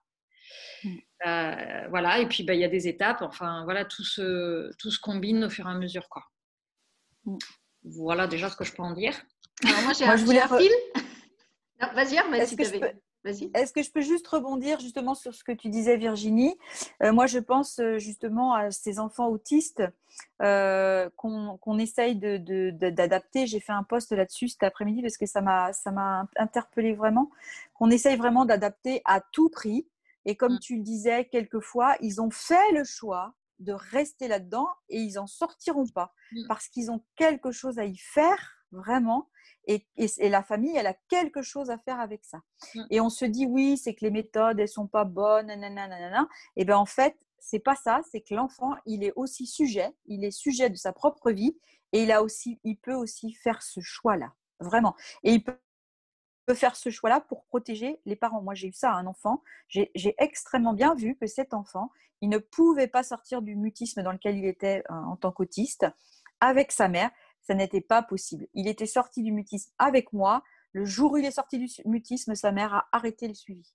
Mmh. 0.84 0.96
Euh, 1.26 1.88
voilà, 1.88 2.18
et 2.18 2.26
puis 2.26 2.42
bah, 2.42 2.54
il 2.54 2.60
y 2.60 2.64
a 2.64 2.68
des 2.68 2.88
étapes, 2.88 3.22
enfin 3.22 3.64
voilà, 3.64 3.84
tout 3.84 4.04
se, 4.04 4.70
tout 4.78 4.90
se 4.90 5.00
combine 5.00 5.44
au 5.44 5.50
fur 5.50 5.66
et 5.66 5.70
à 5.70 5.74
mesure. 5.74 6.08
Quoi. 6.08 6.24
Mmh. 7.24 7.38
Voilà 7.84 8.26
déjà 8.26 8.50
ce 8.50 8.56
que 8.56 8.64
je 8.64 8.72
peux 8.72 8.82
en 8.82 8.92
dire. 8.92 9.14
Alors 9.64 9.82
moi 9.82 9.92
j'ai 9.92 10.04
un, 10.04 10.16
voulais... 10.16 10.42
fil. 10.58 10.72
Vas-y, 11.94 12.18
Armel, 12.18 12.46
si 12.46 12.56
tu 12.56 12.64
est-ce 13.26 13.72
que 13.72 13.82
je 13.82 13.90
peux 13.90 14.00
juste 14.00 14.26
rebondir 14.26 14.80
justement 14.80 15.14
sur 15.14 15.34
ce 15.34 15.44
que 15.44 15.52
tu 15.52 15.68
disais, 15.68 15.96
Virginie? 15.96 16.56
Euh, 17.02 17.12
Moi, 17.12 17.26
je 17.26 17.38
pense 17.38 17.78
euh, 17.78 17.98
justement 17.98 18.54
à 18.54 18.70
ces 18.70 18.98
enfants 18.98 19.28
autistes 19.28 19.82
euh, 20.42 21.08
qu'on 21.16 21.78
essaye 21.78 22.16
d'adapter. 22.16 23.46
J'ai 23.46 23.60
fait 23.60 23.72
un 23.72 23.82
post 23.82 24.12
là-dessus 24.12 24.48
cet 24.48 24.62
après-midi 24.62 25.02
parce 25.02 25.16
que 25.16 25.26
ça 25.26 25.40
m'a 25.40 26.28
interpellé 26.36 26.94
vraiment. 26.94 27.30
Qu'on 27.74 27.90
essaye 27.90 28.16
vraiment 28.16 28.44
d'adapter 28.44 29.02
à 29.04 29.20
tout 29.20 29.50
prix. 29.50 29.86
Et 30.24 30.36
comme 30.36 30.54
mm. 30.54 30.60
tu 30.60 30.76
le 30.76 30.82
disais, 30.82 31.24
quelquefois, 31.26 31.96
ils 32.00 32.20
ont 32.20 32.30
fait 32.30 32.72
le 32.72 32.84
choix 32.84 33.34
de 33.58 33.72
rester 33.72 34.28
là-dedans 34.28 34.68
et 34.88 35.00
ils 35.00 35.14
n'en 35.14 35.26
sortiront 35.26 35.86
pas 35.86 36.12
mm. 36.32 36.46
parce 36.48 36.68
qu'ils 36.68 36.90
ont 36.90 37.02
quelque 37.16 37.52
chose 37.52 37.78
à 37.78 37.84
y 37.84 37.96
faire 37.96 38.56
vraiment 38.72 39.28
et, 39.66 39.84
la 40.28 40.42
famille, 40.42 40.76
elle 40.76 40.86
a 40.86 40.94
quelque 41.08 41.42
chose 41.42 41.70
à 41.70 41.78
faire 41.78 42.00
avec 42.00 42.24
ça. 42.24 42.38
Mmh. 42.74 42.84
Et 42.90 43.00
on 43.00 43.10
se 43.10 43.24
dit, 43.24 43.46
oui, 43.46 43.76
c'est 43.76 43.94
que 43.94 44.04
les 44.04 44.10
méthodes, 44.10 44.60
elles 44.60 44.68
sont 44.68 44.86
pas 44.86 45.04
bonnes, 45.04 45.46
nanana, 45.46 46.28
Et 46.56 46.64
bien 46.64 46.76
en 46.76 46.86
fait, 46.86 47.16
c'est 47.38 47.58
pas 47.58 47.76
ça, 47.76 48.00
c'est 48.10 48.20
que 48.20 48.34
l'enfant, 48.34 48.74
il 48.86 49.04
est 49.04 49.12
aussi 49.16 49.46
sujet, 49.46 49.90
il 50.06 50.24
est 50.24 50.30
sujet 50.30 50.70
de 50.70 50.76
sa 50.76 50.92
propre 50.92 51.30
vie 51.30 51.56
et 51.92 52.02
il, 52.02 52.12
a 52.12 52.22
aussi, 52.22 52.60
il 52.64 52.76
peut 52.76 52.94
aussi 52.94 53.32
faire 53.34 53.62
ce 53.62 53.80
choix-là, 53.80 54.32
vraiment. 54.60 54.94
Et 55.22 55.32
il 55.32 55.44
peut 55.44 55.58
faire 56.54 56.76
ce 56.76 56.90
choix-là 56.90 57.20
pour 57.20 57.44
protéger 57.46 58.00
les 58.04 58.16
parents. 58.16 58.42
Moi, 58.42 58.54
j'ai 58.54 58.68
eu 58.68 58.72
ça 58.72 58.92
à 58.92 58.96
un 58.96 59.06
enfant. 59.06 59.42
J'ai 59.68 59.90
extrêmement 60.18 60.74
bien 60.74 60.94
vu 60.94 61.16
que 61.16 61.26
cet 61.26 61.54
enfant, 61.54 61.90
il 62.20 62.28
ne 62.28 62.38
pouvait 62.38 62.88
pas 62.88 63.02
sortir 63.02 63.42
du 63.42 63.56
mutisme 63.56 64.02
dans 64.02 64.12
lequel 64.12 64.36
il 64.36 64.46
était 64.46 64.82
euh, 64.90 64.94
en 64.94 65.16
tant 65.16 65.32
qu'autiste 65.32 65.86
avec 66.40 66.72
sa 66.72 66.88
mère 66.88 67.10
ça 67.46 67.54
n'était 67.54 67.80
pas 67.80 68.02
possible. 68.02 68.48
Il 68.54 68.66
était 68.66 68.86
sorti 68.86 69.22
du 69.22 69.32
mutisme 69.32 69.72
avec 69.78 70.12
moi. 70.12 70.42
Le 70.72 70.84
jour 70.84 71.12
où 71.12 71.16
il 71.16 71.24
est 71.24 71.30
sorti 71.30 71.58
du 71.58 71.68
mutisme, 71.84 72.34
sa 72.34 72.50
mère 72.50 72.74
a 72.74 72.88
arrêté 72.92 73.28
le 73.28 73.34
suivi. 73.34 73.72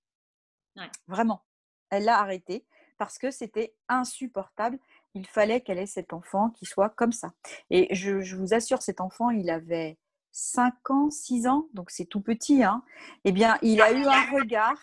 Vraiment. 1.08 1.44
Elle 1.90 2.06
l'a 2.06 2.20
arrêté 2.20 2.66
parce 2.98 3.18
que 3.18 3.32
c'était 3.32 3.74
insupportable. 3.88 4.78
Il 5.14 5.26
fallait 5.26 5.62
qu'elle 5.62 5.80
ait 5.80 5.86
cet 5.86 6.14
enfant 6.14 6.50
qui 6.52 6.66
soit 6.66 6.90
comme 6.90 7.12
ça. 7.12 7.34
Et 7.70 7.94
je, 7.96 8.36
vous 8.36 8.54
assure, 8.54 8.82
cet 8.82 9.02
enfant, 9.02 9.30
il 9.30 9.50
avait 9.50 9.98
5 10.32 10.90
ans, 10.90 11.10
6 11.10 11.48
ans, 11.48 11.68
donc 11.74 11.92
c'est 11.92 12.06
tout 12.06 12.22
petit. 12.22 12.64
Hein. 12.64 12.84
Eh 13.24 13.32
bien, 13.32 13.58
il 13.62 13.82
a 13.82 13.92
eu 13.92 14.06
un 14.06 14.32
regard 14.32 14.78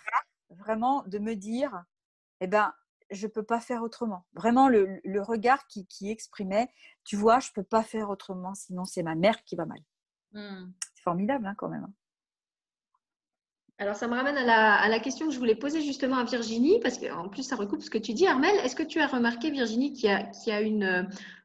vraiment 0.51 1.05
de 1.07 1.19
me 1.19 1.35
dire, 1.35 1.85
eh 2.41 2.47
ben, 2.47 2.75
je 3.11 3.27
ne 3.27 3.33
peux 3.33 3.43
pas 3.43 3.61
faire 3.61 3.83
autrement. 3.83 4.27
Vraiment, 4.35 4.69
le, 4.69 5.01
regard 5.23 5.67
qui, 5.67 6.11
exprimait, 6.11 6.69
tu 7.05 7.17
vois, 7.17 7.41
je 7.41 7.49
ne 7.51 7.55
peux 7.55 7.63
pas 7.63 7.83
faire 7.83 8.11
autrement, 8.11 8.55
sinon 8.55 8.85
c'est 8.85 9.03
ma 9.03 9.15
mère 9.15 9.43
qui 9.45 9.57
va 9.57 9.67
mal. 9.67 9.81
Hmm. 10.33 10.71
C'est 10.95 11.03
formidable 11.03 11.47
hein, 11.47 11.55
quand 11.57 11.69
même. 11.69 11.85
Hein. 11.85 11.93
Alors, 13.81 13.95
ça 13.95 14.09
me 14.09 14.15
ramène 14.17 14.37
à 14.37 14.89
la, 14.89 14.99
question 14.99 15.29
que 15.29 15.33
je 15.33 15.39
voulais 15.39 15.55
poser 15.55 15.81
justement 15.83 16.17
à 16.17 16.25
Virginie, 16.25 16.81
parce 16.81 16.99
qu'en 16.99 17.29
plus, 17.29 17.45
ça 17.45 17.55
recoupe 17.55 17.81
ce 17.81 17.91
que 17.91 17.99
tu 17.99 18.13
dis, 18.13 18.27
Armel. 18.27 18.57
Est-ce 18.65 18.75
que 18.75 18.83
tu 18.83 19.01
as 19.01 19.07
remarqué, 19.07 19.51
Virginie, 19.51 19.93
qu'il 19.93 20.11
y, 20.11 20.51
a, 20.51 20.61
une 20.61 20.83
euh, 20.83 21.03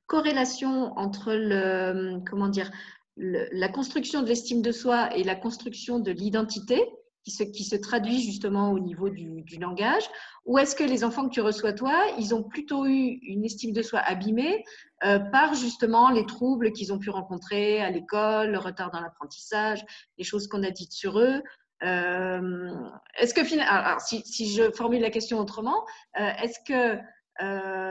corrélation 0.08 0.98
entre 0.98 1.32
le, 1.32 2.20
comment 2.28 2.50
dire, 2.50 2.72
la 3.18 3.70
construction 3.70 4.24
de 4.24 4.28
l'estime 4.28 4.64
de 4.64 4.72
soi 4.72 5.16
et 5.16 5.24
la 5.24 5.36
construction 5.36 6.00
de 6.00 6.12
l'identité? 6.12 6.84
Qui 7.24 7.64
se, 7.64 7.76
traduit 7.76 8.22
justement 8.22 8.72
au 8.72 8.80
niveau 8.80 9.10
du, 9.10 9.58
langage 9.60 10.04
Ou 10.46 10.58
est-ce 10.58 10.76
que 10.76 10.84
les 10.84 11.04
enfants 11.04 11.28
que 11.28 11.34
tu 11.34 11.42
reçois 11.42 11.74
toi, 11.74 12.06
ils 12.18 12.36
ont 12.36 12.44
plutôt 12.44 12.86
eu 12.86 13.20
une 13.24 13.46
estime 13.46 13.72
de 13.72 13.82
soi 13.82 14.00
abîmée 14.00 14.64
euh, 15.04 15.20
par 15.20 15.54
justement 15.54 16.10
les 16.10 16.26
troubles 16.26 16.72
qu'ils 16.74 16.92
ont 16.92 17.00
pu 17.00 17.10
rencontrer 17.10 17.82
à 17.82 17.90
l'école, 17.90 18.52
le 18.52 18.58
retard 18.58 18.92
dans 18.92 19.00
l'apprentissage, 19.00 19.86
les 20.18 20.24
choses 20.24 20.48
qu'on 20.48 20.64
a 20.64 20.72
dites 20.72 20.92
sur 20.92 21.20
eux 21.20 21.42
euh, 21.84 22.70
Est-ce 23.18 23.34
que 23.34 23.60
alors, 23.62 24.02
si, 24.02 24.22
si, 24.26 24.54
je 24.54 24.72
formule 24.72 25.02
la 25.02 25.10
question 25.10 25.40
autrement, 25.40 25.86
euh, 26.20 26.30
est-ce 26.42 26.60
que 26.68 27.00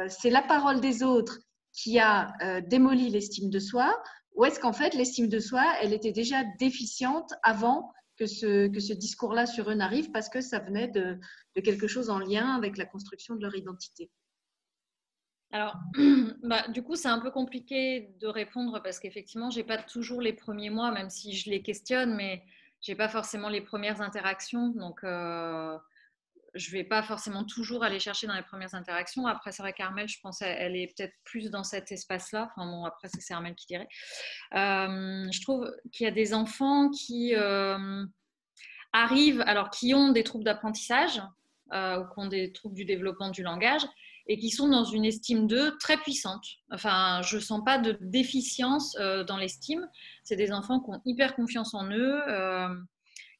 c'est 0.09 0.31
la 0.31 0.43
parole 0.43 0.81
des 0.81 1.03
autres 1.03 1.41
qui 1.73 1.99
a 1.99 2.33
démoli 2.69 3.09
l'estime 3.09 3.51
de 3.51 3.59
soi 3.59 3.93
ou 4.35 4.45
est-ce 4.45 4.61
qu'en 4.61 4.73
fait 4.73 4.95
l'estime 4.95 5.29
de 5.29 5.41
soi, 5.41 5.65
elle 5.81 5.93
était 5.93 6.13
déjà 6.13 6.45
déficiente 6.59 7.35
avant 7.43 7.91
que 8.19 8.27
ce, 8.27 8.69
que 8.69 8.81
ce 8.81 8.93
discours-là 8.93 9.47
sur 9.47 9.71
eux 9.71 9.75
n'arrive 9.75 10.11
parce 10.11 10.29
que 10.29 10.41
ça 10.41 10.59
venait 10.59 10.89
de, 10.89 11.19
de, 11.57 11.61
quelque 11.61 11.87
chose 11.87 12.11
en 12.11 12.19
lien 12.19 12.55
avec 12.55 12.77
la 12.77 12.85
construction 12.85 13.35
de 13.35 13.43
leur 13.43 13.55
identité 13.57 14.11
alors, 15.55 15.77
bah, 16.43 16.67
du 16.69 16.83
coup, 16.83 16.97
c'est 16.97 17.09
un 17.09 17.19
peu 17.19 17.31
compliqué 17.31 18.15
de 18.21 18.27
répondre 18.27 18.81
parce 18.83 18.99
qu'effectivement, 18.99 19.51
je 19.51 19.59
n'ai 19.59 19.65
pas 19.65 19.77
toujours 19.77 20.23
les 20.23 20.33
premiers 20.33 20.71
mois, 20.71 20.91
même 20.91 21.11
si 21.11 21.35
je 21.35 21.51
les 21.51 21.63
questionne, 21.63 22.15
mais 22.15 22.43
je 22.81 22.91
n'ai 22.91 22.97
pas 22.97 23.09
forcément 23.09 23.51
les 23.51 23.61
premières 23.61 24.01
interactions. 24.01 24.69
Donc, 24.71 25.05
euh, 25.05 25.77
je 26.55 26.69
ne 26.69 26.73
vais 26.73 26.85
pas 26.85 27.03
forcément 27.03 27.45
toujours 27.45 27.85
aller 27.85 27.99
chercher 27.99 28.27
dans 28.27 28.35
les 28.35 28.43
premières 28.43 28.75
interactions. 28.75 29.27
Après, 29.27 29.53
c'est 29.53 29.63
vrai 29.63 29.73
qu'Armel, 29.73 30.09
je 30.09 30.19
pense, 30.23 30.43
elle 30.43 30.77
est 30.77 30.93
peut-être 30.97 31.15
plus 31.25 31.51
dans 31.51 31.65
cet 31.65 31.93
espace-là. 31.93 32.51
Enfin 32.51 32.71
bon, 32.71 32.85
après, 32.85 33.09
c'est 33.09 33.35
Armel 33.35 33.55
qui 33.55 33.67
dirait. 33.67 33.89
Euh, 34.55 35.27
je 35.31 35.41
trouve 35.43 35.71
qu'il 35.93 36.05
y 36.05 36.09
a 36.09 36.13
des 36.13 36.35
enfants 36.35 36.91
qui 36.91 37.35
euh, 37.35 38.05
arrivent, 38.93 39.43
alors 39.47 39.71
qui 39.71 39.95
ont 39.95 40.11
des 40.11 40.25
troubles 40.25 40.45
d'apprentissage 40.45 41.23
ou 41.71 42.05
qui 42.05 42.19
ont 42.19 42.27
des 42.27 42.53
troubles 42.53 42.75
du 42.75 42.85
développement 42.85 43.31
du 43.31 43.43
langage 43.43 43.83
et 44.27 44.39
qui 44.39 44.51
sont 44.51 44.69
dans 44.69 44.85
une 44.85 45.05
estime 45.05 45.47
d'eux 45.47 45.77
très 45.79 45.97
puissante. 45.97 46.45
Enfin, 46.71 47.21
je 47.23 47.37
ne 47.37 47.41
sens 47.41 47.63
pas 47.65 47.79
de 47.79 47.99
déficience 48.01 48.97
euh, 49.01 49.25
dans 49.25 49.37
l'estime. 49.37 49.89
C'est 50.23 50.37
des 50.37 50.53
enfants 50.53 50.81
qui 50.81 50.91
ont 50.91 51.03
hyper 51.05 51.35
confiance 51.35 51.75
en 51.75 51.91
eux, 51.91 52.21
euh, 52.29 52.69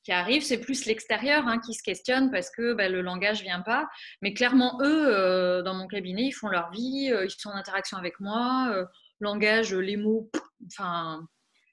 qui 0.05 0.13
arrivent. 0.13 0.43
C'est 0.43 0.59
plus 0.59 0.87
l'extérieur 0.87 1.47
hein, 1.47 1.59
qui 1.59 1.75
se 1.75 1.83
questionne 1.83 2.31
parce 2.31 2.51
que 2.51 2.75
bah, 2.75 2.89
le 2.89 3.03
langage 3.03 3.41
ne 3.41 3.45
vient 3.45 3.63
pas. 3.63 3.89
Mais 4.21 4.35
clairement, 4.35 4.79
eux, 4.83 5.07
euh, 5.09 5.63
dans 5.63 5.75
mon 5.75 5.87
cabinet, 5.87 6.25
ils 6.25 6.33
font 6.33 6.49
leur 6.49 6.71
vie, 6.71 7.13
ils 7.13 7.31
sont 7.31 7.51
en 7.51 7.55
interaction 7.55 7.97
avec 7.97 8.21
moi. 8.21 8.87
langage, 9.21 9.73
les 9.75 9.97
mots, 9.97 10.31
enfin, 10.67 11.27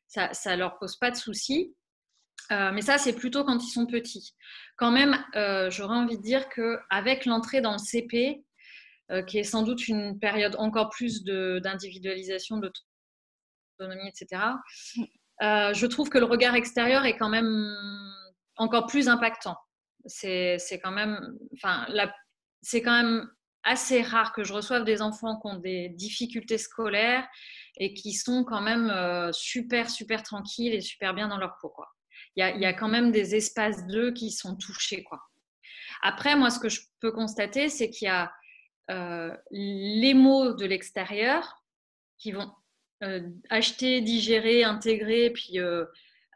ça 0.08 0.30
ne 0.32 0.56
leur 0.56 0.78
pose 0.78 0.98
pas 0.98 1.12
de 1.12 1.16
soucis. 1.16 1.76
mais 2.50 2.82
ça, 2.82 2.98
c'est 2.98 3.14
plutôt 3.14 3.44
quand 3.44 3.64
ils 3.64 3.72
sont 3.72 3.86
petits. 3.86 4.36
Quand 4.78 4.92
même, 4.92 5.18
j'aurais 5.70 5.98
envie 5.98 6.18
de 6.18 6.24
dire 6.24 6.48
qu'avec 6.50 7.26
l'entrée 7.26 7.62
dans 7.62 7.74
le 7.74 7.80
CP, 7.80 8.44
euh, 9.12 9.24
qui 9.24 9.40
est 9.40 9.44
sans 9.44 9.64
doute 9.64 9.88
une 9.88 10.20
période 10.20 10.56
encore 10.60 10.90
plus 10.90 11.24
d'individualisation, 11.24 12.58
d'autonomie, 12.58 14.08
etc. 14.08 14.44
Euh, 15.42 15.74
je 15.74 15.86
trouve 15.88 16.10
que 16.10 16.20
le 16.20 16.26
regard 16.26 16.54
extérieur 16.54 17.06
est 17.06 17.18
quand 17.18 17.30
même 17.30 17.74
encore 18.60 18.86
plus 18.86 19.10
impactant. 19.10 19.58
C'est 20.06 20.60
quand 20.84 20.92
même, 20.92 21.38
enfin, 21.56 21.88
c'est 22.62 22.82
quand 22.82 23.04
même 23.04 23.30
assez 23.64 24.02
rare 24.02 24.34
que 24.34 24.44
je 24.44 24.54
reçoive 24.54 24.84
des 24.84 25.02
enfants 25.02 25.40
qui 25.40 25.48
ont 25.48 25.60
des 25.60 25.90
difficultés 25.90 26.58
scolaires 26.58 27.28
et 27.78 27.94
qui 27.94 28.14
sont 28.14 28.44
quand 28.44 28.62
même 28.62 28.90
euh, 28.90 29.32
super, 29.32 29.90
super 29.90 30.24
tranquilles 30.24 30.74
et 30.74 30.82
super 30.82 31.14
bien 31.14 31.28
dans 31.28 31.38
leur. 31.38 31.58
Quoi. 31.58 31.88
Il, 32.36 32.42
y 32.42 32.66
a, 32.66 32.74
quand 32.74 32.88
même 32.88 33.12
des 33.12 33.36
espaces 33.36 33.86
d'eux 33.88 34.12
qui 34.12 34.32
sont 34.32 34.56
touchés. 34.56 35.06
Après, 36.02 36.36
moi, 36.36 36.50
ce 36.50 36.60
que 36.60 36.70
je 36.70 36.82
peux 37.02 37.12
constater, 37.12 37.70
c'est 37.70 37.90
qu'il 37.90 38.06
y 38.06 38.12
a 38.12 38.32
euh, 38.92 39.36
les 39.52 40.14
mots 40.14 40.54
de 40.54 40.66
l'extérieur 40.66 41.64
qui 42.18 42.32
vont 42.32 42.52
euh, 43.04 43.30
acheter, 43.50 44.02
digérer, 44.02 44.64
intégrer, 44.64 45.32
puis 45.32 45.60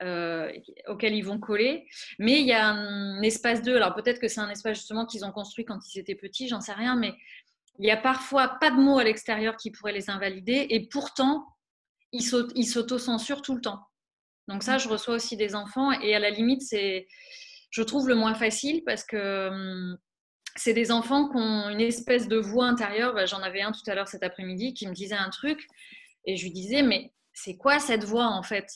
euh, 0.01 0.51
auxquels 0.87 1.13
ils 1.13 1.25
vont 1.25 1.39
coller. 1.39 1.87
Mais 2.19 2.41
il 2.41 2.47
y 2.47 2.53
a 2.53 2.67
un 2.67 3.21
espace 3.21 3.61
d'eux. 3.61 3.75
Alors 3.75 3.93
peut-être 3.93 4.19
que 4.19 4.27
c'est 4.27 4.41
un 4.41 4.49
espace 4.49 4.77
justement 4.77 5.05
qu'ils 5.05 5.25
ont 5.25 5.31
construit 5.31 5.65
quand 5.65 5.79
ils 5.93 5.99
étaient 5.99 6.15
petits, 6.15 6.47
j'en 6.47 6.61
sais 6.61 6.73
rien, 6.73 6.95
mais 6.95 7.13
il 7.79 7.85
y 7.85 7.91
a 7.91 7.97
parfois 7.97 8.57
pas 8.59 8.71
de 8.71 8.75
mots 8.75 8.99
à 8.99 9.03
l'extérieur 9.03 9.55
qui 9.57 9.71
pourraient 9.71 9.93
les 9.93 10.09
invalider 10.09 10.67
et 10.69 10.87
pourtant 10.87 11.45
ils 12.11 12.23
s'auto-censurent 12.23 13.41
tout 13.41 13.55
le 13.55 13.61
temps. 13.61 13.79
Donc 14.47 14.63
ça, 14.63 14.77
je 14.77 14.87
reçois 14.87 15.15
aussi 15.15 15.37
des 15.37 15.55
enfants 15.55 15.91
et 15.91 16.15
à 16.15 16.19
la 16.19 16.29
limite, 16.29 16.61
c'est, 16.61 17.07
je 17.71 17.81
trouve 17.81 18.07
le 18.07 18.15
moins 18.15 18.35
facile 18.35 18.83
parce 18.85 19.03
que 19.03 19.49
hum, 19.49 19.97
c'est 20.55 20.73
des 20.73 20.91
enfants 20.91 21.29
qui 21.29 21.37
ont 21.37 21.69
une 21.69 21.81
espèce 21.81 22.27
de 22.27 22.37
voix 22.37 22.65
intérieure. 22.67 23.13
Bah, 23.13 23.25
j'en 23.25 23.41
avais 23.41 23.61
un 23.61 23.71
tout 23.71 23.81
à 23.87 23.95
l'heure 23.95 24.07
cet 24.07 24.23
après-midi 24.23 24.73
qui 24.73 24.87
me 24.87 24.93
disait 24.93 25.15
un 25.15 25.29
truc 25.29 25.65
et 26.25 26.35
je 26.37 26.43
lui 26.43 26.51
disais, 26.51 26.83
mais 26.83 27.11
c'est 27.33 27.57
quoi 27.57 27.79
cette 27.79 28.03
voix 28.03 28.27
en 28.27 28.43
fait? 28.43 28.67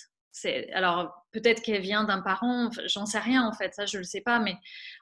Alors 0.73 1.25
peut-être 1.31 1.61
qu'elle 1.61 1.81
vient 1.81 2.03
d'un 2.03 2.21
parent, 2.21 2.69
j'en 2.85 3.05
sais 3.05 3.19
rien 3.19 3.45
en 3.45 3.53
fait, 3.53 3.73
ça 3.73 3.85
je 3.85 3.97
le 3.97 4.03
sais 4.03 4.21
pas, 4.21 4.39
mais 4.39 4.55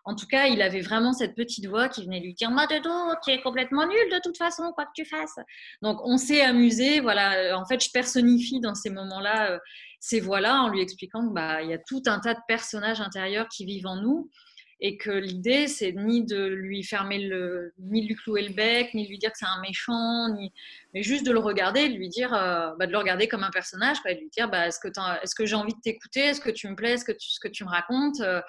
en 0.04 0.16
tout 0.16 0.28
cas 0.28 0.48
il 0.48 0.62
avait 0.62 0.82
vraiment 0.82 1.14
cette 1.14 1.36
petite 1.36 1.68
voix 1.68 1.90
qui 1.90 2.04
venait 2.04 2.20
lui 2.20 2.34
dire 2.34 2.52
"Moi 2.52 2.68
de 2.68 2.80
dos, 2.80 3.16
tu 3.24 3.32
es 3.32 3.42
complètement 3.42 3.88
nul 3.88 4.12
de 4.12 4.20
toute 4.24 4.38
façon, 4.38 4.72
quoi 4.74 4.86
que 4.86 4.92
tu 4.96 5.06
fasses." 5.06 5.40
Donc 5.82 6.00
on 6.04 6.18
s'est 6.18 6.42
amusé, 6.42 7.00
voilà. 7.00 7.58
En 7.58 7.66
fait 7.66 7.84
je 7.84 7.92
personnifie 7.92 8.60
dans 8.60 8.76
ces 8.76 8.90
moments-là 8.90 9.52
euh, 9.52 9.60
ces 10.00 10.20
voix-là 10.20 10.62
en 10.62 10.70
lui 10.70 10.82
expliquant 10.82 11.22
qu'il 11.22 11.34
bah, 11.34 11.64
y 11.64 11.74
a 11.74 11.80
tout 11.80 12.04
un 12.06 12.20
tas 12.20 12.36
de 12.36 12.40
personnages 12.48 13.02
intérieurs 13.02 13.48
qui 13.50 13.66
vivent 13.66 13.88
en 13.88 13.96
nous 13.96 14.30
et 14.82 14.98
que 14.98 15.10
l'idée 15.10 15.68
c'est 15.68 15.94
ni 15.94 16.26
de 16.26 16.46
lui 16.46 16.84
fermer 16.84 17.20
le 17.20 17.74
ni 17.80 18.06
lui 18.06 18.16
clouer 18.16 18.42
le 18.48 18.54
bec 18.54 18.94
ni 18.94 19.06
de 19.06 19.10
lui 19.10 19.18
dire 19.18 19.32
que 19.32 19.38
c'est 19.38 19.46
un 19.46 19.62
méchant 19.62 20.30
ni 20.36 20.52
mais 20.94 21.02
juste 21.02 21.26
de 21.26 21.32
le 21.32 21.40
regarder 21.40 21.88
de 21.88 21.94
lui 21.94 22.10
dire 22.10 22.34
euh, 22.34 22.72
bah, 22.78 22.86
de 22.86 22.92
le 22.92 22.98
regarder 22.98 23.28
comme 23.28 23.44
un 23.44 23.52
personnage 23.52 23.98
de 24.04 24.12
lui 24.12 24.30
dire 24.30 24.50
bah, 24.50 24.68
est-ce 24.68 24.80
que 24.80 24.90
est-ce 25.24 25.36
que 25.36 25.46
j'ai 25.46 25.56
envie 25.56 25.74
de 25.74 25.80
t'écouter 25.80 26.22
est-ce 26.22 26.42
que 26.42 26.50
tu 26.50 26.68
me 26.68 26.76
plais 26.76 26.94
est-ce 26.94 27.06
que 27.06 27.14
tu, 27.14 27.30
ce 27.30 27.40
que 27.40 27.48
tu 27.48 27.64
me 27.64 27.70
racontes 27.70 28.20
euh, 28.20 28.42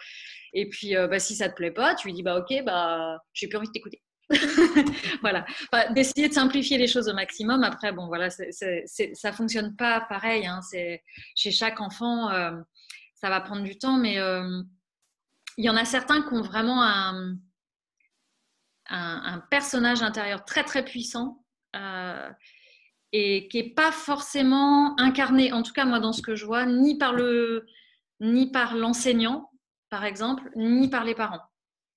et 0.53 0.69
puis 0.69 0.97
euh, 0.97 1.07
bah, 1.07 1.21
si 1.21 1.37
ça 1.37 1.49
te 1.49 1.55
plaît 1.55 1.71
pas 1.71 1.95
tu 1.95 2.09
lui 2.09 2.15
dis 2.15 2.23
bah 2.25 2.39
ok 2.39 2.65
bah 2.65 3.19
j'ai 3.33 3.47
plus 3.47 3.59
envie 3.59 3.69
de 3.69 3.73
t'écouter 3.73 4.03
voilà, 5.21 5.47
d'essayer 5.93 6.29
de 6.29 6.35
simplifier 6.35 6.79
les 6.79 6.89
choses 6.89 7.09
au 7.09 7.15
maximum. 7.15 7.63
Après, 7.63 7.93
bon, 7.93 8.09
voilà, 8.09 8.29
ça 8.29 9.33
fonctionne 9.33 9.77
pas 9.77 10.01
pareil. 10.01 10.49
Hein. 10.49 10.61
C'est 10.69 11.01
chez 11.37 11.53
chaque 11.53 11.81
enfant, 11.81 12.29
ça 13.15 13.29
va 13.29 13.41
prendre 13.41 13.63
du 13.63 13.79
temps, 13.79 13.99
mais 13.99 14.19
il 15.57 15.65
y 15.65 15.71
en 15.71 15.77
a 15.77 15.85
certains 15.85 16.23
qui 16.23 16.35
ont 16.35 16.43
vraiment 16.43 16.83
un, 16.83 17.39
personnage 19.51 20.03
intérieur 20.03 20.45
très 20.45 20.63
très 20.63 20.85
puissant 20.85 21.45
euh, 21.75 22.31
et 23.13 23.49
qui 23.49 23.63
n'est 23.63 23.71
pas 23.71 23.91
forcément 23.91 24.99
incarné, 25.01 25.53
en 25.53 25.63
tout 25.63 25.73
cas 25.73 25.85
moi 25.85 25.99
dans 25.99 26.13
ce 26.13 26.23
que 26.23 26.37
je 26.37 26.47
vois, 26.47 26.67
ni 26.67 26.97
par 26.97 27.13
le 27.13 27.67
ni 28.21 28.51
par 28.51 28.77
l'enseignant 28.77 29.51
par 29.89 30.05
exemple, 30.05 30.51
ni 30.57 30.89
par 30.89 31.05
les 31.05 31.15
parents, 31.15 31.43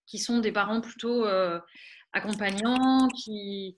qui 0.06 0.20
sont 0.20 0.40
des 0.40 0.52
parents 0.52 0.82
plutôt 0.82 1.26
euh, 1.26 1.60
accompagnants, 2.14 3.08
qui, 3.10 3.78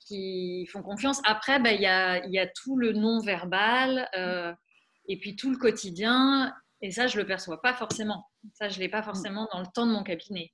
qui 0.00 0.66
font 0.66 0.82
confiance. 0.82 1.20
Après, 1.24 1.58
bah, 1.60 1.72
il 1.72 1.80
y, 1.80 1.86
a, 1.86 2.26
y, 2.26 2.38
a, 2.38 2.46
tout 2.46 2.76
le 2.76 2.92
non-verbal 2.92 4.08
euh, 4.16 4.52
et 5.08 5.18
puis 5.18 5.36
tout 5.36 5.50
le 5.50 5.56
quotidien 5.56 6.52
et 6.86 6.92
ça, 6.92 7.08
je 7.08 7.16
ne 7.16 7.22
le 7.22 7.26
perçois 7.26 7.60
pas 7.60 7.74
forcément. 7.74 8.30
Ça, 8.52 8.68
je 8.68 8.76
ne 8.76 8.80
l'ai 8.80 8.88
pas 8.88 9.02
forcément 9.02 9.48
dans 9.52 9.58
le 9.58 9.66
temps 9.74 9.86
de 9.86 9.92
mon 9.92 10.04
cabinet. 10.04 10.52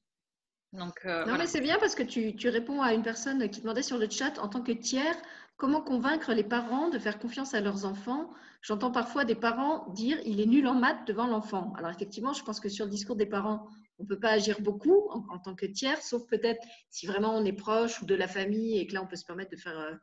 Donc, 0.72 1.04
euh, 1.04 1.26
non, 1.26 1.36
mais 1.36 1.46
c'est 1.46 1.60
bien 1.60 1.78
parce 1.78 1.94
que 1.94 2.02
tu, 2.02 2.34
tu, 2.34 2.48
réponds 2.48 2.80
à 2.80 2.94
une 2.94 3.02
personne 3.02 3.50
qui 3.50 3.60
demandait 3.60 3.82
sur 3.82 3.98
le 3.98 4.08
chat 4.08 4.38
en 4.38 4.48
tant 4.48 4.62
que 4.62 4.72
tiers, 4.72 5.14
comment 5.58 5.82
convaincre 5.82 6.32
les 6.32 6.44
parents 6.44 6.88
de 6.88 6.98
faire 6.98 7.18
confiance 7.18 7.52
à 7.52 7.60
leurs 7.60 7.84
enfants? 7.84 8.30
J'entends 8.62 8.90
parfois 8.90 9.26
des 9.26 9.34
parents 9.34 9.90
dire 9.90 10.18
il 10.24 10.40
est 10.40 10.46
nul 10.46 10.66
en 10.66 10.74
maths 10.74 11.06
devant 11.06 11.26
l'enfant. 11.26 11.74
Alors 11.76 11.90
effectivement, 11.90 12.32
je 12.32 12.42
pense 12.42 12.60
que 12.60 12.70
sur 12.70 12.86
le 12.86 12.90
discours 12.90 13.16
des 13.16 13.26
parents, 13.26 13.68
on 13.98 14.04
ne 14.04 14.08
peut 14.08 14.18
pas 14.18 14.30
agir 14.30 14.62
beaucoup 14.62 15.10
en, 15.10 15.38
tant 15.38 15.54
que 15.54 15.66
tiers, 15.66 16.00
sauf 16.00 16.26
peut-être 16.26 16.62
si 16.88 17.06
vraiment 17.06 17.36
on 17.36 17.44
est 17.44 17.52
proche 17.52 18.00
ou 18.00 18.06
de 18.06 18.14
la 18.14 18.26
famille 18.26 18.78
et 18.78 18.86
que 18.86 18.94
là 18.94 19.02
on 19.02 19.06
peut 19.06 19.16
se 19.16 19.26
permettre 19.26 19.50
de 19.50 19.56
faire 19.56 19.78
euh, 19.78 19.94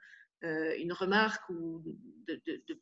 euh, 0.44 0.76
une 0.78 0.94
remarque 0.94 1.50
ou 1.50 1.82
de, 2.28 2.40
de, 2.46 2.64
de 2.68 2.80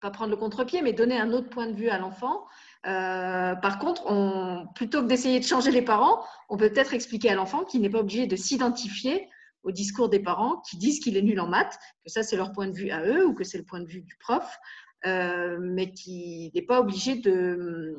pas 0.00 0.10
prendre 0.10 0.30
le 0.30 0.36
contre-pied, 0.36 0.82
mais 0.82 0.92
donner 0.92 1.18
un 1.18 1.32
autre 1.32 1.48
point 1.48 1.66
de 1.66 1.74
vue 1.74 1.88
à 1.88 1.98
l'enfant. 1.98 2.44
Euh, 2.86 3.54
par 3.56 3.78
contre, 3.78 4.04
on, 4.06 4.66
plutôt 4.74 5.02
que 5.02 5.06
d'essayer 5.06 5.40
de 5.40 5.44
changer 5.44 5.70
les 5.70 5.82
parents, 5.82 6.24
on 6.48 6.56
peut 6.56 6.70
peut-être 6.70 6.94
expliquer 6.94 7.30
à 7.30 7.34
l'enfant 7.34 7.64
qu'il 7.64 7.80
n'est 7.80 7.90
pas 7.90 8.00
obligé 8.00 8.26
de 8.26 8.36
s'identifier 8.36 9.28
au 9.62 9.72
discours 9.72 10.08
des 10.08 10.20
parents 10.20 10.60
qui 10.68 10.76
disent 10.76 11.00
qu'il 11.00 11.16
est 11.16 11.22
nul 11.22 11.40
en 11.40 11.48
maths, 11.48 11.78
que 12.04 12.10
ça 12.10 12.22
c'est 12.22 12.36
leur 12.36 12.52
point 12.52 12.68
de 12.68 12.74
vue 12.74 12.90
à 12.90 13.04
eux 13.04 13.26
ou 13.26 13.34
que 13.34 13.44
c'est 13.44 13.58
le 13.58 13.64
point 13.64 13.80
de 13.80 13.86
vue 13.86 14.02
du 14.02 14.14
prof, 14.16 14.58
euh, 15.06 15.58
mais 15.60 15.92
qui 15.92 16.52
n'est 16.54 16.62
pas 16.62 16.80
obligé 16.80 17.16
de, 17.16 17.96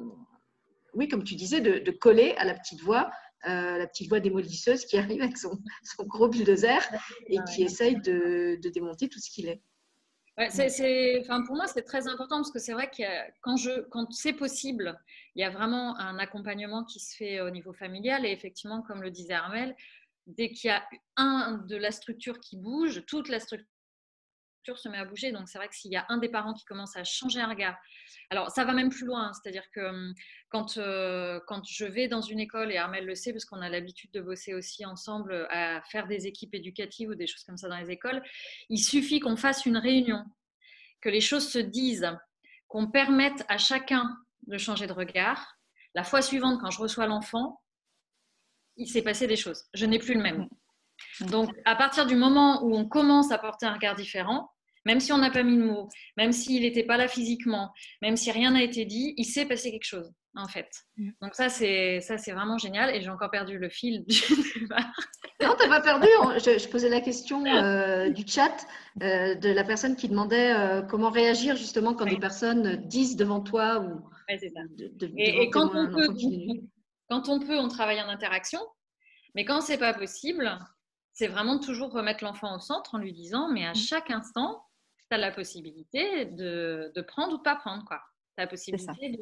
oui, 0.93 1.07
comme 1.07 1.23
tu 1.23 1.35
disais, 1.35 1.61
de, 1.61 1.91
coller 1.91 2.35
à 2.37 2.45
la 2.45 2.53
petite 2.53 2.81
voix, 2.81 3.09
euh, 3.47 3.77
la 3.77 3.87
petite 3.87 4.09
voix 4.09 4.19
démolisseuse 4.19 4.85
qui 4.85 4.97
arrive 4.99 5.21
avec 5.21 5.37
son, 5.37 5.59
son 5.83 6.05
gros 6.05 6.29
bulldozer 6.29 6.79
et 7.27 7.37
qui 7.51 7.63
essaye 7.63 7.99
de, 8.01 8.59
de 8.61 8.69
démonter 8.69 9.09
tout 9.09 9.19
ce 9.19 9.29
qu'il 9.29 9.47
est. 9.47 9.61
Pour 10.37 11.55
moi, 11.55 11.67
c'est 11.67 11.83
très 11.83 12.07
important 12.07 12.37
parce 12.37 12.51
que 12.51 12.59
c'est 12.59 12.73
vrai 12.73 12.89
que 12.89 13.03
quand, 13.41 13.55
quand 13.89 14.11
c'est 14.11 14.33
possible, 14.33 14.99
il 15.35 15.41
y 15.41 15.45
a 15.45 15.49
vraiment 15.49 15.97
un 15.97 16.19
accompagnement 16.19 16.83
qui 16.83 16.99
se 16.99 17.15
fait 17.15 17.41
au 17.41 17.49
niveau 17.49 17.73
familial. 17.73 18.25
Et 18.25 18.31
effectivement, 18.31 18.81
comme 18.81 19.01
le 19.01 19.11
disait 19.11 19.33
Armel, 19.33 19.75
dès 20.27 20.51
qu'il 20.51 20.69
y 20.69 20.73
a 20.73 20.83
un 21.15 21.63
de 21.67 21.77
la 21.77 21.91
structure 21.91 22.39
qui 22.39 22.57
bouge, 22.57 23.05
toute 23.05 23.29
la 23.29 23.39
structure 23.39 23.67
structure 24.65 24.79
se 24.79 24.89
met 24.89 24.97
à 24.97 25.05
bouger. 25.05 25.31
Donc 25.31 25.47
c'est 25.47 25.57
vrai 25.57 25.67
que 25.67 25.75
s'il 25.75 25.91
y 25.91 25.95
a 25.95 26.05
un 26.09 26.17
des 26.17 26.29
parents 26.29 26.53
qui 26.53 26.65
commence 26.65 26.95
à 26.95 27.03
changer 27.03 27.39
un 27.39 27.47
regard, 27.47 27.77
alors 28.31 28.49
ça 28.49 28.65
va 28.65 28.73
même 28.73 28.89
plus 28.89 29.05
loin, 29.05 29.27
hein. 29.27 29.31
c'est-à-dire 29.33 29.69
que 29.71 29.81
hum, 29.81 30.13
quand, 30.49 30.77
euh, 30.77 31.39
quand 31.47 31.61
je 31.67 31.85
vais 31.85 32.07
dans 32.07 32.21
une 32.21 32.39
école, 32.39 32.71
et 32.71 32.77
Armel 32.77 33.05
le 33.05 33.15
sait 33.15 33.31
parce 33.31 33.45
qu'on 33.45 33.61
a 33.61 33.69
l'habitude 33.69 34.11
de 34.11 34.21
bosser 34.21 34.53
aussi 34.53 34.85
ensemble 34.85 35.47
à 35.51 35.81
faire 35.83 36.07
des 36.07 36.25
équipes 36.25 36.55
éducatives 36.55 37.09
ou 37.09 37.15
des 37.15 37.27
choses 37.27 37.43
comme 37.43 37.57
ça 37.57 37.69
dans 37.69 37.77
les 37.77 37.91
écoles, 37.91 38.23
il 38.69 38.79
suffit 38.79 39.19
qu'on 39.19 39.37
fasse 39.37 39.65
une 39.65 39.77
réunion, 39.77 40.23
que 41.01 41.09
les 41.09 41.21
choses 41.21 41.47
se 41.47 41.59
disent, 41.59 42.09
qu'on 42.67 42.89
permette 42.89 43.45
à 43.47 43.57
chacun 43.57 44.17
de 44.47 44.57
changer 44.57 44.87
de 44.87 44.93
regard. 44.93 45.57
La 45.93 46.03
fois 46.03 46.21
suivante, 46.21 46.59
quand 46.59 46.71
je 46.71 46.79
reçois 46.79 47.05
l'enfant, 47.05 47.61
il 48.77 48.87
s'est 48.87 49.03
passé 49.03 49.27
des 49.27 49.37
choses. 49.37 49.63
Je 49.73 49.85
n'ai 49.85 49.99
plus 49.99 50.15
le 50.15 50.21
même. 50.21 50.47
Donc, 51.21 51.49
à 51.65 51.75
partir 51.75 52.05
du 52.05 52.15
moment 52.15 52.63
où 52.63 52.75
on 52.75 52.87
commence 52.87 53.31
à 53.31 53.37
porter 53.37 53.65
un 53.65 53.73
regard 53.73 53.95
différent, 53.95 54.51
même 54.85 54.99
si 54.99 55.11
on 55.11 55.17
n'a 55.17 55.31
pas 55.31 55.43
mis 55.43 55.57
de 55.57 55.63
mots, 55.63 55.89
même 56.15 56.31
s'il 56.31 56.61
n'était 56.61 56.83
pas 56.83 56.97
là 56.97 57.07
physiquement, 57.07 57.71
même 58.01 58.15
si 58.15 58.31
rien 58.31 58.51
n'a 58.51 58.63
été 58.63 58.85
dit, 58.85 59.13
il 59.17 59.25
s'est 59.25 59.45
passé 59.45 59.71
quelque 59.71 59.85
chose, 59.85 60.11
en 60.35 60.47
fait. 60.47 60.69
Mm. 60.97 61.09
Donc 61.21 61.35
ça, 61.35 61.49
c'est 61.49 61.99
ça, 62.01 62.17
c'est 62.17 62.31
vraiment 62.31 62.57
génial. 62.57 62.95
Et 62.95 63.01
j'ai 63.01 63.09
encore 63.09 63.31
perdu 63.31 63.57
le 63.57 63.69
fil 63.69 64.05
du 64.05 64.21
débat. 64.59 64.77
Non, 65.41 65.53
t'as 65.59 65.67
pas 65.67 65.81
perdu. 65.81 66.07
Je, 66.37 66.69
posais 66.69 66.87
la 66.87 67.01
question 67.01 67.45
euh, 67.45 68.09
du 68.09 68.23
chat 68.25 68.65
euh, 69.03 69.35
de 69.35 69.49
la 69.49 69.65
personne 69.65 69.97
qui 69.97 70.07
demandait 70.07 70.53
euh, 70.53 70.81
comment 70.81 71.09
réagir 71.09 71.57
justement 71.57 71.93
quand 71.93 72.05
des 72.05 72.17
personnes 72.17 72.77
disent 72.87 73.17
devant 73.17 73.41
toi 73.41 73.79
ou. 73.79 74.09
ça. 74.29 74.61
et, 75.17 75.49
quand 75.49 75.71
on 75.75 75.91
peut, 75.91 76.07
quand 77.09 77.27
on 77.27 77.39
peut, 77.39 77.59
on 77.59 77.67
travaille 77.67 78.01
en 78.01 78.07
interaction. 78.07 78.59
Mais 79.35 79.43
quand 79.43 79.59
c'est 79.59 79.77
pas 79.77 79.93
possible, 79.93 80.57
c'est 81.15 81.27
vraiment 81.27 81.59
toujours 81.59 81.91
remettre 81.91 82.23
l'enfant 82.23 82.55
au 82.55 82.59
centre 82.59 82.95
en 82.95 82.97
lui 82.97 83.13
disant, 83.13 83.49
mais 83.51 83.65
à 83.65 83.71
mmh. 83.71 83.75
chaque 83.75 84.11
instant, 84.11 84.64
tu 85.09 85.15
as 85.15 85.17
la 85.17 85.31
possibilité 85.31 86.25
de, 86.25 87.01
prendre 87.07 87.35
ou 87.35 87.37
de 87.37 87.43
pas 87.43 87.55
prendre. 87.55 87.85
Tu 87.87 87.93
as 87.93 88.43
la 88.43 88.47
possibilité 88.47 89.17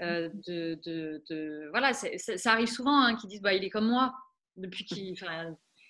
euh, 0.00 0.28
de, 0.46 0.80
de, 0.84 1.68
Voilà, 1.70 1.92
ça 1.92 2.52
arrive 2.52 2.68
souvent 2.68 3.02
hein, 3.02 3.16
qu'ils 3.16 3.30
disent, 3.30 3.42
bah, 3.42 3.54
il 3.54 3.64
est 3.64 3.70
comme 3.70 3.88
moi, 3.88 4.14
depuis 4.56 4.84
qu'il 4.84 5.16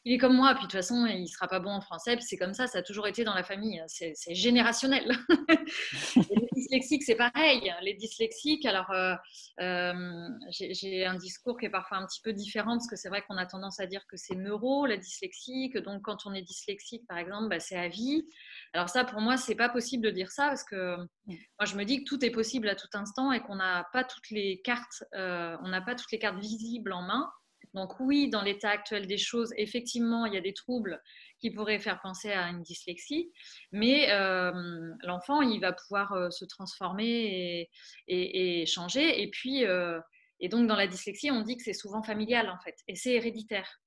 il 0.04 0.14
est 0.14 0.18
comme 0.18 0.34
moi, 0.34 0.54
puis 0.54 0.62
de 0.62 0.62
toute 0.62 0.72
façon, 0.72 1.06
il 1.06 1.28
sera 1.28 1.46
pas 1.46 1.60
bon 1.60 1.70
en 1.70 1.80
français, 1.80 2.16
puis 2.16 2.24
c'est 2.24 2.36
comme 2.36 2.54
ça, 2.54 2.66
ça 2.66 2.78
a 2.78 2.82
toujours 2.82 3.06
été 3.06 3.22
dans 3.22 3.34
la 3.34 3.44
famille, 3.44 3.78
hein. 3.78 3.86
c'est 3.86 4.34
générationnel. 4.34 5.16
les 6.16 6.48
dyslexiques, 6.52 7.04
c'est 7.04 7.14
pareil. 7.14 7.72
Les 7.82 7.94
dyslexiques, 7.94 8.66
alors 8.66 8.90
euh, 8.90 9.14
euh, 9.60 10.28
j'ai 10.50 11.06
un 11.06 11.14
discours 11.14 11.56
qui 11.56 11.66
est 11.66 11.70
parfois 11.70 11.98
un 11.98 12.06
petit 12.06 12.20
peu 12.20 12.32
différent, 12.32 12.72
parce 12.72 12.88
que 12.88 12.96
c'est 12.96 13.08
vrai 13.08 13.22
qu'on 13.22 13.36
a 13.36 13.46
tendance 13.46 13.78
à 13.78 13.86
dire 13.86 14.04
que 14.08 14.16
c'est 14.16 14.34
neuro, 14.34 14.86
la 14.86 14.96
dyslexie, 14.96 15.70
que 15.72 15.78
donc 15.78 16.02
quand 16.02 16.26
on 16.26 16.34
est 16.34 16.42
dyslexique, 16.42 17.06
par 17.06 17.18
exemple, 17.18 17.48
bah, 17.48 17.60
c'est 17.60 17.76
à 17.76 17.88
vie. 17.88 18.26
Alors 18.72 18.88
ça, 18.88 19.04
pour 19.04 19.20
moi, 19.20 19.36
c'est 19.36 19.54
pas 19.54 19.68
possible 19.68 20.04
de 20.04 20.10
dire 20.10 20.32
ça, 20.32 20.48
parce 20.48 20.64
que 20.64 20.96
moi, 21.26 21.64
je 21.64 21.76
me 21.76 21.84
dis 21.84 22.02
que 22.02 22.08
tout 22.08 22.24
est 22.24 22.30
possible 22.30 22.68
à 22.68 22.74
tout 22.74 22.88
instant 22.94 23.30
et 23.30 23.40
qu'on 23.40 23.56
n'a 23.56 23.86
pas 23.92 24.02
toutes 24.02 24.30
les 24.30 24.60
cartes, 24.62 25.04
euh, 25.14 25.56
on 25.62 25.68
n'a 25.68 25.80
pas 25.80 25.94
toutes 25.94 26.10
les 26.10 26.18
cartes 26.18 26.40
visibles 26.40 26.92
en 26.92 27.02
main. 27.02 27.30
Donc 27.74 27.98
oui, 28.00 28.28
dans 28.28 28.42
l'état 28.42 28.70
actuel 28.70 29.06
des 29.06 29.18
choses, 29.18 29.52
effectivement, 29.56 30.26
il 30.26 30.34
y 30.34 30.36
a 30.36 30.42
des 30.42 30.52
troubles 30.52 31.00
qui 31.38 31.50
pourraient 31.50 31.78
faire 31.78 32.00
penser 32.00 32.30
à 32.30 32.48
une 32.48 32.62
dyslexie, 32.62 33.32
mais 33.72 34.10
euh, 34.10 34.92
l'enfant, 35.02 35.40
il 35.42 35.60
va 35.60 35.72
pouvoir 35.72 36.12
euh, 36.12 36.30
se 36.30 36.44
transformer 36.44 37.68
et, 38.08 38.66
changer. 38.66 39.22
Et 39.22 39.30
puis, 39.30 39.64
euh, 39.64 40.00
et 40.40 40.48
donc 40.48 40.68
dans 40.68 40.76
la 40.76 40.86
dyslexie, 40.86 41.30
on 41.30 41.40
dit 41.40 41.56
que 41.56 41.62
c'est 41.62 41.72
souvent 41.72 42.02
familial 42.02 42.50
en 42.50 42.58
fait, 42.58 42.76
et 42.88 42.94
c'est 42.94 43.12
héréditaire. 43.12 43.80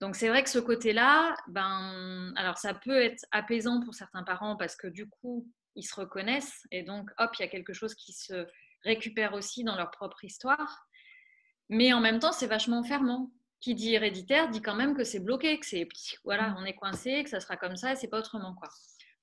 Donc 0.00 0.16
c'est 0.16 0.28
vrai 0.28 0.42
que 0.42 0.50
ce 0.50 0.58
côté-là, 0.58 1.36
ben, 1.48 2.32
alors 2.36 2.58
ça 2.58 2.74
peut 2.74 3.00
être 3.00 3.24
apaisant 3.30 3.80
pour 3.80 3.94
certains 3.94 4.24
parents 4.24 4.56
parce 4.56 4.76
que 4.76 4.88
du 4.88 5.08
coup, 5.08 5.48
ils 5.76 5.84
se 5.84 5.94
reconnaissent 5.94 6.66
et 6.70 6.82
donc 6.82 7.10
hop, 7.18 7.30
il 7.38 7.42
y 7.42 7.44
a 7.44 7.48
quelque 7.48 7.72
chose 7.72 7.94
qui 7.94 8.12
se 8.12 8.46
récupère 8.84 9.34
aussi 9.34 9.64
dans 9.64 9.76
leur 9.76 9.90
propre 9.90 10.24
histoire. 10.24 10.86
Mais 11.72 11.94
en 11.94 12.00
même 12.00 12.18
temps, 12.18 12.32
c'est 12.32 12.46
vachement 12.46 12.84
fermant. 12.84 13.32
Qui 13.60 13.74
dit 13.74 13.94
héréditaire 13.94 14.50
dit 14.50 14.60
quand 14.60 14.74
même 14.74 14.94
que 14.94 15.04
c'est 15.04 15.20
bloqué, 15.20 15.58
que 15.58 15.64
c'est 15.64 15.88
voilà, 16.24 16.48
mm. 16.48 16.56
on 16.58 16.64
est 16.64 16.74
coincé, 16.74 17.22
que 17.22 17.30
ça 17.30 17.40
sera 17.40 17.56
comme 17.56 17.76
ça 17.76 17.92
et 17.92 17.96
c'est 17.96 18.08
pas 18.08 18.18
autrement 18.18 18.54
quoi. 18.54 18.68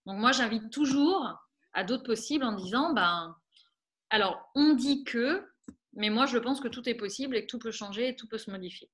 Donc 0.05 0.17
moi, 0.17 0.31
j'invite 0.31 0.71
toujours 0.71 1.37
à 1.73 1.83
d'autres 1.83 2.05
possibles 2.05 2.45
en 2.45 2.53
disant 2.53 2.93
ben 2.93 3.35
alors 4.09 4.49
on 4.55 4.73
dit 4.73 5.03
que, 5.03 5.45
mais 5.93 6.09
moi 6.09 6.25
je 6.25 6.37
pense 6.37 6.61
que 6.61 6.69
tout 6.69 6.87
est 6.87 6.95
possible 6.95 7.35
et 7.35 7.41
que 7.41 7.47
tout 7.47 7.59
peut 7.59 7.71
changer 7.71 8.07
et 8.07 8.15
tout 8.15 8.27
peut 8.27 8.37
se 8.37 8.49
modifier. 8.49 8.89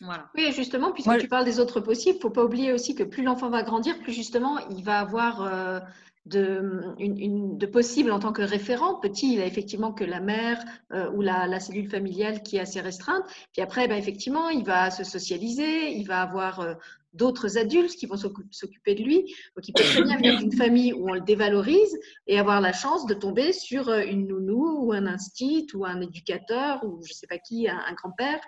Voilà. 0.00 0.30
Oui, 0.36 0.50
justement, 0.52 0.92
puisque 0.92 1.18
tu 1.18 1.28
parles 1.28 1.44
des 1.44 1.58
autres 1.58 1.80
possibles, 1.80 2.14
il 2.14 2.18
ne 2.18 2.22
faut 2.22 2.30
pas 2.30 2.44
oublier 2.44 2.72
aussi 2.72 2.94
que 2.94 3.02
plus 3.02 3.24
l'enfant 3.24 3.50
va 3.50 3.64
grandir, 3.64 3.98
plus 3.98 4.12
justement 4.12 4.58
il 4.70 4.84
va 4.84 5.00
avoir 5.00 5.42
euh, 5.42 5.80
de, 6.26 7.66
possible 7.66 8.12
en 8.12 8.20
tant 8.20 8.32
que 8.32 8.42
référent. 8.42 8.96
Petit, 9.00 9.34
il 9.34 9.40
a 9.40 9.46
effectivement 9.46 9.92
que 9.92 10.04
la 10.04 10.20
mère 10.20 10.62
euh, 10.92 11.10
ou 11.12 11.20
la, 11.20 11.60
cellule 11.60 11.88
familiale 11.88 12.42
qui 12.42 12.56
est 12.56 12.60
assez 12.60 12.80
restreinte. 12.80 13.24
Puis 13.52 13.62
après, 13.62 13.88
ben, 13.88 13.96
effectivement, 13.96 14.48
il 14.48 14.64
va 14.64 14.90
se 14.90 15.04
socialiser, 15.04 15.92
il 15.92 16.06
va 16.06 16.22
avoir 16.22 16.60
euh, 16.60 16.74
d'autres 17.12 17.58
adultes 17.58 17.96
qui 17.96 18.06
vont 18.06 18.16
s'occuper 18.16 18.94
de 18.94 19.02
lui. 19.02 19.18
Donc, 19.56 19.66
il 19.66 19.72
peut 19.72 19.82
très 19.82 20.02
bien 20.02 20.16
venir 20.16 20.38
d'une 20.38 20.52
famille 20.52 20.92
où 20.92 21.08
on 21.08 21.14
le 21.14 21.20
dévalorise 21.20 21.98
et 22.26 22.38
avoir 22.38 22.60
la 22.60 22.72
chance 22.72 23.06
de 23.06 23.14
tomber 23.14 23.52
sur 23.52 23.88
euh, 23.88 24.02
une 24.02 24.28
nounou 24.28 24.86
ou 24.86 24.92
un 24.92 25.06
instit 25.06 25.66
ou 25.74 25.84
un 25.84 26.00
éducateur 26.00 26.84
ou 26.84 27.02
je 27.04 27.10
ne 27.10 27.14
sais 27.14 27.26
pas 27.26 27.38
qui, 27.38 27.68
un, 27.68 27.92
grand-père 27.94 28.40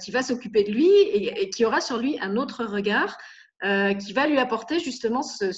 qui 0.00 0.10
va 0.12 0.22
s'occuper 0.22 0.64
de 0.64 0.70
lui 0.70 0.88
et, 0.88 1.50
qui 1.50 1.66
aura 1.66 1.82
sur 1.82 1.98
lui 1.98 2.18
un 2.20 2.36
autre 2.36 2.64
regard. 2.64 3.18
qui 3.98 4.12
va 4.14 4.26
lui 4.26 4.38
apporter 4.38 4.80
justement 4.80 5.22
ce 5.22 5.52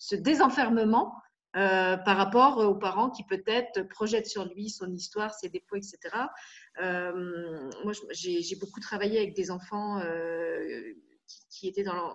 ce 0.00 0.16
désenfermement 0.16 1.14
euh, 1.56 1.96
par 1.96 2.16
rapport 2.16 2.58
aux 2.58 2.74
parents 2.74 3.10
qui 3.10 3.22
peut-être 3.22 3.82
projettent 3.88 4.26
sur 4.28 4.46
lui 4.46 4.70
son 4.70 4.92
histoire, 4.92 5.34
ses 5.34 5.48
défauts, 5.48 5.76
etc. 5.76 5.98
Euh, 6.80 7.70
moi, 7.84 7.92
j'ai 8.10 8.56
beaucoup 8.56 8.80
travaillé 8.80 9.18
avec 9.18 9.34
des 9.34 9.50
enfants 9.50 9.98
euh, 9.98 10.94
qui, 11.50 11.68
étaient 11.68 11.82
dans, 11.82 12.14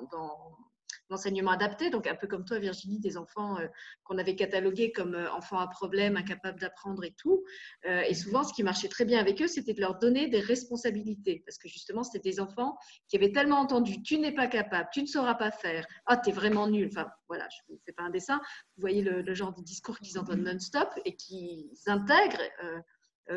l'enseignement 1.10 1.52
adapté, 1.52 1.90
donc 1.90 2.08
un 2.08 2.16
peu 2.16 2.28
comme 2.28 2.46
toi 2.46 2.60
Virginie, 2.60 3.00
des 3.00 3.18
enfants 3.18 3.60
euh, 3.60 3.68
qu'on 4.04 4.18
avait 4.18 4.36
catalogués 4.36 4.92
comme 4.92 5.16
euh, 5.16 5.32
enfants 5.32 5.60
à 5.60 5.68
problème, 5.68 6.18
incapables 6.18 6.60
d'apprendre 6.60 7.04
et 7.04 7.12
tout. 7.12 7.44
Euh, 7.86 8.02
et 8.02 8.14
souvent, 8.14 8.44
ce 8.44 8.54
qui 8.54 8.64
marchait 8.64 8.88
très 8.88 9.06
bien 9.06 9.20
avec 9.20 9.42
eux, 9.42 9.48
c'était 9.48 9.74
de 9.74 9.82
leur 9.82 10.00
donner 10.00 10.28
des 10.28 10.40
responsabilités, 10.40 11.44
parce 11.46 11.58
que 11.58 11.68
justement, 11.68 12.04
c'était 12.04 12.30
des 12.30 12.40
enfants 12.40 12.78
qui 13.08 13.18
avaient 13.18 13.32
tellement 13.32 13.60
entendu 13.60 14.02
tu 14.02 14.18
n'es 14.18 14.34
pas 14.34 14.48
capable, 14.48 14.90
tu 14.92 15.02
ne 15.02 15.08
sauras 15.08 15.36
pas 15.36 15.52
faire, 15.52 15.86
ah 16.06 16.18
tu 16.18 16.30
es 16.30 16.34
vraiment 16.34 16.68
nul. 16.68 16.90
Enfin 16.92 17.08
voilà, 17.28 17.48
je 17.50 17.58
ne 17.70 17.76
vous 17.76 17.82
fais 17.86 17.94
pas 17.94 18.04
un 18.04 18.10
dessin. 18.10 18.40
Vous 18.78 18.82
voyez 18.82 19.02
le, 19.02 19.34
genre 19.34 19.54
de 19.54 19.62
discours 19.62 20.00
qu'ils 20.00 20.18
entendent 20.18 20.44
non-stop 20.44 20.90
et 21.04 21.16
qu'ils 21.16 21.70
intègrent 21.88 22.42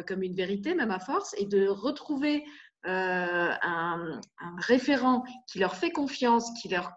comme 0.06 0.22
une 0.22 0.34
vérité, 0.34 0.74
même 0.74 0.90
à 0.90 1.00
force, 1.00 1.34
et 1.38 1.46
de 1.46 1.66
retrouver 1.66 2.44
un, 2.84 3.58
un, 3.62 4.56
référent 4.58 5.24
qui 5.46 5.58
leur 5.58 5.74
fait 5.74 5.90
confiance, 5.90 6.50
qui 6.60 6.68
leur 6.68 6.92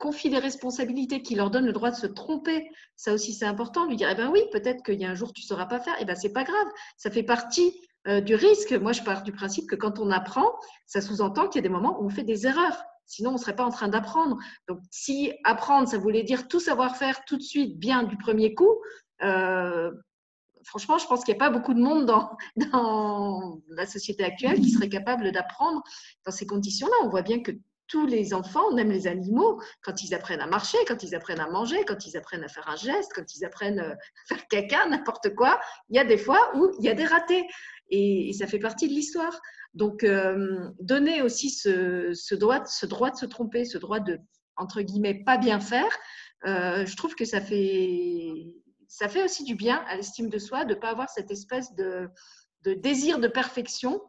confie 0.00 0.30
des 0.30 0.38
responsabilités, 0.38 1.22
qui 1.22 1.36
leur 1.36 1.50
donne 1.50 1.66
le 1.66 1.72
droit 1.72 1.90
de 1.90 1.96
se 1.96 2.06
tromper, 2.06 2.68
ça 2.96 3.12
aussi 3.12 3.34
c'est 3.34 3.44
important, 3.44 3.86
lui 3.86 3.96
dire, 3.96 4.08
eh 4.10 4.16
ben 4.16 4.30
oui, 4.30 4.40
peut-être 4.50 4.82
qu'il 4.82 4.98
y 4.98 5.04
a 5.04 5.10
un 5.10 5.14
jour 5.14 5.32
tu 5.32 5.42
ne 5.42 5.46
sauras 5.46 5.66
pas 5.66 5.78
faire, 5.78 5.94
eh 6.00 6.04
ben 6.04 6.16
c'est 6.16 6.32
pas 6.32 6.42
grave, 6.42 6.66
ça 6.96 7.10
fait 7.10 7.22
partie 7.22 7.72
euh, 8.08 8.22
du 8.22 8.34
risque. 8.34 8.72
Moi, 8.72 8.92
je 8.92 9.02
pars 9.02 9.22
du 9.22 9.30
principe 9.30 9.68
que 9.68 9.76
quand 9.76 9.98
on 9.98 10.10
apprend, 10.10 10.54
ça 10.86 11.02
sous-entend 11.02 11.48
qu'il 11.48 11.58
y 11.60 11.64
a 11.64 11.68
des 11.68 11.74
moments 11.74 12.00
où 12.00 12.06
on 12.06 12.08
fait 12.08 12.24
des 12.24 12.46
erreurs. 12.46 12.82
Sinon, 13.04 13.30
on 13.30 13.34
ne 13.34 13.38
serait 13.38 13.56
pas 13.56 13.64
en 13.64 13.70
train 13.70 13.88
d'apprendre. 13.88 14.38
Donc, 14.68 14.78
si 14.90 15.32
apprendre, 15.44 15.86
ça 15.86 15.98
voulait 15.98 16.22
dire 16.22 16.48
tout 16.48 16.60
savoir 16.60 16.96
faire 16.96 17.24
tout 17.26 17.36
de 17.36 17.42
suite, 17.42 17.78
bien 17.78 18.02
du 18.04 18.16
premier 18.16 18.54
coup, 18.54 18.74
euh, 19.22 19.90
franchement, 20.64 20.96
je 20.96 21.06
pense 21.06 21.24
qu'il 21.24 21.34
n'y 21.34 21.40
a 21.40 21.44
pas 21.44 21.50
beaucoup 21.50 21.74
de 21.74 21.80
monde 21.80 22.06
dans, 22.06 22.30
dans 22.72 23.60
la 23.68 23.84
société 23.84 24.24
actuelle 24.24 24.60
qui 24.60 24.70
serait 24.70 24.88
capable 24.88 25.30
d'apprendre 25.30 25.82
dans 26.24 26.32
ces 26.32 26.46
conditions-là. 26.46 26.94
On 27.02 27.10
voit 27.10 27.22
bien 27.22 27.42
que 27.42 27.52
tous 27.90 28.06
les 28.06 28.32
enfants, 28.32 28.72
même 28.72 28.90
les 28.90 29.06
animaux, 29.06 29.60
quand 29.82 30.02
ils 30.02 30.14
apprennent 30.14 30.40
à 30.40 30.46
marcher, 30.46 30.78
quand 30.86 31.02
ils 31.02 31.14
apprennent 31.14 31.40
à 31.40 31.50
manger, 31.50 31.84
quand 31.84 32.06
ils 32.06 32.16
apprennent 32.16 32.44
à 32.44 32.48
faire 32.48 32.68
un 32.68 32.76
geste, 32.76 33.12
quand 33.14 33.34
ils 33.34 33.44
apprennent 33.44 33.80
euh, 33.80 33.92
à 33.92 34.34
faire 34.34 34.46
caca, 34.48 34.86
n'importe 34.88 35.34
quoi, 35.34 35.60
il 35.90 35.96
y 35.96 35.98
a 35.98 36.04
des 36.04 36.16
fois 36.16 36.38
où 36.56 36.70
il 36.78 36.84
y 36.84 36.88
a 36.88 36.94
des 36.94 37.04
ratés. 37.04 37.46
Et, 37.90 38.32
ça 38.32 38.46
fait 38.46 38.60
partie 38.60 38.88
de 38.88 38.94
l'histoire. 38.94 39.40
Donc, 39.74 40.04
euh, 40.04 40.70
donner 40.78 41.20
aussi 41.22 41.50
ce, 41.50 42.34
droit, 42.34 42.60
de 42.60 42.68
se 42.68 43.26
tromper, 43.26 43.64
ce 43.64 43.78
droit 43.78 43.98
de, 43.98 44.18
entre 44.56 44.80
guillemets, 44.82 45.24
pas 45.24 45.36
bien 45.36 45.58
faire, 45.58 45.90
euh, 46.46 46.86
je 46.86 46.96
trouve 46.96 47.14
que 47.16 47.24
ça 47.24 47.40
fait, 47.40 48.46
aussi 49.24 49.44
du 49.44 49.56
bien 49.56 49.84
à 49.88 49.96
l'estime 49.96 50.28
de 50.28 50.38
soi 50.38 50.64
de 50.64 50.74
ne 50.74 50.80
pas 50.80 50.90
avoir 50.90 51.08
cette 51.10 51.30
espèce 51.32 51.74
de 51.74 52.08
désir 52.64 53.18
de 53.18 53.28
perfection 53.28 54.00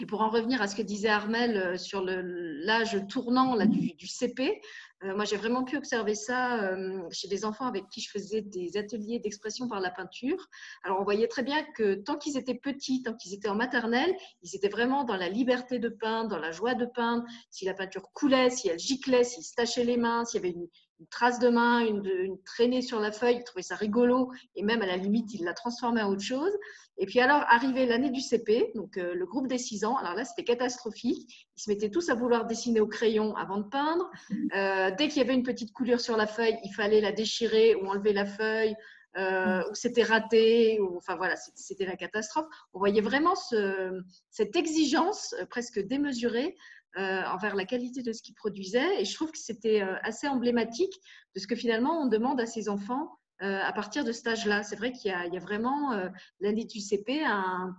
Et 0.00 0.06
pour 0.06 0.22
en 0.22 0.30
revenir 0.30 0.60
à 0.62 0.68
ce 0.68 0.74
que 0.74 0.82
disait 0.82 1.08
Armel 1.08 1.56
euh, 1.56 1.76
sur 1.76 2.02
l'âge 2.04 2.98
tournant 3.08 3.54
là, 3.54 3.66
du, 3.66 4.06
CP, 4.06 4.60
euh, 5.04 5.14
moi 5.14 5.24
j'ai 5.24 5.36
vraiment 5.36 5.64
pu 5.64 5.76
observer 5.76 6.14
ça 6.14 6.62
euh, 6.62 7.02
chez 7.10 7.28
des 7.28 7.44
enfants 7.44 7.66
avec 7.66 7.88
qui 7.88 8.00
je 8.00 8.10
faisais 8.10 8.40
des 8.40 8.76
ateliers 8.76 9.20
d'expression 9.20 9.68
par 9.68 9.80
la 9.80 9.90
peinture. 9.90 10.48
Alors 10.82 10.98
on 11.00 11.04
voyait 11.04 11.28
très 11.28 11.42
bien 11.42 11.62
que 11.76 11.94
tant 11.94 12.16
qu'ils 12.16 12.36
étaient 12.36 12.58
petits, 12.58 13.02
tant 13.02 13.14
qu'ils 13.14 13.34
étaient 13.34 13.48
en 13.48 13.54
maternelle, 13.54 14.14
ils 14.42 14.56
étaient 14.56 14.68
vraiment 14.68 15.04
dans 15.04 15.16
la 15.16 15.28
liberté 15.28 15.78
de 15.78 15.88
peindre, 15.88 16.30
dans 16.30 16.38
la 16.38 16.52
joie 16.52 16.74
de 16.74 16.86
peindre. 16.86 17.24
Si 17.50 17.64
la 17.64 17.74
peinture 17.74 18.10
coulait, 18.12 18.50
si 18.50 18.68
elle 18.68 18.78
giclait, 18.78 19.24
s'ils 19.24 19.44
se 19.44 19.54
tachaient 19.54 19.84
les 19.84 19.98
mains, 19.98 20.24
s'il 20.24 20.42
y 20.42 20.44
avait 20.44 20.54
une, 20.54 20.68
une 21.02 21.08
trace 21.08 21.40
de 21.40 21.48
main, 21.48 21.80
une, 21.80 22.06
une, 22.06 22.40
traînée 22.44 22.80
sur 22.80 23.00
la 23.00 23.10
feuille, 23.10 23.38
il 23.38 23.44
trouvait 23.44 23.62
ça 23.62 23.74
rigolo 23.74 24.30
et 24.54 24.62
même 24.62 24.82
à 24.82 24.86
la 24.86 24.96
limite, 24.96 25.34
il 25.34 25.44
l'a 25.44 25.52
transformé 25.52 26.00
en 26.00 26.10
autre 26.10 26.22
chose. 26.22 26.52
Et 26.96 27.06
puis 27.06 27.18
alors, 27.18 27.42
arrivé 27.48 27.86
l'année 27.86 28.10
du 28.10 28.20
CP, 28.20 28.70
donc 28.76 28.96
euh, 28.96 29.14
le 29.14 29.26
groupe 29.26 29.48
des 29.48 29.58
6 29.58 29.84
ans, 29.84 29.96
alors 29.96 30.14
là, 30.14 30.24
c'était 30.24 30.44
catastrophique. 30.44 31.48
Ils 31.56 31.60
se 31.60 31.68
mettaient 31.68 31.90
tous 31.90 32.08
à 32.08 32.14
vouloir 32.14 32.46
dessiner 32.46 32.78
au 32.78 32.86
crayon 32.86 33.34
avant 33.34 33.58
de 33.58 33.68
peindre. 33.68 34.08
Euh, 34.54 34.90
dès 34.90 35.08
qu'il 35.08 35.16
y 35.16 35.24
avait 35.24 35.32
une 35.32 35.44
petite 35.44 35.72
coulure 35.72 36.00
sur 36.00 36.16
la 36.16 36.26
feuille, 36.26 36.58
il 36.62 36.74
fallait 36.74 37.00
la 37.00 37.10
déchirer 37.10 37.74
ou 37.74 37.86
enlever 37.86 38.12
la 38.12 38.26
feuille. 38.26 38.76
Euh, 39.16 39.62
ou 39.70 39.74
c'était 39.74 40.02
raté, 40.02 40.78
ou, 40.80 40.96
enfin 40.98 41.16
voilà, 41.16 41.36
c'était 41.54 41.86
la 41.86 41.96
catastrophe. 41.96 42.46
On 42.74 42.78
voyait 42.78 43.00
vraiment 43.00 43.34
ce, 43.34 44.02
cette 44.30 44.56
exigence 44.56 45.34
presque 45.48 45.80
démesurée 45.80 46.54
euh, 46.98 47.22
envers 47.24 47.54
la 47.54 47.64
qualité 47.64 48.02
de 48.02 48.12
ce 48.12 48.22
qu'ils 48.22 48.34
produisaient. 48.34 49.00
Et 49.00 49.06
je 49.06 49.14
trouve 49.14 49.32
que 49.32 49.38
c'était 49.38 49.80
euh, 49.82 49.96
assez 50.02 50.28
emblématique 50.28 50.92
de 51.34 51.40
ce 51.40 51.46
que 51.46 51.56
finalement 51.56 52.02
on 52.02 52.06
demande 52.06 52.38
à 52.38 52.44
ces 52.44 52.68
enfants 52.68 53.18
euh, 53.40 53.60
à 53.62 53.72
partir 53.72 54.04
de 54.04 54.12
cet 54.12 54.26
âge-là. 54.26 54.62
C'est 54.62 54.76
vrai 54.76 54.92
qu'il 54.92 55.10
y, 55.10 55.14
a 55.14 55.40
vraiment 55.40 55.92
l'année 56.40 56.66
du 56.66 56.80
CP 56.80 57.24
un, 57.24 57.74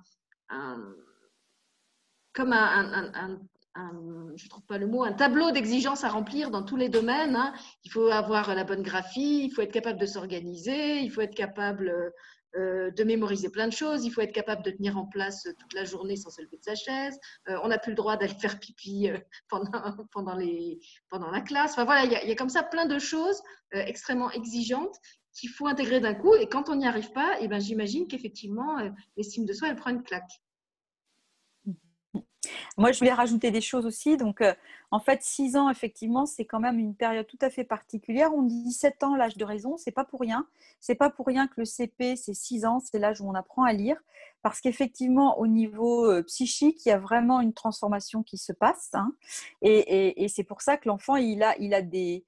comme 2.33 2.53
un, 2.53 3.39
je 4.35 4.49
trouve 4.49 4.65
pas 4.65 4.79
le 4.79 4.87
mot, 4.87 5.03
un 5.03 5.13
tableau 5.13 5.51
d'exigences 5.51 6.03
à 6.03 6.09
remplir 6.09 6.49
dans 6.49 6.63
tous 6.63 6.75
les 6.75 6.89
domaines. 6.89 7.35
Hein. 7.35 7.53
Il 7.83 7.91
faut 7.91 8.07
avoir 8.07 8.55
la 8.55 8.63
bonne 8.63 8.81
graphie, 8.81 9.45
il 9.45 9.51
faut 9.51 9.61
être 9.61 9.71
capable 9.71 9.99
de 9.99 10.07
s'organiser, 10.07 11.01
il 11.01 11.11
faut 11.11 11.21
être 11.21 11.35
capable 11.35 12.11
euh, 12.55 12.91
de 12.91 13.03
mémoriser 13.03 13.49
plein 13.49 13.67
de 13.67 13.73
choses. 13.73 14.05
Il 14.05 14.11
faut 14.11 14.21
être 14.21 14.31
capable 14.31 14.63
de 14.63 14.69
tenir 14.69 14.97
en 14.97 15.05
place 15.05 15.47
toute 15.59 15.73
la 15.73 15.85
journée 15.85 16.15
sans 16.15 16.29
se 16.29 16.41
lever 16.41 16.57
de 16.57 16.63
sa 16.63 16.75
chaise. 16.75 17.17
Euh, 17.49 17.57
on 17.63 17.69
n'a 17.69 17.79
plus 17.79 17.91
le 17.91 17.95
droit 17.95 18.15
d'aller 18.15 18.33
faire 18.39 18.59
pipi 18.59 19.09
euh, 19.09 19.17
pendant 19.49 21.31
la 21.31 21.41
classe. 21.41 21.71
Enfin 21.71 21.85
voilà, 21.85 22.05
il 22.05 22.29
y, 22.29 22.31
a, 22.31 22.35
comme 22.35 22.49
ça 22.49 22.63
plein 22.63 22.85
de 22.85 22.99
choses 22.99 23.41
extrêmement 23.71 24.29
exigeantes 24.29 24.95
qu'il 25.33 25.49
faut 25.49 25.65
intégrer 25.65 25.99
d'un 25.99 26.13
coup. 26.13 26.35
Et 26.35 26.47
quand 26.47 26.69
on 26.69 26.75
n'y 26.75 26.85
arrive 26.85 27.11
pas, 27.11 27.37
eh 27.39 27.47
ben, 27.47 27.59
j'imagine 27.59 28.07
qu'effectivement, 28.07 28.77
l'estime 29.17 29.45
de 29.45 29.53
soi, 29.53 29.69
elle 29.69 29.75
prend 29.75 29.89
une 29.89 30.03
claque. 30.03 30.41
Moi, 32.77 32.91
je 32.91 32.99
voulais 32.99 33.13
rajouter 33.13 33.51
des 33.51 33.61
choses 33.61 33.85
aussi. 33.85 34.17
Donc, 34.17 34.41
euh, 34.41 34.53
en 34.91 34.99
fait, 34.99 35.23
6 35.23 35.55
ans, 35.55 35.69
effectivement, 35.69 36.25
c'est 36.25 36.45
quand 36.45 36.59
même 36.59 36.79
une 36.79 36.95
période 36.95 37.27
tout 37.27 37.37
à 37.41 37.49
fait 37.49 37.63
particulière. 37.63 38.33
On 38.33 38.43
dit 38.43 38.71
7 38.71 39.03
ans, 39.03 39.15
l'âge 39.15 39.37
de 39.37 39.45
raison. 39.45 39.77
C'est 39.77 39.91
pas 39.91 40.05
pour 40.05 40.19
rien. 40.19 40.47
C'est 40.79 40.95
pas 40.95 41.09
pour 41.09 41.25
rien 41.25 41.47
que 41.47 41.55
le 41.57 41.65
CP, 41.65 42.15
c'est 42.15 42.33
6 42.33 42.65
ans. 42.65 42.79
C'est 42.79 42.99
l'âge 42.99 43.21
où 43.21 43.29
on 43.29 43.35
apprend 43.35 43.63
à 43.63 43.73
lire. 43.73 43.97
Parce 44.41 44.59
qu'effectivement, 44.59 45.39
au 45.39 45.47
niveau 45.47 46.05
euh, 46.05 46.21
psychique, 46.23 46.85
il 46.85 46.89
y 46.89 46.91
a 46.91 46.99
vraiment 46.99 47.39
une 47.39 47.53
transformation 47.53 48.23
qui 48.23 48.37
se 48.37 48.51
passe. 48.51 48.89
Hein. 48.93 49.13
Et, 49.61 50.27
c'est 50.27 50.43
pour 50.43 50.61
ça 50.61 50.77
que 50.77 50.89
l'enfant, 50.89 51.15
il 51.15 51.43
a, 51.43 51.57
il 51.59 51.73
a 51.73 51.81
des 51.81 52.25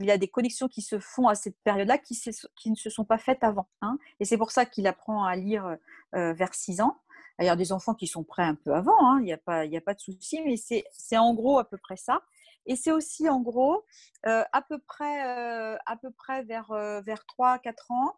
il 0.00 0.10
a 0.10 0.18
des 0.18 0.26
connexions 0.26 0.66
qui 0.66 0.82
se 0.82 0.98
font 0.98 1.28
à 1.28 1.36
cette 1.36 1.56
période-là 1.62 1.98
qui, 1.98 2.20
ne 2.66 2.74
se 2.74 2.90
sont 2.90 3.04
pas 3.04 3.16
faites 3.16 3.44
avant. 3.44 3.68
Hein. 3.80 3.96
Et 4.18 4.24
c'est 4.24 4.36
pour 4.36 4.50
ça 4.50 4.66
qu'il 4.66 4.88
apprend 4.88 5.24
à 5.24 5.36
lire 5.36 5.76
euh, 6.16 6.32
vers 6.32 6.52
6 6.52 6.80
ans. 6.80 6.98
Il 7.40 7.46
y 7.46 7.48
a 7.48 7.56
des 7.56 7.72
enfants 7.72 7.94
qui 7.94 8.06
sont 8.06 8.22
prêts 8.22 8.44
un 8.44 8.54
peu 8.54 8.74
avant, 8.74 8.96
hein, 9.00 9.18
il 9.20 9.24
n'y 9.24 9.32
a, 9.32 9.36
pas, 9.38 9.66
de 9.66 10.00
souci, 10.00 10.40
mais 10.42 10.56
c'est 10.56 11.16
en 11.16 11.34
gros 11.34 11.58
à 11.58 11.68
peu 11.68 11.78
près 11.78 11.96
ça. 11.96 12.22
Et 12.66 12.76
c'est 12.76 12.92
aussi 12.92 13.28
en 13.28 13.40
gros 13.40 13.84
euh, 14.26 14.42
à, 14.52 14.62
peu 14.62 14.78
près, 14.78 15.26
euh, 15.26 15.76
à 15.86 15.96
peu 15.96 16.10
près 16.10 16.44
vers, 16.44 16.70
euh, 16.70 17.00
vers 17.02 17.24
3-4 17.38 17.74
ans, 17.90 18.14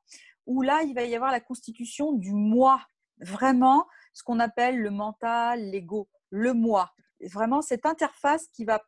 où 0.46 0.62
là, 0.62 0.82
il 0.82 0.94
va 0.94 1.02
y 1.04 1.14
avoir 1.16 1.32
la 1.32 1.40
constitution 1.40 2.12
du 2.12 2.32
moi, 2.32 2.80
vraiment 3.20 3.86
ce 4.12 4.22
qu'on 4.22 4.38
appelle 4.38 4.78
le 4.78 4.90
mental, 4.90 5.60
l'ego, 5.70 6.08
le 6.30 6.52
moi. 6.52 6.92
Vraiment 7.20 7.62
cette 7.62 7.86
interface 7.86 8.46
qui 8.48 8.64
va, 8.64 8.82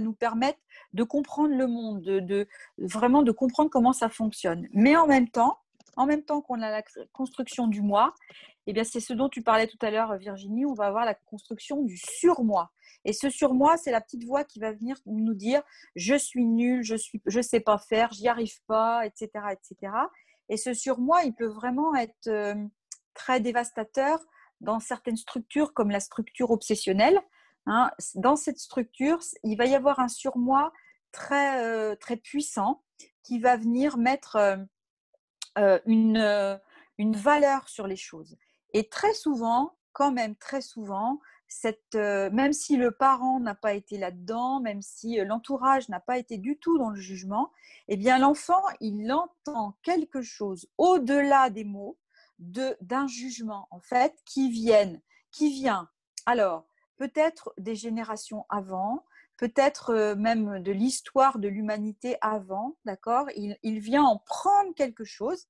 nous 0.00 0.12
permettre 0.12 0.58
de 0.92 1.02
comprendre 1.02 1.54
le 1.56 1.66
monde, 1.66 2.02
de, 2.02 2.20
de, 2.20 2.46
vraiment 2.76 3.22
de 3.22 3.32
comprendre 3.32 3.70
comment 3.70 3.94
ça 3.94 4.10
fonctionne. 4.10 4.68
Mais 4.74 4.94
en 4.94 5.06
même 5.06 5.28
temps, 5.28 5.58
en 5.96 6.06
même 6.06 6.22
temps 6.22 6.40
qu'on 6.40 6.60
a 6.62 6.70
la 6.70 6.82
construction 7.12 7.66
du 7.66 7.82
moi, 7.82 8.14
eh 8.66 8.72
bien, 8.72 8.84
c'est 8.84 9.00
ce 9.00 9.12
dont 9.12 9.28
tu 9.28 9.42
parlais 9.42 9.66
tout 9.66 9.78
à 9.80 9.90
l'heure, 9.90 10.16
Virginie. 10.16 10.66
On 10.66 10.74
va 10.74 10.86
avoir 10.86 11.04
la 11.04 11.14
construction 11.14 11.82
du 11.82 11.96
surmoi. 11.96 12.70
Et 13.04 13.12
ce 13.12 13.30
surmoi, 13.30 13.76
c'est 13.76 13.90
la 13.90 14.00
petite 14.00 14.24
voix 14.24 14.44
qui 14.44 14.60
va 14.60 14.72
venir 14.72 14.96
nous 15.06 15.34
dire 15.34 15.62
je 15.96 16.14
suis 16.14 16.44
nul, 16.44 16.82
je 16.82 16.94
ne 16.94 17.20
je 17.26 17.40
sais 17.40 17.60
pas 17.60 17.78
faire, 17.78 18.12
j'y 18.12 18.28
arrive 18.28 18.62
pas, 18.66 19.06
etc., 19.06 19.30
etc. 19.52 19.92
Et 20.48 20.56
ce 20.56 20.74
surmoi, 20.74 21.24
il 21.24 21.34
peut 21.34 21.46
vraiment 21.46 21.94
être 21.94 22.28
euh, 22.28 22.54
très 23.14 23.40
dévastateur 23.40 24.20
dans 24.60 24.80
certaines 24.80 25.16
structures 25.16 25.72
comme 25.72 25.90
la 25.90 26.00
structure 26.00 26.50
obsessionnelle. 26.50 27.18
Hein. 27.66 27.90
Dans 28.16 28.36
cette 28.36 28.58
structure, 28.58 29.20
il 29.44 29.56
va 29.56 29.66
y 29.66 29.74
avoir 29.74 30.00
un 30.00 30.08
surmoi 30.08 30.72
très, 31.12 31.64
euh, 31.64 31.96
très 31.96 32.16
puissant 32.16 32.82
qui 33.22 33.38
va 33.38 33.56
venir 33.56 33.96
mettre 33.96 34.36
euh, 34.36 34.56
une, 35.56 36.60
une 36.98 37.16
valeur 37.16 37.68
sur 37.68 37.86
les 37.86 37.96
choses. 37.96 38.36
Et 38.72 38.88
très 38.88 39.14
souvent, 39.14 39.76
quand 39.92 40.12
même 40.12 40.36
très 40.36 40.60
souvent, 40.60 41.20
cette, 41.50 41.96
euh, 41.96 42.30
même 42.30 42.52
si 42.52 42.76
le 42.76 42.92
parent 42.92 43.40
n'a 43.40 43.56
pas 43.56 43.74
été 43.74 43.98
là-dedans, 43.98 44.60
même 44.60 44.82
si 44.82 45.18
euh, 45.18 45.24
l'entourage 45.24 45.88
n'a 45.88 45.98
pas 45.98 46.16
été 46.16 46.38
du 46.38 46.58
tout 46.58 46.78
dans 46.78 46.90
le 46.90 47.00
jugement, 47.00 47.50
eh 47.88 47.96
bien 47.96 48.18
l'enfant, 48.18 48.62
il 48.80 49.12
entend 49.12 49.76
quelque 49.82 50.22
chose 50.22 50.68
au-delà 50.78 51.50
des 51.50 51.64
mots 51.64 51.98
d'un 52.38 53.06
jugement 53.06 53.68
en 53.70 53.80
fait 53.80 54.14
qui 54.24 54.50
viennent, 54.50 55.02
qui 55.30 55.52
vient. 55.52 55.90
Alors 56.24 56.64
peut-être 56.96 57.52
des 57.58 57.74
générations 57.74 58.46
avant, 58.48 59.04
peut-être 59.40 59.94
euh, 59.94 60.14
même 60.16 60.62
de 60.62 60.70
l'histoire 60.70 61.38
de 61.38 61.48
l'humanité 61.48 62.18
avant, 62.20 62.76
d'accord? 62.84 63.26
Il, 63.34 63.80
vient 63.80 64.02
en 64.02 64.18
prendre 64.18 64.74
quelque 64.74 65.04
chose, 65.04 65.46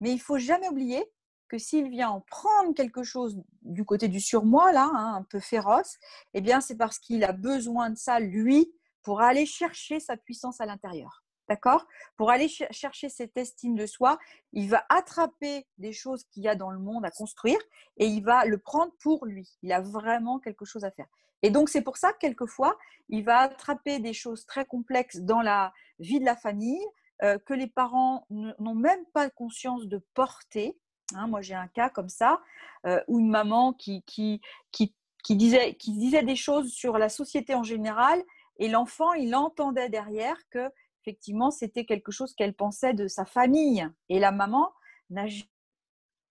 mais 0.00 0.12
il 0.12 0.18
faut 0.18 0.38
jamais 0.38 0.66
oublier 0.70 1.04
que 1.48 1.58
s'il 1.58 1.90
vient 1.90 2.08
en 2.08 2.22
prendre 2.22 2.72
quelque 2.72 3.02
chose 3.02 3.38
du 3.60 3.84
côté 3.84 4.08
du 4.08 4.18
surmoi, 4.18 4.72
là, 4.72 4.90
hein, 4.94 5.16
un 5.16 5.22
peu 5.24 5.40
féroce, 5.40 5.98
eh 6.32 6.40
bien, 6.40 6.62
c'est 6.62 6.78
parce 6.78 6.98
qu'il 6.98 7.22
a 7.22 7.32
besoin 7.32 7.90
de 7.90 7.98
ça, 7.98 8.18
lui, 8.18 8.72
pour 9.02 9.20
aller 9.20 9.44
chercher 9.44 10.00
sa 10.00 10.16
puissance 10.16 10.62
à 10.62 10.66
l'intérieur. 10.66 11.22
D'accord? 11.46 11.86
Pour 12.16 12.30
aller 12.30 12.48
chercher 12.48 13.10
cette 13.10 13.36
estime 13.36 13.74
de 13.74 13.84
soi, 13.84 14.18
il 14.54 14.70
va 14.70 14.86
attraper 14.88 15.66
des 15.76 15.92
choses 15.92 16.24
qu'il 16.30 16.44
y 16.44 16.48
a 16.48 16.54
dans 16.54 16.70
le 16.70 16.78
monde 16.78 17.04
à 17.04 17.10
construire 17.10 17.58
et 17.98 18.06
il 18.06 18.24
va 18.24 18.46
le 18.46 18.56
prendre 18.56 18.92
pour 19.00 19.26
lui. 19.26 19.58
Il 19.60 19.70
a 19.70 19.82
vraiment 19.82 20.38
quelque 20.38 20.64
chose 20.64 20.84
à 20.84 20.90
faire. 20.90 21.08
Et 21.42 21.50
donc, 21.50 21.68
c'est 21.68 21.82
pour 21.82 21.96
ça 21.96 22.12
que 22.12 22.18
quelquefois, 22.18 22.78
il 23.08 23.24
va 23.24 23.38
attraper 23.38 23.98
des 23.98 24.12
choses 24.12 24.46
très 24.46 24.64
complexes 24.64 25.18
dans 25.18 25.42
la 25.42 25.72
vie 25.98 26.20
de 26.20 26.24
la 26.24 26.36
famille 26.36 26.84
euh, 27.22 27.38
que 27.38 27.54
les 27.54 27.66
parents 27.66 28.26
n'ont 28.30 28.74
même 28.74 29.04
pas 29.12 29.28
conscience 29.30 29.86
de 29.86 29.98
porter 30.14 30.78
Hein, 31.14 31.26
moi, 31.26 31.42
j'ai 31.42 31.54
un 31.54 31.68
cas 31.68 31.90
comme 31.90 32.08
ça, 32.08 32.40
euh, 32.86 33.00
où 33.08 33.18
une 33.18 33.28
maman 33.28 33.72
qui, 33.72 34.02
qui, 34.04 34.40
qui, 34.72 35.36
disait, 35.36 35.74
qui 35.74 35.92
disait 35.92 36.22
des 36.22 36.36
choses 36.36 36.72
sur 36.72 36.98
la 36.98 37.08
société 37.08 37.54
en 37.54 37.62
général, 37.62 38.22
et 38.58 38.68
l'enfant, 38.68 39.12
il 39.12 39.34
entendait 39.34 39.88
derrière 39.88 40.36
que, 40.50 40.70
effectivement, 41.02 41.50
c'était 41.50 41.84
quelque 41.84 42.12
chose 42.12 42.34
qu'elle 42.34 42.54
pensait 42.54 42.94
de 42.94 43.08
sa 43.08 43.24
famille. 43.24 43.86
Et 44.08 44.18
la 44.18 44.32
maman 44.32 44.72
n'a 45.10 45.26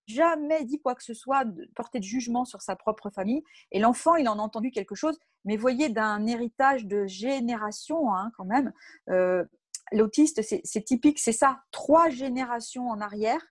jamais 0.08 0.64
dit 0.66 0.82
quoi 0.82 0.96
que 0.96 1.04
ce 1.04 1.14
soit, 1.14 1.46
de 1.46 1.70
porter 1.76 2.00
de 2.00 2.04
jugement 2.04 2.46
sur 2.46 2.62
sa 2.62 2.76
propre 2.76 3.10
famille. 3.10 3.44
Et 3.72 3.80
l'enfant, 3.80 4.16
il 4.16 4.28
en 4.28 4.40
a 4.40 4.42
entendu 4.42 4.72
quelque 4.72 4.96
chose, 4.96 5.20
mais 5.46 5.58
voyez, 5.58 5.90
d'un 5.90 6.26
héritage 6.26 6.86
de 6.86 7.06
génération, 7.06 8.14
hein, 8.14 8.32
quand 8.38 8.46
même. 8.46 8.74
Euh, 9.10 9.44
l'autiste, 9.92 10.42
c'est 10.42 10.82
typique, 10.82 11.20
c'est 11.20 11.32
ça, 11.32 11.64
trois 11.72 12.10
générations 12.10 12.90
en 12.90 13.00
arrière, 13.02 13.42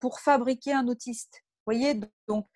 pour 0.00 0.20
fabriquer 0.20 0.72
un 0.72 0.86
autiste. 0.88 1.44
Voyez, 1.66 1.98
donc 2.28 2.46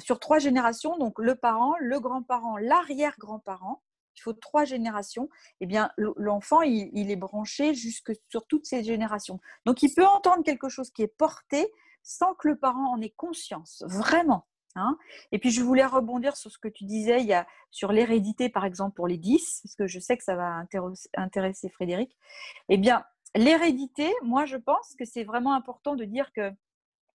sur 0.00 0.20
trois 0.20 0.38
générations, 0.38 0.98
donc 0.98 1.18
le 1.18 1.34
parent, 1.34 1.74
le 1.80 2.00
grand-parent, 2.00 2.56
l'arrière-grand-parent, 2.58 3.82
il 4.18 4.20
faut 4.20 4.32
trois 4.32 4.64
générations, 4.64 5.28
eh 5.60 5.66
bien 5.66 5.90
l'enfant, 5.96 6.62
il, 6.62 7.10
est 7.10 7.16
branché 7.16 7.74
jusque 7.74 8.12
sur 8.28 8.46
toutes 8.46 8.66
ces 8.66 8.82
générations. 8.82 9.40
Donc 9.64 9.82
il 9.82 9.94
peut 9.94 10.06
entendre 10.06 10.42
quelque 10.44 10.68
chose 10.68 10.90
qui 10.90 11.02
est 11.02 11.16
porté 11.16 11.72
sans 12.08 12.34
que 12.34 12.48
le 12.48 12.56
parent 12.56 12.92
en 12.92 13.00
ait 13.00 13.10
conscience, 13.10 13.84
vraiment. 13.86 14.46
Hein. 14.76 14.96
Et 15.32 15.38
puis 15.38 15.50
je 15.50 15.62
voulais 15.62 15.84
rebondir 15.84 16.36
sur 16.36 16.50
ce 16.50 16.58
que 16.58 16.68
tu 16.68 16.84
disais, 16.84 17.20
il 17.20 17.26
y 17.26 17.34
a 17.34 17.46
sur 17.70 17.92
l'hérédité 17.92 18.48
par 18.48 18.64
exemple 18.64 18.94
pour 18.94 19.06
les 19.06 19.18
10, 19.18 19.60
parce 19.62 19.74
que 19.74 19.86
je 19.86 19.98
sais 19.98 20.16
que 20.16 20.24
ça 20.24 20.36
va 20.36 20.64
intéresser 21.16 21.68
Frédéric. 21.68 22.16
Eh 22.68 22.78
bien, 22.78 23.04
l'hérédité, 23.34 24.10
moi 24.22 24.46
je 24.46 24.56
pense 24.56 24.94
que 24.98 25.04
c'est 25.04 25.24
vraiment 25.24 25.52
important 25.54 25.96
de 25.96 26.04
dire 26.04 26.32
que 26.32 26.50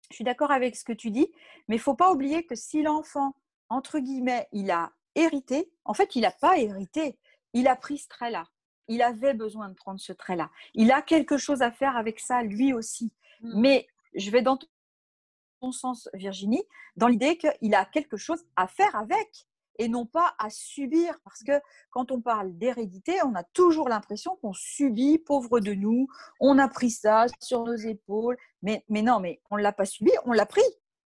je 0.10 0.16
suis 0.16 0.24
d'accord 0.24 0.52
avec 0.52 0.76
ce 0.76 0.84
que 0.84 0.94
tu 0.94 1.12
dis, 1.12 1.32
mais 1.68 1.76
il 1.76 1.80
ne 1.80 1.84
faut 1.84 1.96
pas 1.96 2.12
oublier 2.12 2.46
que 2.46 2.56
si 2.56 2.82
l'enfant 2.82 3.36
entre 3.70 4.00
guillemets, 4.00 4.48
il 4.52 4.72
a 4.72 4.92
hérité. 5.16 5.72
En 5.86 5.94
fait, 5.94 6.16
il 6.16 6.22
n'a 6.22 6.32
pas 6.32 6.58
hérité. 6.58 7.18
Il 7.54 7.68
a 7.68 7.76
pris 7.76 8.00
ce 8.00 8.08
trait-là. 8.08 8.48
Il 8.88 9.02
avait 9.02 9.36
besoin 9.36 9.70
de 9.70 9.76
prendre 9.76 10.00
ce 10.00 10.14
trait-là. 10.14 10.50
Il 10.74 10.92
a 10.92 11.02
quelque 11.02 11.38
chose 11.38 11.62
à 11.62 11.72
faire 11.72 11.96
avec 11.96 12.20
ça, 12.20 12.42
lui 12.42 12.74
aussi. 12.74 13.14
Mmh. 13.42 13.62
Mais 13.62 13.88
je 14.16 14.32
vais 14.32 14.42
dans 14.42 14.58
sens, 15.72 16.10
Virginie, 16.14 16.64
dans 16.96 17.08
l'idée 17.08 17.38
qu'il 17.38 17.76
a 17.76 17.86
quelque 17.86 18.18
chose 18.18 18.44
à 18.56 18.68
faire 18.68 18.96
avec 18.96 19.48
et 19.80 19.88
non 19.88 20.06
pas 20.06 20.36
à 20.38 20.50
subir. 20.52 21.18
Parce 21.24 21.42
que 21.42 21.54
quand 21.90 22.12
on 22.12 22.22
parle 22.22 22.56
d'hérédité, 22.58 23.14
on 23.26 23.34
a 23.34 23.44
toujours 23.44 23.90
l'impression 23.90 24.36
qu'on 24.36 24.54
subit, 24.54 25.18
pauvre 25.18 25.60
de 25.60 25.74
nous, 25.74 26.08
on 26.40 26.60
a 26.60 26.68
pris 26.68 26.92
ça 26.92 27.26
sur 27.40 27.64
nos 27.64 27.76
épaules. 27.76 28.38
Mais, 28.62 28.84
mais 28.90 29.02
non, 29.02 29.20
mais 29.20 29.42
on 29.50 29.58
ne 29.58 29.64
l'a 29.64 29.72
pas 29.72 29.86
subi, 29.86 30.12
on 30.26 30.34
l'a 30.34 30.46
pris. 30.46 30.62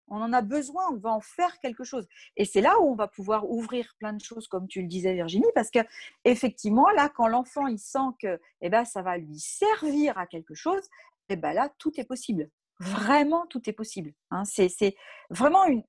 On 0.10 0.18
en 0.18 0.34
a 0.34 0.42
besoin, 0.42 0.84
on 0.92 0.98
va 0.98 1.12
en 1.12 1.22
faire 1.22 1.60
quelque 1.60 1.84
chose. 1.84 2.08
Et 2.36 2.46
c'est 2.46 2.62
là 2.62 2.78
où 2.80 2.92
on 2.92 2.96
va 2.96 3.08
pouvoir 3.08 3.50
ouvrir 3.50 3.96
plein 4.00 4.14
de 4.14 4.22
choses, 4.22 4.48
comme 4.48 4.68
tu 4.68 4.82
le 4.82 4.88
disais, 4.88 5.14
Virginie, 5.14 5.48
parce 5.56 5.72
que 5.72 5.80
effectivement, 6.26 6.90
là, 6.90 7.10
quand 7.10 7.28
l'enfant 7.28 7.68
il 7.68 7.80
sent 7.80 8.10
que 8.20 8.40
eh 8.62 8.70
ben, 8.70 8.84
ça 8.86 9.02
va 9.02 9.18
lui 9.18 9.40
servir 9.40 10.18
à 10.18 10.28
quelque 10.28 10.56
chose, 10.56 10.84
eh 11.30 11.36
ben 11.36 11.54
là, 11.54 11.70
tout 11.78 11.92
est 12.00 12.04
possible. 12.04 12.50
Vraiment, 12.80 13.46
tout 13.46 13.70
est 13.70 13.74
possible. 13.74 14.14
Hein. 14.32 14.44
C'est 14.46 14.96
vraiment 15.30 15.66
une, 15.66 15.84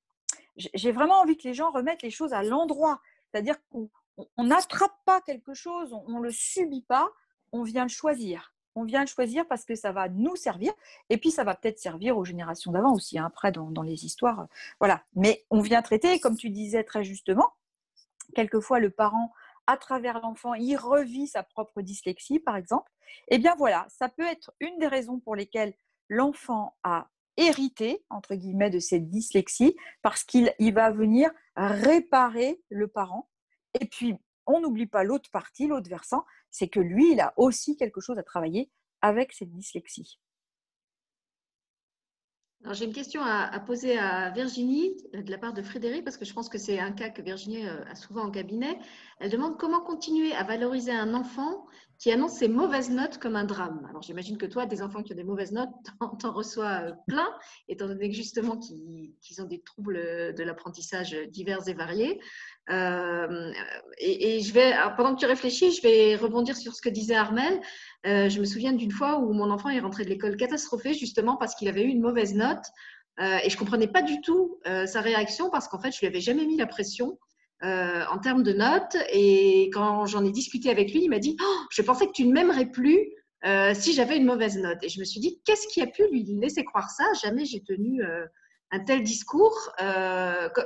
j'ai 0.57 0.93
vraiment 0.93 1.21
envie 1.21 1.37
que 1.37 1.49
les 1.49 1.55
gens 1.55 1.71
remettent 1.71 2.03
les 2.03 2.11
choses 2.11 2.33
à 2.33 2.43
l'endroit. 2.43 3.01
C'est-à-dire 3.31 3.57
qu'on 3.71 3.91
n'attrape 4.39 4.97
pas 5.05 5.21
quelque 5.21 5.55
chose, 5.55 5.93
on 5.93 6.19
ne 6.19 6.25
le 6.25 6.31
subit 6.31 6.83
pas, 6.83 7.11
on 7.53 7.63
vient 7.63 7.85
le 7.85 7.89
choisir. 7.89 8.53
On 8.77 8.85
vient 8.85 9.03
le 9.03 9.07
choisir 9.07 9.47
parce 9.47 9.65
que 9.65 9.77
ça 9.77 9.93
va 9.93 10.09
nous 10.09 10.35
servir 10.35 10.73
et 11.09 11.17
puis 11.17 11.31
ça 11.31 11.45
va 11.45 11.55
peut-être 11.55 11.79
servir 11.79 12.19
aux 12.19 12.25
générations 12.25 12.73
d'avant 12.73 12.93
aussi, 12.93 13.19
hein, 13.19 13.27
après 13.27 13.53
dans, 13.53 13.83
les 13.83 14.05
histoires. 14.05 14.49
Voilà. 14.81 15.05
Mais 15.15 15.45
on 15.51 15.61
vient 15.61 15.81
traiter, 15.81 16.19
comme 16.19 16.37
tu 16.37 16.51
disais 16.51 16.83
très 16.83 17.05
justement, 17.05 17.53
quelquefois 18.35 18.81
le 18.81 18.91
parent, 18.91 19.33
à 19.67 19.77
travers 19.77 20.21
l'enfant, 20.21 20.55
il 20.55 20.77
revit 20.77 21.29
sa 21.29 21.43
propre 21.43 21.83
dyslexie, 21.83 22.41
par 22.41 22.57
exemple. 22.57 22.91
Eh 23.29 23.39
bien 23.39 23.55
voilà, 23.57 23.87
ça 23.89 24.09
peut 24.09 24.27
être 24.27 24.53
une 24.59 24.77
des 24.79 24.89
raisons 24.89 25.21
pour 25.21 25.37
lesquelles 25.37 25.75
l'enfant 26.09 26.77
a 26.83 27.09
hérité, 27.37 28.05
entre 28.11 28.35
guillemets, 28.35 28.71
de 28.71 28.79
cette 28.79 29.09
dyslexie 29.09 29.77
parce 30.03 30.25
qu'il 30.25 30.53
va 30.73 30.91
venir 30.91 31.31
réparer 31.57 32.63
le 32.69 32.89
parent. 32.89 33.29
Et 33.81 33.87
puis, 33.87 34.17
on 34.47 34.61
n'oublie 34.61 34.87
pas 34.87 35.05
l'autre 35.05 35.31
partie, 35.31 35.67
l'autre 35.67 35.89
versant, 35.89 36.25
c'est 36.51 36.69
que 36.69 36.81
lui, 36.81 37.13
il 37.13 37.21
a 37.21 37.35
aussi 37.37 37.77
quelque 37.77 38.01
chose 38.01 38.19
à 38.19 38.23
travailler 38.23 38.71
avec 39.01 39.33
cette 39.33 39.51
dyslexie. 39.51 40.21
J'ai 42.73 42.87
une 42.87 42.95
question 42.95 43.21
à, 43.23 43.61
poser 43.61 43.99
à 43.99 44.31
Virginie 44.31 44.97
euh, 45.15 45.23
de 45.23 45.31
la 45.31 45.37
part 45.37 45.53
de 45.53 45.61
Frédéric, 45.61 46.03
parce 46.03 46.17
que 46.17 46.25
je 46.25 46.33
pense 46.33 46.49
que 46.49 46.57
c'est 46.57 46.79
un 46.79 46.93
cas 46.93 47.11
que 47.11 47.21
Virginie 47.21 47.67
euh, 47.67 47.85
a 47.91 47.95
souvent 47.95 48.23
en 48.23 48.31
cabinet. 48.31 48.79
Elle 49.21 49.31
demande 49.31 49.59
comment 49.59 49.81
continuer 49.81 50.33
à 50.33 50.45
valoriser 50.45 50.91
un 50.91 51.13
enfant 51.13 51.67
qui 51.99 52.11
annonce 52.11 52.33
ses 52.33 52.49
mauvaises 52.49 52.91
notes 52.91 53.19
comme 53.19 53.37
un 53.37 53.45
drame. 53.45 53.87
Alors 53.91 54.01
j'imagine 54.01 54.39
que 54.39 54.47
toi, 54.47 54.65
des 54.65 54.81
enfants 54.81 55.03
qui 55.03 55.13
ont 55.13 55.17
des 55.17 55.25
mauvaises 55.25 55.53
notes, 55.53 55.69
t'en 56.21 56.33
reçois 56.33 56.87
euh, 56.87 56.93
plein, 57.07 57.29
étant 57.69 57.87
donné 57.87 58.09
que 58.09 58.17
justement 58.17 58.57
qu'ils 58.57 59.43
ont 59.43 59.47
des 59.47 59.61
troubles 59.61 60.35
de 60.35 60.43
l'apprentissage 60.43 61.13
divers 61.29 61.69
et 61.69 61.75
variés. 61.75 62.19
Euh, 62.71 63.53
et, 63.99 64.41
je 64.41 64.53
vais, 64.53 64.75
pendant 64.97 65.15
que 65.15 65.21
tu 65.21 65.27
réfléchis, 65.27 65.73
je 65.73 65.83
vais 65.83 66.17
rebondir 66.17 66.57
sur 66.57 66.75
ce 66.75 66.81
que 66.81 66.89
disait 66.89 67.15
Armel. 67.15 67.61
Euh, 68.07 68.29
je 68.29 68.41
me 68.41 68.45
souviens 68.45 68.73
d'une 68.73 68.91
fois 68.91 69.19
où 69.19 69.33
mon 69.33 69.51
enfant 69.51 69.69
est 69.69 69.81
rentré 69.81 70.05
de 70.05 70.09
l'école 70.09 70.37
catastrophé 70.37 70.95
justement 70.95 71.37
parce 71.37 71.55
qu'il 71.55 71.69
avait 71.69 71.83
eu 71.83 71.89
une 71.89 72.01
mauvaise 72.01 72.35
note. 72.35 72.65
et 73.19 73.49
je 73.49 73.57
comprenais 73.57 73.87
pas 73.87 74.03
du 74.03 74.21
tout 74.21 74.59
sa 74.87 75.01
réaction 75.01 75.51
parce 75.51 75.69
qu'en 75.69 75.79
fait, 75.79 75.93
je 75.93 76.01
lui 76.01 76.07
avais 76.07 76.21
jamais 76.21 76.47
mis 76.47 76.57
la 76.57 76.67
pression. 76.67 77.19
Euh, 77.65 78.05
en 78.11 78.19
termes 78.19 78.43
de 78.43 78.53
notes. 78.53 78.97
Et 79.11 79.71
quand 79.73 80.05
j'en 80.07 80.25
ai 80.25 80.31
discuté 80.31 80.69
avec 80.71 80.93
lui, 80.93 81.05
il 81.05 81.09
m'a 81.09 81.19
dit 81.19 81.37
oh, 81.41 81.59
Je 81.71 81.81
pensais 81.81 82.07
que 82.07 82.13
tu 82.13 82.27
ne 82.27 82.33
m'aimerais 82.33 82.67
plus 82.67 82.99
euh, 83.47 83.73
si 83.75 83.95
j'avais 83.95 84.19
une 84.19 84.27
mauvaise 84.27 84.59
note. 84.59 84.79
Et 84.83 84.91
je 84.91 85.01
me 85.01 85.05
suis 85.05 85.21
dit 85.21 85.41
Qu'est-ce 85.47 85.69
qui 85.69 85.81
a 85.81 85.87
pu 85.87 86.07
lui 86.11 86.25
laisser 86.25 86.63
croire 86.65 86.91
ça? 86.91 87.05
Jamais 87.23 87.47
j'ai 87.47 87.63
tenu 87.63 88.03
euh, 88.03 88.27
un 88.71 88.81
tel 88.81 89.03
discours. 89.03 89.73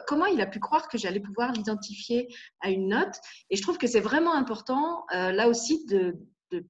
comment 0.07 0.27
il 0.27 0.41
a 0.41 0.47
pu 0.47 0.61
croire 0.61 0.89
que 0.89 0.99
j'allais 0.99 1.21
pouvoir 1.21 1.53
l'identifier 1.53 2.29
à 2.61 2.71
une 2.71 2.89
note? 2.89 3.15
Et 3.51 3.57
je 3.57 3.63
trouve 3.63 3.79
que 3.79 3.87
c'est 3.87 4.01
vraiment 4.01 4.35
important, 4.35 5.05
là 5.11 5.49
aussi, 5.49 5.85
de, 5.87 6.17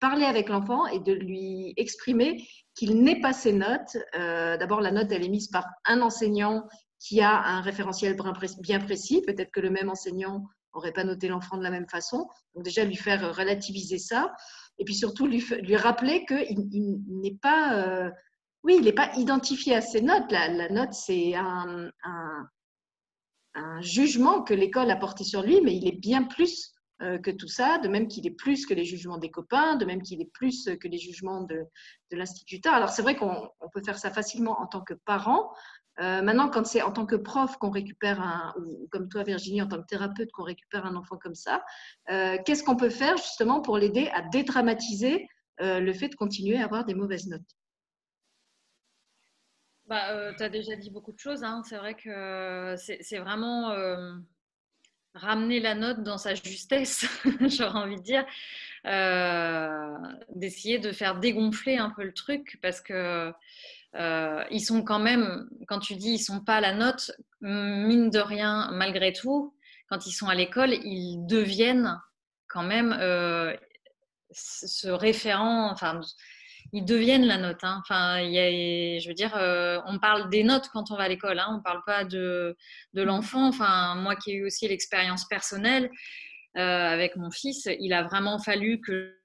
parler 0.00 0.24
avec 0.24 0.48
l'enfant 0.48 0.86
et 0.86 0.98
de 0.98 1.12
lui 1.12 1.72
exprimer 1.76 2.44
qu'il 2.74 3.00
n'est 3.00 3.20
pas 3.20 3.32
ses 3.32 3.52
notes. 3.52 3.96
D'abord, 4.14 4.80
la 4.80 4.90
note, 4.90 5.12
elle 5.12 5.24
est 5.24 5.28
mise 5.28 5.48
par 5.48 5.66
un 5.86 6.00
enseignant 6.00 6.66
qui 6.98 7.20
a 7.20 7.40
un 7.40 7.60
référentiel 7.60 8.16
bien 8.60 8.80
précis. 8.80 9.22
Peut-être 9.24 9.52
que 9.52 9.60
le 9.60 9.70
même 9.70 9.88
enseignant 9.88 10.44
n'aurait 10.74 10.92
pas 10.92 11.04
noté 11.04 11.28
l'enfant 11.28 11.56
de 11.56 11.62
la 11.62 11.70
même 11.70 11.88
façon. 11.88 12.28
Donc 12.54 12.64
déjà, 12.64 12.84
lui 12.84 12.96
faire 12.96 13.36
relativiser 13.36 13.98
ça. 13.98 14.32
Et 14.78 14.84
puis 14.84 14.94
surtout, 14.94 15.26
lui 15.26 15.76
rappeler 15.76 16.24
qu'il 16.26 16.66
n'est 17.08 17.38
pas... 17.40 18.10
Oui, 18.64 18.76
il 18.78 18.84
n'est 18.84 18.92
pas 18.92 19.10
identifié 19.16 19.74
à 19.74 19.80
ses 19.80 20.00
notes. 20.00 20.30
La, 20.30 20.68
note, 20.68 20.92
c'est 20.92 21.34
un, 21.34 21.90
jugement 23.80 24.42
que 24.42 24.54
l'école 24.54 24.90
a 24.90 24.96
porté 24.96 25.24
sur 25.24 25.42
lui, 25.42 25.60
mais 25.60 25.74
il 25.74 25.86
est 25.88 25.98
bien 25.98 26.22
plus 26.24 26.74
euh, 27.00 27.18
que 27.18 27.30
tout 27.30 27.48
ça, 27.48 27.78
de 27.78 27.88
même 27.88 28.08
qu'il 28.08 28.26
est 28.26 28.32
plus 28.32 28.66
que 28.66 28.74
les 28.74 28.84
jugements 28.84 29.18
des 29.18 29.30
copains, 29.30 29.76
de 29.76 29.84
même 29.84 30.02
qu'il 30.02 30.20
est 30.20 30.32
plus 30.32 30.68
que 30.80 30.88
les 30.88 30.98
jugements 30.98 31.42
de, 31.42 31.64
l'instituteur. 32.10 32.74
Alors 32.74 32.88
c'est 32.88 33.02
vrai 33.02 33.14
qu'on 33.16 33.50
peut 33.72 33.82
faire 33.84 33.98
ça 33.98 34.10
facilement 34.10 34.60
en 34.60 34.66
tant 34.66 34.80
que 34.80 34.94
parent, 34.94 35.52
euh, 36.00 36.22
maintenant, 36.22 36.48
quand 36.48 36.64
c'est 36.66 36.82
en 36.82 36.92
tant 36.92 37.06
que 37.06 37.16
prof 37.16 37.56
qu'on 37.58 37.70
récupère 37.70 38.20
un, 38.20 38.54
ou 38.60 38.88
comme 38.90 39.08
toi 39.08 39.24
Virginie, 39.24 39.62
en 39.62 39.66
tant 39.66 39.80
que 39.80 39.86
thérapeute 39.86 40.30
qu'on 40.32 40.44
récupère 40.44 40.86
un 40.86 40.94
enfant 40.94 41.16
comme 41.16 41.34
ça, 41.34 41.64
euh, 42.10 42.36
qu'est-ce 42.44 42.62
qu'on 42.62 42.76
peut 42.76 42.90
faire 42.90 43.16
justement 43.16 43.60
pour 43.60 43.78
l'aider 43.78 44.08
à 44.14 44.22
dédramatiser 44.22 45.28
le 45.60 45.92
fait 45.92 46.08
de 46.08 46.14
continuer 46.14 46.56
à 46.56 46.64
avoir 46.64 46.84
des 46.84 46.94
mauvaises 46.94 47.26
notes? 47.26 47.56
Bah, 49.88 50.32
Tu 50.36 50.42
as 50.42 50.48
déjà 50.48 50.76
dit 50.76 50.90
beaucoup 50.90 51.12
de 51.12 51.18
choses. 51.18 51.42
Hein. 51.44 51.62
C'est 51.68 51.76
vrai 51.76 51.94
que 51.94 52.74
c'est 52.76 53.18
vraiment 53.18 53.74
ramener 55.14 55.58
la 55.58 55.74
note 55.74 56.02
dans 56.02 56.18
sa 56.18 56.34
justesse, 56.34 57.04
j'aurais 57.40 57.78
envie 57.78 57.96
de 57.96 58.02
dire. 58.02 58.24
d'essayer 60.34 60.78
de 60.78 60.92
faire 60.92 61.18
dégonfler 61.18 61.76
un 61.78 61.90
peu 61.90 62.04
le 62.04 62.12
truc 62.12 62.58
parce 62.62 62.80
que 62.80 63.32
euh, 63.96 64.44
ils 64.50 64.60
sont 64.60 64.82
quand 64.82 64.98
même, 64.98 65.48
quand 65.66 65.78
tu 65.78 65.96
dis 65.96 66.14
ils 66.14 66.18
sont 66.18 66.40
pas 66.40 66.56
à 66.56 66.60
la 66.60 66.74
note, 66.74 67.12
mine 67.40 68.10
de 68.10 68.18
rien, 68.18 68.70
malgré 68.72 69.12
tout, 69.12 69.54
quand 69.88 70.06
ils 70.06 70.12
sont 70.12 70.28
à 70.28 70.34
l'école, 70.34 70.72
ils 70.72 71.24
deviennent 71.26 71.98
quand 72.48 72.62
même 72.62 72.94
euh, 73.00 73.54
ce 74.30 74.88
référent, 74.88 75.70
enfin, 75.70 76.00
ils 76.72 76.84
deviennent 76.84 77.26
la 77.26 77.38
note. 77.38 77.62
Hein. 77.62 77.80
Enfin, 77.82 78.18
je 78.20 79.08
veux 79.08 79.14
dire, 79.14 79.36
euh, 79.36 79.80
on 79.86 79.98
parle 79.98 80.30
des 80.30 80.44
notes 80.44 80.68
quand 80.72 80.90
on 80.90 80.96
va 80.96 81.04
à 81.04 81.08
l'école, 81.08 81.38
hein. 81.38 81.48
on 81.50 81.56
ne 81.56 81.62
parle 81.62 81.82
pas 81.86 82.04
de, 82.04 82.56
de 82.94 83.02
l'enfant. 83.02 83.48
Enfin, 83.48 83.94
moi 83.96 84.16
qui 84.16 84.32
ai 84.32 84.34
eu 84.34 84.46
aussi 84.46 84.68
l'expérience 84.68 85.26
personnelle 85.26 85.90
avec 86.54 87.14
mon 87.14 87.30
fils, 87.30 87.68
il 87.78 87.92
a 87.92 88.02
vraiment 88.02 88.40
fallu 88.40 88.80
que 88.80 89.17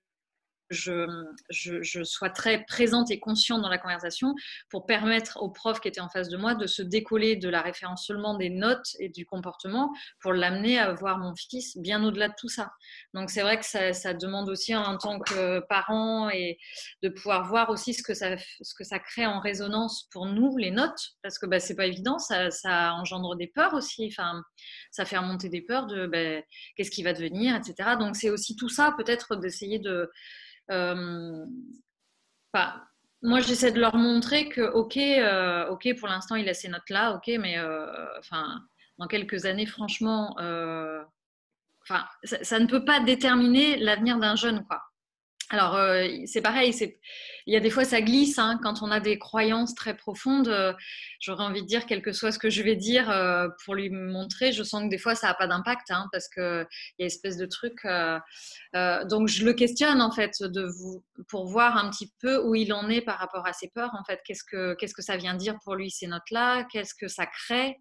je, 0.70 2.04
sois 2.04 2.30
très 2.30 2.64
présente 2.66 3.12
et 3.12 3.20
consciente 3.20 3.62
dans 3.62 3.70
la 3.70 3.78
conversation 3.78 4.34
pour 4.70 4.86
permettre 4.86 5.42
au 5.42 5.50
prof 5.50 5.80
qui 5.80 5.88
était 5.88 6.02
en 6.02 6.10
face 6.10 6.30
de 6.30 6.38
moi 6.38 6.56
de 6.56 6.68
se 6.68 6.82
décoller 6.82 7.36
de 7.36 7.50
la 7.50 7.62
référence 7.62 8.06
seulement 8.06 8.38
des 8.38 8.50
notes 8.50 8.88
et 9.00 9.10
du 9.10 9.26
comportement 9.26 9.92
pour 10.20 10.34
l'amener 10.34 10.80
à 10.80 10.92
voir 10.94 11.18
mon 11.18 11.36
fils 11.36 11.78
bien 11.78 12.04
au-delà 12.04 12.30
de 12.30 12.34
tout 12.38 12.50
ça. 12.50 12.72
Donc 13.14 13.30
c'est 13.30 13.42
vrai 13.42 13.60
que 13.60 13.66
ça, 13.66 14.14
demande 14.14 14.50
aussi 14.50 14.76
en 14.76 14.98
tant 14.98 15.20
que 15.20 15.60
parent 15.68 16.30
et 16.30 16.58
de 17.02 17.10
pouvoir 17.10 17.48
voir 17.48 17.70
aussi 17.70 17.94
ce 17.94 18.04
que 18.04 18.14
ça, 18.14 18.38
ce 18.38 18.74
que 18.76 18.84
ça 18.84 19.00
crée 19.00 19.26
en 19.26 19.40
résonance 19.40 20.08
pour 20.12 20.28
nous, 20.28 20.56
les 20.58 20.72
notes, 20.72 21.16
parce 21.22 21.40
que 21.40 21.46
bah, 21.46 21.60
c'est 21.60 21.76
pas 21.76 21.88
évident, 21.88 22.20
ça, 22.20 22.94
engendre 22.94 23.36
des 23.36 23.48
peurs 23.48 23.74
aussi, 23.74 24.08
enfin, 24.12 24.44
ça 24.92 25.06
fait 25.06 25.18
remonter 25.18 25.50
des 25.50 25.62
peurs 25.62 25.88
de 25.88 26.06
bah, 26.06 26.42
qu'est-ce 26.76 26.92
qui 26.92 27.04
va 27.04 27.14
devenir, 27.14 27.56
etc. 27.56 27.96
Donc 28.00 28.16
c'est 28.16 28.30
aussi 28.30 28.56
tout 28.56 28.70
ça, 28.70 28.94
peut-être 28.98 29.36
d'essayer 29.36 29.80
de 29.80 30.10
euh, 30.72 31.46
moi, 33.22 33.40
j'essaie 33.40 33.72
de 33.72 33.80
leur 33.80 33.96
montrer 33.96 34.50
que, 34.50 34.62
ok, 34.62 34.98
euh, 34.98 35.68
ok, 35.70 35.96
pour 35.98 36.08
l'instant, 36.08 36.36
il 36.36 36.50
a 36.50 36.54
ces 36.54 36.68
notes-là, 36.68 37.16
ok, 37.16 37.32
mais 37.40 37.58
euh, 37.58 37.86
dans 38.98 39.08
quelques 39.08 39.46
années, 39.46 39.66
franchement, 39.66 40.36
enfin, 40.38 42.06
ça, 42.24 42.60
ne 42.60 42.68
peut 42.68 42.86
pas 42.86 43.00
déterminer 43.00 43.78
l'avenir 43.78 44.20
d'un 44.20 44.36
jeune, 44.36 44.66
quoi. 44.66 44.82
Alors, 45.50 45.78
c'est 46.26 46.42
pareil, 46.42 46.74
il 47.48 47.54
y 47.54 47.58
a 47.58 47.60
des 47.60 47.70
fois 47.70 47.84
ça 47.86 48.02
glisse 48.02 48.40
hein, 48.40 48.60
quand 48.62 48.82
on 48.82 48.92
a 48.92 49.00
des 49.00 49.18
croyances 49.20 49.76
très 49.76 49.96
profondes. 49.96 50.48
Euh, 50.48 50.74
j'aurais 51.20 51.44
envie 51.44 51.62
de 51.62 51.68
dire, 51.68 51.86
quel 51.86 52.02
que 52.02 52.12
soit 52.12 52.32
ce 52.32 52.40
que 52.40 52.50
je 52.50 52.64
vais 52.64 52.76
dire 52.76 53.10
euh, 53.10 53.48
pour 53.66 53.76
lui 53.76 53.90
montrer, 53.90 54.52
je 54.52 54.64
sens 54.64 54.84
que 54.84 54.90
des 54.90 54.98
fois 54.98 55.16
ça 55.16 55.28
n'a 55.28 55.34
pas 55.34 55.48
d'impact 55.48 55.92
hein, 55.92 56.08
parce 56.12 56.28
qu'il 56.30 56.68
y 57.00 57.04
a 57.04 57.06
espèce 57.06 57.38
de 57.38 57.46
truc. 57.46 57.84
donc, 57.84 59.28
je 59.28 59.46
le 59.46 59.54
questionne 59.54 60.02
en 60.02 60.12
fait 60.12 60.42
de 60.42 60.64
vous, 60.64 61.04
pour 61.30 61.46
voir 61.48 61.78
un 61.78 61.90
petit 61.90 62.12
peu 62.20 62.44
où 62.44 62.56
il 62.56 62.74
en 62.74 62.90
est 62.90 63.02
par 63.02 63.18
rapport 63.18 63.46
à 63.46 63.54
ses 63.54 63.70
peurs. 63.70 63.92
En 64.00 64.04
fait, 64.04 64.20
qu'est-ce 64.26 64.44
que, 64.44 64.76
qu'est-ce 64.76 64.94
que 64.94 65.02
ça 65.02 65.18
vient 65.18 65.34
dire 65.36 65.58
pour 65.64 65.76
lui 65.76 65.92
ces 65.92 66.08
notes-là? 66.08 66.64
Qu'est-ce 66.72 66.96
que 66.96 67.08
ça 67.08 67.26
crée? 67.26 67.78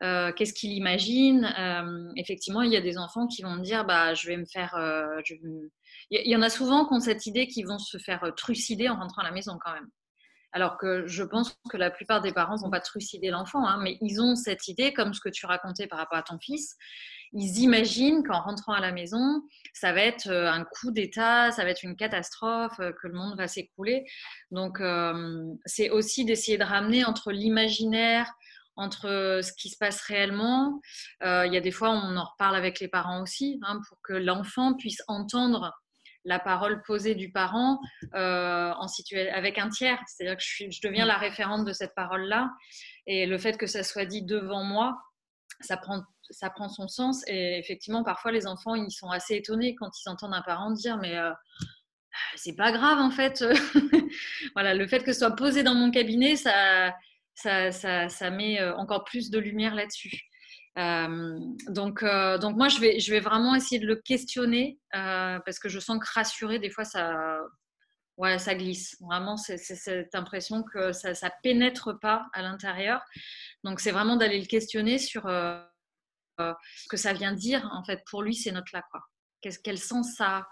Qu'est-ce 0.00 0.52
qu'il 0.52 0.72
imagine? 0.72 1.44
effectivement, 2.16 2.62
il 2.62 2.72
y 2.72 2.76
a 2.76 2.80
des 2.80 2.98
enfants 2.98 3.26
qui 3.26 3.42
vont 3.42 3.56
me 3.56 3.62
dire, 3.62 3.84
bah, 3.84 4.14
je 4.14 4.26
vais 4.26 4.36
me 4.36 4.46
faire. 4.46 4.74
Il 6.10 6.30
y 6.30 6.36
en 6.36 6.42
a 6.42 6.50
souvent 6.50 6.86
qui 6.86 6.94
ont 6.94 7.00
cette 7.00 7.26
idée 7.26 7.46
qu'ils 7.46 7.66
vont 7.66 7.78
se 7.78 7.98
faire 7.98 8.32
trucider 8.36 8.88
en 8.88 8.96
rentrant 8.96 9.22
à 9.22 9.24
la 9.24 9.32
maison 9.32 9.58
quand 9.62 9.72
même. 9.72 9.88
Alors 10.52 10.78
que 10.78 11.06
je 11.06 11.22
pense 11.22 11.56
que 11.70 11.76
la 11.76 11.90
plupart 11.90 12.20
des 12.20 12.32
parents 12.32 12.56
vont 12.56 12.70
pas 12.70 12.80
trucider 12.80 13.30
l'enfant, 13.30 13.64
hein, 13.66 13.78
mais 13.82 13.98
ils 14.00 14.20
ont 14.20 14.34
cette 14.34 14.66
idée, 14.66 14.92
comme 14.92 15.14
ce 15.14 15.20
que 15.20 15.28
tu 15.28 15.46
racontais 15.46 15.86
par 15.86 15.98
rapport 15.98 16.18
à 16.18 16.22
ton 16.22 16.38
fils. 16.38 16.76
Ils 17.32 17.60
imaginent 17.60 18.24
qu'en 18.24 18.40
rentrant 18.40 18.72
à 18.72 18.80
la 18.80 18.90
maison, 18.90 19.42
ça 19.72 19.92
va 19.92 20.00
être 20.00 20.28
euh, 20.28 20.50
un 20.50 20.64
coup 20.64 20.90
d'État, 20.90 21.52
ça 21.52 21.62
va 21.62 21.70
être 21.70 21.84
une 21.84 21.94
catastrophe, 21.94 22.80
euh, 22.80 22.90
que 23.00 23.06
le 23.06 23.14
monde 23.14 23.36
va 23.36 23.46
s'écrouler. 23.46 24.04
Donc, 24.50 24.80
euh, 24.80 25.44
c'est 25.64 25.90
aussi 25.90 26.24
d'essayer 26.24 26.58
de 26.58 26.64
ramener 26.64 27.04
entre 27.04 27.30
l'imaginaire, 27.30 28.28
entre 28.80 29.40
ce 29.42 29.52
qui 29.52 29.68
se 29.68 29.76
passe 29.78 30.00
réellement. 30.02 30.80
il 31.22 31.50
y 31.52 31.56
a 31.56 31.60
des 31.60 31.70
fois, 31.70 31.90
on 31.90 32.16
en 32.16 32.24
reparle 32.24 32.56
avec 32.56 32.80
les 32.80 32.88
parents 32.88 33.22
aussi, 33.22 33.60
hein, 33.62 33.80
pour 33.88 33.98
que 34.02 34.14
l'enfant 34.14 34.74
puisse 34.74 35.02
entendre 35.06 35.72
la 36.24 36.38
parole 36.38 36.82
posée 36.82 37.14
du 37.14 37.30
parent 37.32 37.80
euh, 38.14 38.72
en 38.72 38.86
avec 39.32 39.58
un 39.58 39.68
tiers. 39.68 39.98
C'est-à-dire 40.06 40.36
que 40.36 40.42
je, 40.42 40.70
je, 40.70 40.80
deviens 40.82 41.06
la 41.06 41.16
référente 41.16 41.64
de 41.64 41.72
cette 41.72 41.94
parole-là. 41.94 42.50
Et 43.06 43.26
le 43.26 43.38
fait 43.38 43.56
que 43.56 43.66
ça 43.66 43.82
soit 43.82 44.04
dit 44.04 44.22
devant 44.22 44.64
moi, 44.64 44.98
ça 45.60 45.76
prend, 45.76 46.02
ça 46.30 46.50
prend 46.50 46.68
son 46.68 46.88
sens. 46.88 47.22
Et 47.26 47.58
effectivement, 47.58 48.04
parfois, 48.04 48.32
les 48.32 48.46
enfants, 48.46 48.74
ils 48.74 48.90
sont 48.90 49.08
assez 49.08 49.36
étonnés 49.36 49.74
quand 49.74 49.90
ils 49.98 50.08
entendent 50.08 50.34
un 50.34 50.42
parent 50.42 50.70
dire, 50.70 50.96
mais... 50.98 51.16
Euh, 51.16 51.32
c'est 52.34 52.56
pas 52.56 52.72
grave 52.72 52.98
en 52.98 53.12
fait. 53.12 53.44
voilà, 54.54 54.74
le 54.74 54.86
fait 54.88 55.04
que 55.04 55.12
ce 55.12 55.20
soit 55.20 55.36
posé 55.36 55.62
dans 55.62 55.76
mon 55.76 55.92
cabinet, 55.92 56.34
ça, 56.34 56.92
ça, 57.42 57.72
ça, 57.72 58.08
ça 58.08 58.30
met 58.30 58.60
euh, 58.60 58.74
encore 58.76 59.04
plus 59.04 59.30
de 59.30 59.38
lumière 59.38 59.74
là-dessus. 59.74 60.20
Euh, 60.78 61.38
donc, 61.68 62.02
euh, 62.02 62.38
donc 62.38 62.56
moi, 62.56 62.68
je 62.68 62.78
vais, 62.80 63.00
je 63.00 63.10
vais 63.10 63.20
vraiment 63.20 63.54
essayer 63.54 63.80
de 63.80 63.86
le 63.86 63.96
questionner 63.96 64.78
parce 64.92 65.58
que 65.58 65.68
je 65.68 65.78
sens 65.78 65.98
que 65.98 66.12
rassurer, 66.14 66.58
des 66.58 66.70
fois, 66.70 66.84
ça, 66.84 67.38
ouais, 68.16 68.38
ça 68.38 68.54
glisse. 68.54 68.96
Vraiment, 69.00 69.36
c'est 69.36 69.58
cette 69.58 70.14
impression 70.14 70.62
que 70.62 70.92
ça 70.92 71.10
ne 71.10 71.42
pénètre 71.42 71.98
pas 72.00 72.28
à 72.32 72.42
l'intérieur. 72.42 73.02
Donc, 73.64 73.80
c'est 73.80 73.90
vraiment 73.90 74.16
d'aller 74.16 74.40
le 74.40 74.46
questionner 74.46 74.98
sur 74.98 75.24
ce 76.38 76.88
que 76.88 76.96
ça 76.96 77.12
vient 77.12 77.32
dire, 77.32 77.68
en 77.72 77.84
fait, 77.84 78.02
pour 78.08 78.22
lui, 78.22 78.34
ces 78.34 78.52
notes-là. 78.52 78.82
Quel 79.64 79.78
sens 79.78 80.14
ça 80.16 80.36
a? 80.38 80.48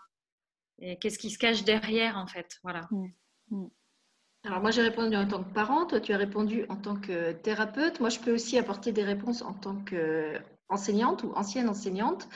Et 0.81 0.99
qu'est-ce 0.99 1.19
qui 1.19 1.31
se 1.31 1.39
cache 1.39 1.65
derrière, 1.65 2.17
en 2.17 2.27
fait? 2.27 2.59
Voilà. 2.63 2.83
Mmh. 2.91 3.07
Mmh. 3.51 3.67
Alors 4.45 4.61
moi 4.61 4.71
j'ai 4.71 4.83
répondu 4.83 5.17
en 5.17 5.27
tant 5.27 5.43
que 5.43 5.53
parent, 5.53 5.85
toi 5.87 6.01
tu 6.01 6.13
as 6.13 6.17
répondu 6.17 6.65
en 6.69 6.77
tant 6.77 6.97
que 6.97 7.33
thérapeute. 7.33 7.99
Moi 8.01 8.09
je 8.09 8.21
peux 8.21 8.33
aussi 8.33 8.57
apporter 8.57 8.93
des 8.93 9.03
réponses 9.03 9.43
en 9.43 9.53
tant 9.53 9.75
qu'enseignante 9.85 11.25
ou 11.25 11.33
ancienne 11.35 11.69
enseignante. 11.69 12.29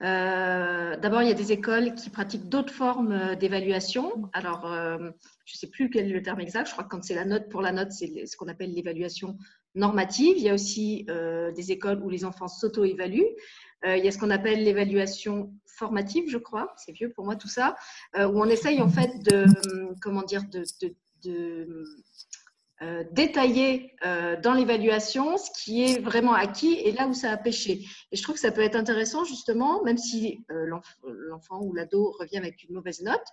Euh, 0.00 0.96
d'abord 0.96 1.22
il 1.22 1.28
y 1.28 1.32
a 1.32 1.34
des 1.34 1.50
écoles 1.50 1.94
qui 1.96 2.10
pratiquent 2.10 2.48
d'autres 2.48 2.72
formes 2.72 3.34
d'évaluation. 3.34 4.30
Alors 4.32 4.66
euh, 4.72 4.98
je 5.44 5.54
ne 5.54 5.58
sais 5.58 5.66
plus 5.66 5.90
quel 5.90 6.06
est 6.06 6.12
le 6.12 6.22
terme 6.22 6.40
exact, 6.40 6.68
je 6.68 6.72
crois 6.72 6.84
que 6.84 6.90
quand 6.90 7.02
c'est 7.02 7.16
la 7.16 7.24
note 7.24 7.48
pour 7.48 7.60
la 7.60 7.72
note 7.72 7.90
c'est 7.90 8.24
ce 8.24 8.36
qu'on 8.36 8.46
appelle 8.46 8.72
l'évaluation 8.72 9.36
normative. 9.74 10.36
Il 10.38 10.44
y 10.44 10.48
a 10.48 10.54
aussi 10.54 11.06
euh, 11.10 11.50
des 11.50 11.72
écoles 11.72 12.00
où 12.04 12.08
les 12.08 12.24
enfants 12.24 12.48
s'auto-évaluent. 12.48 13.34
il 13.84 14.04
y 14.04 14.08
a 14.08 14.12
ce 14.12 14.18
qu'on 14.18 14.30
appelle 14.30 14.62
l'évaluation 14.62 15.52
formative, 15.66 16.24
je 16.28 16.38
crois, 16.38 16.72
c'est 16.76 16.92
vieux 16.92 17.10
pour 17.10 17.24
moi 17.24 17.36
tout 17.36 17.48
ça, 17.48 17.76
où 18.16 18.42
on 18.42 18.46
essaye 18.46 18.82
en 18.82 18.88
fait 18.88 19.10
de, 19.22 19.46
comment 20.00 20.22
dire, 20.22 20.42
de 20.50 20.64
euh, 22.80 23.02
détailler 23.10 23.96
euh, 24.06 24.40
dans 24.40 24.52
l'évaluation 24.52 25.36
ce 25.36 25.50
qui 25.50 25.82
est 25.82 25.98
vraiment 25.98 26.32
acquis 26.32 26.74
et 26.74 26.92
là 26.92 27.08
où 27.08 27.12
ça 27.12 27.32
a 27.32 27.36
pêché. 27.36 27.84
Et 28.12 28.16
je 28.16 28.22
trouve 28.22 28.36
que 28.36 28.40
ça 28.40 28.52
peut 28.52 28.60
être 28.60 28.76
intéressant 28.76 29.24
justement, 29.24 29.82
même 29.82 29.98
si 29.98 30.44
euh, 30.52 30.64
l'enfant 31.02 31.60
ou 31.60 31.74
l'ado 31.74 32.14
revient 32.20 32.36
avec 32.36 32.62
une 32.62 32.76
mauvaise 32.76 33.02
note, 33.02 33.24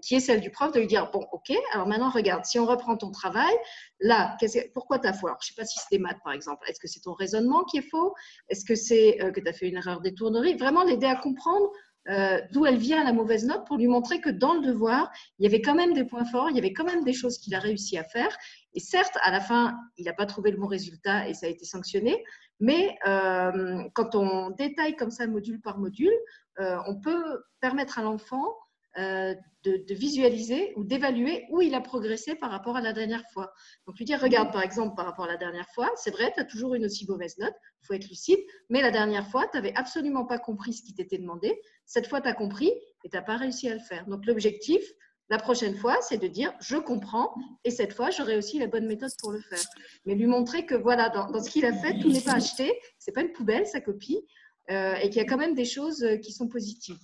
qui 0.00 0.14
est 0.14 0.20
celle 0.20 0.40
du 0.40 0.50
prof, 0.50 0.72
de 0.72 0.80
lui 0.80 0.86
dire, 0.86 1.10
bon, 1.10 1.26
ok, 1.32 1.52
alors 1.72 1.86
maintenant 1.86 2.08
regarde, 2.08 2.46
si 2.46 2.58
on 2.58 2.64
reprend 2.64 2.96
ton 2.96 3.10
travail, 3.10 3.54
là, 4.00 4.36
pourquoi 4.72 4.98
tu 4.98 5.06
as 5.06 5.12
faux 5.12 5.28
Je 5.28 5.32
ne 5.32 5.36
sais 5.40 5.54
pas 5.54 5.64
si 5.66 5.78
c'est 5.78 5.96
des 5.96 6.02
maths 6.02 6.20
par 6.24 6.32
exemple. 6.32 6.64
Est-ce 6.68 6.80
que 6.80 6.88
c'est 6.88 7.00
ton 7.00 7.12
raisonnement 7.12 7.64
qui 7.64 7.78
est 7.78 7.90
faux? 7.90 8.14
Est-ce 8.48 8.64
que 8.64 8.74
c'est 8.74 9.18
que 9.34 9.40
tu 9.40 9.48
as 9.48 9.52
fait 9.52 9.68
une 9.68 9.76
erreur 9.76 10.00
d'étournerie 10.00 10.56
Vraiment 10.56 10.84
l'aider 10.84 11.06
à 11.06 11.16
comprendre 11.16 11.70
euh, 12.08 12.40
d'où 12.52 12.64
elle 12.64 12.78
vient 12.78 13.04
la 13.04 13.12
mauvaise 13.12 13.44
note 13.44 13.66
pour 13.66 13.76
lui 13.76 13.86
montrer 13.86 14.20
que 14.20 14.30
dans 14.30 14.54
le 14.54 14.60
devoir, 14.60 15.10
il 15.38 15.44
y 15.44 15.46
avait 15.46 15.60
quand 15.60 15.74
même 15.74 15.92
des 15.92 16.04
points 16.04 16.24
forts, 16.24 16.48
il 16.50 16.56
y 16.56 16.58
avait 16.58 16.72
quand 16.72 16.84
même 16.84 17.04
des 17.04 17.12
choses 17.12 17.38
qu'il 17.38 17.54
a 17.54 17.58
réussi 17.58 17.98
à 17.98 18.04
faire. 18.04 18.34
Et 18.74 18.80
certes, 18.80 19.16
à 19.22 19.30
la 19.30 19.40
fin, 19.40 19.78
il 19.98 20.06
n'a 20.06 20.14
pas 20.14 20.26
trouvé 20.26 20.50
le 20.50 20.56
bon 20.56 20.66
résultat 20.66 21.28
et 21.28 21.34
ça 21.34 21.46
a 21.46 21.48
été 21.50 21.64
sanctionné. 21.64 22.24
Mais 22.60 22.96
euh, 23.06 23.82
quand 23.94 24.14
on 24.14 24.50
détaille 24.50 24.96
comme 24.96 25.10
ça 25.10 25.26
module 25.26 25.60
par 25.60 25.78
module, 25.78 26.14
euh, 26.60 26.78
on 26.86 26.98
peut 26.98 27.42
permettre 27.60 27.98
à 27.98 28.02
l'enfant 28.02 28.54
euh, 28.96 29.34
de, 29.64 29.94
visualiser 29.94 30.72
ou 30.76 30.84
d'évaluer 30.84 31.44
où 31.50 31.60
il 31.60 31.74
a 31.74 31.80
progressé 31.82 32.34
par 32.34 32.50
rapport 32.50 32.76
à 32.76 32.80
la 32.80 32.94
dernière 32.94 33.22
fois. 33.34 33.52
Donc 33.86 33.98
lui 33.98 34.06
dire, 34.06 34.18
regarde 34.18 34.50
par 34.50 34.62
exemple 34.62 34.96
par 34.96 35.04
rapport 35.04 35.26
à 35.26 35.28
la 35.28 35.36
dernière 35.36 35.68
fois, 35.74 35.90
c'est 35.96 36.10
vrai, 36.10 36.32
tu 36.32 36.40
as 36.40 36.44
toujours 36.44 36.74
une 36.74 36.86
aussi 36.86 37.06
mauvaise 37.06 37.36
note, 37.36 37.52
il 37.82 37.86
faut 37.86 37.92
être 37.92 38.08
lucide, 38.08 38.38
mais 38.70 38.80
la 38.80 38.90
dernière 38.90 39.28
fois, 39.28 39.46
tu 39.48 39.58
n'avais 39.58 39.74
absolument 39.74 40.24
pas 40.24 40.38
compris 40.38 40.72
ce 40.72 40.82
qui 40.82 40.94
t'était 40.94 41.18
demandé, 41.18 41.60
cette 41.84 42.06
fois 42.06 42.22
tu 42.22 42.28
as 42.28 42.32
compris 42.32 42.68
et 43.04 43.10
tu 43.10 43.16
n'as 43.16 43.22
pas 43.22 43.36
réussi 43.36 43.68
à 43.68 43.74
le 43.74 43.80
faire. 43.80 44.06
Donc 44.06 44.24
l'objectif, 44.24 44.80
la 45.28 45.38
prochaine 45.38 45.76
fois, 45.76 45.98
c'est 46.00 46.18
de 46.18 46.26
dire, 46.26 46.54
je 46.60 46.76
comprends 46.76 47.34
et 47.64 47.70
cette 47.70 47.92
fois, 47.92 48.10
j'aurai 48.10 48.38
aussi 48.38 48.58
la 48.58 48.68
bonne 48.68 48.86
méthode 48.86 49.10
pour 49.20 49.32
le 49.32 49.40
faire. 49.40 49.62
Mais 50.06 50.14
lui 50.14 50.26
montrer 50.26 50.64
que 50.64 50.74
voilà, 50.74 51.10
dans, 51.10 51.42
ce 51.42 51.50
qu'il 51.50 51.66
a 51.66 51.74
fait, 51.74 51.98
tout 51.98 52.10
n'est 52.10 52.22
pas 52.22 52.36
acheté, 52.36 52.72
c'est 52.98 53.12
pas 53.12 53.20
une 53.20 53.32
poubelle, 53.32 53.66
sa 53.66 53.82
copie, 53.82 54.24
euh, 54.70 54.94
et 54.94 55.10
qu'il 55.10 55.16
y 55.16 55.24
a 55.24 55.26
quand 55.26 55.36
même 55.36 55.54
des 55.54 55.66
choses 55.66 56.06
qui 56.22 56.32
sont 56.32 56.48
positives. 56.48 56.98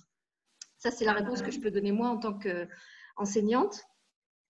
Ça, 0.85 0.91
c'est 0.91 1.05
la 1.05 1.13
réponse 1.13 1.41
que 1.41 1.49
je 1.49 1.59
peux 1.59 1.71
donner 1.71 1.91
moi 1.91 2.09
en 2.09 2.17
tant 2.17 2.37
qu'enseignante. 2.37 3.81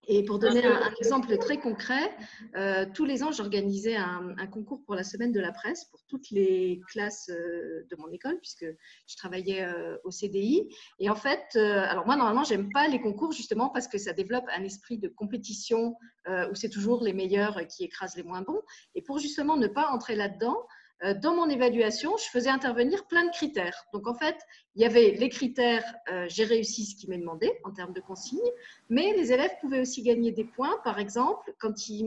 Et 0.10 0.26
pour 0.26 0.38
donner 0.38 0.66
un, 0.66 0.92
exemple 1.00 1.38
très 1.38 1.62
concret, 1.62 2.14
euh, 2.58 2.86
tous 2.94 3.06
les 3.06 3.24
ans, 3.24 3.32
j'organisais 3.32 3.96
un, 3.96 4.36
concours 4.48 4.84
pour 4.84 4.96
la 4.96 5.06
semaine 5.06 5.32
de 5.32 5.40
la 5.40 5.54
presse 5.54 5.86
pour 5.86 6.02
toutes 6.10 6.30
les 6.32 6.82
classes 6.90 7.30
euh, 7.30 7.88
de 7.90 7.96
mon 7.98 8.12
école, 8.12 8.38
puisque 8.42 8.66
je 9.08 9.16
travaillais 9.16 9.64
euh, 9.64 9.96
au 10.04 10.12
CDI. 10.12 10.68
Et 11.00 11.10
en 11.10 11.16
fait, 11.16 11.56
alors 11.56 12.06
moi, 12.06 12.18
normalement, 12.18 12.44
j'aime 12.44 12.70
pas 12.70 12.90
les 12.90 13.00
concours 13.00 13.32
justement 13.32 13.70
parce 13.70 13.88
que 13.88 13.98
ça 13.98 14.12
développe 14.12 14.46
un 14.54 14.66
esprit 14.66 14.98
de 14.98 15.08
compétition 15.08 15.96
où 16.28 16.56
c'est 16.56 16.70
toujours 16.70 17.02
les 17.02 17.14
meilleurs 17.14 17.66
qui 17.68 17.86
écrasent 17.86 18.18
les 18.18 18.24
moins 18.24 18.42
bons. 18.42 18.62
Et 18.94 19.02
pour 19.02 19.20
justement 19.20 19.56
ne 19.56 19.68
pas 19.68 19.88
entrer 19.88 20.18
là-dedans, 20.18 20.58
dans 21.22 21.36
mon 21.36 21.50
évaluation, 21.50 22.16
je 22.18 22.30
faisais 22.30 22.50
intervenir 22.50 23.06
plein 23.08 23.26
de 23.26 23.32
critères. 23.32 23.86
Donc, 23.94 24.08
en 24.08 24.14
fait, 24.14 24.38
il 24.76 24.82
y 24.82 24.86
avait 24.86 25.12
les 25.12 25.30
critères 25.30 25.84
euh, 26.10 26.26
j'ai 26.30 26.46
réussi 26.46 26.86
ce 26.86 26.96
qui 26.96 27.10
m'est 27.10 27.18
demandé 27.18 27.52
en 27.64 27.72
termes 27.72 27.94
de 27.94 28.02
consignes, 28.02 28.52
mais 28.90 29.14
les 29.14 29.32
élèves 29.32 29.52
pouvaient 29.62 29.82
aussi 29.82 30.04
gagner 30.04 30.32
des 30.32 30.46
points, 30.46 30.78
par 30.84 31.00
exemple, 31.00 31.54
quand 31.60 31.90
ils, 31.90 32.06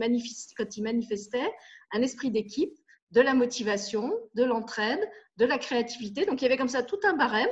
quand 0.57 0.77
ils 0.77 0.83
manifestaient 0.83 1.51
un 1.91 2.01
esprit 2.01 2.31
d'équipe, 2.31 2.75
de 3.11 3.21
la 3.21 3.33
motivation, 3.33 4.13
de 4.35 4.43
l'entraide, 4.43 4.99
de 5.37 5.45
la 5.45 5.57
créativité. 5.57 6.25
Donc, 6.25 6.41
il 6.41 6.45
y 6.45 6.47
avait 6.47 6.57
comme 6.57 6.67
ça 6.67 6.83
tout 6.83 6.99
un 7.03 7.13
barème. 7.13 7.49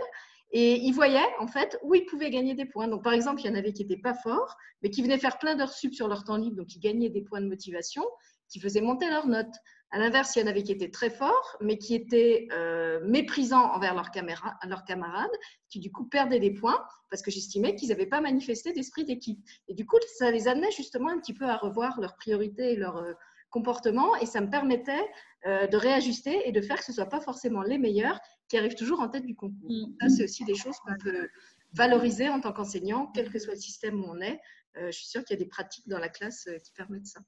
Et 0.51 0.79
ils 0.79 0.93
voyaient 0.93 1.19
en 1.39 1.47
fait 1.47 1.77
où 1.83 1.93
ils 1.93 2.05
pouvaient 2.05 2.29
gagner 2.29 2.53
des 2.53 2.65
points. 2.65 2.87
Donc, 2.87 3.03
par 3.03 3.13
exemple, 3.13 3.41
il 3.41 3.47
y 3.47 3.49
en 3.49 3.55
avait 3.55 3.73
qui 3.73 3.83
n'étaient 3.83 4.01
pas 4.01 4.13
forts, 4.13 4.55
mais 4.81 4.89
qui 4.89 5.01
venaient 5.01 5.17
faire 5.17 5.39
plein 5.39 5.55
d'heures 5.55 5.73
sup 5.73 5.93
sur 5.93 6.07
leur 6.07 6.23
temps 6.23 6.37
libre, 6.37 6.55
donc 6.55 6.73
ils 6.73 6.79
gagnaient 6.79 7.09
des 7.09 7.21
points 7.21 7.41
de 7.41 7.47
motivation, 7.47 8.03
qui 8.49 8.59
faisaient 8.59 8.81
monter 8.81 9.09
leurs 9.09 9.27
notes. 9.27 9.55
À 9.91 9.99
l'inverse, 9.99 10.35
il 10.35 10.39
y 10.39 10.43
en 10.43 10.47
avait 10.47 10.63
qui 10.63 10.73
étaient 10.73 10.91
très 10.91 11.09
forts, 11.09 11.57
mais 11.61 11.77
qui 11.77 11.95
étaient 11.95 12.47
euh, 12.51 12.99
méprisants 13.05 13.73
envers 13.73 13.95
leurs, 13.95 14.11
camarades, 14.11 15.31
qui 15.69 15.79
du 15.79 15.91
coup 15.91 16.05
perdaient 16.05 16.41
des 16.41 16.51
points 16.51 16.83
parce 17.09 17.21
que 17.21 17.31
j'estimais 17.31 17.73
qu'ils 17.75 17.89
n'avaient 17.89 18.05
pas 18.05 18.19
manifesté 18.19 18.73
d'esprit 18.73 19.05
d'équipe. 19.05 19.39
Et 19.69 19.73
du 19.73 19.85
coup, 19.85 19.95
ça 20.17 20.29
les 20.29 20.49
amenait 20.49 20.71
justement 20.71 21.09
un 21.09 21.19
petit 21.19 21.33
peu 21.33 21.45
à 21.45 21.55
revoir 21.55 22.01
leurs 22.01 22.17
priorités 22.17 22.73
et 22.73 22.75
leur 22.75 22.97
euh, 22.97 23.13
comportement, 23.49 24.13
et 24.17 24.25
ça 24.25 24.41
me 24.41 24.49
permettait 24.49 25.07
euh, 25.45 25.67
de 25.67 25.77
réajuster 25.77 26.41
et 26.45 26.51
de 26.51 26.59
faire 26.61 26.79
que 26.79 26.83
ce 26.83 26.91
ne 26.91 26.95
soit 26.95 27.05
pas 27.05 27.21
forcément 27.21 27.61
les 27.61 27.77
meilleurs 27.77 28.19
qui 28.49 28.57
arrivent 28.57 28.75
toujours 28.75 28.99
en 28.99 29.07
tête 29.07 29.25
du 29.25 29.35
concours. 29.35 29.71
Mm. 29.71 29.95
Ça, 30.01 30.09
c'est 30.09 30.23
aussi 30.25 30.43
des 30.43 30.55
choses 30.55 30.75
qu'on 30.79 30.97
peut 31.01 31.29
valoriser 31.71 32.27
en 32.27 32.41
tant 32.41 32.51
qu'enseignant, 32.51 33.07
quel 33.15 33.31
que 33.31 33.39
soit 33.39 33.53
le 33.53 33.59
système 33.59 34.03
où 34.03 34.07
on 34.09 34.19
est. 34.19 34.39
je 34.75 34.91
suis 34.91 35.07
sûre 35.07 35.23
qu'il 35.23 35.37
y 35.37 35.39
a 35.39 35.43
des 35.43 35.49
pratiques 35.49 35.87
dans 35.87 35.99
la 35.99 36.09
classe 36.09 36.49
qui 36.63 36.71
permettent 36.73 37.07
ça. 37.07 37.21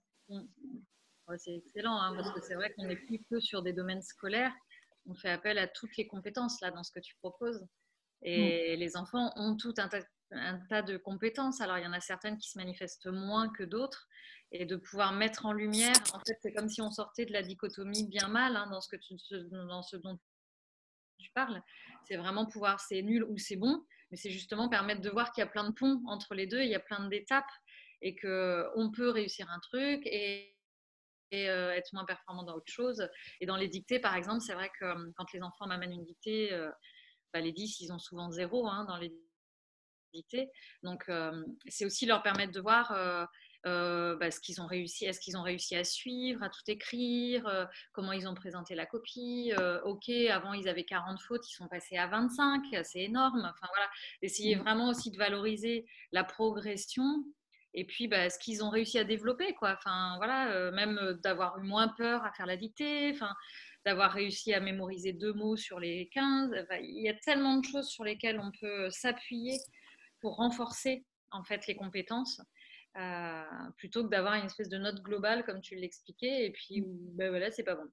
C'est 1.38 1.56
excellent, 1.56 2.00
hein, 2.00 2.16
parce 2.16 2.32
que 2.32 2.42
c'est 2.42 2.56
vrai 2.56 2.74
qu'on 2.74 2.86
n'est 2.86 2.96
plus 2.96 3.24
que 3.30 3.40
sur 3.40 3.62
des 3.62 3.74
domaines 3.74 4.02
scolaires. 4.02 4.54
On 5.06 5.16
fait 5.16 5.30
appel 5.30 5.58
à 5.58 5.68
toutes 5.68 5.96
les 5.98 6.08
compétences 6.08 6.62
là 6.62 6.72
dans 6.72 6.84
ce 6.84 6.92
que 6.92 7.00
tu 7.00 7.16
proposes. 7.18 7.66
Et 8.22 8.76
mm. 8.76 8.80
les 8.80 8.98
enfants 8.98 9.32
ont 9.36 9.56
tout 9.56 9.74
un 9.78 9.88
tas, 9.88 10.82
de 10.82 10.98
compétences. 10.98 11.62
Alors, 11.62 11.78
il 11.78 11.84
y 11.84 11.88
en 11.88 11.94
a 11.94 12.02
certaines 12.02 12.38
qui 12.38 12.50
se 12.50 12.58
manifestent 12.58 13.08
moins 13.08 13.50
que 13.50 13.64
d'autres. 13.64 14.08
Et 14.52 14.66
de 14.66 14.78
pouvoir 14.78 15.14
mettre 15.14 15.46
en 15.46 15.54
lumière, 15.54 15.94
en 16.14 16.20
fait, 16.22 16.36
c'est 16.42 16.52
comme 16.52 16.70
si 16.70 16.82
on 16.82 16.90
sortait 16.90 17.26
de 17.26 17.34
la 17.34 17.44
dichotomie 17.44 18.08
bien 18.08 18.28
mal 18.28 18.56
hein, 18.56 18.68
dans, 18.72 18.82
ce 18.82 18.90
que 18.90 18.96
tu, 18.96 19.16
dans 19.52 19.84
ce 19.84 19.96
dont 19.96 20.18
tu 21.20 21.30
parles. 21.36 21.62
C'est 22.06 22.18
vraiment 22.18 22.48
pouvoir, 22.48 22.80
c'est 22.80 23.04
nul 23.04 23.24
ou 23.26 23.38
c'est 23.38 23.58
bon, 23.58 23.86
mais 24.10 24.18
c'est 24.18 24.32
justement 24.32 24.68
permettre 24.68 25.02
de 25.02 25.10
voir 25.12 25.32
qu'il 25.32 25.44
y 25.44 25.46
a 25.46 25.50
plein 25.50 25.70
de 25.70 25.74
ponts 25.74 26.02
entre 26.08 26.34
les 26.34 26.48
deux, 26.48 26.62
il 26.62 26.70
y 26.70 26.76
a 26.76 26.80
plein 26.80 27.08
d'étapes 27.10 27.52
et 28.02 28.16
qu'on 28.16 28.92
peut 28.92 29.10
réussir 29.10 29.50
un 29.52 29.60
truc 29.60 30.02
et 30.06 30.58
être 31.38 31.94
moins 31.94 32.06
performant 32.06 32.44
dans 32.44 32.56
autre 32.56 32.72
chose. 32.72 33.08
Et 33.42 33.46
dans 33.46 33.56
les 33.56 33.68
dictées, 33.68 34.00
par 34.00 34.16
exemple, 34.16 34.42
c'est 34.42 34.54
vrai 34.54 34.70
que 34.80 35.12
quand 35.14 35.32
les 35.34 35.42
enfants 35.42 35.68
m'amènent 35.68 35.94
une 35.94 36.06
dictée, 36.06 36.50
bah, 37.34 37.42
les 37.42 37.52
10, 37.52 37.80
ils 37.82 37.92
ont 37.92 38.00
souvent 38.00 38.32
zéro 38.32 38.68
hein, 38.68 38.86
dans 38.86 38.98
les 38.98 39.14
dictées. 40.14 40.50
Donc, 40.84 41.10
c'est 41.68 41.86
aussi 41.86 42.06
leur 42.06 42.24
permettre 42.24 42.52
de 42.52 42.62
voir 42.62 43.28
euh, 43.66 44.16
bah, 44.16 44.32
ce 44.32 44.40
qu'ils 44.40 44.62
ont 44.62 44.68
réussi, 44.68 45.06
est-ce 45.06 45.20
qu'ils 45.20 45.36
ont 45.36 45.42
réussi 45.42 45.76
à 45.76 45.84
suivre, 45.84 46.42
à 46.44 46.50
tout 46.50 46.62
écrire, 46.68 47.46
euh, 47.48 47.66
comment 47.92 48.14
ils 48.14 48.28
ont 48.28 48.34
présenté 48.34 48.74
la 48.74 48.86
copie. 48.86 49.52
Euh, 49.60 49.82
ok, 49.82 50.10
avant 50.32 50.54
ils 50.54 50.70
avaient 50.70 50.86
40 50.86 51.20
fautes, 51.22 51.46
ils 51.50 51.56
sont 51.56 51.68
passés 51.68 51.98
à 51.98 52.08
25, 52.08 52.64
c'est 52.84 53.02
énorme. 53.02 53.40
Enfin 53.40 53.68
voilà, 53.74 53.90
essayer 54.22 54.56
mmh. 54.56 54.60
vraiment 54.60 54.90
aussi 54.90 55.12
de 55.12 55.18
valoriser 55.18 55.86
la 56.14 56.24
progression 56.24 57.04
et 57.74 57.86
puis 57.86 58.08
bah, 58.08 58.30
ce 58.30 58.40
qu'ils 58.40 58.64
ont 58.64 58.70
réussi 58.70 58.98
à 58.98 59.04
développer, 59.04 59.54
quoi. 59.54 59.76
Enfin 59.78 60.16
voilà, 60.18 60.72
même 60.72 61.20
d'avoir 61.24 61.60
eu 61.60 61.64
moins 61.64 61.88
peur 61.90 62.24
à 62.26 62.32
faire 62.34 62.46
la 62.46 62.58
dictée, 62.58 63.12
enfin 63.14 63.34
d'avoir 63.86 64.12
réussi 64.12 64.54
à 64.54 64.60
mémoriser 64.60 65.14
deux 65.14 65.34
mots 65.34 65.56
sur 65.56 65.80
les 65.80 66.10
15. 66.14 66.52
il 66.82 67.04
y 67.04 67.10
a 67.10 67.14
tellement 67.14 67.58
de 67.58 67.66
choses 67.66 67.88
sur 67.88 68.04
lesquelles 68.04 68.40
on 68.40 68.52
peut 68.60 68.90
s'appuyer 68.90 69.58
pour 70.22 70.36
renforcer 70.36 71.06
en 71.32 71.44
fait 71.44 71.66
les 71.68 71.76
compétences. 71.76 72.42
Euh, 72.98 73.44
plutôt 73.78 74.04
que 74.04 74.10
d'avoir 74.10 74.34
une 74.34 74.46
espèce 74.46 74.68
de 74.68 74.78
note 74.78 75.02
globale 75.04 75.46
comme 75.46 75.62
tu 75.62 75.76
l'expliquais 75.76 76.48
et 76.48 76.52
puis 76.52 76.84
ben 76.88 77.30
voilà 77.30 77.52
c'est 77.52 77.64
pas 77.64 77.76
bon. 77.76 77.88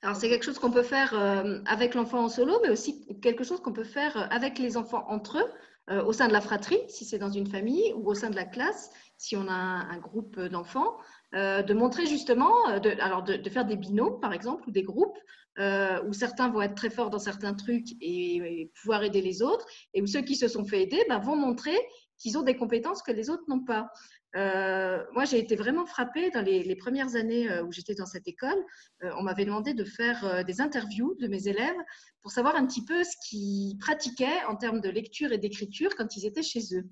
Alors 0.00 0.16
c'est 0.16 0.30
quelque 0.30 0.44
chose 0.44 0.58
qu'on 0.58 0.70
peut 0.70 0.82
faire 0.82 1.12
euh, 1.14 1.60
avec 1.66 1.94
l'enfant 1.94 2.24
en 2.24 2.28
solo, 2.28 2.58
mais 2.62 2.70
aussi 2.70 3.06
quelque 3.20 3.44
chose 3.44 3.60
qu'on 3.60 3.74
peut 3.74 3.84
faire 3.84 4.32
avec 4.32 4.58
les 4.58 4.78
enfants 4.78 5.04
entre 5.08 5.38
eux, 5.38 5.52
euh, 5.90 6.04
au 6.04 6.12
sein 6.12 6.28
de 6.28 6.32
la 6.32 6.40
fratrie, 6.40 6.80
si 6.88 7.04
c'est 7.04 7.18
dans 7.18 7.30
une 7.30 7.46
famille, 7.46 7.92
ou 7.94 8.08
au 8.08 8.14
sein 8.14 8.30
de 8.30 8.36
la 8.36 8.44
classe, 8.44 8.90
si 9.16 9.36
on 9.36 9.48
a 9.48 9.52
un, 9.52 9.98
groupe 9.98 10.38
d'enfants, 10.38 10.96
de 11.32 11.74
montrer 11.74 12.06
justement, 12.06 12.78
de, 12.80 12.90
alors 13.00 13.22
de, 13.22 13.48
faire 13.48 13.64
des 13.64 13.76
binômes 13.76 14.20
par 14.20 14.32
exemple, 14.32 14.68
ou 14.68 14.70
des 14.70 14.82
groupes, 14.82 15.18
où 15.58 16.12
certains 16.12 16.50
vont 16.50 16.60
être 16.60 16.74
très 16.74 16.90
forts 16.90 17.08
dans 17.08 17.18
certains 17.18 17.54
trucs 17.54 17.88
et, 18.02 18.70
pouvoir 18.80 19.02
aider 19.04 19.22
les 19.22 19.40
autres, 19.40 19.66
et 19.94 20.02
où 20.02 20.06
ceux 20.06 20.20
qui 20.20 20.36
se 20.36 20.48
sont 20.48 20.66
fait 20.66 20.82
aider 20.82 21.02
ben, 21.08 21.18
vont 21.18 21.36
montrer 21.36 21.78
qu'ils 22.18 22.36
ont 22.36 22.42
des 22.42 22.56
compétences 22.56 23.02
que 23.02 23.12
les 23.12 23.30
autres 23.30 23.44
n'ont 23.48 23.64
pas. 23.64 23.90
Euh, 24.36 25.02
moi, 25.14 25.24
j'ai 25.24 25.38
été 25.38 25.56
vraiment 25.56 25.86
frappée 25.86 26.30
dans 26.30 26.42
les, 26.42 26.76
premières 26.76 27.16
années 27.16 27.50
euh, 27.50 27.64
où 27.64 27.72
j'étais 27.72 27.94
dans 27.94 28.06
cette 28.06 28.28
école. 28.28 28.58
Euh, 29.02 29.10
on 29.18 29.22
m'avait 29.22 29.46
demandé 29.46 29.72
de 29.72 29.84
faire 29.84 30.44
des 30.44 30.60
interviews 30.60 31.14
de 31.18 31.26
mes 31.26 31.48
élèves 31.48 31.76
pour 32.20 32.30
savoir 32.30 32.56
un 32.56 32.66
petit 32.66 32.84
peu 32.84 33.02
ce 33.02 33.16
qu'ils 33.26 33.78
pratiquaient 33.78 34.44
en 34.48 34.56
termes 34.56 34.80
de 34.80 34.90
lecture 34.90 35.32
et 35.32 35.38
d'écriture 35.38 35.90
quand 35.96 36.16
ils 36.16 36.26
étaient 36.26 36.42
chez 36.42 36.60
eux. 36.74 36.84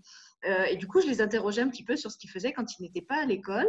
et 0.70 0.76
du 0.76 0.86
coup, 0.86 1.00
je 1.00 1.06
les 1.06 1.20
interrogeais 1.20 1.62
un 1.62 1.68
petit 1.68 1.84
peu 1.84 1.96
sur 1.96 2.10
ce 2.10 2.18
qu'ils 2.18 2.30
faisaient 2.30 2.52
quand 2.52 2.78
ils 2.78 2.82
n'étaient 2.82 3.02
pas 3.02 3.22
à 3.22 3.26
l'école. 3.26 3.68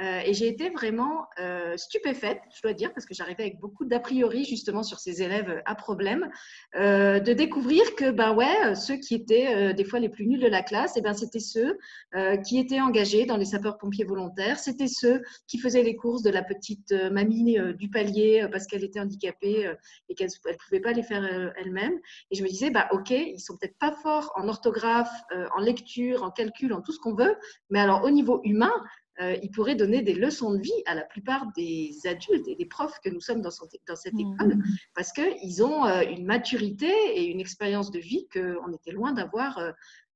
Euh, 0.00 0.20
et 0.24 0.32
j'ai 0.32 0.48
été 0.48 0.70
vraiment 0.70 1.26
euh, 1.38 1.76
stupéfaite, 1.76 2.40
je 2.54 2.62
dois 2.62 2.72
dire, 2.72 2.92
parce 2.94 3.04
que 3.04 3.14
j'arrivais 3.14 3.42
avec 3.42 3.60
beaucoup 3.60 3.84
d'a 3.84 4.00
priori 4.00 4.44
justement 4.44 4.82
sur 4.82 4.98
ces 4.98 5.22
élèves 5.22 5.62
à 5.66 5.74
problème, 5.74 6.30
euh, 6.76 7.20
de 7.20 7.32
découvrir 7.32 7.82
que 7.96 8.10
ben 8.10 8.34
ouais, 8.34 8.74
ceux 8.74 8.96
qui 8.96 9.14
étaient 9.14 9.74
des 9.74 9.84
fois 9.84 9.98
les 9.98 10.08
plus 10.08 10.26
nuls 10.26 10.40
de 10.40 10.46
la 10.46 10.62
classe, 10.62 10.96
et 10.96 11.00
eh 11.00 11.02
ben 11.02 11.12
c'était 11.12 11.40
ceux 11.40 11.78
qui 12.44 12.58
étaient 12.58 12.80
engagés 12.80 13.26
dans 13.26 13.36
les 13.36 13.44
sapeurs-pompiers 13.44 14.04
volontaires, 14.04 14.58
c'était 14.58 14.88
ceux 14.88 15.22
qui 15.46 15.58
faisaient 15.58 15.82
les 15.82 15.96
courses 15.96 16.22
de 16.22 16.30
la 16.30 16.42
petite 16.42 16.92
mamie 17.10 17.58
du 17.78 17.90
palier 17.90 18.46
parce 18.50 18.66
qu'elle 18.66 18.84
était 18.84 19.00
handicapée 19.00 19.70
et 20.08 20.14
qu'elle 20.14 20.28
ne 20.28 20.56
pouvait 20.56 20.80
pas 20.80 20.92
les 20.92 21.02
faire 21.02 21.24
elle-même. 21.56 21.92
Et 22.30 22.36
je 22.36 22.42
me 22.42 22.48
disais, 22.48 22.70
bah 22.70 22.88
ok, 22.92 23.10
ils 23.10 23.40
sont 23.40 23.56
peut-être 23.56 23.78
pas 23.78 23.92
forts 23.92 24.32
en 24.34 24.48
orthographe, 24.48 25.12
en 25.56 25.60
lecture, 25.60 26.22
en 26.22 26.30
calcul, 26.30 26.72
en 26.72 26.80
tout 26.80 26.92
ce 26.92 26.98
qu'on 26.98 27.14
veut, 27.14 27.36
mais 27.70 27.80
alors 27.80 28.04
au 28.04 28.10
niveau 28.10 28.40
humain, 28.44 28.72
euh, 29.20 29.36
il 29.42 29.50
pourrait 29.50 29.74
donner 29.74 30.02
des 30.02 30.14
leçons 30.14 30.54
de 30.54 30.60
vie 30.60 30.82
à 30.86 30.94
la 30.94 31.02
plupart 31.02 31.46
des 31.56 31.94
adultes 32.06 32.48
et 32.48 32.54
des 32.54 32.64
profs 32.64 32.98
que 33.04 33.10
nous 33.10 33.20
sommes 33.20 33.42
dans, 33.42 33.50
dans 33.86 33.96
cette 33.96 34.14
mmh. 34.14 34.20
école, 34.20 34.58
parce 34.94 35.12
qu'ils 35.12 35.62
ont 35.62 35.84
euh, 35.84 36.02
une 36.02 36.24
maturité 36.24 36.90
et 37.14 37.24
une 37.24 37.40
expérience 37.40 37.90
de 37.90 37.98
vie 37.98 38.28
qu'on 38.32 38.72
était 38.72 38.92
loin 38.92 39.12
d'avoir 39.12 39.58
euh, 39.58 39.72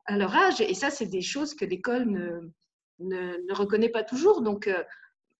à 0.07 0.17
leur 0.17 0.35
âge. 0.35 0.61
Et 0.61 0.75
ça, 0.75 0.91
c'est 0.91 1.07
des 1.07 1.23
choses 1.23 1.55
que 1.55 1.65
l'école 1.65 2.07
ne, 2.07 2.51
ne, 3.01 3.55
reconnaît 3.55 3.91
pas 3.91 4.05
toujours. 4.05 4.41
Donc, 4.41 4.71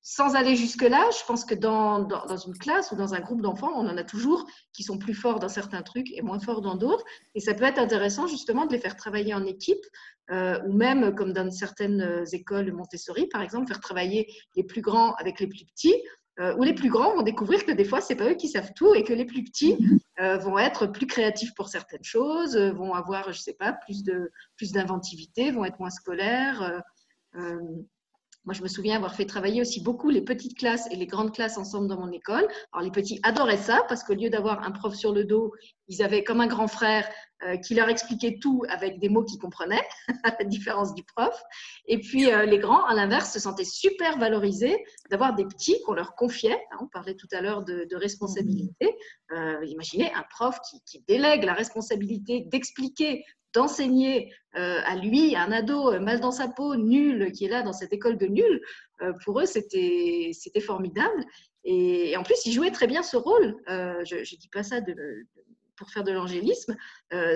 sans 0.07 0.37
aller 0.37 0.55
jusque-là, 0.55 1.09
je 1.19 1.25
pense 1.27 1.47
que 1.47 1.55
dans, 1.55 2.07
une 2.47 2.59
classe 2.59 2.93
ou 2.93 2.95
dans 2.95 3.15
un 3.15 3.21
groupe 3.21 3.41
d'enfants, 3.41 3.73
on 3.75 3.89
en 3.89 3.97
a 3.97 4.05
toujours 4.05 4.47
qui 4.75 4.83
sont 4.83 4.99
plus 4.99 5.15
forts 5.15 5.41
dans 5.41 5.49
certains 5.49 5.81
trucs 5.81 6.13
et 6.13 6.21
moins 6.21 6.39
forts 6.39 6.61
dans 6.61 6.75
d'autres. 6.75 7.05
Et 7.35 7.41
ça 7.41 7.55
peut 7.55 7.65
être 7.65 7.79
intéressant 7.79 8.27
justement 8.27 8.67
de 8.67 8.73
les 8.73 8.79
faire 8.79 8.97
travailler 8.97 9.33
en 9.33 9.47
équipe 9.47 9.83
euh, 10.31 10.61
ou 10.67 10.75
même 10.75 11.15
comme 11.15 11.33
dans 11.33 11.51
certaines 11.51 12.03
euh, 12.03 12.25
écoles 12.33 12.71
Montessori, 12.71 13.29
par 13.29 13.41
exemple, 13.41 13.67
faire 13.67 13.81
travailler 13.81 14.31
les 14.57 14.63
plus 14.63 14.83
grands 14.83 15.15
avec 15.15 15.41
les 15.41 15.47
plus 15.47 15.65
petits, 15.65 15.97
euh, 16.39 16.55
où 16.59 16.65
les 16.65 16.75
plus 16.75 16.91
grands 16.91 17.15
vont 17.15 17.23
découvrir 17.23 17.65
que 17.65 17.73
des 17.73 17.87
fois, 17.87 18.03
c'est 18.03 18.15
pas 18.15 18.29
eux 18.29 18.35
qui 18.35 18.49
savent 18.49 18.73
tout 18.77 18.95
et 18.95 19.05
que 19.05 19.15
les 19.15 19.25
plus 19.25 19.43
petits 19.43 19.79
vont 20.19 20.59
être 20.59 20.87
plus 20.87 21.07
créatifs 21.07 21.55
pour 21.55 21.69
certaines 21.69 22.05
choses, 22.05 22.57
vont 22.57 22.93
avoir, 22.93 23.33
je 23.33 23.41
sais 23.41 23.55
pas, 23.55 23.73
plus 23.73 24.05
de 24.05 24.31
plus 24.57 24.71
d'inventivité, 24.71 25.51
vont 25.51 25.65
être 25.65 25.81
moins 25.81 25.91
scolaires. 25.91 26.83
Moi, 28.45 28.53
je 28.53 28.63
me 28.63 28.69
souviens 28.69 28.97
avoir 28.97 29.15
fait 29.15 29.25
travailler 29.25 29.63
aussi 29.63 29.81
beaucoup 29.81 30.11
les 30.11 30.21
petites 30.21 30.59
classes 30.59 30.87
et 30.91 30.97
les 30.97 31.07
grandes 31.07 31.33
classes 31.33 31.57
ensemble 31.57 31.89
dans 31.89 31.99
mon 31.99 32.13
école. 32.13 32.47
Alors, 32.73 32.85
les 32.85 32.91
petits 32.91 33.19
adoraient 33.23 33.57
ça 33.57 33.83
parce 33.89 34.05
qu'au 34.05 34.15
lieu 34.15 34.29
d'avoir 34.29 34.63
un 34.65 34.71
prof 34.71 34.95
sur 34.95 35.13
le 35.13 35.25
dos, 35.25 35.53
ils 35.89 36.03
avaient 36.03 36.23
comme 36.25 36.43
un 36.43 36.47
grand 36.47 36.69
frère 36.69 37.09
euh, 37.45 37.57
qui 37.57 37.75
leur 37.75 37.89
expliquait 37.89 38.39
tout 38.41 38.63
avec 38.69 39.01
des 39.01 39.09
mots 39.09 39.25
qu'ils 39.25 39.39
comprenaient, 39.39 39.83
à 40.25 40.37
la 40.39 40.45
différence 40.45 40.95
du 40.95 41.03
prof. 41.05 41.43
Et 41.87 41.99
puis, 42.01 42.31
euh, 42.31 42.45
les 42.45 42.59
grands, 42.59 42.85
à 42.85 42.95
l'inverse, 42.95 43.33
se 43.33 43.41
sentaient 43.41 43.65
super 43.65 44.19
valorisés 44.19 44.85
d'avoir 45.11 45.35
des 45.35 45.47
petits 45.47 45.81
qu'on 45.87 45.95
leur 45.95 46.15
confiait. 46.15 46.61
Hein, 46.73 46.79
on 46.83 46.87
parlait 46.87 47.15
tout 47.15 47.29
à 47.33 47.41
l'heure 47.41 47.65
de, 47.65 47.87
responsabilité. 47.97 48.95
Euh, 49.33 49.65
imaginez 49.67 50.13
un 50.15 50.25
prof 50.29 50.59
qui, 50.69 50.83
qui 50.85 51.03
délègue 51.09 51.45
la 51.45 51.55
responsabilité 51.55 52.45
d'expliquer 52.51 53.25
d'enseigner 53.55 54.33
euh, 54.57 54.81
à 54.85 54.97
lui, 54.97 55.35
un 55.37 55.51
ado 55.51 55.93
euh, 55.93 56.01
mal 56.01 56.21
dans 56.21 56.31
sa 56.31 56.49
peau, 56.49 56.77
nul, 56.77 57.33
qui 57.33 57.47
est 57.47 57.49
là 57.49 57.63
dans 57.63 57.73
cette 57.73 57.93
école 57.93 58.19
de 58.19 58.27
nul, 58.27 58.61
euh, 59.03 59.13
pour 59.25 59.41
eux, 59.41 59.47
c'était 59.47 60.33
formidable. 60.61 61.25
Et, 61.65 62.17
en 62.17 62.23
plus, 62.23 62.45
il 62.47 62.53
jouait 62.53 62.71
très 62.71 62.87
bien 62.87 63.03
ce 63.03 63.17
rôle. 63.17 63.57
je 63.67 64.17
ne 64.17 64.39
dis 64.39 64.49
pas 64.53 64.63
ça 64.63 64.81
pour 65.77 65.91
faire 65.91 66.05
de 66.05 66.13
l'angélisme. 66.13 66.77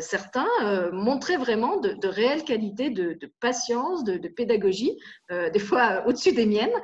certains 0.01 0.49
montraient 0.93 1.39
vraiment 1.39 1.81
de, 1.81 2.07
réelles 2.07 2.45
qualités 2.45 2.91
de, 2.91 3.19
patience, 3.41 4.05
de, 4.05 4.29
pédagogie, 4.29 4.99
des 5.31 5.59
fois 5.59 6.05
au-dessus 6.07 6.33
des 6.33 6.45
miennes. 6.45 6.77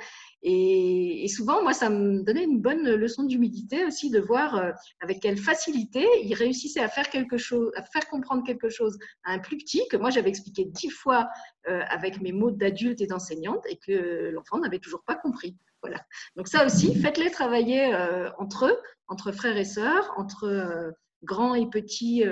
Et, 0.47 1.27
souvent, 1.29 1.63
moi, 1.63 1.73
ça 1.73 1.89
me 1.89 2.23
donnait 2.23 2.45
une 2.45 2.61
bonne 2.61 2.85
leçon 2.85 3.23
d'humilité 3.23 3.87
aussi 3.87 4.11
de 4.11 4.21
voir 4.21 4.57
euh, 4.57 4.73
avec 5.01 5.21
quelle 5.21 5.39
facilité 5.39 6.07
ils 6.23 6.35
réussissaient 6.35 6.83
à 6.83 6.89
faire 6.89 7.09
quelque 7.09 7.39
chose, 7.39 7.73
à 7.77 7.83
faire 7.83 8.07
comprendre 8.09 8.45
quelque 8.45 8.69
chose 8.69 8.99
à 9.25 9.33
un 9.33 9.39
plus 9.39 9.57
petit 9.57 9.89
que 9.89 9.97
moi 9.97 10.11
j'avais 10.11 10.29
expliqué 10.29 10.67
dix 10.67 10.91
fois 10.91 11.31
euh, 11.69 11.81
avec 11.89 12.21
mes 12.21 12.33
mots 12.33 12.51
d'adulte 12.51 13.01
et 13.01 13.07
d'enseignante 13.07 13.65
et 13.71 13.79
que 13.79 14.31
l'enfant 14.33 14.59
n'avait 14.59 14.81
toujours 14.81 15.03
pas 15.05 15.15
compris. 15.15 15.57
Voilà. 15.81 16.05
Donc 16.37 16.49
ça 16.49 16.67
aussi, 16.67 16.95
faites-les 16.95 17.31
travailler 17.31 17.95
euh, 17.95 18.29
entre 18.39 18.67
eux, 18.67 18.79
entre 19.09 19.33
frères 19.33 19.57
et 19.57 19.65
sœurs, 19.65 20.13
entre 20.19 20.93
grands 21.23 21.55
et 21.55 21.71
petits 21.71 22.23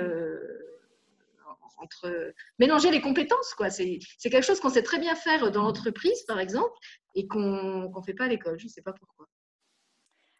entre 1.83 2.33
mélanger 2.59 2.91
les 2.91 3.01
compétences. 3.01 3.53
Quoi. 3.55 3.69
C'est, 3.69 3.99
quelque 4.23 4.41
chose 4.41 4.59
qu'on 4.59 4.69
sait 4.69 4.83
très 4.83 4.99
bien 4.99 5.15
faire 5.15 5.51
dans 5.51 5.63
l'entreprise, 5.63 6.23
par 6.23 6.39
exemple, 6.39 6.73
et 7.15 7.27
qu'on 7.27 7.89
ne 7.89 8.03
fait 8.05 8.13
pas 8.13 8.25
à 8.25 8.27
l'école. 8.27 8.59
Je 8.59 8.65
ne 8.65 8.69
sais 8.69 8.81
pas 8.81 8.93
pourquoi. 8.93 9.27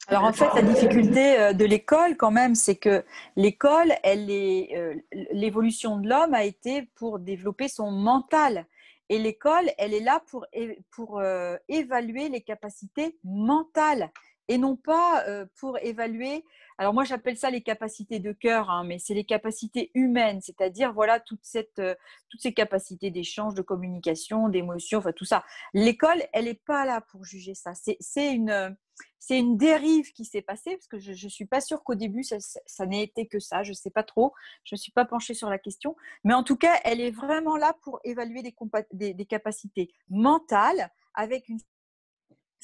Alors 0.07 0.25
en 0.25 0.33
fait, 0.33 0.49
la 0.53 0.61
difficulté 0.61 1.39
euh, 1.39 1.53
de 1.53 1.63
l'école, 1.63 2.17
quand 2.17 2.31
même, 2.31 2.55
c'est 2.55 2.75
que 2.75 3.05
l'école, 3.37 3.93
euh, 4.05 4.95
l'évolution 5.31 5.97
de 5.97 6.09
l'homme 6.09 6.33
a 6.33 6.43
été 6.43 6.89
pour 6.95 7.19
développer 7.19 7.69
son 7.69 7.89
mental. 7.89 8.65
Et 9.09 9.17
l'école, 9.17 9.69
elle 9.77 9.93
est 9.93 10.01
là 10.01 10.21
pour, 10.27 10.45
pour 10.91 11.19
euh, 11.19 11.55
évaluer 11.69 12.29
les 12.29 12.41
capacités 12.41 13.17
mentales 13.23 14.11
et 14.49 14.57
non 14.57 14.75
pas 14.75 15.23
pour 15.55 15.77
évaluer 15.79 16.43
alors 16.77 16.93
moi 16.93 17.03
j'appelle 17.03 17.37
ça 17.37 17.49
les 17.49 17.61
capacités 17.61 18.19
de 18.19 18.31
cœur, 18.31 18.69
hein, 18.69 18.83
mais 18.83 18.99
c'est 18.99 19.13
les 19.13 19.23
capacités 19.23 19.91
humaines, 19.93 20.41
c'est-à-dire 20.41 20.93
voilà 20.93 21.19
toute 21.19 21.43
cette, 21.43 21.79
euh, 21.79 21.95
toutes 22.29 22.41
ces 22.41 22.53
capacités 22.53 23.11
d'échange, 23.11 23.53
de 23.53 23.61
communication, 23.61 24.49
d'émotion, 24.49 24.99
enfin 24.99 25.11
tout 25.11 25.25
ça. 25.25 25.43
L'école, 25.73 26.23
elle 26.33 26.45
n'est 26.45 26.53
pas 26.53 26.85
là 26.85 27.01
pour 27.01 27.25
juger 27.25 27.55
ça. 27.55 27.73
C'est 27.75 28.33
une, 28.33 28.75
c'est 29.19 29.39
une 29.39 29.57
dérive 29.57 30.11
qui 30.13 30.25
s'est 30.25 30.41
passée 30.41 30.71
parce 30.71 30.87
que 30.87 30.99
je 30.99 31.11
ne 31.11 31.29
suis 31.29 31.45
pas 31.45 31.61
sûre 31.61 31.83
qu'au 31.83 31.95
début 31.95 32.23
ça, 32.23 32.85
n'ait 32.85 33.03
été 33.03 33.27
que 33.27 33.39
ça. 33.39 33.63
Je 33.63 33.69
ne 33.69 33.75
sais 33.75 33.89
pas 33.89 34.03
trop. 34.03 34.33
Je 34.63 34.75
ne 34.75 34.79
suis 34.79 34.91
pas 34.91 35.05
penchée 35.05 35.33
sur 35.33 35.49
la 35.49 35.59
question, 35.59 35.95
mais 36.23 36.33
en 36.33 36.43
tout 36.43 36.57
cas, 36.57 36.79
elle 36.83 37.01
est 37.01 37.11
vraiment 37.11 37.57
là 37.57 37.75
pour 37.81 37.99
évaluer 38.03 38.41
des 38.41 39.25
capacités 39.25 39.93
mentales 40.09 40.91
avec 41.13 41.49
une 41.49 41.59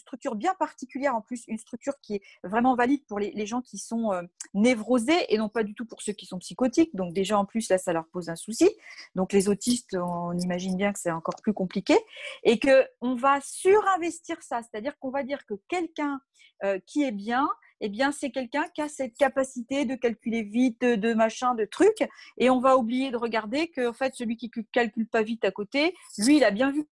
structure 0.09 0.35
bien 0.35 0.55
particulière 0.57 1.15
en 1.15 1.21
plus, 1.21 1.43
une 1.47 1.59
structure 1.59 1.93
qui 2.01 2.15
est 2.15 2.21
vraiment 2.43 2.75
valide 2.75 3.05
pour 3.07 3.19
les, 3.19 3.45
gens 3.45 3.61
qui 3.61 3.77
sont 3.77 4.11
euh, 4.11 4.23
névrosés 4.55 5.31
et 5.33 5.37
non 5.37 5.49
pas 5.49 5.63
du 5.63 5.75
tout 5.75 5.85
pour 5.85 6.01
ceux 6.01 6.13
qui 6.13 6.25
sont 6.25 6.39
psychotiques. 6.39 6.95
Donc 6.95 7.13
déjà 7.13 7.37
en 7.37 7.45
plus 7.45 7.69
là, 7.69 7.77
ça 7.77 7.93
leur 7.93 8.07
pose 8.07 8.29
un 8.29 8.35
souci. 8.35 8.69
Donc 9.13 9.33
les 9.33 9.49
autistes, 9.49 9.95
on 9.95 10.37
imagine 10.37 10.75
bien 10.75 10.91
que 10.91 10.99
c'est 10.99 11.11
encore 11.11 11.35
plus 11.43 11.53
compliqué 11.53 11.95
et 12.43 12.57
que 12.57 12.87
on 13.01 13.15
va 13.15 13.39
surinvestir 13.41 14.41
ça, 14.41 14.61
c'est-à-dire 14.63 14.97
qu'on 14.97 15.11
va 15.11 15.23
dire 15.23 15.45
que 15.45 15.53
quelqu'un 15.67 16.19
euh, 16.63 16.79
qui 16.85 17.03
est 17.03 17.11
bien, 17.11 17.47
eh 17.81 17.87
bien, 17.87 18.11
c'est 18.11 18.31
quelqu'un 18.31 18.65
qui 18.73 18.81
a 18.81 18.89
cette 18.89 19.15
capacité 19.15 19.85
de 19.85 19.95
calculer 19.95 20.43
vite, 20.43 20.81
de 20.81 21.13
machin, 21.13 21.55
de 21.55 21.63
trucs, 21.63 22.05
et 22.37 22.49
on 22.49 22.59
va 22.59 22.75
oublier 22.77 23.11
de 23.11 23.17
regarder 23.17 23.69
que, 23.69 23.87
en 23.87 23.93
fait, 23.93 24.13
celui 24.15 24.35
qui 24.35 24.51
calcule 24.73 25.07
pas 25.07 25.21
vite 25.21 25.45
à 25.45 25.51
côté, 25.51 25.93
lui, 26.17 26.37
il 26.37 26.43
a 26.43 26.51
bien 26.51 26.71
vu 26.71 26.85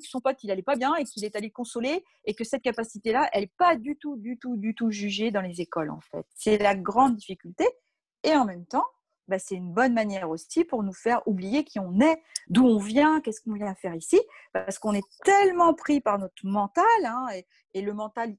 son 0.00 0.20
pote, 0.20 0.42
il 0.42 0.50
allait 0.50 0.62
pas 0.62 0.76
bien 0.76 0.94
et 0.96 1.04
qu'il 1.04 1.24
est 1.24 1.36
allé 1.36 1.50
consoler, 1.50 2.04
et 2.24 2.34
que 2.34 2.44
cette 2.44 2.62
capacité-là, 2.62 3.28
elle 3.32 3.42
n'est 3.42 3.52
pas 3.58 3.76
du 3.76 3.96
tout, 3.96 4.16
du 4.16 4.38
tout, 4.38 4.56
du 4.56 4.74
tout 4.74 4.90
jugée 4.90 5.30
dans 5.30 5.40
les 5.40 5.60
écoles, 5.60 5.90
en 5.90 6.00
fait. 6.00 6.26
C'est 6.34 6.58
la 6.58 6.74
grande 6.74 7.16
difficulté, 7.16 7.66
et 8.22 8.32
en 8.32 8.44
même 8.44 8.66
temps, 8.66 8.86
bah, 9.28 9.38
c'est 9.38 9.54
une 9.54 9.72
bonne 9.72 9.94
manière 9.94 10.28
aussi 10.28 10.64
pour 10.64 10.82
nous 10.82 10.92
faire 10.92 11.26
oublier 11.26 11.64
qui 11.64 11.78
on 11.78 11.98
est, 12.00 12.22
d'où 12.48 12.66
on 12.66 12.78
vient, 12.78 13.20
qu'est-ce 13.20 13.40
qu'on 13.40 13.54
vient 13.54 13.74
faire 13.74 13.94
ici, 13.94 14.20
parce 14.52 14.78
qu'on 14.78 14.92
est 14.92 15.08
tellement 15.24 15.74
pris 15.74 16.00
par 16.00 16.18
notre 16.18 16.46
mental, 16.46 16.84
hein, 17.04 17.26
et, 17.34 17.46
et, 17.74 17.82
le 17.82 17.94
mental, 17.94 18.36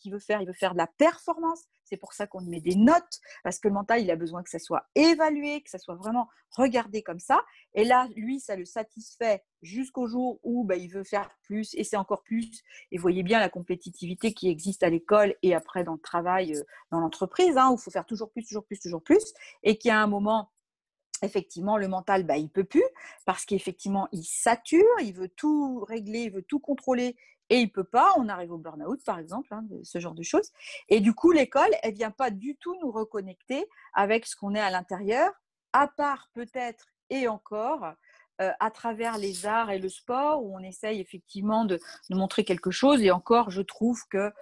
qu'il 0.00 0.12
veut 0.12 0.18
faire? 0.18 0.40
Il 0.40 0.46
veut 0.46 0.52
faire 0.52 0.72
de 0.72 0.78
la 0.78 0.86
performance. 0.86 1.64
C'est 1.90 1.96
pour 1.96 2.12
ça 2.12 2.26
qu'on 2.26 2.40
y 2.40 2.48
met 2.48 2.60
des 2.60 2.76
notes, 2.76 3.20
parce 3.42 3.58
que 3.58 3.68
le 3.68 3.74
mental, 3.74 4.00
il 4.00 4.10
a 4.10 4.16
besoin 4.16 4.42
que 4.42 4.50
ça 4.50 4.60
soit 4.60 4.84
évalué, 4.94 5.60
que 5.60 5.70
ça 5.70 5.78
soit 5.78 5.96
vraiment 5.96 6.28
regardé 6.50 7.02
comme 7.02 7.18
ça. 7.18 7.42
Et 7.74 7.84
là, 7.84 8.08
lui, 8.14 8.38
ça 8.38 8.54
le 8.54 8.64
satisfait 8.64 9.42
jusqu'au 9.62 10.06
jour 10.06 10.38
où 10.42 10.64
bah, 10.64 10.76
il 10.76 10.88
veut 10.88 11.04
faire 11.04 11.30
plus, 11.42 11.74
et 11.74 11.84
c'est 11.84 11.96
encore 11.96 12.22
plus. 12.22 12.62
Et 12.92 12.96
vous 12.96 13.02
voyez 13.02 13.22
bien 13.22 13.40
la 13.40 13.48
compétitivité 13.48 14.32
qui 14.32 14.48
existe 14.48 14.82
à 14.82 14.90
l'école 14.90 15.34
et 15.42 15.54
après 15.54 15.82
dans 15.82 15.94
le 15.94 16.00
travail, 16.00 16.54
euh, 16.54 16.62
dans 16.92 17.00
l'entreprise, 17.00 17.56
hein, 17.56 17.70
où 17.70 17.74
il 17.74 17.80
faut 17.80 17.90
faire 17.90 18.06
toujours 18.06 18.30
plus, 18.30 18.44
toujours 18.44 18.64
plus, 18.64 18.78
toujours 18.78 19.02
plus, 19.02 19.34
et 19.62 19.76
qu'il 19.76 19.88
y 19.88 19.92
a 19.92 20.00
un 20.00 20.06
moment 20.06 20.50
effectivement, 21.22 21.76
le 21.76 21.88
mental, 21.88 22.24
bah, 22.24 22.38
il 22.38 22.48
peut 22.48 22.64
plus 22.64 22.84
parce 23.26 23.44
qu'effectivement, 23.44 24.08
il 24.12 24.24
sature, 24.24 24.88
il 25.02 25.12
veut 25.12 25.28
tout 25.28 25.84
régler, 25.86 26.22
il 26.22 26.32
veut 26.32 26.42
tout 26.42 26.60
contrôler 26.60 27.16
et 27.50 27.60
il 27.60 27.70
peut 27.70 27.84
pas, 27.84 28.14
on 28.16 28.28
arrive 28.28 28.52
au 28.52 28.58
burn-out 28.58 29.04
par 29.04 29.18
exemple, 29.18 29.52
hein, 29.52 29.64
ce 29.82 29.98
genre 29.98 30.14
de 30.14 30.22
choses. 30.22 30.50
Et 30.88 31.00
du 31.00 31.12
coup, 31.12 31.32
l'école, 31.32 31.70
elle 31.82 31.94
vient 31.94 32.12
pas 32.12 32.30
du 32.30 32.56
tout 32.56 32.74
nous 32.80 32.90
reconnecter 32.90 33.68
avec 33.92 34.24
ce 34.24 34.36
qu'on 34.36 34.54
est 34.54 34.60
à 34.60 34.70
l'intérieur, 34.70 35.32
à 35.72 35.88
part 35.88 36.30
peut-être 36.32 36.86
et 37.10 37.28
encore 37.28 37.92
euh, 38.40 38.52
à 38.58 38.70
travers 38.70 39.18
les 39.18 39.44
arts 39.44 39.70
et 39.70 39.78
le 39.78 39.88
sport, 39.88 40.42
où 40.42 40.56
on 40.56 40.60
essaye 40.60 41.00
effectivement 41.00 41.64
de, 41.64 41.78
montrer 42.08 42.44
quelque 42.44 42.70
chose. 42.70 43.02
Et 43.02 43.10
encore, 43.10 43.50
je 43.50 43.60
trouve 43.60 44.06
que 44.08 44.32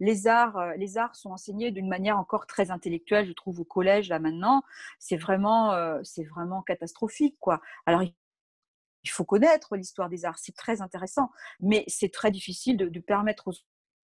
les 0.00 0.26
arts, 0.26 0.56
euh, 0.56 0.74
les 0.76 0.96
arts 0.96 1.16
sont 1.16 1.32
enseignés 1.32 1.70
d'une 1.70 1.88
manière 1.88 2.18
encore 2.18 2.46
très 2.46 2.70
intellectuelle, 2.70 3.26
je 3.26 3.32
trouve, 3.32 3.60
au 3.60 3.64
collège, 3.64 4.08
là 4.08 4.20
maintenant. 4.20 4.62
C'est 4.98 5.16
vraiment, 5.16 5.72
euh, 5.72 6.00
c'est 6.02 6.24
vraiment 6.24 6.62
catastrophique, 6.62 7.36
quoi. 7.40 7.60
Alors, 7.84 8.02
faut 9.10 9.24
connaître 9.24 9.76
l'histoire 9.76 10.08
des 10.08 10.24
arts, 10.24 10.38
c'est 10.38 10.54
très 10.54 10.80
intéressant, 10.80 11.30
mais 11.60 11.84
c'est 11.88 12.12
très 12.12 12.30
difficile 12.30 12.76
de, 12.76 13.00
permettre 13.00 13.48
aux 13.48 13.54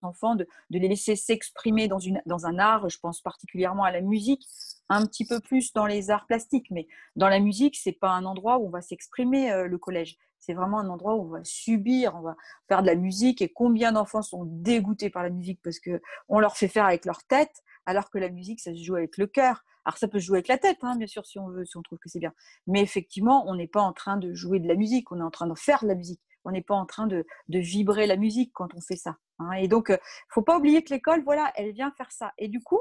enfants 0.03 0.35
de, 0.35 0.47
les 0.70 0.89
laisser 0.89 1.16
s'exprimer 1.16 1.89
dans, 1.89 1.99
dans 2.26 2.47
un 2.47 2.59
art, 2.59 2.89
je 2.89 2.99
pense 2.99 3.20
particulièrement 3.20 3.85
à 3.85 3.91
la 3.91 4.01
musique, 4.01 4.47
un 4.89 5.07
petit 5.07 5.26
peu 5.26 5.41
plus 5.41 5.72
dans 5.72 5.87
les 5.87 6.11
arts 6.11 6.26
plastiques, 6.26 6.70
mais 6.70 6.87
dans 7.16 7.28
la 7.28 7.41
musique, 7.41 7.76
c'est 7.76 7.93
pas 7.93 8.11
un 8.11 8.24
endroit 8.24 8.59
où 8.59 8.66
on 8.66 8.70
va 8.70 8.82
s'exprimer 8.82 9.51
euh, 9.51 9.66
le 9.66 9.78
collège. 9.78 10.18
C'est 10.39 10.53
vraiment 10.53 10.78
un 10.78 10.91
endroit 10.91 11.14
où 11.14 11.22
on 11.22 11.30
va 11.30 11.45
subir, 11.45 12.14
on 12.16 12.20
va 12.20 12.37
faire 12.68 12.82
de 12.82 12.87
la 12.87 12.97
musique. 12.97 13.41
Et 13.41 13.49
combien 13.49 13.93
d'enfants 13.93 14.20
sont 14.20 14.45
dégoûtés 14.45 15.09
par 15.09 15.22
la 15.22 15.30
musique 15.30 15.61
parce 15.62 15.80
que 15.80 16.03
on 16.28 16.39
leur 16.39 16.57
fait 16.57 16.68
faire 16.68 16.85
avec 16.85 17.07
leur 17.07 17.24
tête, 17.24 17.62
alors 17.87 18.11
que 18.11 18.18
la 18.18 18.28
musique, 18.28 18.61
ça 18.61 18.74
se 18.74 18.82
joue 18.82 18.97
avec 18.97 19.16
le 19.16 19.26
cœur. 19.26 19.64
Alors 19.85 19.99
ça 19.99 20.09
peut 20.09 20.18
jouer 20.18 20.39
avec 20.39 20.49
la 20.49 20.59
tête, 20.59 20.78
hein, 20.82 20.97
bien 20.97 21.07
sûr, 21.07 21.26
si 21.26 21.39
on 21.39 21.49
veut, 21.49 21.64
si 21.64 21.76
on 21.76 21.82
trouve 21.82 21.99
que 21.99 22.09
c'est 22.09 22.18
bien. 22.18 22.32
Mais 22.66 22.80
effectivement, 22.80 23.45
on 23.49 23.55
n'est 23.55 23.68
pas 23.68 23.82
en 23.82 23.93
train 23.93 24.16
de 24.16 24.32
jouer 24.32 24.59
de 24.59 24.68
la 24.68 24.74
musique, 24.74 25.12
on 25.12 25.20
est 25.20 25.24
en 25.24 25.30
train 25.30 25.47
de 25.47 25.55
faire 25.55 25.82
de 25.82 25.89
la 25.89 25.95
musique. 25.95 26.20
On 26.47 26.51
n'est 26.51 26.62
pas 26.62 26.74
en 26.74 26.85
train 26.87 27.07
de, 27.07 27.24
vibrer 27.49 28.07
la 28.07 28.16
musique 28.16 28.53
quand 28.53 28.74
on 28.74 28.80
fait 28.80 28.97
ça. 28.97 29.16
Hein. 29.39 29.53
Et 29.53 29.68
donc, 29.68 29.87
il 29.89 29.95
euh, 29.95 29.99
faut 30.28 30.43
pas 30.43 30.59
oublier 30.59 30.85
que 30.85 30.93
l'école, 30.93 31.22
voilà, 31.24 31.51
elle 31.57 31.72
vient 31.72 31.91
faire 31.93 32.12
ça. 32.12 32.35
Et 32.37 32.49
du 32.49 32.62
coup, 32.62 32.80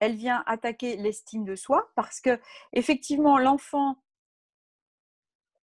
elle 0.00 0.16
vient 0.16 0.42
attaquer 0.46 0.96
l'estime 0.96 1.44
de 1.44 1.54
soi 1.54 1.90
parce 1.94 2.20
que 2.20 2.40
effectivement, 2.72 3.38
l'enfant, 3.38 3.96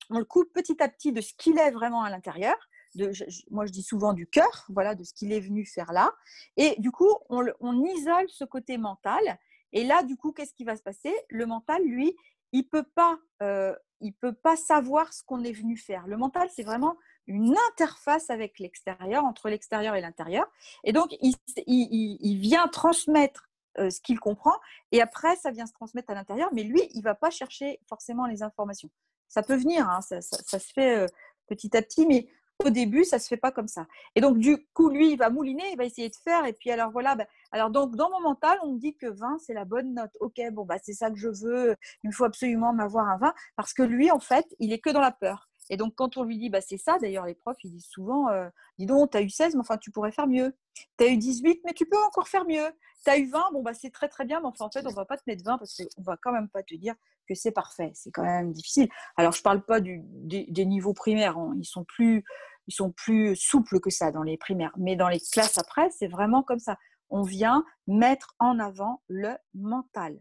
on 0.10 0.20
le 0.20 0.26
coupe 0.26 0.52
petit 0.54 0.82
à 0.84 0.90
petit 0.90 1.12
de 1.14 1.22
ce 1.22 1.34
qu'il 1.34 1.58
est 1.58 1.72
vraiment 1.72 2.04
à 2.04 2.10
l'intérieur. 2.10 2.56
De, 2.96 3.12
moi, 3.50 3.66
je 3.66 3.72
dis 3.72 3.84
souvent 3.84 4.14
du 4.14 4.28
cœur, 4.28 4.66
voilà, 4.70 4.94
de 4.96 5.04
ce 5.04 5.14
qu'il 5.14 5.32
est 5.32 5.40
venu 5.40 5.66
faire 5.66 5.92
là. 5.94 6.12
Et 6.58 6.76
du 6.80 6.92
coup, 6.92 7.14
on 7.30 7.86
isole 7.86 8.30
ce 8.30 8.44
côté 8.44 8.78
mental 8.78 9.40
et 9.74 9.84
là, 9.84 10.04
du 10.04 10.16
coup, 10.16 10.32
qu'est-ce 10.32 10.54
qui 10.54 10.64
va 10.64 10.76
se 10.76 10.82
passer? 10.82 11.14
Le 11.30 11.46
mental, 11.46 11.84
lui, 11.84 12.16
il 12.52 12.68
peut 12.68 12.86
pas, 12.96 13.20
euh, 13.42 13.76
peut 14.20 14.34
pas 14.34 14.56
savoir 14.56 15.14
ce 15.14 15.24
qu'on 15.24 15.44
est 15.44 15.52
venu 15.52 15.78
faire. 15.78 16.08
Le 16.08 16.18
mental, 16.18 16.50
c'est 16.54 16.64
vraiment 16.64 16.96
une 17.28 17.56
interface 17.72 18.30
avec 18.30 18.60
l'extérieur, 18.60 19.26
entre 19.26 19.50
l'extérieur 19.50 19.96
et 19.96 20.02
l'intérieur. 20.02 20.50
Et 20.84 20.94
donc, 20.94 21.16
il, 21.20 22.40
vient 22.40 22.68
transmettre 22.70 23.50
euh, 23.80 23.90
ce 23.90 24.00
qu'il 24.00 24.20
comprend, 24.20 24.56
et 24.92 25.02
après, 25.02 25.36
ça 25.36 25.52
vient 25.52 25.66
se 25.66 25.74
transmettre 25.74 26.10
à 26.10 26.16
l'intérieur, 26.16 26.50
mais 26.54 26.64
lui, 26.64 26.82
il 26.94 27.02
va 27.02 27.16
pas 27.16 27.30
chercher 27.30 27.80
forcément 27.88 28.26
les 28.26 28.44
informations. 28.44 28.90
Ça 29.28 29.44
peut 29.44 29.56
venir, 29.56 29.90
hein, 29.90 30.00
ça, 30.02 30.22
ça, 30.22 30.58
se 30.58 30.72
fait 30.72 30.98
euh, 30.98 31.08
petit 31.48 31.76
à 31.76 31.82
petit, 31.82 32.08
mais 32.08 32.28
au 32.66 32.70
début, 32.70 33.04
ça 33.04 33.20
se 33.20 33.28
fait 33.28 33.38
pas 33.38 33.52
comme 33.52 33.68
ça. 33.68 33.86
Et 34.16 34.22
donc, 34.22 34.40
du 34.40 34.58
coup, 34.74 34.90
lui, 34.90 35.12
il 35.12 35.18
va 35.18 35.30
mouliner, 35.30 35.64
il 35.72 35.78
va 35.78 35.86
essayer 35.86 36.10
de 36.10 36.16
faire. 36.16 36.46
Et 36.46 36.54
puis, 36.54 36.72
alors 36.72 36.92
voilà, 36.92 37.16
ben, 37.16 37.26
alors 37.52 37.70
donc, 37.70 37.96
dans 37.96 38.10
mon 38.10 38.22
mental, 38.22 38.58
on 38.64 38.74
me 38.74 38.80
dit 38.80 38.96
que 38.96 39.08
20, 39.08 39.38
c'est 39.40 39.54
la 39.54 39.66
bonne 39.66 39.94
note. 39.94 40.12
Ok, 40.20 40.42
bon, 40.52 40.66
bah, 40.66 40.78
c'est 40.82 40.94
ça 40.94 41.12
que 41.12 41.18
je 41.18 41.30
veux. 41.30 41.76
Il 42.04 42.08
me 42.08 42.14
faut 42.14 42.26
absolument 42.26 42.74
m'avoir 42.74 43.08
un 43.08 43.18
20. 43.18 43.34
Parce 43.56 43.74
que 43.74 43.84
lui, 43.84 44.12
en 44.12 44.20
fait, 44.20 44.46
il 44.60 44.74
est 44.74 44.80
que 44.80 44.90
dans 44.90 45.02
la 45.02 45.12
peur. 45.12 45.47
Et 45.70 45.78
donc, 45.78 45.96
quand 45.96 46.18
on 46.18 46.24
lui 46.24 46.38
dit, 46.38 46.50
bah, 46.50 46.62
c'est 46.62 46.78
ça, 46.78 46.98
d'ailleurs, 47.00 47.26
les 47.26 47.36
profs, 47.36 47.58
ils 47.64 47.72
disent 47.72 47.88
souvent, 47.88 48.30
euh, 48.30 48.50
dis 48.78 48.86
donc, 48.86 49.12
tu 49.12 49.18
as 49.18 49.22
eu 49.22 49.30
16, 49.30 49.56
mais 49.56 49.62
enfin, 49.62 49.78
tu 49.78 49.92
pourrais 49.92 50.12
faire 50.12 50.28
mieux. 50.28 50.56
Tu 50.98 51.04
as 51.04 51.08
eu 51.08 51.18
18, 51.18 51.62
mais 51.66 51.74
tu 51.74 51.86
peux 51.86 52.02
encore 52.04 52.28
faire 52.28 52.46
mieux. 52.46 52.68
Tu 53.04 53.10
as 53.10 53.18
eu 53.18 53.30
20, 53.30 53.52
bon, 53.54 53.62
bah, 53.62 53.74
c'est 53.74 53.92
très, 53.92 54.08
très 54.08 54.26
bien, 54.26 54.40
mais 54.40 54.48
enfin, 54.48 54.66
en 54.66 54.72
fait, 54.72 54.86
on 54.86 54.94
va 54.94 55.06
pas 55.06 55.18
te 55.18 55.24
mettre 55.28 55.44
20 55.44 55.58
parce 55.58 55.76
qu'on 55.76 56.02
va 56.04 56.18
quand 56.18 56.32
même 56.32 56.50
pas 56.50 56.64
te 56.64 56.76
dire 56.76 56.96
que 57.28 57.36
c'est 57.36 57.52
parfait. 57.52 57.92
C'est 57.94 58.12
quand 58.12 58.24
même 58.24 58.54
difficile. 58.54 58.88
Alors, 59.18 59.34
je 59.34 59.42
parle 59.42 59.64
pas 59.64 59.82
du, 59.82 60.02
des, 60.04 60.66
niveaux 60.66 60.94
primaires. 60.94 61.38
Hein. 61.38 61.54
Ils 61.58 61.66
sont 61.66 61.84
plus 61.84 62.24
ils 62.68 62.74
sont 62.74 62.92
plus 62.92 63.36
souples 63.36 63.80
que 63.80 63.90
ça 63.90 64.12
dans 64.12 64.24
les 64.24 64.38
primaires. 64.38 64.74
Mais 64.78 64.96
dans 64.96 65.08
les 65.08 65.20
classes 65.20 65.58
après, 65.58 65.90
c'est 65.92 66.08
vraiment 66.08 66.44
comme 66.44 66.60
ça. 66.60 66.78
On 67.10 67.24
vient 67.24 67.64
mettre 67.88 68.36
en 68.40 68.60
avant 68.60 69.02
le 69.08 69.36
mental. 69.54 70.20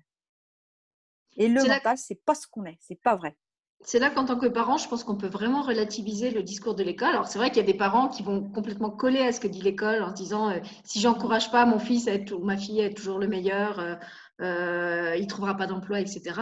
Et 1.37 1.49
le 1.49 1.63
mental, 1.63 1.99
c'est 1.99 2.25
pas 2.25 2.35
ce 2.35 2.47
qu'on 2.47 2.65
est, 2.65 2.79
c'est 2.81 3.01
pas 3.03 3.17
vrai. 3.17 3.37
C'est 3.83 4.01
là 4.01 4.11
qu'en 4.11 4.25
tant 4.25 4.37
que 4.37 4.47
parent, 4.47 4.79
je 4.79 4.89
pense 4.89 5.05
qu'on 5.05 5.17
peut 5.17 5.29
vraiment 5.29 5.63
relativiser 5.63 6.31
le 6.31 6.43
discours 6.43 6.75
de 6.75 6.83
l'école. 6.83 7.11
Alors 7.11 7.27
c'est 7.27 7.39
vrai 7.39 7.51
qu'il 7.51 7.59
y 7.59 7.61
a 7.61 7.73
des 7.73 7.79
parents 7.79 8.09
qui 8.09 8.23
vont 8.23 8.43
complètement 8.43 8.91
coller 8.91 9.21
à 9.21 9.31
ce 9.33 9.39
que 9.39 9.47
dit 9.47 9.63
l'école 9.63 10.03
en 10.03 10.11
se 10.11 10.15
disant 10.15 10.51
euh, 10.51 10.59
si 10.83 11.01
j'encourage 11.01 11.53
pas 11.53 11.65
mon 11.67 11.79
fils 11.79 12.09
ou 12.33 12.39
ma 12.39 12.57
fille 12.57 12.81
à 12.81 12.87
être 12.87 12.97
toujours 12.97 13.19
le 13.19 13.29
meilleur, 13.29 13.79
euh, 13.79 13.95
euh, 14.41 15.17
il 15.19 15.27
trouvera 15.27 15.57
pas 15.57 15.67
d'emploi, 15.67 16.01
etc. 16.01 16.41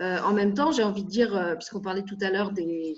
Euh, 0.00 0.20
en 0.20 0.32
même 0.32 0.54
temps, 0.54 0.70
j'ai 0.72 0.84
envie 0.84 1.04
de 1.04 1.08
dire, 1.08 1.54
puisqu'on 1.58 1.80
parlait 1.80 2.04
tout 2.04 2.18
à 2.20 2.30
l'heure 2.30 2.52
des, 2.52 2.96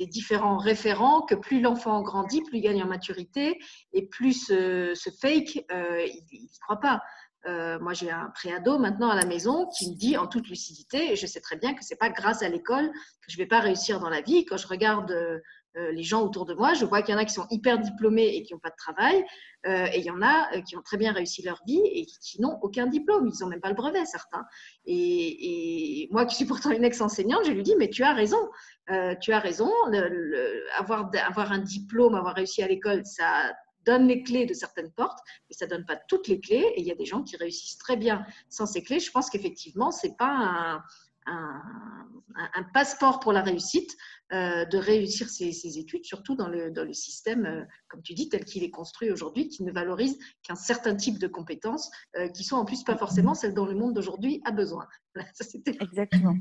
différents 0.00 0.56
référents 0.56 1.22
que 1.22 1.36
plus 1.36 1.60
l'enfant 1.60 2.02
grandit, 2.02 2.42
plus 2.42 2.58
il 2.58 2.62
gagne 2.62 2.82
en 2.82 2.88
maturité 2.88 3.60
et 3.92 4.04
plus 4.04 4.46
ce, 4.46 5.10
fake, 5.20 5.64
euh, 5.70 6.04
il 6.32 6.42
ne 6.42 6.60
croit 6.60 6.80
pas. 6.80 7.00
Euh, 7.46 7.78
moi, 7.80 7.92
j'ai 7.92 8.10
un 8.10 8.30
préado 8.34 8.78
maintenant 8.78 9.10
à 9.10 9.16
la 9.16 9.26
maison 9.26 9.66
qui 9.66 9.90
me 9.90 9.96
dit 9.96 10.16
en 10.16 10.26
toute 10.26 10.48
lucidité, 10.48 11.12
et 11.12 11.16
je 11.16 11.26
sais 11.26 11.40
très 11.40 11.56
bien 11.56 11.74
que 11.74 11.84
c'est 11.84 11.96
pas 11.96 12.10
grâce 12.10 12.42
à 12.42 12.48
l'école 12.48 12.90
que 12.92 13.30
je 13.30 13.36
vais 13.36 13.46
pas 13.46 13.60
réussir 13.60 13.98
dans 14.00 14.08
la 14.08 14.20
vie. 14.20 14.44
Quand 14.44 14.56
je 14.56 14.68
regarde 14.68 15.10
euh, 15.10 15.38
euh, 15.78 15.90
les 15.90 16.02
gens 16.02 16.22
autour 16.22 16.44
de 16.44 16.52
moi. 16.52 16.74
Je 16.74 16.84
vois 16.84 17.00
qu'il 17.00 17.14
y 17.14 17.16
en 17.16 17.20
a 17.20 17.24
qui 17.24 17.32
sont 17.32 17.46
hyper 17.50 17.78
diplômés 17.78 18.26
et 18.26 18.42
qui 18.42 18.52
n'ont 18.52 18.60
pas 18.60 18.68
de 18.68 18.76
travail, 18.76 19.24
et 19.64 19.98
il 20.00 20.04
y 20.04 20.10
en 20.10 20.20
a 20.20 20.60
qui 20.62 20.76
ont 20.76 20.82
très 20.82 20.98
bien 20.98 21.12
réussi 21.12 21.40
leur 21.42 21.62
vie 21.66 21.80
et 21.84 22.04
qui, 22.04 22.42
n'ont 22.42 22.58
aucun 22.60 22.86
diplôme. 22.86 23.26
Ils 23.26 23.40
n'ont 23.40 23.48
même 23.48 23.60
pas 23.60 23.70
le 23.70 23.74
brevet, 23.74 24.04
certains. 24.04 24.44
Et, 24.84 26.08
moi, 26.10 26.26
qui 26.26 26.34
suis 26.34 26.44
pourtant 26.44 26.72
une 26.72 26.84
ex-enseignante, 26.84 27.46
je 27.46 27.52
lui 27.52 27.62
dis, 27.62 27.74
mais 27.78 27.88
tu 27.88 28.02
as 28.02 28.12
raison, 28.12 28.50
tu 29.22 29.32
as 29.32 29.38
raison. 29.38 29.70
avoir 30.76 31.52
un 31.52 31.58
diplôme, 31.58 32.16
avoir 32.16 32.34
réussi 32.34 32.62
à 32.62 32.68
l'école, 32.68 33.06
ça 33.06 33.54
donne 33.84 34.06
les 34.06 34.22
clés 34.22 34.46
de 34.46 34.54
certaines 34.54 34.90
portes, 34.92 35.18
mais 35.48 35.56
ça 35.56 35.66
donne 35.66 35.84
pas 35.84 35.96
toutes 35.96 36.28
les 36.28 36.40
clés. 36.40 36.72
Et 36.76 36.80
il 36.80 36.86
y 36.86 36.90
a 36.92 36.94
des 36.94 37.04
gens 37.04 37.22
qui 37.22 37.36
réussissent 37.36 37.78
très 37.78 37.96
bien 37.96 38.24
sans 38.48 38.66
ces 38.66 38.82
clés. 38.82 39.00
Je 39.00 39.10
pense 39.10 39.30
qu'effectivement, 39.30 39.90
c'est 39.90 40.16
pas 40.16 40.82
un 41.26 42.62
passeport 42.72 43.20
pour 43.20 43.32
la 43.32 43.42
réussite, 43.42 43.96
euh, 44.32 44.64
de 44.64 44.78
réussir 44.78 45.28
ses, 45.28 45.78
études, 45.78 46.06
surtout 46.06 46.34
dans 46.34 46.48
le, 46.48 46.92
système, 46.94 47.44
euh, 47.44 47.64
comme 47.88 48.00
tu 48.00 48.14
dis, 48.14 48.30
tel 48.30 48.46
qu'il 48.46 48.64
est 48.64 48.70
construit 48.70 49.10
aujourd'hui, 49.10 49.48
qui 49.48 49.62
ne 49.62 49.70
valorise 49.70 50.18
qu'un 50.42 50.54
certain 50.54 50.96
type 50.96 51.18
de 51.18 51.26
compétences, 51.26 51.90
euh, 52.16 52.28
qui 52.28 52.42
sont 52.42 52.56
en 52.56 52.64
plus 52.64 52.82
pas 52.82 52.96
forcément 52.96 53.34
celles 53.34 53.52
dont 53.52 53.66
le 53.66 53.74
monde 53.74 53.92
d'aujourd'hui 53.92 54.40
a 54.46 54.50
besoin. 54.50 54.88
Exactement. 55.66 56.34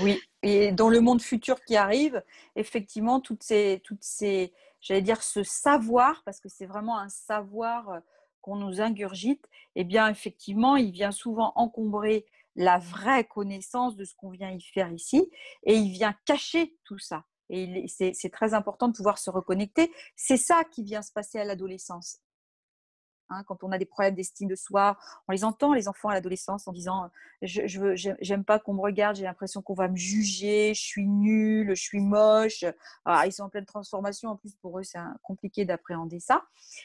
Oui, 0.00 0.18
et 0.42 0.72
dans 0.72 0.88
le 0.88 1.00
monde 1.00 1.22
futur 1.22 1.60
qui 1.64 1.76
arrive, 1.76 2.20
effectivement, 2.56 3.20
toutes 3.20 3.44
ces, 3.44 3.80
toutes 3.84 4.02
ces 4.02 4.52
j'allais 4.80 5.02
dire, 5.02 5.22
ce 5.22 5.42
savoir, 5.42 6.22
parce 6.24 6.40
que 6.40 6.48
c'est 6.48 6.66
vraiment 6.66 6.98
un 6.98 7.08
savoir 7.08 8.00
qu'on 8.40 8.56
nous 8.56 8.80
ingurgite, 8.80 9.48
eh 9.74 9.84
bien, 9.84 10.08
effectivement, 10.08 10.76
il 10.76 10.92
vient 10.92 11.10
souvent 11.10 11.52
encombrer 11.56 12.26
la 12.54 12.78
vraie 12.78 13.24
connaissance 13.24 13.96
de 13.96 14.04
ce 14.04 14.14
qu'on 14.14 14.30
vient 14.30 14.50
y 14.50 14.60
faire 14.60 14.90
ici 14.92 15.30
et 15.64 15.74
il 15.74 15.90
vient 15.90 16.14
cacher 16.24 16.76
tout 16.84 16.98
ça. 16.98 17.24
Et 17.48 17.86
c'est 17.88 18.30
très 18.32 18.54
important 18.54 18.88
de 18.88 18.96
pouvoir 18.96 19.18
se 19.18 19.30
reconnecter. 19.30 19.92
C'est 20.16 20.36
ça 20.36 20.64
qui 20.64 20.82
vient 20.82 21.02
se 21.02 21.12
passer 21.12 21.38
à 21.38 21.44
l'adolescence. 21.44 22.18
Hein, 23.28 23.42
quand 23.44 23.64
on 23.64 23.72
a 23.72 23.78
des 23.78 23.84
problèmes 23.84 24.14
d'estime 24.14 24.48
de 24.48 24.54
soi, 24.54 24.96
on 25.28 25.32
les 25.32 25.44
entend, 25.44 25.74
les 25.74 25.88
enfants 25.88 26.08
à 26.08 26.14
l'adolescence, 26.14 26.68
en 26.68 26.72
disant 26.72 27.10
Je 27.42 28.16
j'aime 28.20 28.44
pas 28.44 28.58
qu'on 28.58 28.74
me 28.74 28.80
regarde, 28.80 29.16
j'ai 29.16 29.24
l'impression 29.24 29.62
qu'on 29.62 29.74
va 29.74 29.88
me 29.88 29.96
juger, 29.96 30.74
je 30.74 30.82
suis 30.82 31.06
nulle, 31.06 31.74
je 31.74 31.82
suis 31.82 32.00
moche. 32.00 32.64
ils 33.24 33.32
sont 33.32 33.44
en 33.44 33.48
pleine 33.48 33.66
transformation, 33.66 34.30
en 34.30 34.36
plus 34.36 34.54
pour 34.54 34.78
eux, 34.78 34.82
c'est 34.82 34.98
compliqué 35.22 35.64
d'appréhender 35.64 36.20
ça. 36.20 36.44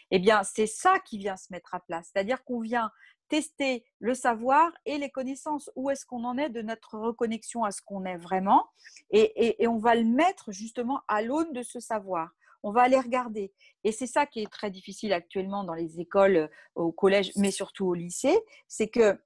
Eh 0.10 0.20
bien, 0.20 0.44
c'est 0.44 0.68
ça 0.68 1.00
qui 1.00 1.18
vient 1.18 1.38
se 1.38 1.48
mettre 1.52 1.76
à 1.76 1.80
place. 1.80 2.10
C'est-à-dire 2.12 2.44
qu'on 2.44 2.60
vient 2.60 2.92
tester 3.32 3.86
le 4.00 4.14
savoir 4.14 4.70
et 4.86 4.98
les 4.98 5.10
connaissances. 5.10 5.72
Où 5.78 5.90
est-ce 5.90 6.06
qu'on 6.06 6.26
en 6.26 6.38
est 6.38 6.50
de 6.50 6.62
notre 6.62 7.00
reconnexion 7.00 7.64
à 7.64 7.72
ce 7.72 7.82
qu'on 7.82 8.04
est 8.04 8.18
vraiment? 8.18 8.68
Et, 9.10 9.56
on 9.68 9.78
va 9.78 9.96
le 9.96 10.04
mettre 10.04 10.52
justement 10.52 11.02
à 11.08 11.22
l'aune 11.22 11.54
de 11.54 11.64
ce 11.64 11.80
savoir. 11.80 12.32
On 12.64 12.72
va 12.72 12.82
aller 12.82 13.00
regarder. 13.00 13.54
Et 13.84 13.92
c'est 13.92 14.08
ça 14.08 14.26
qui 14.26 14.42
est 14.42 14.52
très 14.52 14.72
difficile 14.72 15.14
actuellement 15.14 15.64
dans 15.64 15.74
les 15.74 16.00
écoles, 16.00 16.38
euh, 16.38 16.48
au 16.76 16.92
collège, 16.92 17.32
mais 17.36 17.52
surtout 17.52 17.88
au 17.88 17.94
lycée, 17.94 18.40
c'est 18.68 18.90
que 18.90 19.20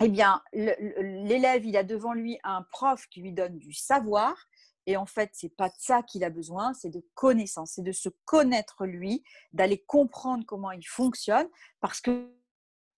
eh 0.00 0.08
bien, 0.08 0.42
l'élève, 0.52 1.64
il 1.64 1.76
a 1.76 1.84
devant 1.84 2.14
lui 2.14 2.38
un 2.42 2.62
prof 2.62 3.06
qui 3.10 3.20
lui 3.20 3.32
donne 3.32 3.58
du 3.58 3.72
savoir, 3.72 4.48
et 4.86 4.96
en 4.96 5.06
fait, 5.06 5.30
c'est 5.32 5.54
pas 5.56 5.68
de 5.68 5.74
ça 5.78 6.02
qu'il 6.02 6.24
a 6.24 6.30
besoin, 6.30 6.74
c'est 6.74 6.90
de 6.90 7.02
connaissance, 7.14 7.72
c'est 7.74 7.82
de 7.82 7.92
se 7.92 8.08
connaître 8.24 8.86
lui, 8.86 9.22
d'aller 9.52 9.78
comprendre 9.78 10.44
comment 10.46 10.72
il 10.72 10.86
fonctionne, 10.86 11.48
parce 11.80 12.00
que 12.00 12.28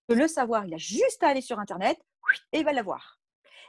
le 0.09 0.29
savoir, 0.29 0.65
il 0.67 0.75
a 0.75 0.79
juste 0.79 1.23
à 1.23 1.29
aller 1.29 1.43
sur 1.43 1.59
Internet 1.59 1.99
et 2.53 2.61
il 2.61 2.65
va 2.65 2.73
l'avoir. 2.73 3.16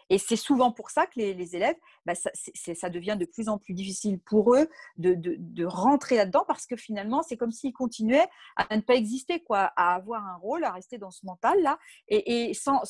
Et 0.09 0.17
c'est 0.17 0.35
souvent 0.35 0.71
pour 0.71 0.89
ça 0.89 1.05
que 1.05 1.13
les, 1.17 1.55
élèves, 1.55 1.75
bah, 2.05 2.13
ça, 2.15 2.89
devient 2.89 3.17
de 3.19 3.25
plus 3.25 3.49
en 3.49 3.57
plus 3.57 3.73
difficile 3.73 4.19
pour 4.19 4.55
eux 4.55 4.69
de, 4.97 5.65
rentrer 5.65 6.15
là-dedans 6.15 6.45
parce 6.47 6.65
que 6.65 6.75
finalement, 6.75 7.21
c'est 7.23 7.35
comme 7.35 7.51
s'ils 7.51 7.73
continuaient 7.73 8.27
à 8.55 8.75
ne 8.75 8.81
pas 8.81 8.95
exister, 8.95 9.41
quoi, 9.43 9.71
à 9.75 9.95
avoir 9.95 10.25
un 10.25 10.35
rôle, 10.37 10.63
à 10.63 10.71
rester 10.71 10.97
dans 10.97 11.11
ce 11.11 11.25
mental-là 11.25 11.77
et, 12.07 12.53
sans, 12.53 12.83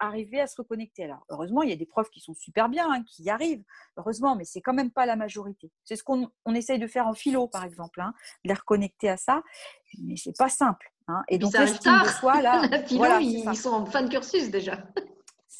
arriver 0.00 0.40
à 0.40 0.46
se 0.46 0.56
reconnecter. 0.56 1.04
Alors, 1.04 1.24
heureusement, 1.28 1.62
il 1.62 1.70
y 1.70 1.72
a 1.72 1.76
des 1.76 1.86
profs 1.86 2.10
qui 2.10 2.20
sont 2.20 2.34
super 2.34 2.68
bien, 2.68 2.90
hein, 2.90 3.02
qui 3.06 3.24
y 3.24 3.30
arrivent, 3.30 3.64
heureusement, 3.96 4.34
mais 4.34 4.44
c'est 4.44 4.60
quand 4.60 4.74
même 4.74 4.90
pas 4.90 5.06
la 5.06 5.16
majorité. 5.16 5.70
C'est 5.84 5.96
ce 5.96 6.02
qu'on 6.04 6.30
essaye 6.54 6.78
de 6.78 6.86
faire 6.86 7.06
en 7.06 7.14
philo, 7.14 7.48
par 7.48 7.64
exemple, 7.64 8.00
hein, 8.00 8.14
de 8.44 8.48
les 8.48 8.54
reconnecter 8.54 9.10
à 9.10 9.16
ça, 9.16 9.42
mais 9.98 10.16
c'est 10.16 10.36
pas 10.36 10.48
simple. 10.48 10.90
Hein. 11.08 11.22
Et 11.28 11.38
donc, 11.38 11.52
l'estime 11.56 12.00
de 12.02 12.08
soi, 12.08 12.40
là, 12.40 12.62
voilà, 12.92 13.20
ils 13.20 13.56
sont 13.56 13.72
en 13.72 13.86
fin 13.86 14.02
de 14.02 14.08
cursus 14.08 14.50
déjà. 14.50 14.78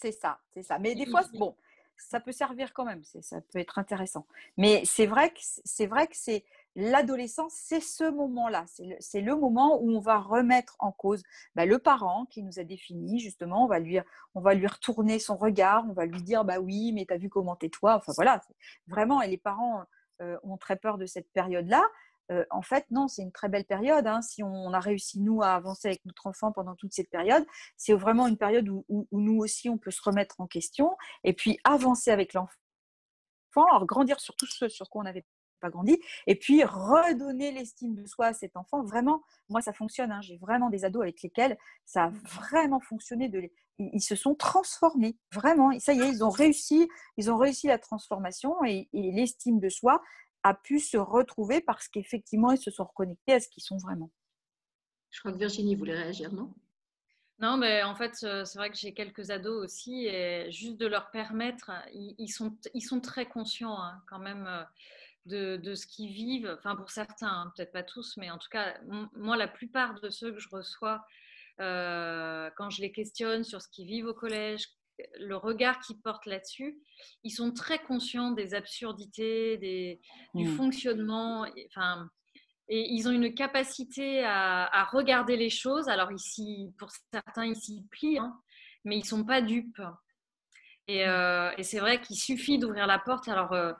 C'est 0.02 0.10
ça, 0.10 0.40
c'est 0.52 0.64
ça. 0.64 0.80
Mais 0.80 0.96
des 0.96 1.06
fois, 1.06 1.22
bon, 1.34 1.54
ça 1.96 2.18
peut 2.18 2.32
servir 2.32 2.72
quand 2.72 2.84
même, 2.84 3.04
ça 3.04 3.40
peut 3.40 3.60
être 3.60 3.78
intéressant. 3.78 4.26
Mais 4.56 4.82
c'est 4.84 5.06
vrai 5.06 5.30
que 5.30 5.38
c'est 5.40 5.86
vrai 5.86 6.08
que 6.08 6.16
c'est 6.16 6.44
l'adolescence, 6.74 7.52
c'est 7.54 7.78
ce 7.78 8.10
moment-là, 8.10 8.64
c'est 8.98 9.20
le, 9.20 9.36
moment 9.36 9.80
où 9.80 9.92
on 9.92 10.00
va 10.00 10.18
remettre 10.18 10.74
en 10.80 10.90
cause 10.90 11.22
bah, 11.54 11.66
le 11.66 11.78
parent 11.78 12.26
qui 12.26 12.42
nous 12.42 12.58
a 12.58 12.64
défini, 12.64 13.20
justement, 13.20 13.62
on 13.62 13.68
va 13.68 13.78
lui, 13.78 14.00
on 14.34 14.40
va 14.40 14.54
lui 14.54 14.66
retourner 14.66 15.20
son 15.20 15.36
regard, 15.36 15.84
on 15.88 15.92
va 15.92 16.06
lui 16.06 16.20
dire, 16.20 16.44
bah 16.44 16.58
oui, 16.58 16.90
mais 16.92 17.06
tu 17.06 17.14
as 17.14 17.18
vu 17.18 17.28
comment 17.28 17.54
t'es 17.54 17.68
toi, 17.68 17.94
enfin 17.94 18.12
voilà, 18.16 18.40
vraiment, 18.88 19.22
et 19.22 19.28
les 19.28 19.38
parents 19.38 19.84
euh, 20.20 20.36
ont 20.42 20.56
très 20.56 20.74
peur 20.74 20.98
de 20.98 21.06
cette 21.06 21.30
période-là, 21.30 21.84
en 22.50 22.62
fait, 22.62 22.86
non, 22.90 23.08
c'est 23.08 23.22
une 23.22 23.32
très 23.32 23.48
belle 23.48 23.64
période. 23.64 24.06
Hein. 24.06 24.22
Si 24.22 24.42
on 24.42 24.72
a 24.72 24.80
réussi, 24.80 25.20
nous, 25.20 25.42
à 25.42 25.54
avancer 25.54 25.88
avec 25.88 26.04
notre 26.04 26.26
enfant 26.26 26.52
pendant 26.52 26.74
toute 26.74 26.92
cette 26.92 27.10
période, 27.10 27.44
c'est 27.76 27.94
vraiment 27.94 28.26
une 28.26 28.36
période 28.36 28.68
où, 28.68 28.84
nous 29.12 29.38
aussi, 29.38 29.68
on 29.68 29.78
peut 29.78 29.90
se 29.90 30.02
remettre 30.02 30.40
en 30.40 30.46
question 30.46 30.96
et 31.24 31.32
puis 31.32 31.58
avancer 31.64 32.10
avec 32.10 32.34
l'enfant, 32.34 32.52
alors 33.70 33.86
grandir 33.86 34.20
sur 34.20 34.36
tout 34.36 34.46
ce 34.46 34.68
sur 34.68 34.88
quoi 34.88 35.02
on 35.02 35.04
n'avait 35.04 35.24
pas 35.60 35.70
grandi, 35.70 35.98
et 36.26 36.34
puis 36.34 36.64
redonner 36.64 37.52
l'estime 37.52 37.94
de 37.94 38.04
soi 38.06 38.26
à 38.26 38.32
cet 38.32 38.56
enfant. 38.56 38.82
Vraiment, 38.82 39.22
moi, 39.48 39.62
ça 39.62 39.72
fonctionne. 39.72 40.10
Hein. 40.10 40.20
J'ai 40.20 40.36
vraiment 40.38 40.70
des 40.70 40.84
ados 40.84 41.02
avec 41.02 41.22
lesquels 41.22 41.56
ça 41.84 42.04
a 42.04 42.08
vraiment 42.08 42.80
fonctionné. 42.80 43.28
De 43.28 43.48
Ils 43.78 44.02
se 44.02 44.16
sont 44.16 44.34
transformés, 44.34 45.16
vraiment. 45.32 45.70
Ça 45.78 45.92
y 45.92 46.00
est, 46.00 46.08
ils 46.08 46.24
ont 46.24 46.30
réussi, 46.30 46.88
ils 47.16 47.30
ont 47.30 47.38
réussi 47.38 47.68
la 47.68 47.78
transformation 47.78 48.56
et 48.64 48.88
l'estime 48.92 49.60
de 49.60 49.68
soi 49.68 50.02
a 50.42 50.54
pu 50.54 50.80
se 50.80 50.96
retrouver 50.96 51.60
parce 51.60 51.88
qu'effectivement, 51.88 52.52
ils 52.52 52.58
se 52.58 52.70
sont 52.70 52.84
reconnectés 52.84 53.32
à 53.32 53.40
ce 53.40 53.48
qu'ils 53.48 53.62
sont 53.62 53.76
vraiment. 53.76 54.10
Je 55.10 55.20
crois 55.20 55.32
que 55.32 55.38
Virginie 55.38 55.74
voulait 55.76 55.94
réagir, 55.94 56.32
non? 56.32 56.52
Non, 57.38 57.56
mais 57.56 57.82
en 57.82 57.94
fait, 57.94 58.16
euh, 58.22 58.44
c'est 58.44 58.58
vrai 58.58 58.70
que 58.70 58.76
j'ai 58.76 58.94
quelques 58.94 59.30
ados 59.30 59.64
aussi, 59.64 60.06
et 60.06 60.50
juste 60.52 60.76
de 60.76 60.86
leur 60.86 61.10
permettre, 61.10 61.72
ils, 61.92 62.28
sont, 62.28 62.56
ils 62.72 62.82
sont 62.82 63.00
très 63.00 63.26
conscients 63.26 63.82
hein, 63.82 64.00
quand 64.06 64.20
même 64.20 64.46
euh, 64.46 64.62
de, 65.26 65.56
de 65.56 65.74
ce 65.74 65.86
qu'ils 65.86 66.12
vivent. 66.12 66.54
Enfin, 66.58 66.76
pour 66.76 66.90
certains, 66.90 67.26
hein, 67.26 67.52
peut-être 67.56 67.72
pas 67.72 67.82
tous, 67.82 68.16
mais 68.16 68.30
en 68.30 68.38
tout 68.38 68.48
cas, 68.48 68.78
moi, 69.16 69.36
la 69.36 69.48
plupart 69.48 70.00
de 70.00 70.08
ceux 70.08 70.32
que 70.32 70.38
je 70.38 70.48
reçois, 70.50 71.04
euh, 71.60 72.48
quand 72.56 72.70
je 72.70 72.80
les 72.80 72.92
questionne 72.92 73.44
sur 73.44 73.60
ce 73.60 73.68
qu'ils 73.68 73.86
vivent 73.86 74.06
au 74.06 74.14
collège, 74.14 74.68
le 75.18 75.36
regard 75.36 75.80
qu'ils 75.80 76.00
portent 76.00 76.26
là-dessus, 76.26 76.78
ils 77.24 77.30
sont 77.30 77.52
très 77.52 77.78
conscients 77.78 78.30
des 78.32 78.54
absurdités, 78.54 79.56
des, 79.58 80.00
du 80.34 80.46
mmh. 80.46 80.56
fonctionnement. 80.56 81.46
Enfin, 81.68 82.08
et 82.68 82.92
ils 82.92 83.08
ont 83.08 83.12
une 83.12 83.34
capacité 83.34 84.24
à, 84.24 84.88
regarder 84.92 85.36
les 85.36 85.50
choses. 85.50 85.88
Alors 85.88 86.12
ici, 86.12 86.72
pour 86.78 86.90
certains, 87.12 87.46
ils 87.46 87.56
s'y 87.56 87.82
plient, 87.90 88.18
hein, 88.18 88.34
mais 88.84 88.98
ils 88.98 89.04
sont 89.04 89.24
pas 89.24 89.42
dupes. 89.42 89.82
Et, 90.88 91.04
mmh. 91.04 91.08
euh, 91.08 91.50
et 91.58 91.62
c'est 91.62 91.80
vrai 91.80 92.00
qu'il 92.00 92.16
suffit 92.16 92.58
d'ouvrir 92.58 92.86
la 92.86 92.98
porte. 92.98 93.28
Alors, 93.28 93.52
euh, 93.52 93.72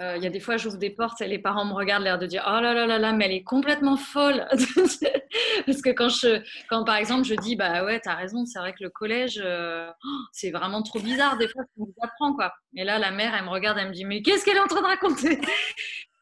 euh, 0.00 0.16
il 0.16 0.22
y 0.22 0.26
a 0.26 0.30
des 0.30 0.40
fois, 0.40 0.56
j'ouvre 0.56 0.78
des 0.78 0.90
portes 0.90 1.20
et 1.20 1.28
les 1.28 1.38
parents 1.38 1.66
me 1.66 1.74
regardent, 1.74 2.04
l'air 2.04 2.18
de 2.18 2.26
dire 2.26 2.42
Oh 2.46 2.60
là 2.60 2.72
là 2.72 2.86
là 2.86 2.98
là, 2.98 3.12
mais 3.12 3.26
elle 3.26 3.32
est 3.32 3.42
complètement 3.42 3.96
folle. 3.96 4.46
Parce 5.66 5.82
que 5.82 5.90
quand, 5.90 6.08
je, 6.08 6.42
quand 6.68 6.84
par 6.84 6.96
exemple, 6.96 7.24
je 7.24 7.34
dis 7.34 7.54
Bah 7.54 7.84
ouais, 7.84 8.00
t'as 8.00 8.14
raison, 8.14 8.46
c'est 8.46 8.58
vrai 8.58 8.72
que 8.72 8.82
le 8.82 8.90
collège, 8.90 9.40
euh, 9.44 9.90
c'est 10.32 10.50
vraiment 10.50 10.82
trop 10.82 11.00
bizarre 11.00 11.36
des 11.36 11.48
fois 11.48 11.64
qu'on 11.76 11.84
vous 11.84 11.94
apprend. 12.00 12.34
Quoi. 12.34 12.52
Et 12.76 12.84
là, 12.84 12.98
la 12.98 13.10
mère, 13.10 13.34
elle 13.36 13.44
me 13.44 13.50
regarde, 13.50 13.76
elle 13.78 13.88
me 13.88 13.92
dit 13.92 14.06
Mais 14.06 14.22
qu'est-ce 14.22 14.44
qu'elle 14.44 14.56
est 14.56 14.60
en 14.60 14.68
train 14.68 14.82
de 14.82 14.86
raconter? 14.86 15.40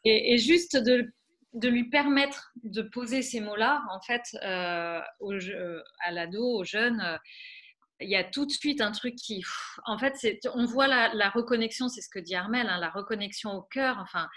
Et, 0.04 0.38
juste 0.38 0.76
de, 0.76 1.12
de, 1.52 1.68
lui 1.68 1.90
permettre 1.90 2.52
de 2.62 2.82
poser 2.82 3.20
ces 3.20 3.40
mots-là, 3.40 3.82
en 3.90 4.00
fait, 4.00 4.22
euh, 4.42 5.00
au, 5.20 5.32
à 6.00 6.12
l'ado, 6.12 6.42
aux 6.42 6.64
jeunes 6.64 7.18
il 8.00 8.08
y 8.08 8.16
a 8.16 8.24
tout 8.24 8.46
de 8.46 8.50
suite 8.50 8.80
un 8.80 8.92
truc 8.92 9.14
qui, 9.16 9.42
en 9.84 9.98
fait, 9.98 10.14
on 10.54 10.64
voit 10.64 10.86
la, 10.86 11.30
reconnexion, 11.30 11.88
c'est 11.88 12.00
ce 12.00 12.08
que 12.08 12.18
dit 12.18 12.34
Armel, 12.34 12.68
hein, 12.68 12.78
la 12.78 12.90
reconnexion 12.90 13.52
au 13.52 13.62
cœur, 13.62 13.98
enfin, 13.98 14.28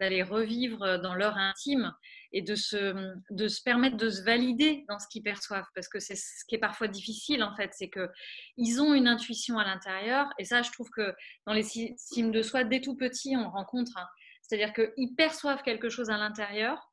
d'aller 0.00 0.22
revivre 0.22 0.98
dans 0.98 1.14
leur 1.14 1.36
intime 1.36 1.92
et 2.32 2.42
de 2.42 2.56
se, 2.56 2.94
de 3.30 3.48
se 3.48 3.62
permettre 3.62 3.96
de 3.96 4.10
se 4.10 4.22
valider 4.22 4.84
dans 4.88 4.98
ce 4.98 5.06
qu'ils 5.08 5.22
perçoivent, 5.22 5.68
parce 5.74 5.88
que 5.88 6.00
c'est 6.00 6.16
ce 6.16 6.44
qui 6.48 6.56
est 6.56 6.58
parfois 6.58 6.88
difficile, 6.88 7.44
en 7.44 7.54
fait, 7.54 7.70
c'est 7.72 7.88
que 7.88 8.08
ils 8.56 8.80
ont 8.80 8.92
une 8.92 9.06
intuition 9.06 9.58
à 9.58 9.64
l'intérieur, 9.64 10.26
et 10.38 10.44
ça, 10.44 10.62
je 10.62 10.72
trouve 10.72 10.90
que 10.90 11.14
dans 11.46 11.52
les 11.52 11.62
signes 11.62 12.32
de 12.32 12.42
soi, 12.42 12.64
dès 12.64 12.80
tout 12.80 12.96
petit, 12.96 13.36
on 13.36 13.48
rencontre, 13.50 13.92
hein. 13.96 14.06
c'est-à-dire 14.42 14.72
qu'ils 14.72 15.14
perçoivent 15.14 15.62
quelque 15.62 15.88
chose 15.88 16.10
à 16.10 16.16
l'intérieur 16.16 16.90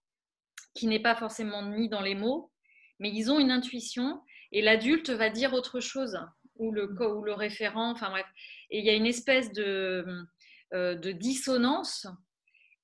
qui 0.76 0.88
n'est 0.88 1.02
pas 1.02 1.16
forcément 1.16 1.64
mis 1.64 1.90
dans 1.90 2.02
les 2.02 2.16
mots, 2.16 2.52
mais 3.00 3.10
ils 3.10 3.32
ont 3.32 3.40
une 3.40 3.52
intuition 3.52 4.22
et 4.52 4.62
l'adulte 4.62 5.10
va 5.10 5.30
dire 5.30 5.54
autre 5.54 5.80
chose, 5.80 6.18
ou 6.56 6.72
le, 6.72 6.92
ou 7.02 7.24
le 7.24 7.34
référent, 7.34 7.92
enfin 7.92 8.10
bref. 8.10 8.26
Et 8.70 8.80
il 8.80 8.86
y 8.86 8.90
a 8.90 8.94
une 8.94 9.06
espèce 9.06 9.52
de, 9.52 10.06
euh, 10.74 10.96
de 10.96 11.12
dissonance. 11.12 12.08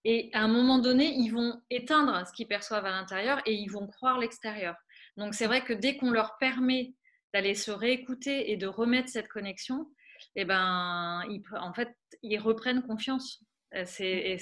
Et 0.03 0.30
à 0.34 0.41
un 0.41 0.48
moment 0.48 0.80
donné, 0.80 1.14
ils 1.14 1.30
vont 1.30 1.61
éteindre 1.69 2.26
ce 2.26 2.34
qu'ils 2.34 2.48
perçoivent 2.48 2.85
à 2.85 2.91
l'intérieur 2.91 3.41
et 3.45 3.53
ils 3.53 3.72
vont 3.72 3.88
croire 3.88 4.19
l'extérieur. 4.19 4.76
Donc 5.18 5.34
c'est 5.34 5.48
vrai 5.48 5.64
que 5.64 5.73
dès 5.73 5.98
qu'on 5.98 6.11
leur 6.11 6.38
permet 6.38 6.94
d'aller 7.34 7.56
se 7.56 7.72
réécouter 7.72 8.52
et 8.52 8.57
de 8.57 8.68
remettre 8.68 9.10
cette 9.10 9.27
connexion, 9.27 9.88
eh 10.35 10.45
ben, 10.45 11.23
ils, 11.30 11.41
en 11.60 11.73
fait, 11.73 11.95
ils 12.23 12.39
reprennent 12.39 12.81
confiance. 12.84 13.44
C'est 13.85 14.38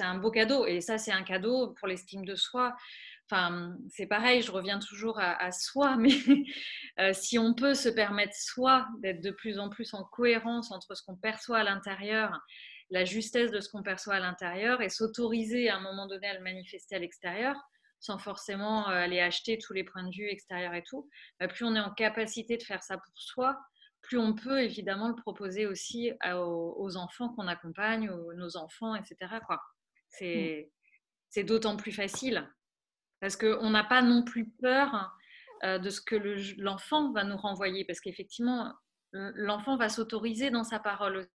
un 0.00 0.18
beau 0.18 0.30
cadeau. 0.30 0.66
Et 0.66 0.80
ça, 0.80 0.98
c'est 0.98 1.12
un 1.12 1.22
cadeau 1.22 1.74
pour 1.78 1.88
l'estime 1.88 2.24
de 2.24 2.34
soi, 2.34 2.74
enfin, 3.30 3.76
c'est 3.88 4.06
pareil, 4.06 4.42
je 4.42 4.50
reviens 4.50 4.78
toujours 4.78 5.18
à, 5.20 5.52
soi, 5.52 5.96
mais 5.98 6.14
euh, 6.98 7.12
si 7.12 7.38
on 7.38 7.54
peut 7.54 7.74
se 7.74 7.88
permettre 7.88 8.34
soi 8.34 8.88
d'être 9.00 9.22
de 9.22 9.30
plus 9.30 9.58
en 9.58 9.68
plus 9.68 9.94
en 9.94 10.04
cohérence 10.04 10.70
entre 10.70 10.94
ce 10.94 11.02
qu'on 11.02 11.16
perçoit 11.16 11.58
à 11.58 11.64
l'intérieur, 11.64 12.38
la 12.90 13.04
justesse 13.04 13.50
de 13.50 13.60
ce 13.60 13.68
qu'on 13.68 13.82
perçoit 13.82 14.14
à 14.14 14.20
l'intérieur 14.20 14.80
et 14.80 14.88
s'autoriser 14.88 15.68
à 15.68 15.76
un 15.76 15.80
moment 15.80 16.06
donné 16.06 16.26
à 16.26 16.34
le 16.34 16.42
manifester 16.42 16.96
à 16.96 16.98
l'extérieur, 16.98 17.54
sans 18.00 18.18
forcément 18.18 18.88
euh, 18.88 18.92
aller 18.92 19.20
acheter 19.20 19.58
tous 19.58 19.74
les 19.74 19.84
points 19.84 20.04
de 20.04 20.14
vue 20.14 20.28
extérieurs 20.28 20.74
et 20.74 20.84
tout, 20.84 21.08
bah, 21.38 21.48
plus 21.48 21.64
on 21.64 21.74
est 21.74 21.80
en 21.80 21.92
capacité 21.92 22.56
de 22.56 22.62
faire 22.62 22.82
ça 22.82 22.96
pour 22.96 23.20
soi, 23.20 23.58
plus 24.00 24.16
on 24.16 24.34
peut 24.34 24.62
évidemment 24.62 25.08
le 25.08 25.16
proposer 25.16 25.66
aussi 25.66 26.12
aux, 26.24 26.96
enfants 26.96 27.30
qu'on 27.30 27.48
accompagne, 27.48 28.08
aux, 28.08 28.32
nos 28.32 28.56
enfants, 28.56 28.94
etc. 28.94 29.16
C'est, 30.08 30.70
c'est 31.28 31.42
d'autant 31.42 31.76
plus 31.76 31.92
facile 31.92 32.48
parce 33.20 33.36
qu'on 33.36 33.70
n'a 33.70 33.84
pas 33.84 34.02
non 34.02 34.22
plus 34.22 34.48
peur 34.48 35.12
euh, 35.64 35.78
de 35.78 35.90
ce 35.90 36.00
que 36.00 36.16
l'enfant 36.60 37.12
va 37.12 37.24
nous 37.24 37.36
renvoyer, 37.36 37.84
parce 37.84 38.00
qu'effectivement, 38.00 38.72
l'enfant 39.12 39.76
va 39.76 39.88
s'autoriser 39.88 40.50
dans 40.50 40.64
sa 40.64 40.78
parole 40.78 41.26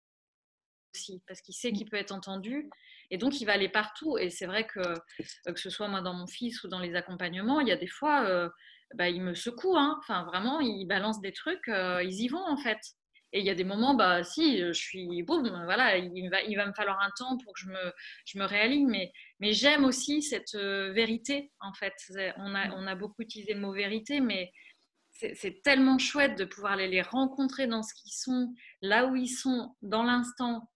aussi, 0.96 1.22
parce 1.28 1.42
qu'il 1.42 1.56
sait 1.56 1.72
qu'il 1.72 1.90
peut 1.90 1.98
être 1.98 2.12
entendu, 2.12 2.70
et 3.10 3.18
donc 3.18 3.42
il 3.42 3.46
va 3.46 3.54
aller 3.54 3.70
partout. 3.70 4.18
Et 4.18 4.30
c'est 4.30 4.46
vrai 4.46 4.66
que, 4.66 4.80
euh, 4.80 5.54
que 5.54 5.60
ce 5.60 5.70
soit 5.70 5.88
moi 5.88 6.02
dans 6.02 6.14
mon 6.14 6.28
fils 6.28 6.64
ou 6.64 6.68
dans 6.68 6.80
les 6.80 6.96
accompagnements, 6.96 7.60
il 7.60 7.68
y 7.68 7.72
a 7.72 7.78
des 7.78 7.88
fois, 7.88 8.26
euh, 8.26 8.50
bah, 8.96 9.10
il 9.10 9.22
me 9.22 9.34
secoue, 9.34 9.76
hein. 9.78 9.98
enfin 10.00 10.24
vraiment, 10.24 10.60
il 10.60 10.86
balance 10.86 11.20
des 11.20 11.34
trucs, 11.34 11.68
ils 11.68 12.22
y 12.22 12.28
vont 12.28 12.46
en 12.46 12.58
fait. 12.58 12.80
Et 13.34 13.40
il 13.40 13.46
y 13.46 13.50
a 13.50 13.56
des 13.56 13.64
moments, 13.64 13.96
bah 13.96 14.24
si, 14.24 14.60
je 14.60 14.72
suis, 14.72 15.24
boum, 15.24 15.50
voilà, 15.66 15.98
il 15.98 16.30
va, 16.30 16.44
il 16.44 16.56
va 16.56 16.68
me 16.68 16.74
falloir 16.74 17.02
un 17.02 17.10
temps 17.18 17.36
pour 17.44 17.54
que 17.54 17.60
je 17.62 17.68
me, 17.68 17.94
je 18.26 18.38
me 18.38 18.46
réaligne, 18.46 18.88
mais, 18.88 19.12
mais 19.40 19.54
j'aime 19.54 19.86
aussi 19.86 20.22
cette 20.22 20.54
euh, 20.54 20.94
vérité, 20.94 21.52
en 21.60 21.74
fait. 21.74 21.94
On 22.38 22.54
a, 22.54 22.70
on 22.76 22.86
a 22.86 22.94
beaucoup 22.94 23.24
utilisé 23.24 23.56
le 23.56 23.60
mot 23.60 23.74
vérité, 23.74 24.20
mais 24.20 24.52
c'est 25.12 25.62
tellement 25.64 25.98
chouette 25.98 26.38
de 26.38 26.46
pouvoir 26.46 26.74
aller 26.74 26.88
les 26.88 27.02
rencontrer 27.02 27.66
dans 27.66 27.82
ce 27.82 27.94
qu'ils 27.96 28.14
sont, 28.14 28.54
là 28.82 29.08
où 29.08 29.16
ils 29.16 29.30
sont, 29.30 29.76
dans 29.82 30.04
l'instant, 30.04 30.70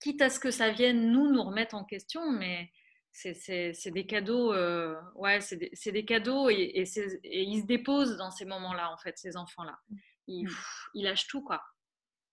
quitte 0.00 0.22
à 0.22 0.30
ce 0.30 0.40
que 0.40 0.50
ça 0.50 0.70
vienne 0.70 1.10
nous, 1.10 1.30
nous 1.30 1.42
remettre 1.42 1.74
en 1.74 1.84
question, 1.84 2.30
mais 2.30 2.70
c'est 3.12 3.90
des 3.90 4.06
cadeaux, 4.06 4.54
euh, 4.54 4.94
ouais, 5.16 5.42
c'est 5.42 5.56
des, 5.56 5.92
des, 5.92 6.04
cadeaux 6.06 6.48
et, 6.48 6.54
et, 6.74 6.84
et, 7.24 7.42
ils 7.42 7.60
se 7.60 7.66
déposent 7.66 8.16
dans 8.16 8.30
ces 8.30 8.46
moments-là, 8.46 8.90
en 8.90 8.96
fait, 8.96 9.18
ces 9.18 9.36
enfants-là. 9.36 9.78
Ils, 10.26 10.44
mmh. 10.44 10.56
ils 10.94 11.04
lâchent 11.04 11.26
tout, 11.26 11.42
quoi 11.42 11.62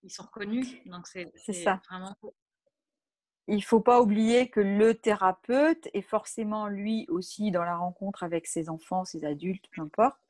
ils 0.02 0.10
sont 0.10 0.24
reconnus. 0.24 0.76
Donc 0.86 1.06
c'est 1.06 1.52
ça. 1.52 1.80
Vraiment... 1.88 2.16
Il 3.48 3.56
ne 3.56 3.62
faut 3.62 3.80
pas 3.80 4.00
oublier 4.00 4.48
que 4.48 4.60
le 4.60 4.94
thérapeute 4.94 5.88
est 5.92 6.02
forcément 6.02 6.68
lui 6.68 7.06
aussi 7.08 7.50
dans 7.50 7.64
la 7.64 7.76
rencontre 7.76 8.22
avec 8.22 8.46
ses 8.46 8.68
enfants, 8.68 9.04
ses 9.04 9.24
adultes, 9.24 9.64
peu 9.74 9.82
importe, 9.82 10.20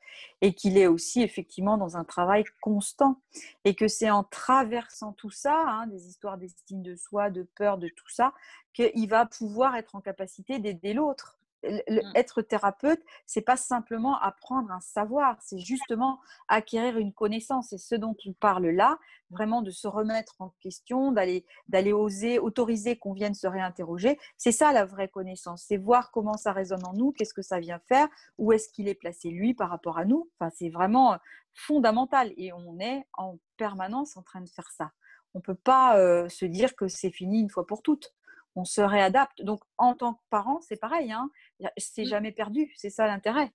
et 0.41 0.53
qu'il 0.55 0.77
est 0.77 0.87
aussi 0.87 1.21
effectivement 1.21 1.77
dans 1.77 1.97
un 1.97 2.03
travail 2.03 2.43
constant. 2.61 3.21
Et 3.63 3.75
que 3.75 3.87
c'est 3.87 4.09
en 4.09 4.23
traversant 4.23 5.13
tout 5.13 5.29
ça, 5.29 5.55
hein, 5.55 5.87
des 5.87 6.07
histoires 6.07 6.39
d'estime 6.39 6.81
de 6.81 6.95
soi, 6.95 7.29
de 7.29 7.43
peur, 7.43 7.77
de 7.77 7.89
tout 7.89 8.09
ça, 8.09 8.33
qu'il 8.73 9.07
va 9.07 9.27
pouvoir 9.27 9.75
être 9.75 9.95
en 9.95 10.01
capacité 10.01 10.57
d'aider 10.57 10.93
l'autre. 10.93 11.37
Mmh. 11.63 11.99
être 12.15 12.41
thérapeute, 12.41 13.01
c'est 13.27 13.41
pas 13.41 13.55
simplement 13.55 14.19
apprendre 14.19 14.71
un 14.71 14.79
savoir, 14.79 15.37
c'est 15.41 15.59
justement 15.59 16.19
acquérir 16.47 16.97
une 16.97 17.13
connaissance. 17.13 17.67
C'est 17.69 17.77
ce 17.77 17.93
dont 17.93 18.15
tu 18.15 18.33
parles 18.33 18.69
là, 18.69 18.97
vraiment 19.29 19.61
de 19.61 19.69
se 19.69 19.87
remettre 19.87 20.35
en 20.39 20.49
question, 20.59 21.11
d'aller 21.11 21.45
d'aller 21.67 21.93
oser, 21.93 22.39
autoriser 22.39 22.97
qu'on 22.97 23.13
vienne 23.13 23.35
se 23.35 23.45
réinterroger. 23.45 24.17
C'est 24.37 24.51
ça 24.51 24.73
la 24.73 24.85
vraie 24.85 25.07
connaissance, 25.07 25.65
c'est 25.67 25.77
voir 25.77 26.09
comment 26.09 26.35
ça 26.35 26.51
résonne 26.51 26.83
en 26.83 26.93
nous, 26.93 27.11
qu'est-ce 27.11 27.33
que 27.33 27.43
ça 27.43 27.59
vient 27.59 27.79
faire, 27.87 28.07
où 28.39 28.51
est-ce 28.51 28.69
qu'il 28.69 28.87
est 28.87 28.95
placé 28.95 29.29
lui 29.29 29.53
par 29.53 29.69
rapport 29.69 29.99
à 29.99 30.05
nous. 30.05 30.31
Enfin, 30.39 30.51
c'est 30.57 30.69
vraiment 30.69 31.17
fondamental 31.53 32.33
et 32.37 32.53
on 32.53 32.79
est 32.79 33.05
en 33.13 33.37
permanence 33.57 34.17
en 34.17 34.23
train 34.23 34.41
de 34.41 34.49
faire 34.49 34.71
ça. 34.71 34.91
On 35.35 35.39
ne 35.39 35.43
peut 35.43 35.55
pas 35.55 35.97
euh, 35.97 36.27
se 36.27 36.45
dire 36.45 36.75
que 36.75 36.87
c'est 36.87 37.11
fini 37.11 37.39
une 37.39 37.49
fois 37.49 37.67
pour 37.67 37.83
toutes 37.83 38.13
on 38.55 38.65
se 38.65 38.81
réadapte. 38.81 39.43
Donc, 39.43 39.61
en 39.77 39.95
tant 39.95 40.13
que 40.13 40.21
parent, 40.29 40.59
c'est 40.61 40.79
pareil, 40.79 41.11
hein, 41.11 41.29
c'est 41.77 42.03
mmh. 42.03 42.07
jamais 42.07 42.31
perdu, 42.31 42.71
c'est 42.75 42.89
ça 42.89 43.07
l'intérêt. 43.07 43.51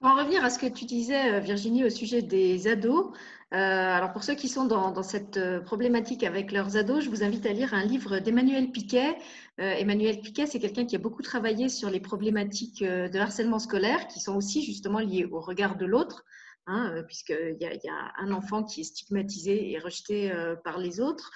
Pour 0.00 0.10
en 0.10 0.16
revenir 0.16 0.44
à 0.44 0.50
ce 0.50 0.58
que 0.58 0.66
tu 0.66 0.84
disais, 0.84 1.32
euh, 1.32 1.40
Virginie, 1.40 1.82
au 1.82 1.88
sujet 1.88 2.20
des 2.20 2.68
ados, 2.68 3.12
euh, 3.54 3.56
alors 3.56 4.12
pour 4.12 4.24
ceux 4.24 4.34
qui 4.34 4.48
sont 4.48 4.66
dans, 4.66 5.02
cette 5.02 5.38
euh, 5.38 5.60
problématique 5.60 6.22
avec 6.22 6.52
leurs 6.52 6.76
ados, 6.76 7.02
je 7.02 7.08
vous 7.08 7.22
invite 7.22 7.46
à 7.46 7.52
lire 7.52 7.72
un 7.72 7.84
livre 7.84 8.18
d'Emmanuel 8.18 8.70
Piquet. 8.70 9.16
Emmanuel 9.58 10.20
Piquet, 10.20 10.46
c'est 10.46 10.58
quelqu'un 10.58 10.84
qui 10.84 10.96
a 10.96 10.98
beaucoup 10.98 11.22
travaillé 11.22 11.70
sur 11.70 11.88
les 11.88 12.00
problématiques 12.00 12.84
de 12.84 13.18
harcèlement 13.18 13.58
scolaire, 13.58 14.06
qui 14.06 14.20
sont 14.20 14.36
aussi 14.36 14.62
justement 14.62 14.98
liées 14.98 15.24
au 15.24 15.40
regard 15.40 15.76
de 15.76 15.86
l'autre. 15.86 16.26
Hein, 16.66 17.02
puisqu'il 17.06 17.56
y, 17.58 17.64
y, 17.64 17.88
a 17.88 18.12
un 18.18 18.32
enfant 18.32 18.64
qui 18.64 18.82
est 18.82 18.84
stigmatisé 18.84 19.70
et 19.70 19.78
rejeté 19.78 20.30
par 20.62 20.76
les 20.76 21.00
autres. 21.00 21.30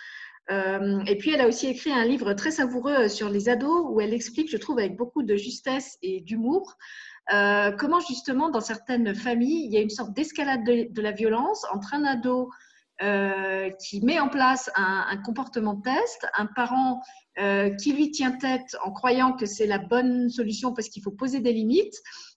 Euh, 0.51 1.01
et 1.07 1.17
puis, 1.17 1.31
elle 1.33 1.41
a 1.41 1.47
aussi 1.47 1.69
écrit 1.69 1.93
un 1.93 2.05
livre 2.05 2.33
très 2.33 2.51
savoureux 2.51 3.09
sur 3.09 3.29
les 3.29 3.49
ados 3.49 3.87
où 3.89 4.01
elle 4.01 4.13
explique, 4.13 4.51
je 4.51 4.57
trouve, 4.57 4.79
avec 4.79 4.97
beaucoup 4.97 5.23
de 5.23 5.37
justesse 5.37 5.97
et 6.03 6.21
d'humour, 6.21 6.77
euh, 7.33 7.71
comment 7.73 8.01
justement, 8.01 8.51
dans 8.51 8.61
certaines 8.61 9.15
familles, 9.15 9.67
il 9.67 9.73
y 9.73 9.77
a 9.77 9.81
une 9.81 9.91
sorte 9.91 10.13
d'escalade 10.13 10.65
de, 10.65 11.03
la 11.03 11.13
violence 11.13 11.65
entre 11.73 11.95
un 11.95 12.05
ado 12.05 12.51
euh, 13.03 13.71
qui 13.71 14.05
met 14.05 14.19
en 14.19 14.29
place 14.29 14.71
un, 14.75 15.07
un 15.09 15.17
comportement 15.19 15.77
test, 15.77 16.27
un 16.37 16.47
parent 16.47 17.01
qui 17.79 17.95
lui 17.95 18.11
tient 18.11 18.33
tête 18.33 18.77
en 18.85 18.93
croyant 18.93 19.33
que 19.33 19.47
c'est 19.47 19.67
la 19.67 19.79
bonne 19.79 20.29
solution 20.29 20.75
parce 20.75 20.91
qu'il 20.91 21.03
faut 21.03 21.11
poser 21.11 21.41
des 21.41 21.55
limites, 21.55 21.95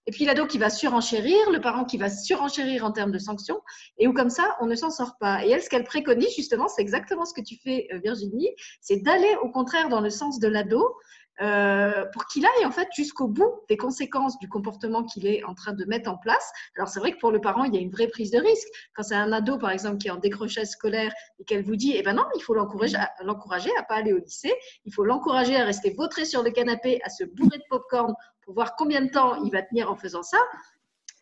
et 0.08 0.12
puis 0.12 0.26
l'ado 0.26 0.46
qui 0.46 0.58
va 0.58 0.70
surenchérir, 0.70 1.52
le 1.52 1.62
parent 1.62 1.86
qui 1.86 1.98
va 1.98 2.10
surenchérir 2.10 2.86
en 2.86 2.92
termes 2.92 3.12
de 3.12 3.20
sanctions, 3.20 3.62
et 3.98 4.08
où 4.08 4.14
comme 4.14 4.30
ça, 4.30 4.56
on 4.60 4.66
ne 4.66 4.76
s'en 4.76 4.90
sort 4.90 5.18
pas. 5.20 5.46
Et 5.46 5.50
elle, 5.52 5.62
ce 5.62 5.70
qu'elle 5.70 5.84
préconise 5.84 6.36
justement, 6.36 6.68
c'est 6.68 6.82
exactement 6.82 7.26
ce 7.26 7.34
que 7.34 7.42
tu 7.42 7.58
fais, 7.64 7.88
euh, 7.94 8.00
Virginie, 8.04 8.50
c'est 8.82 8.98
d'aller 8.98 9.36
au 9.42 9.50
contraire 9.50 9.90
dans 9.90 10.02
le 10.02 10.10
sens 10.10 10.40
de 10.40 10.48
l'ado, 10.48 10.96
euh, 11.42 12.06
pour 12.14 12.28
qu'il 12.28 12.46
aille 12.46 12.66
en 12.66 12.72
fait 12.72 12.88
jusqu'au 12.96 13.28
bout 13.28 13.52
des 13.68 13.76
conséquences 13.76 14.38
du 14.38 14.48
comportement 14.48 15.04
qu'il 15.04 15.26
est 15.26 15.44
en 15.46 15.56
train 15.56 15.74
de 15.74 15.84
mettre 15.86 16.12
en 16.12 16.18
place. 16.18 16.52
Alors 16.78 16.90
c'est 16.90 17.00
vrai 17.00 17.12
que 17.12 17.18
pour 17.18 17.32
le 17.32 17.42
parent, 17.42 17.64
il 17.64 17.74
y 17.74 17.78
a 17.78 17.82
une 17.82 17.90
vraie 17.90 18.08
prise 18.08 18.30
de 18.30 18.38
risque. 18.38 18.68
Quand 18.96 19.02
c'est 19.02 19.16
un 19.16 19.32
ado, 19.32 19.58
par 19.58 19.72
exemple, 19.72 19.98
qui 19.98 20.10
est 20.10 20.12
en 20.12 20.18
décrochage 20.18 20.68
scolaire 20.68 21.12
et 21.40 21.44
qu'elle 21.44 21.64
vous 21.64 21.76
dit, 21.76 21.94
eh 21.96 22.04
ben 22.04 22.14
non, 22.14 22.26
il 22.36 22.42
faut 22.42 22.54
l'encourager 22.54 22.98
à, 22.98 23.12
à 23.20 23.84
pas 23.84 23.96
aller 23.96 24.14
au 24.14 24.20
lycée, 24.20 24.54
il 24.86 24.94
faut 24.94 25.04
l'encourager 25.04 25.56
à 25.56 25.66
rester 25.66 25.90
vautré 25.98 26.26
sur 26.26 26.44
le 26.44 26.52
canapé, 26.52 27.02
à 27.04 27.10
se 27.10 27.24
bourrer 27.24 27.58
de 27.58 27.64
popcorn 27.68 28.14
pour 28.46 28.54
voir 28.54 28.76
combien 28.76 29.02
de 29.02 29.10
temps 29.10 29.44
il 29.44 29.52
va 29.52 29.62
tenir 29.62 29.92
en 29.92 29.96
faisant 29.96 30.24
ça. 30.24 30.38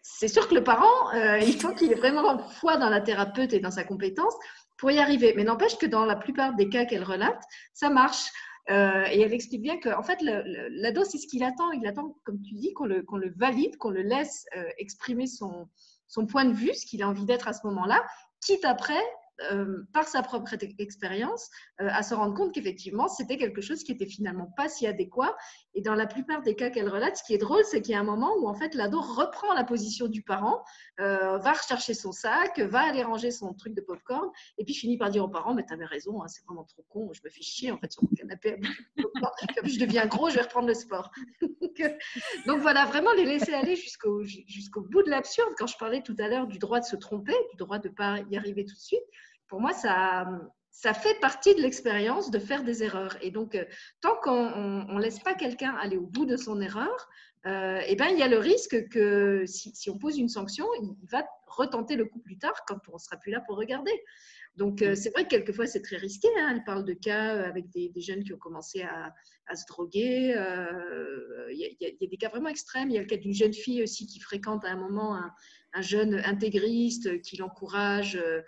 C'est 0.01 0.27
sûr 0.27 0.47
que 0.47 0.55
le 0.55 0.63
parent, 0.63 1.13
euh, 1.13 1.39
il 1.39 1.59
faut 1.59 1.73
qu'il 1.73 1.91
ait 1.91 1.95
vraiment 1.95 2.39
foi 2.39 2.77
dans 2.77 2.89
la 2.89 3.01
thérapeute 3.01 3.53
et 3.53 3.59
dans 3.59 3.71
sa 3.71 3.83
compétence 3.83 4.33
pour 4.77 4.91
y 4.91 4.99
arriver. 4.99 5.33
Mais 5.35 5.43
n'empêche 5.43 5.77
que 5.77 5.85
dans 5.85 6.05
la 6.05 6.15
plupart 6.15 6.55
des 6.55 6.69
cas 6.69 6.85
qu'elle 6.85 7.03
relate, 7.03 7.41
ça 7.73 7.89
marche. 7.89 8.25
Euh, 8.69 9.05
et 9.11 9.21
elle 9.21 9.33
explique 9.33 9.61
bien 9.61 9.79
qu'en 9.79 10.03
fait, 10.03 10.19
l'ado, 10.21 11.03
c'est 11.03 11.17
ce 11.17 11.27
qu'il 11.27 11.43
attend. 11.43 11.71
Il 11.71 11.85
attend, 11.87 12.15
comme 12.23 12.41
tu 12.41 12.53
dis, 12.55 12.73
qu'on 12.73 12.85
le, 12.85 13.05
le, 13.13 13.33
valide, 13.35 13.77
qu'on 13.77 13.89
le 13.89 14.01
laisse 14.01 14.45
euh, 14.55 14.63
exprimer 14.77 15.27
son, 15.27 15.67
son, 16.07 16.25
point 16.25 16.45
de 16.45 16.53
vue, 16.53 16.73
ce 16.73 16.85
qu'il 16.85 17.01
a 17.03 17.09
envie 17.09 17.25
d'être 17.25 17.47
à 17.47 17.53
ce 17.53 17.65
moment-là, 17.67 18.03
quitte 18.39 18.65
après 18.65 19.01
euh, 19.51 19.83
par 19.93 20.07
sa 20.07 20.21
propre 20.21 20.55
expérience, 20.79 21.49
euh, 21.81 21.87
à 21.89 22.03
se 22.03 22.13
rendre 22.13 22.33
compte 22.35 22.53
qu'effectivement, 22.53 23.07
c'était 23.07 23.37
quelque 23.37 23.61
chose 23.61 23.83
qui 23.83 23.91
était 23.91 24.05
finalement 24.05 24.51
pas 24.57 24.69
si 24.69 24.87
adéquat. 24.87 25.35
Et 25.73 25.81
dans 25.81 25.95
la 25.95 26.05
plupart 26.05 26.41
des 26.41 26.55
cas 26.55 26.69
qu'elle 26.69 26.89
relate, 26.89 27.17
ce 27.17 27.23
qui 27.23 27.33
est 27.33 27.37
drôle, 27.37 27.63
c'est 27.63 27.81
qu'il 27.81 27.93
y 27.93 27.95
a 27.95 27.99
un 27.99 28.03
moment 28.03 28.33
où 28.39 28.47
en 28.47 28.53
fait 28.53 28.75
l'ado 28.75 28.99
reprend 28.99 29.53
la 29.53 29.63
position 29.63 30.07
du 30.07 30.21
parent, 30.21 30.63
euh, 30.99 31.37
va 31.37 31.53
rechercher 31.53 31.93
son 31.93 32.11
sac, 32.11 32.59
va 32.59 32.81
aller 32.81 33.03
ranger 33.03 33.31
son 33.31 33.53
truc 33.53 33.73
de 33.73 33.81
popcorn, 33.81 34.29
et 34.57 34.65
puis 34.65 34.73
finit 34.73 34.97
par 34.97 35.09
dire 35.09 35.23
aux 35.23 35.29
parents, 35.29 35.53
mais 35.53 35.63
t'avais 35.63 35.85
raison, 35.85 36.21
hein, 36.21 36.27
c'est 36.27 36.43
vraiment 36.45 36.65
trop 36.65 36.85
con, 36.89 37.11
je 37.13 37.21
me 37.23 37.29
fais 37.29 37.41
chier 37.41 37.71
en 37.71 37.77
fait 37.77 37.91
sur 37.91 38.03
mon 38.03 38.09
canapé. 38.09 38.59
Comme 39.55 39.67
je 39.67 39.79
deviens 39.79 40.05
gros, 40.07 40.29
je 40.29 40.35
vais 40.35 40.41
reprendre 40.41 40.67
le 40.67 40.73
sport. 40.73 41.11
Donc 42.47 42.59
voilà, 42.59 42.85
vraiment 42.85 43.13
les 43.13 43.25
laisser 43.25 43.53
aller 43.53 43.75
jusqu'au 43.75 44.23
jusqu'au 44.23 44.81
bout 44.81 45.03
de 45.03 45.09
l'absurde. 45.09 45.49
Quand 45.57 45.67
je 45.67 45.77
parlais 45.77 46.01
tout 46.01 46.15
à 46.19 46.27
l'heure 46.27 46.47
du 46.47 46.59
droit 46.59 46.79
de 46.79 46.85
se 46.85 46.95
tromper, 46.95 47.35
du 47.51 47.57
droit 47.57 47.79
de 47.79 47.89
pas 47.89 48.19
y 48.29 48.37
arriver 48.37 48.65
tout 48.65 48.75
de 48.75 48.79
suite, 48.79 49.03
pour 49.51 49.59
moi, 49.59 49.73
ça, 49.73 50.93
fait 50.93 51.19
partie 51.19 51.53
de 51.53 51.61
l'expérience 51.61 52.31
de 52.31 52.39
faire 52.39 52.63
des 52.63 52.83
erreurs. 52.83 53.17
Et 53.21 53.31
donc, 53.31 53.53
euh, 53.53 53.65
tant 53.99 54.15
qu'on 54.23 54.85
ne 54.85 55.01
laisse 55.01 55.19
pas 55.19 55.33
quelqu'un 55.33 55.75
aller 55.75 55.97
au 55.97 56.07
bout 56.07 56.25
de 56.25 56.37
son 56.37 56.61
erreur, 56.61 57.09
euh, 57.45 57.81
eh 57.85 57.97
ben, 57.97 58.07
il 58.07 58.17
y 58.17 58.23
a 58.23 58.29
le 58.29 58.37
risque 58.37 58.87
que 58.87 59.43
si, 59.45 59.89
on 59.89 59.97
pose 59.97 60.17
une 60.17 60.29
sanction, 60.29 60.65
il 60.81 60.95
va 61.11 61.25
retenter 61.47 61.97
le 61.97 62.05
coup 62.05 62.19
plus 62.19 62.37
tard 62.37 62.63
quand 62.65 62.77
on 62.87 62.93
ne 62.93 62.97
sera 62.97 63.17
plus 63.17 63.33
là 63.33 63.41
pour 63.41 63.57
regarder. 63.57 63.91
Donc, 64.55 64.81
euh, 64.81 64.95
c'est 64.95 65.09
vrai 65.09 65.25
que 65.25 65.29
quelquefois, 65.31 65.67
c'est 65.67 65.81
très 65.81 65.97
risqué. 65.97 66.29
Hein. 66.39 66.53
Elle 66.55 66.63
parle 66.63 66.85
de 66.85 66.93
cas 66.93 67.43
avec 67.43 67.69
des, 67.71 67.91
jeunes 67.97 68.23
qui 68.23 68.33
ont 68.33 68.37
commencé 68.37 68.83
à, 68.83 69.13
se 69.53 69.65
droguer. 69.67 70.33
Il 71.51 71.75
y, 71.81 71.85
a 71.85 72.07
des 72.07 72.17
cas 72.17 72.29
vraiment 72.29 72.47
extrêmes. 72.47 72.89
Il 72.89 72.93
y 72.93 72.97
a 72.97 73.01
le 73.01 73.07
cas 73.07 73.17
d'une 73.17 73.33
jeune 73.33 73.53
fille 73.53 73.83
aussi 73.83 74.07
qui 74.07 74.21
fréquente 74.21 74.63
à 74.63 74.69
un 74.69 74.77
moment 74.77 75.13
un, 75.13 75.33
un 75.73 75.81
jeune 75.81 76.15
intégriste 76.25 77.21
qui 77.21 77.37
l'encourage 77.37 78.15
euh, 78.15 78.41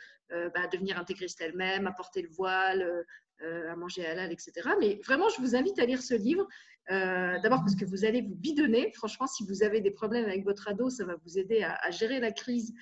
bah, 0.54 0.62
à 0.64 0.68
devenir 0.68 0.98
intégriste 0.98 1.42
elle-même, 1.42 1.88
à 1.88 1.92
porter 1.92 2.22
le 2.22 2.30
voile, 2.30 3.06
à 3.42 3.76
manger 3.76 4.06
halal, 4.06 4.32
etc. 4.32 4.70
Mais 4.80 5.00
vraiment, 5.06 5.30
je 5.30 5.42
vous 5.42 5.56
invite 5.56 5.80
à 5.80 5.86
lire 5.86 6.02
ce 6.02 6.14
livre. 6.14 6.48
D'abord 6.90 7.60
parce 7.60 7.76
que 7.76 7.86
vous 7.86 8.06
allez 8.06 8.22
vous 8.22 8.36
bidonner. 8.36 8.92
Franchement, 8.94 9.28
si 9.28 9.46
vous 9.46 9.64
avez 9.64 9.82
des 9.82 9.92
problèmes 9.92 10.26
avec 10.26 10.44
votre 10.44 10.68
ado, 10.68 10.90
ça 10.90 11.06
va 11.06 11.16
vous 11.24 11.38
aider 11.38 11.64
à, 11.64 11.92
gérer 11.92 12.20
la 12.20 12.32
crise 12.32 12.74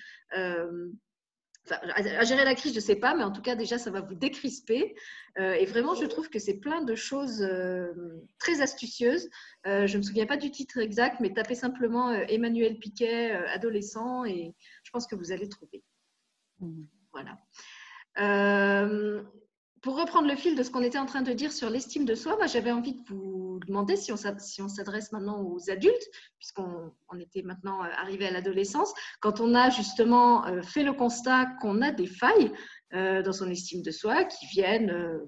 à 1.70 2.24
gérer 2.24 2.44
la 2.44 2.54
crise, 2.54 2.72
je 2.72 2.78
ne 2.78 2.82
sais 2.82 2.96
pas, 2.96 3.14
mais 3.14 3.22
en 3.22 3.30
tout 3.30 3.42
cas, 3.42 3.54
déjà, 3.54 3.78
ça 3.78 3.90
va 3.90 4.00
vous 4.00 4.14
décrisper. 4.14 4.94
Euh, 5.38 5.52
et 5.52 5.64
vraiment, 5.64 5.94
je 5.94 6.04
trouve 6.06 6.28
que 6.28 6.38
c'est 6.38 6.58
plein 6.58 6.82
de 6.82 6.94
choses 6.94 7.42
euh, 7.42 7.92
très 8.38 8.60
astucieuses. 8.60 9.28
Euh, 9.66 9.86
je 9.86 9.94
ne 9.94 9.98
me 9.98 10.02
souviens 10.02 10.26
pas 10.26 10.36
du 10.36 10.50
titre 10.50 10.78
exact, 10.78 11.20
mais 11.20 11.32
tapez 11.32 11.54
simplement 11.54 12.12
Emmanuel 12.12 12.78
Piquet, 12.78 13.30
adolescent, 13.30 14.24
et 14.24 14.54
je 14.82 14.90
pense 14.90 15.06
que 15.06 15.14
vous 15.14 15.30
allez 15.30 15.48
trouver. 15.48 15.82
Mmh. 16.60 16.82
Voilà 17.12 17.38
pour 19.82 19.98
reprendre 19.98 20.28
le 20.28 20.36
fil 20.36 20.54
de 20.54 20.62
ce 20.62 20.70
qu'on 20.70 20.82
était 20.82 20.98
en 20.98 21.06
train 21.06 21.22
de 21.22 21.32
dire 21.32 21.52
sur 21.52 21.68
l'estime 21.68 22.04
de 22.04 22.14
soi, 22.14 22.38
j'avais 22.46 22.70
envie 22.70 22.94
de 22.94 23.02
vous 23.08 23.58
demander 23.66 23.96
si 23.96 24.12
on 24.12 24.16
s'adresse 24.16 25.10
maintenant 25.10 25.42
aux 25.42 25.70
adultes, 25.70 26.08
puisqu'on 26.38 27.18
était 27.20 27.42
maintenant 27.42 27.82
euh, 27.82 27.88
arrivé 27.98 28.26
à 28.26 28.30
l'adolescence, 28.30 28.94
quand 29.20 29.40
on 29.40 29.54
a 29.54 29.70
justement 29.70 30.46
euh, 30.46 30.62
fait 30.62 30.84
le 30.84 30.92
constat 30.92 31.46
qu'on 31.60 31.82
a 31.82 31.90
des 31.90 32.06
failles 32.06 32.52
euh, 32.94 33.22
dans 33.22 33.32
son 33.32 33.50
estime 33.50 33.82
de 33.82 33.90
soi 33.90 34.24
qui 34.24 34.46
viennent 34.46 35.20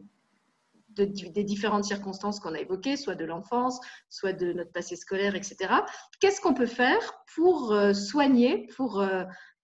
des 0.91 1.43
différentes 1.43 1.83
circonstances 1.83 2.39
qu'on 2.39 2.55
a 2.55 2.61
évoquées, 2.61 2.97
soit 2.97 3.17
de 3.17 3.25
l'enfance, 3.25 3.81
soit 4.09 4.33
de 4.33 4.53
notre 4.53 4.71
passé 4.71 4.95
scolaire, 4.95 5.35
etc. 5.35 5.75
Qu'est-ce 6.21 6.41
qu'on 6.41 6.55
peut 6.55 6.67
faire 6.67 7.01
pour 7.35 7.77
soigner, 7.93 8.69
pour 8.77 9.05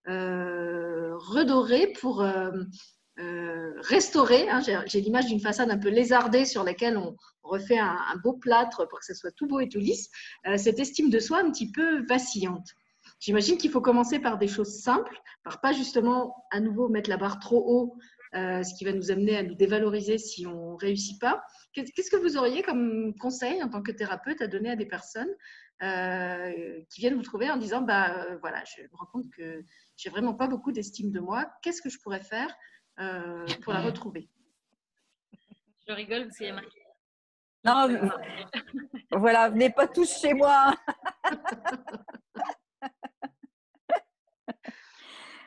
redorer, 0.06 1.92
pour 2.00 2.24
euh, 3.20 3.74
restaurer. 3.82 4.48
Hein, 4.48 4.62
j'ai 4.86 5.00
l'image 5.00 5.26
d'une 5.26 5.40
façade 5.40 5.70
un 5.70 5.76
peu 5.76 5.90
lézardée 5.90 6.46
sur 6.46 6.64
laquelle 6.64 6.96
on 6.96 7.16
refait 7.42 7.78
un, 7.78 8.16
beau 8.22 8.32
plâtre 8.34 8.88
pour 8.88 8.98
que 8.98 9.04
ce 9.04 9.14
soit 9.14 9.32
tout 9.32 9.46
beau 9.46 9.60
et 9.60 9.68
tout 9.68 9.78
lisse. 9.78 10.08
Euh, 10.46 10.56
cette 10.56 10.78
estime 10.78 11.10
de 11.10 11.18
soi 11.18 11.40
un 11.40 11.50
petit 11.50 11.70
peu 11.70 12.06
vacillante. 12.06 12.68
J'imagine 13.18 13.58
qu'il 13.58 13.70
faut 13.70 13.82
commencer 13.82 14.20
par 14.20 14.38
des 14.38 14.48
choses 14.48 14.80
simples, 14.80 15.20
par 15.44 15.60
pas 15.60 15.72
justement 15.72 16.34
à 16.50 16.60
nouveau 16.60 16.88
mettre 16.88 17.10
la 17.10 17.18
barre 17.18 17.40
trop 17.40 17.62
haut, 17.66 17.96
euh, 18.34 18.62
ce 18.62 18.74
qui 18.74 18.84
va 18.84 18.92
nous 18.92 19.10
amener 19.10 19.36
à 19.36 19.42
nous 19.42 19.54
dévaloriser 19.54 20.16
si 20.16 20.46
on 20.46 20.76
réussit 20.76 21.20
pas. 21.20 21.42
Qu'est-ce 21.74 22.10
que 22.10 22.16
vous 22.16 22.38
auriez 22.38 22.62
comme 22.62 23.14
conseil 23.18 23.62
en 23.62 23.68
tant 23.68 23.82
que 23.82 23.92
thérapeute 23.92 24.40
à 24.40 24.46
donner 24.46 24.70
à 24.70 24.76
des 24.76 24.86
personnes 24.86 25.30
qui 26.90 27.00
viennent 27.00 27.14
vous 27.14 27.22
trouver 27.22 27.50
en 27.50 27.56
disant 27.56 27.80
bah 27.80 28.36
voilà, 28.42 28.62
je 28.64 28.82
me 28.82 28.96
rends 28.96 29.06
compte 29.06 29.30
que 29.30 29.64
j'ai 30.00 30.08
vraiment 30.08 30.32
pas 30.32 30.46
beaucoup 30.46 30.72
d'estime 30.72 31.10
de 31.10 31.20
moi. 31.20 31.46
Qu'est-ce 31.62 31.82
que 31.82 31.90
je 31.90 31.98
pourrais 31.98 32.22
faire 32.22 32.48
euh, 33.00 33.44
pour 33.62 33.74
la 33.74 33.82
retrouver? 33.82 34.30
Je 35.86 35.92
rigole 35.92 36.24
parce 36.24 36.38
qu'il 36.38 36.46
y 36.46 36.50
a 36.50 36.54
marqué. 36.54 36.80
Non, 37.62 37.86
voilà, 39.12 39.50
venez 39.50 39.68
pas 39.68 39.86
tous 39.86 40.10
chez 40.20 40.32
moi. 40.32 40.74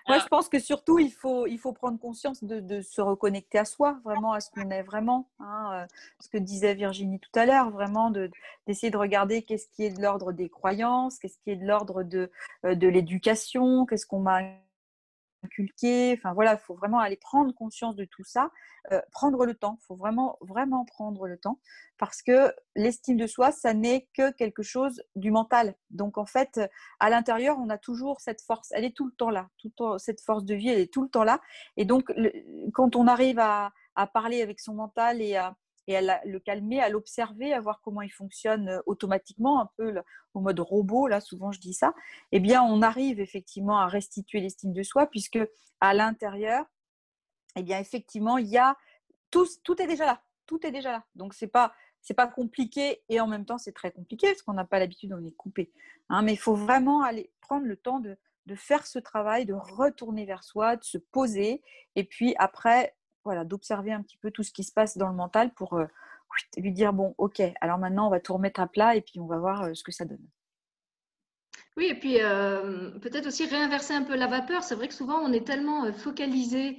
Moi, 0.08 0.20
je 0.20 0.28
pense 0.28 0.50
que 0.50 0.60
surtout, 0.60 1.00
il 1.00 1.12
faut, 1.12 1.48
il 1.48 1.58
faut 1.58 1.72
prendre 1.72 2.00
conscience 2.00 2.44
de, 2.44 2.82
se 2.82 3.02
reconnecter 3.02 3.58
à 3.58 3.66
soi, 3.66 4.00
vraiment 4.04 4.34
à 4.34 4.42
ce 4.42 4.50
qu'on 4.52 4.70
est 4.70 4.84
vraiment. 4.84 5.30
Hein, 5.40 5.70
euh, 5.74 5.86
ce 6.20 6.30
que 6.30 6.38
disait 6.38 6.74
Virginie 6.74 7.20
tout 7.20 7.32
à 7.36 7.46
l'heure, 7.46 7.70
vraiment 7.70 8.12
d'essayer 8.68 8.92
de, 8.92 8.98
regarder 8.98 9.44
qu'est-ce 9.44 9.68
qui 9.70 9.84
est 9.84 9.92
de 9.92 10.02
l'ordre 10.02 10.32
des 10.32 10.50
croyances, 10.50 11.20
qu'est-ce 11.20 11.38
qui 11.44 11.52
est 11.52 11.56
de 11.56 11.66
l'ordre 11.66 12.04
de, 12.04 12.32
euh, 12.66 12.76
de 12.76 12.88
l'éducation, 12.88 13.86
qu'est-ce 13.86 14.06
qu'on 14.06 14.20
m'a 14.20 14.42
inculquer. 15.44 16.16
Enfin 16.18 16.34
voilà, 16.34 16.54
il 16.54 16.60
faut 16.60 16.76
vraiment 16.76 17.00
aller 17.00 17.18
prendre 17.18 17.54
conscience 17.54 17.96
de 17.96 18.06
tout 18.06 18.24
ça, 18.24 18.52
euh, 18.92 19.02
prendre 19.12 19.46
le 19.46 19.54
temps. 19.54 19.78
Il 19.82 19.86
faut 19.86 19.96
vraiment, 19.96 20.38
vraiment 20.42 20.86
prendre 20.86 21.28
le 21.28 21.38
temps 21.38 21.60
parce 21.98 22.22
que 22.22 22.54
l'estime 22.76 23.18
de 23.18 23.28
soi, 23.28 23.52
ça 23.52 23.74
n'est 23.74 24.08
que 24.14 24.32
quelque 24.32 24.64
chose 24.64 25.04
du 25.16 25.32
mental. 25.32 25.76
Donc 25.90 26.18
en 26.18 26.26
fait, 26.26 26.60
à 27.00 27.10
l'intérieur, 27.10 27.58
on 27.60 27.70
a 27.70 27.78
toujours 27.78 28.22
cette 28.22 28.42
force. 28.42 28.70
Elle 28.72 28.86
est 28.86 28.96
tout 28.96 29.06
le 29.06 29.14
temps 29.14 29.30
là. 29.30 29.50
Tout 29.58 29.74
cette 29.98 30.22
force 30.22 30.46
de 30.46 30.56
vie, 30.56 30.70
elle 30.70 30.80
est 30.80 30.92
tout 30.92 31.04
le 31.04 31.10
temps 31.10 31.24
là. 31.24 31.42
Et 31.78 31.86
donc, 31.86 32.14
quand 32.74 32.96
on 32.96 33.08
arrive 33.08 33.40
à 33.40 33.72
parler 34.14 34.42
avec 34.42 34.60
son 34.60 34.74
mental 34.74 35.22
et 35.22 35.36
à, 35.36 35.56
et 35.88 35.98
à 35.98 36.22
le 36.26 36.40
calmer, 36.40 36.82
à 36.82 36.90
l'observer, 36.90 37.54
à 37.54 37.60
voir 37.60 37.82
comment 37.82 38.02
il 38.02 38.12
fonctionne 38.12 38.70
euh, 38.70 38.82
automatiquement, 38.86 39.62
un 39.62 39.70
peu 39.78 39.96
au 40.34 40.40
mode 40.40 40.60
robot, 40.60 41.08
là 41.08 41.22
souvent 41.22 41.52
je 41.52 41.60
dis 41.60 41.74
ça, 41.74 41.94
eh 42.32 42.40
bien 42.40 42.64
on 42.64 42.82
arrive 42.82 43.20
effectivement 43.20 43.80
à 43.80 43.88
restituer 43.88 44.40
l'estime 44.40 44.74
de 44.74 44.84
soi 44.84 45.08
puisque 45.08 45.40
à 45.80 45.94
l'intérieur, 45.94 46.66
eh 47.56 47.64
bien 47.64 47.80
effectivement 47.80 48.38
il 48.38 48.48
y 48.48 48.58
a 48.58 48.78
tout, 49.30 49.48
tout 49.64 49.82
est 49.82 49.88
déjà 49.88 50.06
là, 50.06 50.22
tout 50.46 50.66
est 50.66 50.72
déjà 50.72 50.92
là. 50.92 51.04
Donc 51.16 51.34
c'est 51.34 51.48
pas 51.48 51.74
pas 52.18 52.28
compliqué 52.28 53.02
et 53.08 53.22
en 53.22 53.28
même 53.28 53.46
temps 53.46 53.58
c'est 53.58 53.72
très 53.72 53.92
compliqué 53.92 54.28
parce 54.28 54.42
qu'on 54.42 54.54
n'a 54.54 54.66
pas 54.66 54.80
l'habitude, 54.80 55.14
on 55.14 55.26
est 55.26 55.32
coupé. 55.32 55.72
Hein, 56.10 56.22
mais 56.22 56.34
il 56.34 56.38
faut 56.38 56.56
vraiment 56.56 57.02
aller 57.02 57.32
prendre 57.40 57.66
le 57.66 57.78
temps 57.78 58.00
de, 58.00 58.18
de 58.46 58.56
faire 58.56 58.86
ce 58.86 59.00
travail, 59.00 59.46
de 59.46 59.54
retourner 59.54 60.26
vers 60.26 60.44
soi, 60.44 60.76
de 60.76 60.84
se 60.84 60.98
poser 60.98 61.62
et 61.96 62.04
puis 62.04 62.36
après 62.38 62.94
voilà, 63.24 63.44
d'observer 63.44 63.92
un 63.92 64.02
petit 64.02 64.18
peu 64.18 64.32
tout 64.32 64.44
ce 64.44 64.52
qui 64.52 64.64
se 64.64 64.72
passe 64.72 64.98
dans 64.98 65.08
le 65.08 65.16
mental 65.16 65.54
pour 65.54 65.74
euh, 65.74 65.86
lui 66.58 66.72
dire 66.72 66.94
bon, 66.94 67.16
ok, 67.18 67.42
alors 67.62 67.78
maintenant 67.78 68.08
on 68.08 68.10
va 68.10 68.20
tout 68.20 68.34
remettre 68.34 68.60
à 68.60 68.68
plat 68.68 68.96
et 68.96 69.02
puis 69.02 69.20
on 69.20 69.28
va 69.28 69.38
voir 69.38 69.64
euh, 69.64 69.74
ce 69.74 69.84
que 69.84 69.92
ça 69.92 70.06
donne. 70.06 70.26
Oui, 71.76 71.86
et 71.86 71.96
puis 71.96 72.18
euh, 72.22 72.92
peut-être 73.00 73.28
aussi 73.28 73.46
réinverser 73.46 73.94
un 73.94 74.04
peu 74.04 74.16
la 74.16 74.28
vapeur. 74.28 74.64
C'est 74.64 74.76
vrai 74.76 74.88
que 74.88 74.94
souvent 74.94 75.20
on 75.20 75.32
est 75.34 75.46
tellement 75.46 75.92
focalisé 75.92 76.78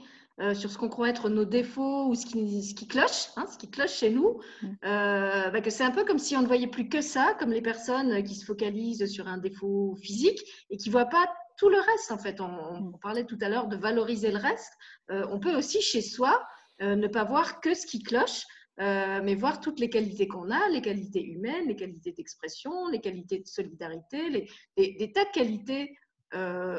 sur 0.55 0.69
ce 0.69 0.79
qu'on 0.79 0.89
croit 0.89 1.11
être 1.11 1.29
nos 1.29 1.45
défauts 1.45 2.09
ou 2.09 2.17
ce 2.17 2.27
qui, 2.27 2.65
ce 2.65 2.75
qui 2.75 2.89
cloche, 2.89 3.29
hein, 3.37 3.47
ce 3.49 3.57
qui 3.57 3.71
cloche 3.71 3.93
chez 3.93 4.11
nous, 4.11 4.41
mmh. 4.63 4.69
bah, 4.83 5.61
que 5.61 5.71
c'est 5.71 5.85
un 5.85 5.93
peu 5.93 6.05
comme 6.05 6.19
si 6.19 6.37
on 6.37 6.43
ne 6.43 6.47
voyait 6.49 6.67
plus 6.67 6.89
que 6.89 7.01
ça, 7.01 7.37
comme 7.39 7.51
les 7.51 7.63
personnes 7.63 8.21
qui 8.25 8.35
se 8.35 8.45
focalisent 8.45 9.07
sur 9.07 9.29
un 9.29 9.39
défaut 9.39 9.95
physique 10.03 10.41
et 10.71 10.77
qui 10.77 10.89
ne 10.89 10.93
voient 10.93 11.05
pas 11.05 11.29
tout 11.57 11.69
le 11.69 11.79
reste, 11.79 12.11
en 12.11 12.19
fait. 12.19 12.41
On, 12.41 12.81
mm. 12.81 12.99
parlait 13.01 13.25
tout 13.25 13.39
à 13.41 13.49
l'heure 13.49 13.69
de 13.69 13.77
valoriser 13.77 14.31
le 14.31 14.39
reste. 14.39 14.73
Euh, 15.11 15.27
on 15.31 15.39
peut 15.39 15.55
aussi, 15.55 15.81
chez 15.81 16.03
soi, 16.03 16.47
euh, 16.83 16.97
ne 16.97 17.09
pas 17.09 17.25
voir 17.25 17.61
que 17.61 17.75
ce 17.75 17.87
qui 17.87 18.03
cloche, 18.03 18.45
euh, 18.81 19.21
mais 19.23 19.35
voir 19.35 19.61
toutes 19.61 19.79
les 19.79 19.89
qualités 19.89 20.27
qu'on 20.27 20.51
a, 20.51 20.69
les 20.69 20.83
qualités 20.83 21.25
humaines, 21.25 21.69
les 21.69 21.77
qualités 21.77 22.13
d'expression, 22.13 22.89
les 22.89 23.01
qualités 23.01 23.39
de 23.39 23.47
solidarité, 23.47 24.49
des, 24.77 25.13
tas 25.13 25.25
de 25.25 25.31
qualités 25.33 25.97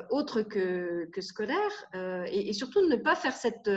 autres 0.10 0.42
que, 0.42 1.10
que 1.14 1.22
scolaires. 1.22 1.86
Et, 2.28 2.50
et, 2.50 2.54
surtout, 2.54 2.86
ne 2.86 2.98
pas 2.98 3.16
faire 3.16 3.36
cette 3.36 3.70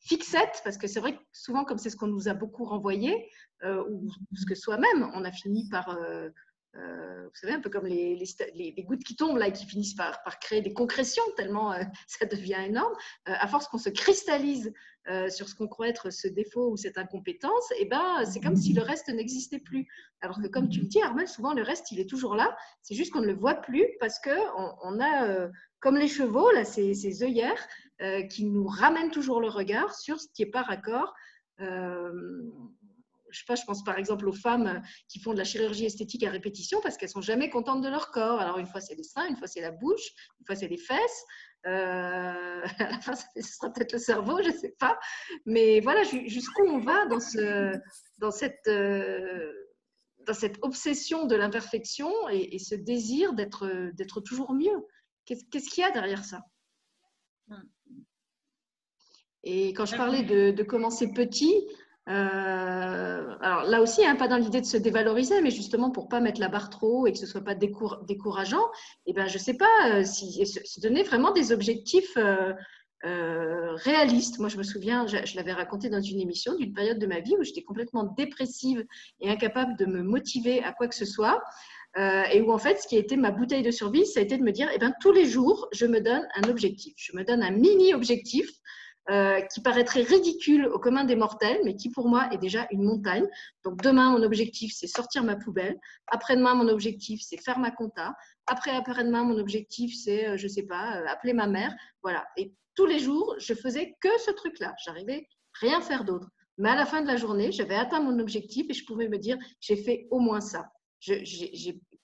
fixette, 0.00 0.60
parce 0.64 0.76
que 0.76 0.88
c'est 0.88 0.98
vrai 0.98 1.16
que 1.16 1.22
souvent, 1.32 1.64
comme 1.64 1.78
c'est 1.78 1.90
ce 1.90 1.96
qu'on 1.96 2.08
nous 2.08 2.28
a 2.28 2.34
beaucoup 2.34 2.64
renvoyé, 2.64 3.30
ou 3.62 4.10
ce 4.34 4.46
que 4.46 4.56
soi-même, 4.56 5.10
on 5.14 5.24
a 5.24 5.30
fini 5.30 5.68
par 5.70 5.88
euh, 5.90 6.28
vous 6.76 7.40
savez, 7.40 7.52
un 7.52 7.60
peu 7.60 7.70
comme 7.70 7.86
les, 7.86 8.16
les, 8.54 8.84
gouttes 8.84 9.02
qui 9.04 9.16
tombent 9.16 9.38
là 9.38 9.48
et 9.48 9.52
qui 9.52 9.66
finissent 9.66 9.94
par, 9.94 10.22
par 10.22 10.38
créer 10.38 10.60
des 10.60 10.72
concrétions 10.72 11.22
tellement 11.36 11.72
euh, 11.72 11.82
ça 12.06 12.26
devient 12.26 12.58
énorme. 12.66 12.92
Euh, 13.28 13.32
à 13.38 13.48
force 13.48 13.68
qu'on 13.68 13.78
se 13.78 13.90
cristallise 13.90 14.72
sur 15.28 15.50
ce 15.50 15.54
qu'on 15.54 15.68
croit 15.68 15.88
être 15.88 16.08
ce 16.08 16.28
défaut 16.28 16.70
ou 16.70 16.78
cette 16.78 16.96
incompétence, 16.96 17.70
eh 17.78 17.84
ben, 17.84 18.24
c'est 18.24 18.40
comme 18.40 18.56
si 18.56 18.72
le 18.72 18.80
reste 18.80 19.10
n'existait 19.10 19.58
plus. 19.58 19.86
Alors 20.22 20.40
que 20.40 20.46
comme 20.46 20.70
tu 20.70 20.80
le 20.80 20.86
dis, 20.86 21.02
Armel, 21.02 21.28
souvent 21.28 21.52
le 21.52 21.60
reste, 21.60 21.92
il 21.92 22.00
est 22.00 22.08
toujours 22.08 22.34
là. 22.34 22.56
C'est 22.80 22.94
juste 22.94 23.12
qu'on 23.12 23.20
ne 23.20 23.26
le 23.26 23.34
voit 23.34 23.56
plus 23.56 23.86
parce 24.00 24.18
qu'on 24.18 24.72
on 24.82 25.00
a, 25.02 25.50
comme 25.80 25.98
les 25.98 26.08
chevaux, 26.08 26.50
là, 26.52 26.64
ces, 26.64 26.94
ces 26.94 27.22
œillères 27.22 27.68
qui 28.30 28.46
nous 28.46 28.66
ramènent 28.66 29.10
toujours 29.10 29.42
le 29.42 29.48
regard 29.48 29.94
sur 29.94 30.18
ce 30.18 30.26
qui 30.32 30.40
est 30.40 30.50
pas 30.50 30.62
raccord 30.62 31.12
je 33.34 33.40
sais 33.40 33.44
pas, 33.46 33.56
je 33.56 33.64
pense 33.64 33.82
par 33.82 33.98
exemple 33.98 34.28
aux 34.28 34.32
femmes 34.32 34.80
qui 35.08 35.18
font 35.18 35.32
de 35.32 35.38
la 35.38 35.44
chirurgie 35.44 35.84
esthétique 35.84 36.22
à 36.22 36.30
répétition 36.30 36.80
parce 36.82 36.96
qu'elles 36.96 37.08
sont 37.08 37.20
jamais 37.20 37.50
contentes 37.50 37.82
de 37.82 37.88
leur 37.88 38.10
corps. 38.10 38.40
Alors 38.40 38.58
une 38.58 38.66
fois 38.66 38.80
c'est 38.80 38.94
les 38.94 39.02
seins, 39.02 39.26
une 39.26 39.36
fois 39.36 39.48
c'est 39.48 39.60
la 39.60 39.72
bouche, 39.72 40.12
une 40.40 40.46
fois 40.46 40.54
c'est 40.54 40.68
les 40.68 40.78
fesses. 40.78 41.24
Euh, 41.66 42.62
à 42.78 42.90
la 42.90 43.00
fin, 43.00 43.14
ce 43.14 43.42
sera 43.42 43.72
peut-être 43.72 43.92
le 43.92 43.98
cerveau, 43.98 44.40
je 44.42 44.50
ne 44.50 44.56
sais 44.56 44.74
pas. 44.78 44.98
Mais 45.46 45.80
voilà, 45.80 46.02
jusqu'où 46.04 46.62
on 46.62 46.78
va 46.78 47.06
dans, 47.06 47.20
ce, 47.20 47.76
dans, 48.18 48.30
cette, 48.30 48.68
euh, 48.68 49.52
dans 50.26 50.34
cette 50.34 50.58
obsession 50.62 51.26
de 51.26 51.34
l'imperfection 51.34 52.10
et, 52.28 52.58
ce 52.58 52.74
désir 52.74 53.32
d'être 53.32 54.20
toujours 54.20 54.52
mieux? 54.52 54.86
Qu'est-ce 55.24 55.70
qu'il 55.70 55.82
y 55.82 55.84
a 55.84 55.90
derrière 55.90 56.24
ça? 56.24 56.42
Hmm. 57.48 57.62
Et 59.42 59.74
quand 59.74 59.84
je 59.84 59.96
parlais 59.96 60.22
de, 60.22 60.50
de 60.50 60.62
commencer 60.62 61.12
petit, 61.12 61.66
euh, 62.08 63.34
alors 63.40 63.64
là 63.64 63.80
aussi, 63.80 64.04
hein, 64.04 64.14
pas 64.16 64.28
dans 64.28 64.36
l'idée 64.36 64.60
de 64.60 64.66
se 64.66 64.76
dévaloriser, 64.76 65.40
mais 65.40 65.50
justement 65.50 65.90
pour 65.90 66.08
pas 66.08 66.20
mettre 66.20 66.40
la 66.40 66.48
barre 66.48 66.68
trop 66.68 67.00
haut 67.00 67.06
et 67.06 67.12
que 67.12 67.18
ce 67.18 67.26
soit 67.26 67.40
pas 67.40 67.54
décourageant, 67.54 68.64
et 69.06 69.10
eh 69.10 69.12
ben 69.14 69.26
je 69.26 69.38
sais 69.38 69.54
pas 69.54 69.66
euh, 69.86 70.04
si 70.04 70.44
se 70.44 70.80
donner 70.80 71.02
vraiment 71.02 71.32
des 71.32 71.50
objectifs 71.52 72.16
euh, 72.18 72.52
réalistes. 73.76 74.38
Moi, 74.38 74.48
je 74.48 74.56
me 74.56 74.62
souviens, 74.62 75.06
je, 75.06 75.36
l'avais 75.36 75.52
raconté 75.52 75.88
dans 75.88 76.00
une 76.00 76.20
émission 76.20 76.54
d'une 76.56 76.72
période 76.72 76.98
de 76.98 77.06
ma 77.06 77.20
vie 77.20 77.36
où 77.38 77.42
j'étais 77.42 77.62
complètement 77.62 78.04
dépressive 78.16 78.84
et 79.20 79.30
incapable 79.30 79.76
de 79.76 79.86
me 79.86 80.02
motiver 80.02 80.62
à 80.62 80.72
quoi 80.72 80.88
que 80.88 80.94
ce 80.94 81.04
soit. 81.04 81.42
et 81.96 82.40
où 82.40 82.52
en 82.52 82.58
fait, 82.58 82.80
ce 82.80 82.88
qui 82.88 82.96
a 82.96 82.98
été 82.98 83.16
ma 83.16 83.30
bouteille 83.30 83.62
de 83.62 83.70
survie, 83.70 84.06
ça 84.06 84.20
a 84.20 84.22
été 84.22 84.38
de 84.38 84.42
me 84.42 84.52
dire, 84.52 84.70
eh 84.74 84.78
ben, 84.78 84.92
tous 85.00 85.12
les 85.12 85.26
jours, 85.26 85.68
je 85.72 85.86
me 85.86 86.00
donne 86.00 86.26
un 86.34 86.48
objectif. 86.48 86.94
Je 86.96 87.16
me 87.16 87.24
donne 87.24 87.42
un 87.42 87.50
mini 87.50 87.94
objectif 87.94 88.48
euh, 89.10 89.42
qui 89.42 89.60
paraîtrait 89.60 90.00
ridicule 90.00 90.66
au 90.66 90.78
commun 90.78 91.04
des 91.04 91.14
mortels, 91.14 91.60
mais 91.62 91.76
qui 91.76 91.90
pour 91.90 92.08
moi 92.08 92.28
est 92.32 92.38
déjà 92.38 92.66
une 92.70 92.84
montagne. 92.84 93.26
Donc 93.62 93.82
demain, 93.82 94.10
mon 94.10 94.22
objectif, 94.22 94.72
c'est 94.74 94.86
sortir 94.86 95.22
ma 95.22 95.36
poubelle. 95.36 95.78
Après-demain, 96.06 96.54
mon 96.54 96.68
objectif, 96.68 97.20
c'est 97.22 97.36
faire 97.36 97.58
ma 97.58 97.70
compta. 97.70 98.14
Après, 98.46 98.70
après-demain, 98.70 99.24
mon 99.24 99.38
objectif, 99.38 99.94
c'est, 99.94 100.28
euh, 100.28 100.36
je 100.38 100.48
sais 100.48 100.62
pas, 100.62 100.96
euh, 100.96 101.06
appeler 101.06 101.34
ma 101.34 101.46
mère. 101.46 101.74
Voilà. 102.02 102.24
Et 102.38 102.54
tous 102.74 102.86
les 102.86 102.98
jours, 102.98 103.34
je 103.38 103.52
faisais 103.52 103.94
que 104.00 104.08
ce 104.24 104.30
truc-là. 104.30 104.74
J'arrivais 104.82 105.28
rien 105.60 105.82
faire 105.82 106.04
d'autre. 106.04 106.30
Mais 106.56 106.70
à 106.70 106.74
la 106.74 106.86
fin 106.86 107.02
de 107.02 107.06
la 107.06 107.16
journée, 107.16 107.52
j'avais 107.52 107.74
atteint 107.74 108.00
mon 108.00 108.18
objectif 108.18 108.64
et 108.70 108.72
je 108.72 108.86
pouvais 108.86 109.08
me 109.08 109.18
dire, 109.18 109.36
j'ai 109.60 109.76
fait 109.76 110.06
au 110.10 110.18
moins 110.18 110.40
ça. 110.40 110.70
Je, 111.00 111.22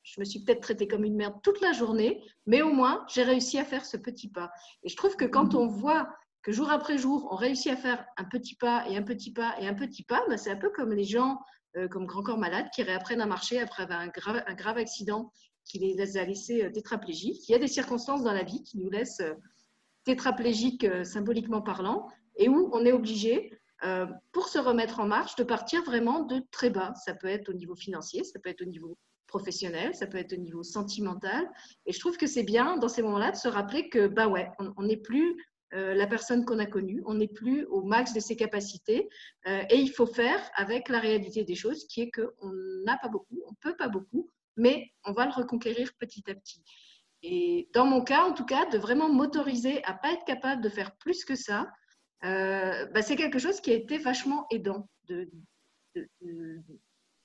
je 0.03 0.21
me 0.21 0.25
suis 0.25 0.45
peut-être 0.45 0.61
traitée 0.61 0.87
comme 0.89 1.05
une 1.05 1.17
merde 1.17 1.35
toute 1.43 1.61
la 1.61 1.73
journée, 1.73 2.23
mais 2.45 2.61
au 2.61 2.73
moins, 2.73 3.07
j'ai 3.09 3.23
réussi 3.23 3.59
à 3.59 3.65
faire 3.65 3.85
ce 3.85 3.97
petit 3.97 4.29
pas. 4.29 4.51
Et 4.83 4.89
je 4.89 4.97
trouve 4.97 5.17
que 5.17 5.25
quand 5.25 5.55
on 5.55 5.67
voit 5.67 6.09
que 6.43 6.53
jour 6.53 6.71
après 6.71 6.99
jour, 6.99 7.29
on 7.31 7.37
réussit 7.37 7.73
à 7.73 7.77
faire 7.77 8.05
un 8.17 8.25
petit 8.25 8.55
pas 8.55 8.89
et 8.89 8.97
un 8.97 9.03
petit 9.03 9.33
pas 9.33 9.55
et 9.61 9.69
un 9.69 9.75
petit 9.75 10.03
pas, 10.03 10.25
ben 10.29 10.39
c'est 10.39 10.51
un 10.51 10.57
peu 10.57 10.71
comme 10.71 10.93
les 10.93 11.05
gens, 11.05 11.39
euh, 11.77 11.89
comme 11.89 12.07
Grand 12.07 12.23
Corps 12.23 12.39
Malade, 12.39 12.67
qui 12.75 12.83
réapprennent 12.83 13.21
à 13.21 13.27
marcher 13.27 13.61
après 13.61 13.87
un 13.91 14.09
grave, 14.09 14.43
un 14.47 14.55
grave 14.55 14.79
accident 14.79 15.33
qui 15.65 15.79
les 15.79 16.17
a 16.17 16.25
laissés 16.25 16.65
euh, 16.65 16.71
tétraplégiques. 16.71 17.49
Il 17.49 17.53
y 17.53 17.55
a 17.55 17.59
des 17.59 17.69
circonstances 17.69 18.23
dans 18.23 18.33
la 18.33 18.43
vie 18.43 18.63
qui 18.63 18.79
nous 18.79 18.91
laissent 18.91 19.21
euh, 19.21 19.35
tétraplégiques 20.05 20.87
symboliquement 21.05 21.61
parlant 21.61 22.09
et 22.37 22.49
où 22.49 22.71
on 22.73 22.87
est 22.87 22.93
obligé, 22.93 23.53
pour 24.33 24.49
se 24.49 24.59
remettre 24.59 25.01
en 25.01 25.07
marche, 25.07 25.37
de 25.37 25.45
partir 25.45 25.83
vraiment 25.85 26.21
de 26.21 26.43
très 26.51 26.71
bas. 26.71 26.95
Ça 27.05 27.15
peut 27.15 27.27
être 27.27 27.51
au 27.51 27.53
niveau 27.53 27.75
financier, 27.75 28.25
ça 28.25 28.39
peut 28.39 28.49
être 28.49 28.63
au 28.63 28.67
niveau 28.67 28.97
professionnel, 29.27 29.95
ça 29.95 30.07
peut 30.07 30.19
être 30.19 30.33
au 30.33 30.41
niveau 30.41 30.63
sentimental. 30.63 31.51
Et 31.85 31.93
je 31.93 32.01
trouve 32.01 32.17
que 32.17 32.27
c'est 32.27 32.43
bien 32.43 32.79
dans 32.79 32.89
ces 32.89 33.03
moments-là 33.03 33.31
de 33.31 33.37
se 33.37 33.49
rappeler 33.49 33.91
que, 33.91 34.07
bah 34.07 34.29
ouais, 34.29 34.51
on 34.59 34.83
n'est 34.83 34.97
plus 34.97 35.37
la 35.73 36.07
personne 36.07 36.45
qu'on 36.45 36.59
a 36.59 36.67
connue. 36.67 37.03
On 37.07 37.15
n'est 37.15 37.29
plus 37.29 37.65
au 37.67 37.83
max 37.83 38.13
de 38.13 38.21
ses 38.21 38.37
capacités 38.37 39.09
euh, 39.47 39.63
et 39.71 39.77
il 39.77 39.91
faut 39.91 40.07
faire 40.07 40.41
avec 40.55 40.89
la 40.89 40.99
réalité 40.99 41.45
des 41.45 41.55
choses 41.55 41.87
qui 41.87 42.03
est 42.03 42.11
qu'on 42.11 42.53
n'a 42.85 42.97
pas 42.99 43.09
beaucoup, 43.09 43.43
on 43.47 43.55
peut 43.55 43.77
pas 43.77 43.89
beaucoup, 43.89 44.31
mais 44.57 44.91
on 45.05 45.13
va 45.13 45.27
le 45.27 45.33
reconquérir 45.33 45.91
petit 45.99 46.29
à 46.29 46.35
petit. 46.35 46.63
Et 47.23 47.69
dans 47.75 47.87
mon 47.87 48.03
cas, 48.03 48.25
en 48.25 48.33
tout 48.33 48.47
cas, 48.47 48.67
de 48.67 48.79
vraiment 48.79 49.13
m'autoriser 49.13 49.85
à 49.85 49.95
pas 49.95 50.13
être 50.13 50.25
capable 50.25 50.63
de 50.63 50.69
faire 50.69 50.97
plus 50.97 51.25
que 51.25 51.35
ça, 51.35 51.71
euh, 52.25 52.87
bah, 52.87 53.03
c'est 53.03 53.17
quelque 53.17 53.39
chose 53.39 53.61
qui 53.61 53.71
a 53.71 53.75
été 53.75 53.99
vachement 53.99 54.47
aidant 54.51 54.89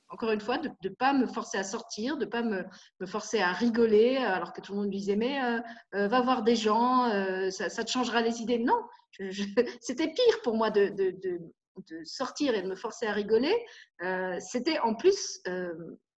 encore 0.09 0.31
une 0.31 0.41
fois, 0.41 0.57
de 0.57 0.69
ne 0.83 0.89
pas 0.89 1.13
me 1.13 1.25
forcer 1.25 1.57
à 1.57 1.63
sortir, 1.63 2.17
de 2.17 2.25
ne 2.25 2.29
pas 2.29 2.43
me, 2.43 2.65
forcer 3.05 3.39
à 3.39 3.51
rigoler, 3.51 4.17
alors 4.17 4.53
que 4.53 4.61
tout 4.61 4.73
le 4.73 4.79
monde 4.79 4.87
me 4.87 4.91
disait, 4.91 5.15
mais 5.15 5.43
euh, 5.43 5.59
euh, 5.95 6.07
va 6.07 6.21
voir 6.21 6.43
des 6.43 6.55
gens, 6.55 7.09
euh, 7.09 7.49
ça, 7.49 7.83
te 7.83 7.89
changera 7.89 8.21
les 8.21 8.41
idées. 8.41 8.59
Non, 8.59 8.79
c'était 9.81 10.11
pire 10.11 10.41
pour 10.43 10.55
moi 10.55 10.69
de, 10.69 10.93
sortir 12.03 12.55
et 12.55 12.61
de 12.61 12.67
me 12.67 12.75
forcer 12.75 13.07
à 13.07 13.13
rigoler. 13.13 13.55
c'était 14.39 14.79
en 14.79 14.95
plus 14.95 15.41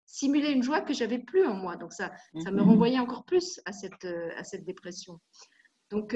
simuler 0.05 0.51
une 0.51 0.63
joie 0.63 0.81
que 0.81 0.93
j'avais 0.93 1.19
plus 1.19 1.45
en 1.45 1.53
moi. 1.53 1.75
Donc 1.75 1.93
ça, 1.93 2.11
ça 2.43 2.51
me 2.51 2.61
mhm. 2.61 2.69
renvoyait 2.69 2.99
encore 2.99 3.25
plus 3.25 3.59
à 3.65 3.71
cette, 3.71 4.05
à 4.05 4.43
cette 4.43 4.65
dépression. 4.65 5.19
Donc, 5.89 6.15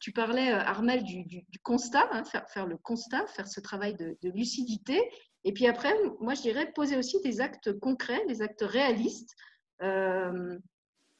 tu 0.00 0.12
parlais, 0.12 0.52
Armel, 0.52 1.02
du, 1.02 1.46
constat, 1.62 2.08
hein, 2.12 2.24
faire, 2.52 2.66
le 2.66 2.76
constat, 2.76 3.26
faire 3.28 3.48
ce 3.48 3.60
travail 3.60 3.94
de, 3.94 4.16
lucidité. 4.30 5.00
Et 5.44 5.52
puis 5.52 5.66
après, 5.66 5.94
moi, 6.20 6.34
je 6.34 6.42
dirais 6.42 6.72
poser 6.72 6.96
aussi 6.96 7.20
des 7.20 7.40
actes 7.40 7.78
concrets, 7.78 8.24
des 8.26 8.40
actes 8.42 8.62
réalistes, 8.62 9.34
euh, 9.82 10.58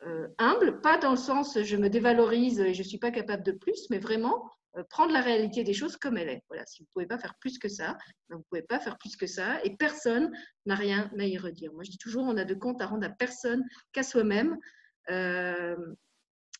euh, 0.06 0.28
humbles, 0.38 0.80
pas 0.80 0.98
dans 0.98 1.10
le 1.10 1.16
sens 1.16 1.58
je 1.62 1.76
me 1.76 1.88
dévalorise 1.88 2.60
et 2.60 2.74
je 2.74 2.82
ne 2.82 2.88
suis 2.88 2.98
pas 2.98 3.10
capable 3.10 3.42
de 3.42 3.52
plus, 3.52 3.86
mais 3.90 3.98
vraiment 3.98 4.50
euh, 4.76 4.82
prendre 4.90 5.12
la 5.12 5.20
réalité 5.20 5.62
des 5.62 5.74
choses 5.74 5.96
comme 5.96 6.16
elle 6.16 6.30
est. 6.30 6.42
Voilà, 6.48 6.64
si 6.66 6.82
vous 6.82 6.86
ne 6.86 6.92
pouvez 6.92 7.06
pas 7.06 7.18
faire 7.18 7.34
plus 7.38 7.58
que 7.58 7.68
ça, 7.68 7.98
ben, 8.28 8.36
vous 8.36 8.38
ne 8.38 8.44
pouvez 8.44 8.62
pas 8.62 8.80
faire 8.80 8.98
plus 8.98 9.16
que 9.16 9.26
ça 9.26 9.62
et 9.62 9.76
personne 9.76 10.32
n'a 10.66 10.74
rien 10.74 11.10
à 11.18 11.24
y 11.24 11.36
redire. 11.36 11.72
Moi, 11.74 11.84
je 11.84 11.90
dis 11.90 11.98
toujours, 11.98 12.24
on 12.24 12.36
a 12.36 12.44
de 12.44 12.54
compte 12.54 12.80
à 12.80 12.86
rendre 12.86 13.06
à 13.06 13.10
personne 13.10 13.62
qu'à 13.92 14.02
soi-même. 14.02 14.56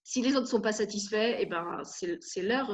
si 0.02 0.20
les 0.22 0.32
autres 0.32 0.42
ne 0.42 0.50
sont 0.50 0.60
pas 0.60 0.72
satisfaits, 0.72 1.36
eh 1.38 1.46
ben, 1.46 1.82
c'est 1.84 2.42
leur, 2.42 2.70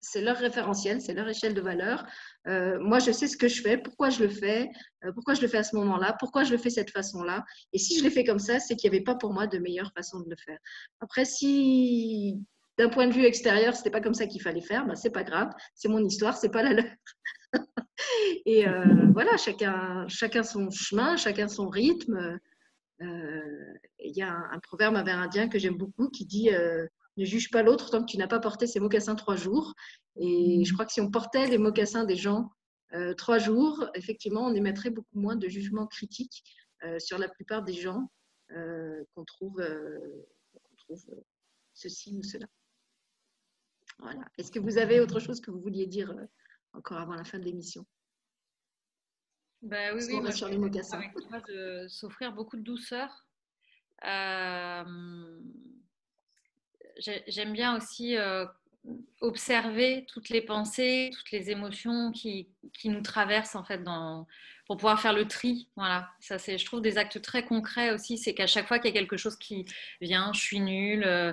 c'est 0.00 0.20
leur 0.20 0.36
référentiel, 0.36 1.00
c'est 1.00 1.14
leur 1.14 1.28
échelle 1.28 1.54
de 1.54 1.60
valeur. 1.60 2.06
Euh, 2.46 2.78
moi, 2.80 2.98
je 2.98 3.10
sais 3.10 3.26
ce 3.26 3.36
que 3.36 3.48
je 3.48 3.60
fais, 3.60 3.78
pourquoi 3.78 4.10
je 4.10 4.22
le 4.22 4.28
fais, 4.28 4.68
euh, 5.04 5.12
pourquoi 5.12 5.34
je 5.34 5.42
le 5.42 5.48
fais 5.48 5.58
à 5.58 5.64
ce 5.64 5.74
moment-là, 5.76 6.16
pourquoi 6.18 6.44
je 6.44 6.52
le 6.52 6.58
fais 6.58 6.70
cette 6.70 6.90
façon-là. 6.90 7.44
Et 7.72 7.78
si 7.78 7.98
je 7.98 8.04
l'ai 8.04 8.10
fait 8.10 8.24
comme 8.24 8.38
ça, 8.38 8.60
c'est 8.60 8.76
qu'il 8.76 8.90
n'y 8.90 8.96
avait 8.96 9.04
pas 9.04 9.14
pour 9.14 9.32
moi 9.32 9.46
de 9.46 9.58
meilleure 9.58 9.92
façon 9.94 10.20
de 10.20 10.30
le 10.30 10.36
faire. 10.36 10.58
Après, 11.00 11.24
si 11.24 12.40
d'un 12.78 12.88
point 12.88 13.06
de 13.06 13.12
vue 13.12 13.24
extérieur, 13.24 13.74
ce 13.74 13.80
n'était 13.80 13.90
pas 13.90 14.00
comme 14.00 14.14
ça 14.14 14.26
qu'il 14.26 14.42
fallait 14.42 14.60
faire, 14.60 14.86
ben, 14.86 14.94
c'est 14.94 15.10
pas 15.10 15.24
grave, 15.24 15.50
c'est 15.74 15.88
mon 15.88 16.04
histoire, 16.04 16.36
c'est 16.36 16.50
pas 16.50 16.62
la 16.62 16.74
leur. 16.74 16.84
Et 18.44 18.68
euh, 18.68 18.84
voilà, 19.12 19.36
chacun, 19.38 20.06
chacun 20.08 20.42
son 20.42 20.70
chemin, 20.70 21.16
chacun 21.16 21.48
son 21.48 21.68
rythme. 21.68 22.38
Il 23.00 24.12
y 24.14 24.22
a 24.22 24.30
un, 24.30 24.50
un, 24.52 24.58
proverbe 24.60 24.96
amérindien 24.96 25.48
que 25.48 25.58
j'aime 25.58 25.76
beaucoup 25.76 26.08
qui 26.10 26.26
dit 26.26 26.50
ne 27.16 27.24
juge 27.24 27.50
pas 27.50 27.62
l'autre 27.62 27.90
tant 27.90 28.00
que 28.00 28.10
tu 28.10 28.18
n'as 28.18 28.28
pas 28.28 28.40
porté 28.40 28.66
ces 28.66 28.80
mocassins 28.80 29.14
trois 29.14 29.36
jours. 29.36 29.74
Et 30.16 30.64
je 30.64 30.72
crois 30.72 30.86
que 30.86 30.92
si 30.92 31.00
on 31.00 31.10
portait 31.10 31.46
les 31.46 31.58
mocassins 31.58 32.04
des 32.04 32.16
gens 32.16 32.50
euh, 32.92 33.14
trois 33.14 33.38
jours, 33.38 33.88
effectivement, 33.94 34.46
on 34.46 34.54
émettrait 34.54 34.90
beaucoup 34.90 35.18
moins 35.18 35.36
de 35.36 35.48
jugements 35.48 35.86
critiques 35.86 36.44
euh, 36.84 36.98
sur 36.98 37.18
la 37.18 37.28
plupart 37.28 37.62
des 37.62 37.72
gens 37.72 38.10
euh, 38.52 39.02
qu'on 39.14 39.24
trouve, 39.24 39.60
trouve 40.78 41.04
ceci 41.74 42.16
ou 42.16 42.22
cela. 42.22 42.46
Voilà. 43.98 44.24
Est-ce 44.38 44.52
que 44.52 44.58
vous 44.58 44.78
avez 44.78 45.00
autre 45.00 45.20
chose 45.20 45.40
que 45.40 45.50
vous 45.50 45.60
vouliez 45.60 45.86
dire 45.86 46.14
encore 46.72 46.98
avant 46.98 47.14
la 47.14 47.24
fin 47.24 47.38
de 47.38 47.44
l'émission? 47.44 47.86
Bah, 49.62 49.94
Oui, 49.94 50.02
oui, 50.06 50.20
moi, 50.20 50.32
sur 50.32 50.48
les 50.48 50.58
mocassins. 50.58 51.00
de 51.48 51.88
s'offrir 51.88 52.32
beaucoup 52.32 52.56
de 52.56 52.62
douceur 52.62 53.26
j'aime 56.98 57.52
bien 57.52 57.76
aussi 57.76 58.16
euh, 58.16 58.44
observer 59.20 60.04
toutes 60.08 60.28
les 60.28 60.40
pensées, 60.40 61.10
toutes 61.16 61.30
les 61.30 61.50
émotions 61.50 62.12
qui, 62.12 62.48
qui, 62.72 62.88
nous 62.88 63.02
traversent 63.02 63.56
en 63.56 63.64
fait 63.64 63.82
pour 64.66 64.76
pouvoir 64.76 65.00
faire 65.00 65.12
le 65.12 65.26
tri. 65.26 65.68
Voilà, 65.76 66.08
ça 66.20 66.38
c'est, 66.38 66.58
je 66.58 66.64
trouve 66.64 66.82
des 66.82 66.98
actes 66.98 67.20
très 67.22 67.44
concrets 67.44 67.92
aussi. 67.92 68.18
C'est 68.18 68.34
qu'à 68.34 68.46
chaque 68.46 68.68
fois 68.68 68.78
qu'il 68.78 68.92
y 68.92 68.96
a 68.96 68.98
quelque 68.98 69.16
chose 69.16 69.36
qui 69.36 69.64
vient, 70.00 70.32
je 70.34 70.40
suis 70.40 70.60
nulle, 70.60 71.04
euh, 71.04 71.32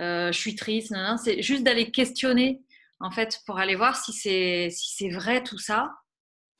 euh, 0.00 0.32
je 0.32 0.38
suis 0.38 0.54
triste, 0.54 0.94
c'est 1.22 1.42
juste 1.42 1.62
d'aller 1.62 1.90
questionner 1.90 2.62
en 3.00 3.10
fait 3.10 3.40
pour 3.46 3.58
aller 3.58 3.74
voir 3.74 3.96
si 3.96 4.12
c'est 4.12 4.68
si 4.70 4.94
c'est 4.96 5.10
vrai 5.10 5.42
tout 5.42 5.58
ça 5.58 5.92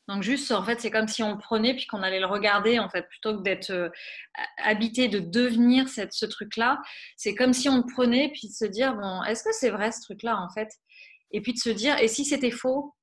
donc 0.07 0.23
juste, 0.23 0.53
en 0.53 0.63
fait, 0.63 0.81
c'est 0.81 0.91
comme 0.91 1.09
si 1.09 1.23
on 1.23 1.39
prenait 1.39 1.75
puis 1.75 1.87
qu'on 1.87 2.03
allait 2.03 2.21
le 2.21 2.27
regarder, 2.27 2.79
en 2.79 2.91
fait, 2.91 3.09
plutôt 3.09 3.39
que 3.39 3.43
d'être 3.43 3.71
euh, 3.71 3.89
habité, 4.59 5.09
de 5.09 5.19
devenir 5.19 5.89
cette, 5.89 6.13
ce 6.13 6.27
truc-là. 6.27 6.81
C'est 7.17 7.35
comme 7.35 7.55
si 7.55 7.69
on 7.71 7.79
le 7.79 7.93
prenait 7.95 8.31
puis 8.31 8.49
de 8.49 8.53
se 8.53 8.67
dire, 8.67 8.95
bon, 8.95 9.23
est-ce 9.23 9.43
que 9.43 9.53
c'est 9.53 9.71
vrai 9.71 9.93
ce 9.93 10.03
truc-là, 10.03 10.39
en 10.39 10.51
fait? 10.51 10.69
Et 11.31 11.41
puis 11.41 11.55
de 11.55 11.59
se 11.59 11.71
dire, 11.71 11.99
et 11.99 12.09
si 12.09 12.25
c'était 12.25 12.51
faux 12.51 12.95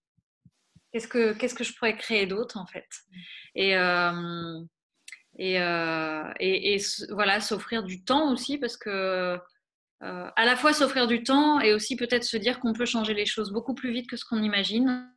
Qu'est-ce 0.93 1.07
que, 1.07 1.31
que 1.33 1.63
je 1.63 1.73
pourrais 1.73 1.95
créer 1.95 2.25
d'autre, 2.25 2.57
en 2.57 2.65
fait? 2.65 2.87
Et, 3.55 3.77
euh, 3.77 4.59
et, 5.37 5.61
euh, 5.61 6.33
voilà, 7.11 7.39
s'offrir 7.39 7.83
du 7.83 8.03
temps 8.03 8.31
aussi, 8.33 8.57
parce 8.57 8.75
que 8.77 9.39
à 10.01 10.45
la 10.45 10.55
fois 10.55 10.73
s'offrir 10.73 11.05
du 11.05 11.21
temps 11.21 11.59
et 11.59 11.73
aussi 11.73 11.95
peut-être 11.95 12.23
se 12.23 12.35
dire 12.35 12.59
qu'on 12.59 12.73
peut 12.73 12.87
changer 12.87 13.13
les 13.13 13.27
choses 13.27 13.51
beaucoup 13.51 13.75
plus 13.75 13.91
vite 13.91 14.09
que 14.09 14.17
ce 14.17 14.25
qu'on 14.25 14.41
imagine 14.41 15.07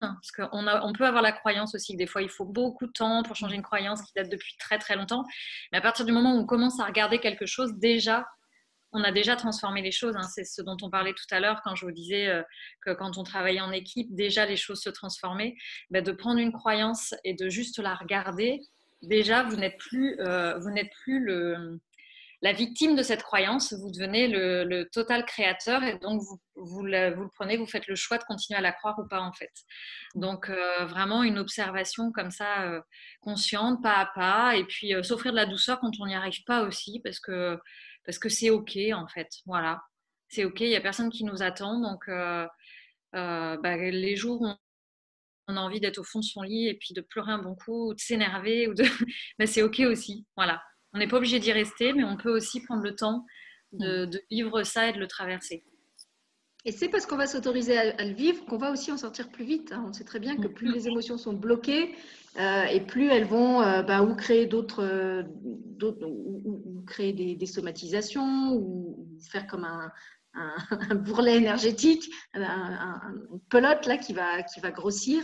parce 0.00 0.30
qu'on 0.30 0.66
on 0.66 0.92
peut 0.92 1.06
avoir 1.06 1.22
la 1.22 1.32
croyance 1.32 1.74
aussi 1.74 1.94
que 1.94 1.98
des 1.98 2.06
fois 2.06 2.22
il 2.22 2.28
faut 2.28 2.44
beaucoup 2.44 2.86
de 2.86 2.92
temps 2.92 3.22
pour 3.22 3.36
changer 3.36 3.56
une 3.56 3.62
croyance 3.62 4.02
qui 4.02 4.12
date 4.14 4.28
depuis 4.30 4.54
très 4.58 4.78
très 4.78 4.96
longtemps. 4.96 5.24
Mais 5.72 5.78
à 5.78 5.80
partir 5.80 6.04
du 6.04 6.12
moment 6.12 6.34
où 6.34 6.38
on 6.38 6.46
commence 6.46 6.80
à 6.80 6.84
regarder 6.84 7.18
quelque 7.18 7.46
chose, 7.46 7.74
déjà, 7.74 8.26
on 8.92 9.02
a 9.02 9.12
déjà 9.12 9.36
transformé 9.36 9.82
les 9.82 9.92
choses. 9.92 10.16
Hein. 10.16 10.22
C'est 10.22 10.44
ce 10.44 10.62
dont 10.62 10.76
on 10.82 10.90
parlait 10.90 11.14
tout 11.14 11.26
à 11.34 11.40
l'heure 11.40 11.60
quand 11.64 11.74
je 11.74 11.84
vous 11.84 11.92
disais 11.92 12.28
euh, 12.28 12.42
que 12.82 12.92
quand 12.92 13.18
on 13.18 13.24
travaillait 13.24 13.60
en 13.60 13.72
équipe, 13.72 14.14
déjà 14.14 14.46
les 14.46 14.56
choses 14.56 14.80
se 14.80 14.90
transformaient. 14.90 15.54
Ben, 15.90 16.02
de 16.02 16.12
prendre 16.12 16.40
une 16.40 16.52
croyance 16.52 17.14
et 17.24 17.34
de 17.34 17.48
juste 17.48 17.78
la 17.78 17.94
regarder, 17.94 18.60
déjà 19.02 19.42
vous 19.44 19.56
n'êtes 19.56 19.78
plus, 19.78 20.18
euh, 20.20 20.58
vous 20.58 20.70
n'êtes 20.70 20.90
plus 21.02 21.24
le, 21.24 21.80
la 22.42 22.52
victime 22.52 22.96
de 22.96 23.02
cette 23.02 23.22
croyance, 23.22 23.72
vous 23.72 23.90
devenez 23.90 24.28
le, 24.28 24.84
total 24.92 25.24
créateur 25.24 25.82
et 25.82 25.98
donc 25.98 26.22
vous, 26.54 26.82
le, 26.84 27.28
prenez, 27.34 27.56
vous 27.56 27.66
faites 27.66 27.86
le 27.86 27.94
choix 27.94 28.18
de 28.18 28.24
continuer 28.24 28.58
à 28.58 28.62
la 28.62 28.72
croire 28.72 28.98
ou 28.98 29.06
pas 29.08 29.20
en 29.20 29.32
fait. 29.32 29.52
Donc 30.14 30.50
euh, 30.50 30.84
vraiment 30.86 31.22
une 31.22 31.38
observation 31.38 32.12
comme 32.12 32.30
ça, 32.30 32.64
euh, 32.64 32.80
consciente, 33.20 33.82
pas 33.82 33.96
à 33.96 34.06
pas, 34.06 34.56
et 34.56 34.64
puis 34.64 34.94
euh, 34.94 35.02
s'offrir 35.02 35.32
de 35.32 35.36
la 35.36 35.46
douceur 35.46 35.80
quand 35.80 35.92
on 36.00 36.06
n'y 36.06 36.14
arrive 36.14 36.44
pas 36.44 36.62
aussi 36.62 37.00
parce 37.02 37.20
que 37.20 37.58
parce 38.04 38.18
que 38.18 38.28
c'est 38.28 38.50
ok 38.50 38.78
en 38.94 39.08
fait. 39.08 39.28
Voilà, 39.46 39.82
c'est 40.28 40.44
ok, 40.44 40.60
il 40.60 40.68
n'y 40.68 40.76
a 40.76 40.80
personne 40.80 41.10
qui 41.10 41.24
nous 41.24 41.42
attend 41.42 41.80
donc 41.80 42.06
bah, 43.12 43.76
les 43.76 44.16
jours 44.16 44.42
où 44.42 44.48
on 45.48 45.56
a 45.56 45.60
envie 45.60 45.80
d'être 45.80 45.98
au 45.98 46.04
fond 46.04 46.20
de 46.20 46.24
son 46.24 46.42
lit 46.42 46.68
et 46.68 46.74
puis 46.74 46.94
de 46.94 47.00
pleurer 47.00 47.32
un 47.32 47.38
bon 47.38 47.54
coup, 47.54 47.90
ou 47.90 47.94
de 47.94 48.00
s'énerver, 48.00 48.68
ou 48.68 48.74
de... 48.74 48.84
Bah, 49.38 49.46
c'est 49.46 49.62
ok 49.62 49.80
aussi. 49.80 50.26
Voilà. 50.36 50.60
On 50.96 50.98
n'est 50.98 51.06
pas 51.06 51.18
obligé 51.18 51.38
d'y 51.38 51.52
rester, 51.52 51.92
mais 51.92 52.04
on 52.04 52.16
peut 52.16 52.34
aussi 52.34 52.62
prendre 52.62 52.82
le 52.82 52.96
temps 52.96 53.26
de, 53.72 54.06
mm. 54.06 54.10
vivre 54.30 54.62
ça 54.62 54.88
et 54.88 54.94
de 54.94 54.98
le 54.98 55.06
traverser. 55.06 55.62
Et 56.64 56.72
c'est 56.72 56.88
parce 56.88 57.04
qu'on 57.04 57.18
va 57.18 57.26
s'autoriser 57.26 57.76
à, 57.76 58.02
le 58.02 58.14
vivre 58.14 58.46
qu'on 58.46 58.56
va 58.56 58.72
aussi 58.72 58.90
en 58.90 58.96
sortir 58.96 59.28
plus 59.28 59.44
vite. 59.44 59.72
Hein. 59.72 59.84
On 59.86 59.92
sait 59.92 60.04
très 60.04 60.18
bien 60.20 60.38
que 60.38 60.48
plus 60.48 60.72
les 60.72 60.88
émotions 60.88 61.18
sont 61.18 61.34
bloquées 61.34 61.94
euh, 62.40 62.64
et 62.64 62.80
plus 62.80 63.08
elles 63.08 63.26
vont 63.26 63.60
euh, 63.60 63.82
bah, 63.82 64.02
ou 64.02 64.16
créer 64.16 64.46
d'autres, 64.46 64.82
euh, 64.82 65.22
ou, 65.82 66.82
créer 66.86 67.12
des, 67.12 67.46
somatisations 67.46 68.54
ou, 68.54 69.06
faire 69.30 69.46
comme 69.46 69.64
un, 69.64 69.92
bourrelet 70.94 71.36
énergétique, 71.36 72.10
un, 72.32 73.00
une 73.32 73.40
pelote 73.50 73.84
là 73.84 73.98
qui 73.98 74.14
va, 74.14 74.42
qui 74.42 74.60
va 74.60 74.70
grossir. 74.70 75.22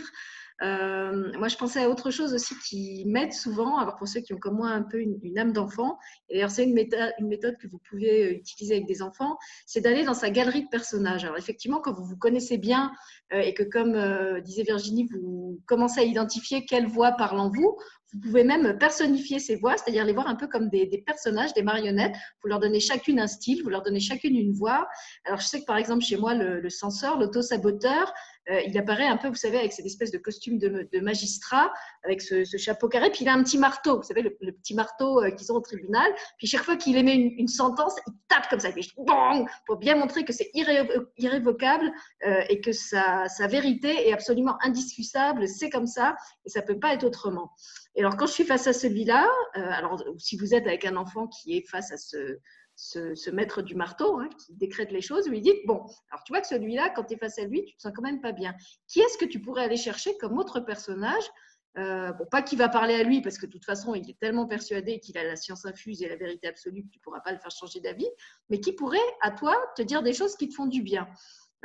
Euh, 0.63 1.31
moi, 1.37 1.49
je 1.49 1.57
pensais 1.57 1.83
à 1.83 1.89
autre 1.89 2.09
chose 2.09 2.33
aussi 2.33 2.55
qui 2.59 3.03
m'aide 3.05 3.33
souvent, 3.33 3.77
alors 3.77 3.95
pour 3.95 4.07
ceux 4.07 4.21
qui 4.21 4.33
ont 4.33 4.37
comme 4.37 4.55
moi 4.55 4.69
un 4.69 4.83
peu 4.83 4.99
une, 4.99 5.37
âme 5.37 5.51
d'enfant, 5.51 5.97
et 6.29 6.35
d'ailleurs 6.35 6.51
c'est 6.51 6.63
une 6.63 6.73
méthode, 6.73 7.11
une 7.19 7.27
méthode 7.27 7.57
que 7.57 7.67
vous 7.67 7.79
pouvez 7.89 8.23
euh, 8.23 8.37
utiliser 8.37 8.75
avec 8.75 8.87
des 8.87 9.01
enfants, 9.01 9.37
c'est 9.65 9.81
d'aller 9.81 10.03
dans 10.03 10.13
sa 10.13 10.29
galerie 10.29 10.63
de 10.63 10.69
personnages. 10.69 11.25
Alors 11.25 11.37
effectivement, 11.37 11.81
quand 11.81 11.91
vous 11.91 12.05
vous 12.05 12.17
connaissez 12.17 12.57
bien 12.57 12.93
euh, 13.33 13.39
et 13.39 13.53
que 13.53 13.63
comme 13.63 13.93
disait 14.41 14.63
Virginie, 14.63 15.09
vous 15.11 15.59
commencez 15.65 15.99
à 15.99 16.03
identifier 16.03 16.65
quelle 16.65 16.87
voix 16.87 17.11
parle 17.11 17.39
en 17.39 17.49
vous, 17.49 17.77
vous 18.13 18.19
pouvez 18.19 18.43
même 18.43 18.77
personnifier 18.77 19.39
ces 19.39 19.55
voix, 19.55 19.75
c'est-à-dire 19.77 20.05
les 20.05 20.13
voir 20.13 20.27
un 20.27 20.35
peu 20.35 20.47
comme 20.47 20.69
des, 20.69 21.03
personnages, 21.05 21.53
des 21.53 21.63
marionnettes. 21.63 22.15
Vous 22.41 22.49
leur 22.49 22.59
donnez 22.59 22.79
chacune 22.79 23.19
un 23.19 23.27
style, 23.27 23.63
vous 23.63 23.69
leur 23.69 23.81
donnez 23.81 23.99
chacune 23.99 24.35
une 24.35 24.53
voix. 24.53 24.87
Alors 25.25 25.39
je 25.39 25.47
sais 25.47 25.61
que 25.61 25.65
par 25.65 25.77
exemple 25.77 26.03
chez 26.03 26.17
moi, 26.17 26.33
le, 26.33 26.59
le 26.59 26.69
censeur, 26.69 27.19
l'auto-saboteur, 27.19 28.13
euh, 28.49 28.61
il 28.67 28.77
apparaît 28.77 29.07
un 29.07 29.17
peu, 29.17 29.29
vous 29.29 29.35
savez, 29.35 29.57
avec 29.57 29.71
cette 29.71 29.85
espèce 29.85 30.11
de 30.11 30.17
costume 30.17 30.57
de, 30.57 30.99
magistrat, 30.99 31.71
avec 32.03 32.21
ce, 32.21 32.43
chapeau 32.57 32.89
carré, 32.89 33.09
puis 33.09 33.23
il 33.23 33.29
a 33.29 33.33
un 33.33 33.43
petit 33.43 33.57
marteau, 33.57 33.97
vous 33.97 34.03
savez, 34.03 34.21
le, 34.21 34.51
petit 34.51 34.75
marteau 34.75 35.23
euh, 35.23 35.31
qu'ils 35.31 35.51
ont 35.51 35.55
au 35.55 35.61
tribunal. 35.61 36.11
Puis 36.37 36.47
chaque 36.47 36.63
fois 36.63 36.75
qu'il 36.75 36.97
émet 36.97 37.15
une, 37.15 37.47
sentence, 37.47 37.95
il 38.07 38.13
tape 38.27 38.49
comme 38.49 38.59
ça, 38.59 38.69
il 38.69 38.83
fait 38.83 38.91
pour 39.65 39.77
bien 39.77 39.95
montrer 39.95 40.25
que 40.25 40.33
c'est 40.33 40.51
irrévocable 40.53 41.91
euh, 42.25 42.41
et 42.49 42.59
que 42.59 42.71
sa, 42.71 43.27
vérité 43.47 44.09
est 44.09 44.13
absolument 44.13 44.57
indiscutable, 44.61 45.47
c'est 45.47 45.69
comme 45.69 45.87
ça, 45.87 46.15
et 46.45 46.49
ça 46.49 46.61
peut 46.61 46.79
pas 46.79 46.93
être 46.93 47.03
autrement. 47.03 47.51
Et 47.95 48.01
alors, 48.01 48.17
quand 48.17 48.25
je 48.25 48.31
suis 48.31 48.45
face 48.45 48.67
à 48.67 48.73
celui-là, 48.73 49.29
alors 49.53 50.03
si 50.17 50.37
vous 50.37 50.53
êtes 50.53 50.65
avec 50.65 50.85
un 50.85 50.95
enfant 50.95 51.27
qui 51.27 51.57
est 51.57 51.67
face 51.67 51.91
à 51.91 51.97
ce, 52.75 53.29
maître 53.31 53.61
du 53.61 53.75
marteau 53.75 54.19
hein, 54.19 54.29
qui 54.45 54.55
décrète 54.55 54.91
les 54.91 55.01
choses, 55.01 55.27
lui 55.29 55.41
dit 55.41 55.53
Bon, 55.65 55.85
alors 56.09 56.23
tu 56.25 56.33
vois 56.33 56.41
que 56.41 56.47
celui-là, 56.47 56.89
quand 56.89 57.03
tu 57.03 57.13
es 57.13 57.17
face 57.17 57.37
à 57.37 57.45
lui, 57.45 57.63
tu 57.65 57.75
te 57.75 57.81
sens 57.81 57.91
quand 57.95 58.01
même 58.01 58.21
pas 58.21 58.31
bien. 58.31 58.55
Qui 58.87 58.99
est-ce 58.99 59.17
que 59.17 59.25
tu 59.25 59.39
pourrais 59.39 59.63
aller 59.63 59.77
chercher 59.77 60.17
comme 60.17 60.37
autre 60.37 60.59
personnage 60.59 61.23
euh, 61.77 62.11
Bon, 62.13 62.25
pas 62.25 62.41
qui 62.41 62.55
va 62.55 62.67
parler 62.67 62.95
à 62.95 63.03
lui, 63.03 63.21
parce 63.21 63.37
que 63.37 63.45
de 63.45 63.51
toute 63.51 63.65
façon, 63.65 63.93
il 63.93 64.09
est 64.09 64.19
tellement 64.19 64.47
persuadé 64.47 64.99
qu'il 64.99 65.17
a 65.17 65.23
la 65.23 65.35
science 65.35 65.65
infuse 65.65 66.01
et 66.01 66.09
la 66.09 66.15
vérité 66.15 66.47
absolue 66.47 66.83
que 66.83 66.89
tu 66.89 66.97
ne 66.97 67.03
pourras 67.03 67.21
pas 67.21 67.31
le 67.31 67.37
faire 67.37 67.51
changer 67.51 67.79
d'avis, 67.79 68.09
mais 68.49 68.59
qui 68.59 68.73
pourrait, 68.73 68.97
à 69.21 69.31
toi, 69.31 69.55
te 69.75 69.83
dire 69.83 70.01
des 70.01 70.13
choses 70.13 70.35
qui 70.35 70.49
te 70.49 70.55
font 70.55 70.65
du 70.65 70.81
bien. 70.81 71.07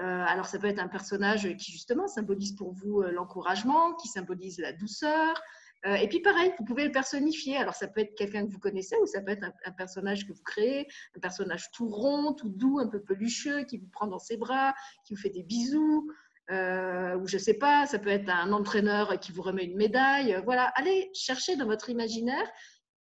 Euh, 0.01 0.25
alors, 0.27 0.47
ça 0.47 0.59
peut 0.59 0.69
être 0.69 0.79
un 0.79 0.89
personnage 0.89 1.57
qui, 1.57 1.73
justement, 1.73 2.07
symbolise 2.07 2.55
pour 2.55 2.73
vous 2.73 3.01
euh, 3.01 3.11
l'encouragement, 3.11 3.95
qui 3.95 4.07
symbolise 4.07 4.59
la 4.59 4.73
douceur, 4.73 5.41
euh, 5.87 5.95
et 5.95 6.09
puis 6.09 6.21
pareil, 6.21 6.53
vous 6.59 6.65
pouvez 6.65 6.85
le 6.85 6.93
personnifier. 6.93 7.57
Alors 7.57 7.75
ça 7.75 7.87
peut 7.87 8.01
être 8.01 8.15
quelqu'un 8.17 8.47
que 8.47 8.53
vous 8.53 8.59
connaissez 8.59 8.97
ou 9.03 9.07
ça 9.07 9.21
peut 9.21 9.33
être 9.33 9.45
un, 9.65 9.73
personnage 9.73 10.27
que 10.27 10.33
vous 10.33 10.43
créez, 10.43 10.89
un 11.17 11.21
personnage 11.21 11.71
tout 11.73 11.89
rond, 11.89 12.33
tout 12.33 12.49
doux, 12.49 12.79
un 12.79 12.89
peu 12.89 13.01
pelucheux, 13.01 13.65
qui 13.65 13.79
vous 13.79 13.89
prend 13.89 14.07
dans 14.07 14.19
ses 14.19 14.37
bras, 14.37 14.75
qui 15.07 15.15
vous 15.15 15.21
fait 15.21 15.31
des 15.31 15.43
bisous. 15.43 16.11
Euh, 16.51 17.17
ou 17.19 17.29
je 17.29 17.37
sais 17.37 17.55
pas, 17.55 17.87
ça 17.87 17.99
peut 17.99 18.09
être 18.09 18.31
un 18.31 18.53
entraîneur 18.53 19.21
qui 19.21 19.33
vous 19.33 19.43
remet 19.43 19.65
une 19.65 19.77
médaille. 19.77 20.41
Voilà, 20.45 20.73
allez 20.77 21.11
chercher 21.13 21.57
dans 21.57 21.67
votre 21.67 21.91
imaginaire 21.91 22.51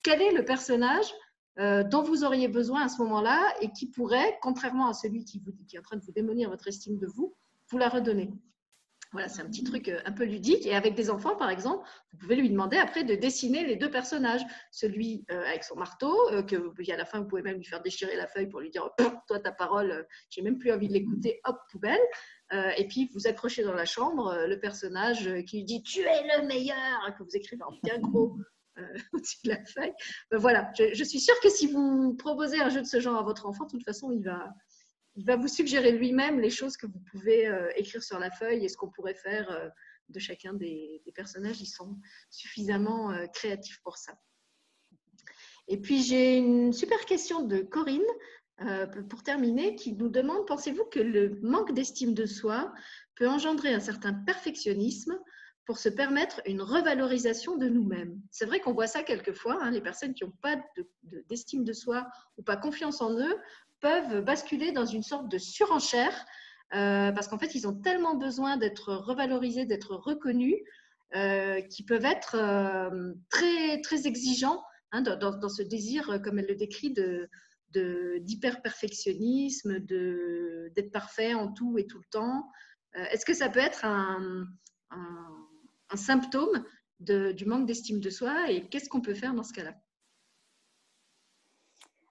quel 0.04 0.22
est 0.22 0.32
le 0.32 0.44
personnage 0.46 1.12
euh, 1.60 1.84
dont 1.84 2.04
vous 2.04 2.24
auriez 2.24 2.50
besoin 2.50 2.84
à 2.84 2.90
ce 2.90 3.02
moment-là 3.02 3.42
et 3.62 3.72
qui 3.72 3.90
pourrait, 3.90 4.38
contrairement 4.42 4.90
à 4.90 4.94
celui 4.94 5.26
qui, 5.26 5.42
qui 5.68 5.76
est 5.76 5.80
en 5.80 5.82
train 5.82 5.98
de 5.98 6.04
vous 6.04 6.12
démolir 6.12 6.50
votre 6.50 6.68
estime 6.68 7.00
de 7.00 7.08
vous, 7.08 7.36
vous 7.72 7.78
la 7.80 7.90
redonner. 7.90 8.32
Voilà, 9.18 9.30
c'est 9.30 9.42
un 9.42 9.48
petit 9.48 9.64
truc 9.64 9.90
euh, 9.90 10.00
un 10.06 10.12
peu 10.12 10.26
ludique. 10.26 10.68
Et 10.68 10.76
avec 10.76 10.94
des 10.94 11.10
enfants, 11.10 11.36
par 11.36 11.50
exemple, 11.50 11.84
vous 12.12 12.20
pouvez 12.20 12.36
lui 12.36 12.52
demander 12.52 12.78
après 12.78 13.04
de 13.04 13.16
dessiner 13.16 13.66
les 13.66 13.76
deux 13.76 13.90
personnages. 13.90 14.46
Celui 14.70 15.26
euh, 15.32 15.44
avec 15.48 15.64
son 15.64 15.76
marteau, 15.76 16.16
euh, 16.32 16.44
que 16.44 16.56
à 16.92 16.98
la 16.98 17.04
fin, 17.04 17.22
vous 17.22 17.26
pouvez 17.26 17.42
même 17.42 17.58
lui 17.58 17.66
faire 17.66 17.82
déchirer 17.82 18.16
la 18.16 18.28
feuille 18.28 18.46
pour 18.46 18.60
lui 18.60 18.70
dire 18.70 18.88
Toi, 19.28 19.40
ta 19.40 19.52
parole, 19.52 20.06
j'ai 20.30 20.44
même 20.44 20.60
plus 20.60 20.72
envie 20.72 20.88
de 20.88 20.94
l'écouter, 20.94 21.42
hop, 21.46 21.58
poubelle. 21.72 21.98
et 22.78 22.88
puis, 22.88 23.10
vous 23.12 23.26
accrochez 23.26 23.64
dans 23.64 23.74
la 23.74 23.86
chambre 23.86 24.46
le 24.48 24.60
personnage 24.60 25.28
qui 25.48 25.58
lui 25.58 25.64
dit 25.64 25.82
Tu 25.82 26.02
es 26.02 26.38
le 26.38 26.46
meilleur, 26.46 27.16
que 27.18 27.24
vous 27.24 27.36
écrivez 27.36 27.64
en 27.64 27.74
bien 27.84 27.98
gros 27.98 28.38
au-dessus 29.14 29.40
de 29.46 29.50
la 29.50 29.66
feuille. 29.66 29.94
Voilà, 30.32 30.72
je, 30.78 30.94
je, 30.94 31.04
suis 31.04 31.20
sûre 31.20 31.40
que 31.42 31.50
si 31.50 31.66
vous 31.66 32.14
proposez 32.14 32.62
un 32.62 32.70
jeu 32.70 32.82
de 32.82 32.86
ce 32.86 33.00
genre 33.00 33.18
à 33.18 33.24
votre 33.24 33.48
enfant, 33.48 33.66
de 33.66 33.72
toute 33.72 33.84
façon, 33.84 34.12
il 34.12 34.24
va, 34.24 34.54
il 35.18 35.26
va 35.26 35.36
vous 35.36 35.48
suggérer 35.48 35.92
lui-même 35.92 36.40
les 36.40 36.52
choses 36.52 36.78
que 36.78 36.86
vous 36.86 37.00
pouvez 37.12 37.48
euh, 37.48 37.70
écrire 37.76 38.04
sur 38.04 38.20
la 38.20 38.30
feuille 38.30 38.64
et 38.64 38.70
ce 38.70 38.78
qu'on 38.78 38.90
pourrait 38.90 39.16
faire 39.16 39.50
euh, 39.52 39.68
de 40.10 40.20
chacun 40.20 40.54
des, 40.54 41.02
personnages. 41.16 41.60
Ils 41.60 41.66
sont 41.66 41.98
suffisamment 42.30 43.12
euh, 43.12 43.26
créatifs 43.34 43.82
pour 43.84 43.98
ça. 43.98 44.14
Et 45.68 45.82
puis 45.82 46.04
j'ai 46.04 46.38
une 46.38 46.72
super 46.72 47.04
question 47.06 47.42
de 47.42 47.60
Corinne 47.60 48.02
pour 49.10 49.22
terminer 49.22 49.76
qui 49.76 49.94
nous 49.94 50.10
demande 50.10 50.48
pensez-vous 50.48 50.86
que 50.86 51.00
le 51.00 51.40
manque 51.44 51.74
d'estime 51.74 52.16
de 52.16 52.26
soi 52.26 52.74
peut 53.14 53.28
engendrer 53.28 53.72
un 53.72 53.80
certain 53.80 54.14
perfectionnisme 54.14 55.20
pour 55.66 55.78
se 55.78 55.90
permettre 55.90 56.42
une 56.46 56.62
revalorisation 56.62 57.58
de 57.58 57.68
nous-mêmes? 57.68 58.20
C'est 58.32 58.46
vrai 58.46 58.60
qu'on 58.60 58.74
voit 58.74 58.88
ça 58.88 59.04
quelquefois, 59.04 59.60
hein, 59.62 59.70
les 59.70 59.82
personnes 59.82 60.14
qui 60.14 60.24
n'ont 60.24 60.34
pas 60.42 60.56
d'estime 61.28 61.66
de, 61.66 61.72
de, 61.72 61.74
soi 61.74 62.08
ou 62.38 62.44
pas 62.44 62.58
confiance 62.58 63.02
en 63.02 63.20
eux 63.20 63.36
peuvent 63.80 64.22
basculer 64.22 64.72
dans 64.72 64.86
une 64.86 65.04
sorte 65.04 65.30
de 65.30 65.38
surenchère 65.38 66.26
euh, 66.74 67.12
parce 67.12 67.28
qu'en 67.28 67.38
fait, 67.38 67.56
ils 67.56 67.68
ont 67.68 67.74
tellement 67.74 68.16
besoin 68.16 68.58
d'être 68.58 68.94
revalorisés, 68.94 69.66
d'être 69.66 69.96
reconnus, 69.96 70.58
euh, 71.16 71.62
qu'ils 71.62 71.86
peuvent 71.86 72.06
être 72.06 72.36
euh, 72.36 73.14
très, 73.30 73.80
très 73.82 74.08
exigeants 74.08 74.62
hein, 74.92 75.02
dans, 75.02 75.50
ce 75.50 75.62
désir, 75.62 76.22
comme 76.24 76.40
elle 76.40 76.48
le 76.48 76.56
décrit, 76.56 76.94
de, 76.94 77.30
d'hyper-perfectionnisme, 78.20 79.80
de, 79.80 80.72
d'être 80.76 80.92
parfait 80.92 81.34
en 81.34 81.54
tout 81.54 81.78
et 81.78 81.88
tout 81.88 82.00
le 82.00 82.08
temps. 82.12 82.50
Est-ce 82.94 83.26
que 83.26 83.34
ça 83.34 83.48
peut 83.48 83.60
être 83.60 83.86
un, 83.86 84.48
un, 84.90 85.96
symptôme 85.96 86.66
du 87.00 87.46
manque 87.46 87.68
d'estime 87.68 88.00
de 88.00 88.10
soi 88.10 88.50
et 88.50 88.68
qu'est-ce 88.70 88.90
qu'on 88.90 89.02
peut 89.02 89.14
faire 89.14 89.36
dans 89.36 89.44
ce 89.44 89.54
cas-là? 89.54 89.76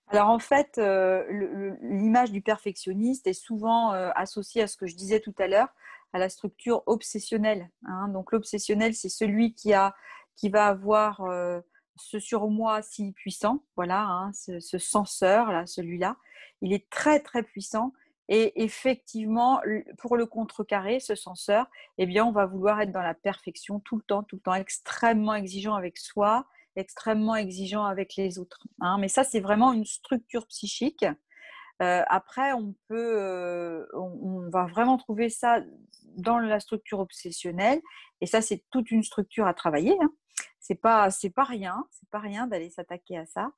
Alors 0.09 0.29
en 0.29 0.39
fait, 0.39 0.79
euh, 0.79 1.75
l'image 1.83 2.31
du 2.31 2.41
perfectionniste 2.41 3.27
est 3.27 3.33
souvent 3.33 3.93
euh, 3.93 4.11
associée 4.15 4.63
à 4.63 4.69
ce 4.69 4.77
que 4.77 4.87
je 4.87 4.95
disais 4.95 5.21
tout 5.21 5.35
à 5.39 5.49
l'heure, 5.49 5.69
à 6.13 6.19
la 6.19 6.29
structure 6.29 6.83
obsessionnelle. 6.87 7.71
Hein. 7.87 8.09
Donc 8.09 8.31
l'obsessionnel, 8.31 8.95
c'est 8.95 9.09
celui 9.09 9.53
qui, 9.53 9.75
a, 9.75 9.97
qui 10.37 10.49
va 10.49 10.67
avoir 10.67 11.23
euh, 11.23 11.61
ce 11.97 12.21
surmoi 12.21 12.83
si 12.83 13.13
puissant, 13.13 13.65
voilà, 13.75 14.03
hein, 14.03 14.33
ce, 14.33 14.61
ce, 14.61 14.79
censeur, 14.79 15.51
là, 15.51 15.67
celui-là. 15.67 16.17
Il 16.63 16.73
est 16.73 16.89
très 16.89 17.21
très 17.21 17.43
puissant. 17.43 17.93
Et 18.29 18.65
effectivement, 18.65 19.61
pour 19.99 20.17
le 20.17 20.27
contrecarrer, 20.27 20.99
ce 20.99 21.15
censeur, 21.15 21.67
eh 21.99 22.07
bien, 22.07 22.25
on 22.25 22.33
va 22.33 22.47
vouloir 22.47 22.81
être 22.81 22.91
dans 22.91 23.03
la 23.03 23.15
perfection 23.15 23.79
tout 23.79 23.97
le 23.97 24.03
temps, 24.03 24.25
tout 24.25 24.37
le 24.37 24.43
temps, 24.43 24.55
extrêmement 24.55 25.35
exigeant 25.35 25.75
avec 25.75 25.97
soi, 25.97 26.47
extrêmement 26.77 27.37
exigeant 27.37 27.85
avec 27.85 28.17
les 28.17 28.39
autres. 28.39 28.67
Hein. 28.81 28.99
Mais 28.99 29.09
ça, 29.09 29.25
c'est 29.25 29.41
vraiment 29.41 29.73
une 29.73 29.85
structure 29.85 30.47
psychique. 30.47 31.05
Euh, 31.83 32.03
après, 32.09 32.53
on 32.53 32.75
peut, 32.89 33.19
euh, 33.21 33.87
on, 33.95 34.49
va 34.51 34.65
vraiment 34.67 34.97
trouver 34.97 35.29
ça 35.29 35.63
dans 36.17 36.39
la 36.39 36.61
structure 36.61 37.01
obsessionnelle, 37.01 37.81
et 38.21 38.27
ça, 38.27 38.41
c'est 38.41 38.65
toute 38.71 38.91
une 38.91 39.03
structure 39.03 39.47
à 39.47 39.53
travailler. 39.53 39.95
Hein. 40.01 40.11
C'est 40.59 40.81
pas, 40.81 41.11
c'est 41.11 41.31
pas 41.31 41.45
rien, 41.45 41.85
c'est 41.91 42.09
pas 42.09 42.19
rien 42.19 42.47
d'aller 42.47 42.71
s'attaquer 42.71 43.19
à 43.19 43.27
ça, 43.27 43.51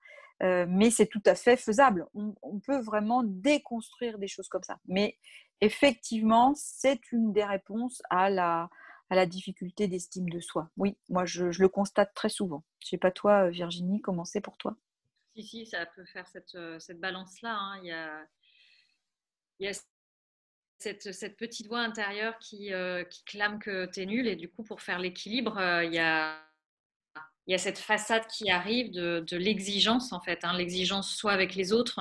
euh, 0.42 0.66
mais 0.68 0.90
c'est 0.90 1.06
tout 1.06 1.22
à 1.26 1.36
fait 1.36 1.56
faisable. 1.56 2.06
On, 2.14 2.34
on, 2.42 2.58
peut 2.58 2.80
vraiment 2.80 3.22
déconstruire 3.24 4.18
des 4.18 4.28
choses 4.28 4.48
comme 4.48 4.64
ça. 4.64 4.78
Mais 4.86 5.16
effectivement, 5.60 6.52
c'est 6.56 7.12
une 7.12 7.32
des 7.32 7.44
réponses 7.44 8.02
à 8.10 8.30
la, 8.30 8.68
à 9.10 9.16
la 9.16 9.26
difficulté 9.26 9.88
d'estime 9.88 10.28
de 10.28 10.40
soi. 10.40 10.70
Oui, 10.76 10.96
moi 11.08 11.24
je, 11.24 11.44
le 11.46 11.68
constate 11.68 12.14
très 12.14 12.28
souvent. 12.28 12.64
Je 12.80 12.86
ne 12.86 12.90
sais 12.90 12.98
pas 12.98 13.10
toi, 13.10 13.46
euh, 13.46 13.50
Virginie, 13.50 14.00
comment 14.00 14.24
c'est 14.24 14.40
pour 14.40 14.56
toi? 14.56 14.76
Si, 15.34 15.42
si, 15.42 15.66
ça 15.66 15.86
peut 15.86 16.04
faire 16.04 16.26
cette, 16.28 16.54
euh, 16.54 16.78
balance-là. 16.96 17.56
Hein. 17.56 17.80
Il, 17.82 19.64
y 19.64 19.68
a, 19.68 19.72
cette, 20.78 21.36
petite 21.36 21.68
voix 21.68 21.80
intérieure 21.80 22.38
qui, 22.38 22.72
euh, 22.72 23.04
clame 23.26 23.58
que 23.58 23.86
tu 23.86 24.00
es 24.00 24.06
nul 24.06 24.26
et 24.26 24.36
du 24.36 24.48
coup, 24.48 24.62
pour 24.62 24.80
faire 24.82 24.98
l'équilibre, 24.98 25.58
il 25.84 25.92
y 25.92 25.98
a 25.98 26.47
il 27.48 27.52
y 27.52 27.54
a 27.54 27.58
cette 27.58 27.78
façade 27.78 28.26
qui 28.26 28.50
arrive 28.50 28.92
de, 28.92 29.36
l'exigence, 29.36 30.12
en 30.12 30.20
fait, 30.20 30.44
hein, 30.44 30.52
l'exigence 30.56 31.10
soit 31.10 31.32
avec 31.32 31.56
les 31.56 31.72
autres. 31.72 31.98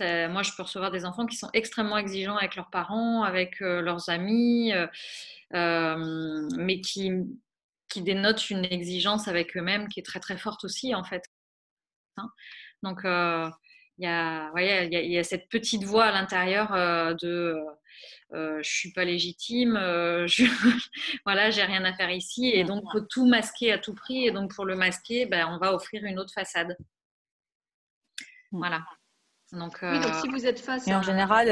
moi, 0.00 0.42
je 0.42 0.52
peux 0.56 0.62
recevoir 0.62 0.90
des 0.90 1.04
enfants 1.04 1.26
qui 1.26 1.36
sont 1.36 1.50
extrêmement 1.52 1.98
exigeants 1.98 2.36
avec 2.36 2.56
leurs 2.56 2.70
parents, 2.70 3.24
avec 3.24 3.60
leurs 3.60 4.08
amis. 4.08 4.72
Euh, 5.54 6.48
mais 6.56 6.80
qui, 6.80 7.12
qui 7.88 8.02
dénotent 8.02 8.50
une 8.50 8.64
exigence 8.64 9.28
avec 9.28 9.56
eux-mêmes 9.56 9.88
qui 9.88 10.00
est 10.00 10.04
très 10.04 10.18
très 10.18 10.36
forte 10.36 10.64
aussi 10.64 10.94
en 10.94 11.04
fait. 11.04 11.22
Hein. 12.16 12.28
Donc 12.82 13.04
euh, 13.04 13.48
il 13.98 14.04
y, 14.04 14.06
a, 14.06 14.50
il, 14.56 14.92
y 14.92 14.96
a, 14.96 15.00
il 15.02 15.12
y, 15.12 15.18
a, 15.18 15.24
cette 15.24 15.48
petite 15.48 15.84
voix 15.84 16.04
à 16.04 16.12
l'intérieur 16.12 16.72
euh, 16.74 17.14
de 17.14 17.56
euh, 18.34 18.60
je 18.62 18.70
suis 18.70 18.92
pas 18.92 19.04
légitime, 19.04 19.74
je, 20.26 20.44
voilà, 21.24 21.50
j'ai 21.50 21.62
rien 21.62 21.84
à 21.84 21.94
faire 21.94 22.10
ici, 22.10 22.48
et 22.48 22.64
donc 22.64 22.84
faut 22.92 23.00
tout 23.00 23.26
masquer 23.26 23.72
à 23.72 23.78
tout 23.78 23.94
prix. 23.94 24.26
Et 24.26 24.30
donc 24.32 24.54
pour 24.54 24.64
le 24.64 24.76
masquer, 24.76 25.26
ben, 25.26 25.46
on 25.50 25.58
va 25.58 25.72
offrir 25.72 26.04
une 26.04 26.18
autre 26.18 26.32
façade. 26.32 26.76
Voilà. 28.52 28.84
Donc, 29.52 29.78
oui, 29.82 30.00
donc 30.00 30.14
si 30.14 30.28
vous 30.28 30.44
êtes 30.46 30.58
face. 30.58 30.88
Et 30.88 30.94
en 30.94 31.02
général, 31.02 31.48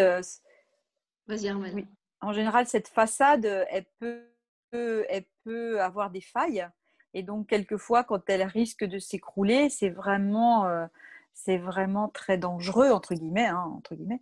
vas-y 1.27 1.53
Oui. 1.53 1.87
En 2.21 2.33
général, 2.33 2.67
cette 2.67 2.89
façade, 2.89 3.45
elle 3.71 3.85
peut, 4.01 4.27
elle 4.73 5.25
peut 5.45 5.81
avoir 5.81 6.11
des 6.11 6.23
failles. 6.23 6.67
Et 7.15 7.23
donc, 7.23 7.49
quelquefois, 7.49 8.03
quand 8.03 8.29
elle 8.29 8.43
risque 8.43 8.85
de 8.85 8.99
s'écrouler, 8.99 9.71
c'est 9.71 9.89
vraiment, 9.89 10.67
euh, 10.67 10.87
c'est 11.35 11.59
vraiment 11.59 12.09
très 12.09 12.39
dangereux, 12.39 12.91
entre 12.91 13.15
guillemets, 13.15 13.47
hein, 13.47 13.65
entre 13.77 13.95
guillemets 13.95 14.21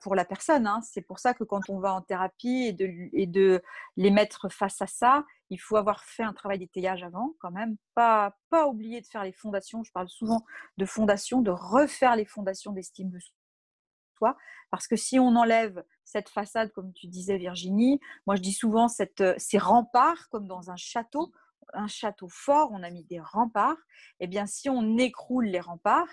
pour 0.00 0.14
la 0.14 0.24
personne. 0.24 0.66
Hein. 0.66 0.80
C'est 0.82 1.02
pour 1.02 1.18
ça 1.18 1.34
que 1.34 1.44
quand 1.44 1.68
on 1.68 1.78
va 1.78 1.92
en 1.92 2.00
thérapie 2.00 2.74
et 3.12 3.26
de, 3.26 3.62
les 3.96 4.10
mettre 4.10 4.48
face 4.48 4.80
à 4.82 4.86
ça, 4.86 5.24
il 5.50 5.60
faut 5.60 5.76
avoir 5.76 6.04
fait 6.04 6.22
un 6.22 6.32
travail 6.32 6.58
d'étayage 6.58 7.02
avant, 7.02 7.34
quand 7.40 7.50
même. 7.50 7.76
Pas, 7.94 8.34
oublier 8.66 9.00
de 9.00 9.06
faire 9.06 9.24
les 9.24 9.32
fondations. 9.32 9.84
Je 9.84 9.92
parle 9.92 10.08
souvent 10.08 10.44
de 10.78 10.86
fondations, 10.86 11.42
de 11.42 11.50
refaire 11.50 12.16
les 12.16 12.24
fondations 12.24 12.72
d'estime 12.72 13.10
de 13.10 13.18
soi. 14.16 14.36
Parce 14.70 14.86
que 14.86 14.96
si 14.96 15.18
on 15.18 15.36
enlève 15.36 15.84
cette 16.04 16.30
façade, 16.30 16.72
comme 16.72 16.92
tu 16.94 17.06
disais 17.06 17.36
Virginie, 17.36 18.00
moi 18.26 18.36
je 18.36 18.42
dis 18.42 18.52
souvent 18.52 18.88
ces 18.88 19.58
remparts, 19.58 20.28
comme 20.30 20.46
dans 20.46 20.70
un 20.70 20.76
château, 20.76 21.32
un 21.72 21.86
château 21.86 22.28
fort, 22.28 22.70
on 22.72 22.82
a 22.82 22.90
mis 22.90 23.04
des 23.04 23.20
remparts, 23.20 23.76
eh 24.20 24.26
bien 24.26 24.46
si 24.46 24.68
on 24.68 24.96
écroule 24.98 25.46
les 25.46 25.60
remparts 25.60 26.08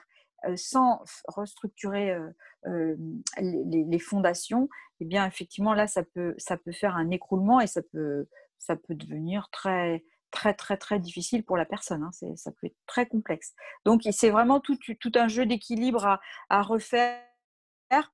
euh, 0.45 0.55
sans 0.55 1.03
restructurer 1.27 2.11
euh, 2.11 2.29
euh, 2.67 2.95
les, 3.37 3.99
fondations, 3.99 4.69
eh 5.01 5.05
bien 5.05 5.25
effectivement 5.25 5.73
là 5.73 5.87
ça 5.87 6.03
peut, 6.03 6.33
ça 6.37 6.57
peut 6.57 6.71
faire 6.71 6.95
un 6.95 7.09
écroulement 7.09 7.59
et 7.59 7.67
ça 7.67 7.81
peut, 7.91 8.27
ça 8.57 8.75
peut 8.75 8.95
devenir 8.95 9.49
très 9.51 10.03
très 10.31 10.53
très 10.53 10.77
très 10.77 10.99
difficile 10.99 11.43
pour 11.43 11.57
la 11.57 11.65
personne. 11.65 12.03
Hein. 12.03 12.35
Ça 12.35 12.51
peut 12.51 12.67
être 12.67 12.77
très 12.85 13.05
complexe. 13.05 13.53
Donc 13.85 14.01
c'est 14.11 14.29
vraiment 14.29 14.59
tout, 14.59 14.77
un 15.15 15.27
jeu 15.27 15.45
d'équilibre 15.45 16.19
à 16.49 16.61
refaire 16.61 17.21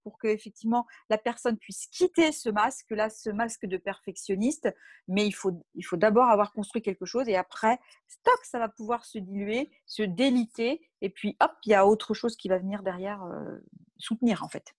pour 0.03 0.17
que 0.17 0.27
effectivement 0.27 0.85
la 1.09 1.17
personne 1.17 1.57
puisse 1.57 1.87
quitter 1.87 2.31
ce 2.31 2.49
masque 2.49 2.91
là, 2.91 3.09
ce 3.09 3.29
masque 3.29 3.65
de 3.65 3.77
perfectionniste. 3.77 4.73
Mais 5.07 5.25
il 5.25 5.31
faut, 5.31 5.63
il 5.75 5.83
faut 5.83 5.97
d'abord 5.97 6.29
avoir 6.29 6.53
construit 6.53 6.81
quelque 6.81 7.05
chose 7.05 7.27
et 7.27 7.35
après, 7.35 7.79
stock, 8.07 8.39
ça 8.43 8.59
va 8.59 8.69
pouvoir 8.69 9.05
se 9.05 9.17
diluer, 9.17 9.71
se 9.85 10.03
déliter 10.03 10.89
et 11.01 11.09
puis 11.09 11.35
hop, 11.39 11.51
il 11.65 11.71
y 11.71 11.75
a 11.75 11.85
autre 11.85 12.13
chose 12.13 12.35
qui 12.35 12.47
va 12.47 12.57
venir 12.57 12.83
derrière 12.83 13.23
euh, 13.23 13.59
soutenir 13.97 14.43
en 14.43 14.49
fait. 14.49 14.75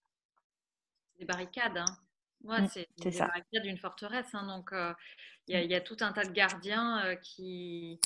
Des 1.18 1.24
barricades. 1.24 1.78
Hein. 1.78 1.98
Mmh, 2.44 2.66
c'est 2.68 2.88
des 2.98 3.18
barricades 3.18 3.62
d'une 3.62 3.78
forteresse. 3.78 4.34
Hein. 4.34 4.46
donc 4.46 4.72
euh, 4.72 4.92
il 5.48 5.70
y, 5.70 5.74
a 5.74 5.80
tout 5.80 5.96
un 6.00 6.12
tas 6.12 6.24
de 6.24 6.32
gardiens 6.32 7.04
euh, 7.04 7.16
qui 7.16 8.00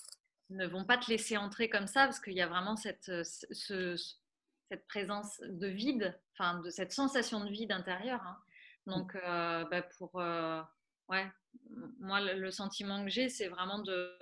ne 0.50 0.66
vont 0.66 0.84
pas 0.84 0.98
te 0.98 1.10
laisser 1.10 1.36
entrer 1.36 1.68
comme 1.70 1.86
ça 1.86 2.04
parce 2.04 2.20
qu'il 2.20 2.34
y 2.34 2.42
a 2.42 2.46
vraiment 2.46 2.76
cette, 2.76 3.10
ce, 3.24 3.96
cette 4.70 4.86
présence 4.86 5.40
de 5.40 5.66
vide, 5.66 6.16
enfin 6.32 6.60
de 6.60 6.70
cette 6.70 6.92
sensation 6.92 7.44
de 7.44 7.50
vide 7.50 7.72
intérieur. 7.72 8.22
Hein. 8.22 8.38
Donc, 8.86 9.14
euh, 9.16 9.64
bah, 9.64 9.82
pour 9.98 10.20
euh, 10.20 10.62
ouais, 11.08 11.26
moi 11.98 12.20
le, 12.20 12.50
sentiment 12.52 13.04
que 13.04 13.10
j'ai, 13.10 13.28
c'est 13.28 13.48
vraiment 13.48 13.80
de 13.80 14.16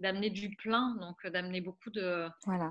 d'amener 0.00 0.28
du 0.28 0.56
plein, 0.56 0.96
donc 0.96 1.24
d'amener 1.28 1.60
beaucoup 1.60 1.90
de 1.90 2.26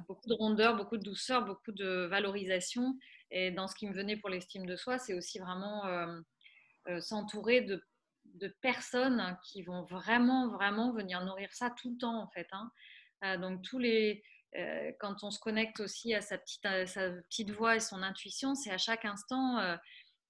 beaucoup 0.10 0.28
de 0.28 0.34
rondeur, 0.34 0.76
beaucoup 0.76 0.98
de 0.98 1.04
douceur, 1.04 1.46
beaucoup 1.46 1.72
de 1.72 2.06
valorisation. 2.10 3.00
Et 3.32 3.50
dans 3.50 3.70
ce 3.70 3.76
qui 3.76 3.88
me 3.88 3.94
venait 3.94 4.18
pour 4.18 4.30
l'estime 4.30 4.66
de 4.66 4.76
soi, 4.76 5.00
c'est 5.00 5.14
aussi 5.14 5.40
vraiment 5.40 5.86
euh, 5.86 7.00
s'entourer 7.00 7.62
de, 7.62 7.82
de, 8.26 8.50
personnes 8.62 9.38
qui 9.46 9.64
vont 9.64 9.84
vraiment 9.84 10.50
vraiment 10.50 10.92
venir 10.92 11.24
nourrir 11.24 11.54
ça 11.54 11.70
tout 11.70 11.92
le 11.92 11.98
temps 11.98 12.22
en 12.22 12.28
fait. 12.28 12.48
Hein. 12.52 13.38
donc 13.38 13.62
tous 13.62 13.80
les 13.80 14.22
euh, 14.56 14.92
quand 15.00 15.24
on 15.24 15.32
se 15.32 15.40
connecte 15.40 15.80
aussi 15.80 16.14
à 16.14 16.22
sa 16.22 16.38
petite, 16.38 16.64
sa 16.88 17.10
petite 17.10 17.52
voix 17.52 17.76
et 17.76 17.80
son 17.80 18.04
intuition, 18.04 18.56
c'est 18.56 18.72
à 18.72 18.78
chaque 18.78 19.06
instant 19.06 19.60
euh, 19.60 19.76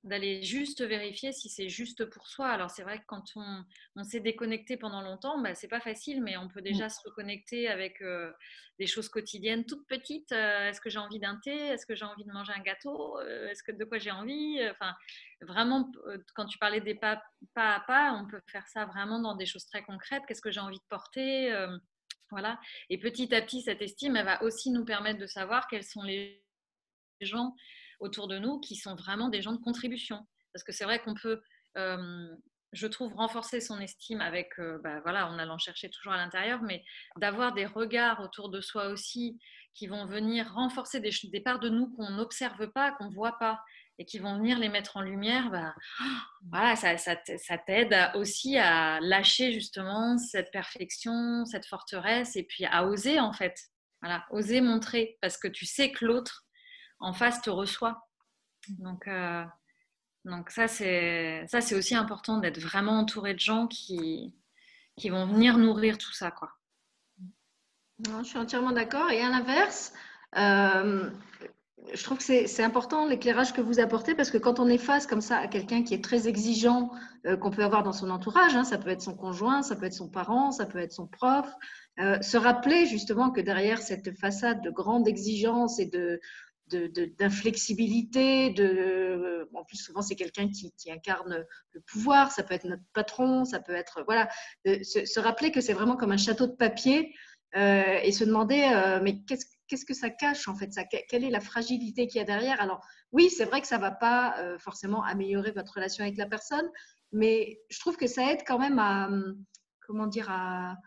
d'aller 0.04 0.44
juste 0.44 0.82
vérifier 0.82 1.32
si 1.32 1.50
c'est 1.50 1.70
juste 1.70 2.06
pour 2.06 2.28
soi. 2.28 2.48
Alors 2.50 2.70
c'est 2.70 2.84
vrai 2.84 3.00
que 3.00 3.06
quand 3.08 3.24
on, 3.36 3.64
on 3.96 4.04
s'est 4.04 4.20
déconnecté 4.20 4.78
pendant 4.78 5.02
longtemps, 5.02 5.42
bah, 5.42 5.56
c'est 5.56 5.68
pas 5.68 5.80
facile, 5.80 6.22
mais 6.22 6.38
on 6.38 6.48
peut 6.48 6.62
mm. 6.62 6.64
déjà 6.64 6.90
se 6.90 7.00
reconnecter 7.06 7.68
avec 7.68 8.02
euh, 8.02 8.32
des 8.80 8.88
choses 8.88 9.10
quotidiennes 9.10 9.66
toutes 9.66 9.88
petites. 9.88 10.32
Est-ce 10.32 10.82
que 10.82 10.90
j'ai 10.90 11.00
envie 11.00 11.20
d'un 11.20 11.40
thé? 11.44 11.56
Est-ce 11.56 11.86
que 11.86 11.96
j'ai 11.96 12.06
envie 12.06 12.26
de 12.26 12.32
manger 12.32 12.54
un 12.54 12.62
gâteau? 12.62 13.20
Est-ce 13.22 13.64
que 13.64 13.72
de 13.72 13.86
quoi 13.86 13.98
j'ai 13.98 14.12
envie? 14.12 14.60
Enfin, 14.72 14.94
vraiment, 15.42 15.92
quand 16.34 16.48
tu 16.48 16.58
parlais 16.58 16.82
des 16.82 16.96
pas, 16.96 17.22
pas 17.54 17.76
à 17.76 17.80
pas, 17.82 18.14
on 18.14 18.28
peut 18.28 18.42
faire 18.48 18.68
ça 18.68 18.86
vraiment 18.86 19.20
dans 19.20 19.36
des 19.36 19.46
choses 19.46 19.66
très 19.66 19.84
concrètes. 19.84 20.24
Qu'est-ce 20.28 20.42
que 20.42 20.52
j'ai 20.52 20.60
envie 20.60 20.80
de 20.80 20.86
porter? 20.90 21.54
Voilà. 22.32 22.60
Et 22.90 22.98
petit 22.98 23.34
à 23.34 23.42
petit, 23.42 23.62
cette 23.62 23.82
estime, 23.82 24.14
va 24.22 24.42
aussi 24.44 24.72
nous 24.72 24.86
permettre 24.86 25.20
de 25.20 25.28
savoir 25.28 25.68
quels 25.68 25.84
sont 25.84 26.04
les 26.04 26.44
gens 27.22 27.56
autour 28.00 28.28
de 28.28 28.38
nous 28.38 28.60
qui 28.60 28.76
sont 28.76 28.96
vraiment 28.96 29.30
des 29.30 29.42
gens 29.42 29.54
de 29.54 29.62
contribution. 29.62 30.20
Parce 30.54 30.64
que 30.64 30.72
c'est 30.72 30.84
vrai 30.84 31.00
qu'on 31.00 31.14
peut, 31.16 31.42
euh, 31.78 32.36
je 32.74 32.88
trouve, 32.88 33.14
renforcer 33.14 33.62
son 33.62 33.80
estime 33.80 34.22
avec, 34.22 34.60
euh, 34.60 34.80
bah, 34.84 35.02
en 35.06 35.40
allant 35.40 35.58
chercher 35.58 35.90
toujours 35.90 36.14
à 36.14 36.18
l'intérieur, 36.18 36.62
mais 36.62 36.84
d'avoir 37.18 37.54
des 37.54 37.66
regards 37.66 38.22
autour 38.22 38.50
de 38.50 38.62
soi 38.62 38.88
aussi 38.88 39.40
qui 39.74 39.88
vont 39.88 40.06
venir 40.06 40.54
renforcer 40.54 41.00
des, 41.00 41.12
des 41.24 41.42
parts 41.42 41.60
de 41.60 41.70
nous 41.70 41.90
qu'on 41.96 42.12
n'observe 42.12 42.68
pas, 42.72 42.92
qu'on 42.92 43.10
ne 43.10 43.16
voit 43.16 43.40
pas 43.40 43.60
et 44.00 44.06
qui 44.06 44.20
vont 44.20 44.38
venir 44.38 44.58
les 44.60 44.70
mettre 44.70 44.98
en 44.98 45.02
lumière, 45.02 45.50
bah, 45.52 45.76
voilà, 46.50 46.76
ça, 46.76 47.58
t'aide 47.58 47.96
aussi 48.16 48.58
à 48.58 49.00
lâcher 49.02 49.54
justement 49.54 50.18
cette 50.18 50.52
perfection, 50.52 51.46
cette 51.46 51.66
forteresse, 51.66 52.36
et 52.36 52.44
puis 52.44 52.66
à 52.66 52.86
oser 52.86 53.20
en 53.20 53.34
fait. 53.34 53.60
Voilà, 54.02 54.26
oser 54.32 54.60
montrer, 54.60 55.18
parce 55.22 55.38
que 55.38 55.48
tu 55.48 55.66
sais 55.66 55.92
que 55.92 56.06
l'autre 56.06 56.46
en 57.00 57.14
face 57.14 57.42
te 57.42 57.50
reçoit. 57.50 58.08
Donc, 58.68 59.08
euh, 59.08 59.46
donc 60.26 60.50
ça, 60.50 60.68
c'est, 60.68 61.46
aussi 61.74 61.96
important 61.96 62.38
d'être 62.38 62.60
vraiment 62.60 63.00
entouré 63.00 63.34
de 63.34 63.40
gens 63.40 63.68
qui, 63.68 64.36
qui 64.98 65.10
vont 65.10 65.26
venir 65.26 65.58
nourrir 65.58 65.98
tout 65.98 66.12
ça. 66.12 66.32
Quoi. 66.32 66.52
je 68.00 68.24
suis 68.24 68.38
entièrement 68.38 68.72
d'accord. 68.72 69.10
Et 69.12 69.22
à 69.22 69.30
l'inverse, 69.30 69.94
euh, 70.38 71.10
je 71.94 72.04
trouve 72.04 72.18
que 72.18 72.24
c'est 72.24 72.64
important 72.64 73.08
l'éclairage 73.08 73.54
que 73.54 73.62
vous 73.62 73.80
apportez 73.80 74.16
parce 74.16 74.32
que 74.32 74.38
quand 74.38 74.60
on 74.60 74.68
est 74.68 74.78
face 74.78 75.08
comme 75.08 75.22
ça 75.22 75.38
à 75.38 75.48
quelqu'un 75.48 75.84
qui 75.84 75.94
est 75.94 76.04
très 76.04 76.28
exigeant, 76.28 76.92
euh, 77.26 77.36
qu'on 77.36 77.52
peut 77.52 77.64
avoir 77.64 77.84
dans 77.84 77.94
son 77.94 78.10
entourage, 78.10 78.56
hein, 78.56 78.64
ça 78.64 78.78
peut 78.78 78.90
être 78.90 79.02
son 79.02 79.16
conjoint, 79.16 79.62
ça 79.62 79.76
peut 79.76 79.86
être 79.86 79.94
son 79.94 80.10
parent, 80.10 80.52
ça 80.52 80.66
peut 80.66 80.80
être 80.80 80.94
son 80.94 81.08
prof, 81.08 81.48
euh, 82.00 82.22
se 82.22 82.38
rappeler 82.38 82.86
justement 82.86 83.32
que 83.32 83.42
derrière 83.42 83.82
cette 83.82 84.18
façade 84.18 84.62
de 84.62 84.70
grande 84.70 85.08
exigence 85.08 85.80
et 85.80 85.86
de 85.86 86.20
d'inflexibilité, 87.20 88.50
de, 88.50 89.48
en 89.54 89.64
plus 89.64 89.78
souvent 89.78 90.02
c'est 90.02 90.16
quelqu'un 90.16 90.50
qui, 90.50 90.74
incarne 90.90 91.46
le 91.74 91.82
pouvoir, 91.82 92.32
ça 92.32 92.42
peut 92.42 92.56
être 92.56 92.66
notre 92.66 92.82
patron, 92.94 93.46
ça 93.46 93.60
peut 93.60 93.76
être 93.76 94.02
voilà, 94.08 94.28
se, 94.66 95.20
rappeler 95.20 95.52
que 95.52 95.62
c'est 95.62 95.74
vraiment 95.74 95.96
comme 95.96 96.12
un 96.12 96.18
château 96.18 96.48
de 96.48 96.54
papier 96.54 97.14
euh, 97.56 98.00
et 98.02 98.12
se 98.12 98.24
demander 98.24 99.00
mais 99.04 99.22
qu'est-ce 99.28 99.46
qu'est-ce 99.74 99.86
que 99.86 99.96
ça 99.96 100.12
cache 100.12 100.48
en 100.48 100.56
fait 100.56 100.72
ça, 100.72 100.84
Quelle 100.84 101.24
est 101.24 101.32
la 101.32 101.40
fragilité 101.40 102.06
qu'il 102.06 102.20
y 102.20 102.22
a 102.22 102.26
derrière? 102.26 102.62
Alors 102.62 102.86
oui, 103.12 103.32
c'est 103.32 103.46
vrai 103.46 103.60
que 103.60 103.66
ça 103.66 103.78
ne 103.78 103.82
va 103.82 103.90
pas 103.90 104.38
euh, 104.38 104.60
forcément 104.60 105.04
améliorer 105.04 105.50
votre 105.50 105.74
relation 105.74 106.04
avec 106.04 106.16
la 106.16 106.28
personne, 106.28 106.70
mais 107.12 107.60
je 107.72 107.80
trouve 107.80 107.98
que 107.98 108.06
ça 108.06 108.32
aide 108.32 108.42
quand 108.46 108.60
même 108.60 108.78
à, 108.78 109.08
hum, 109.08 109.44
comment 109.88 110.06
dire, 110.06 110.28
à... 110.30 110.78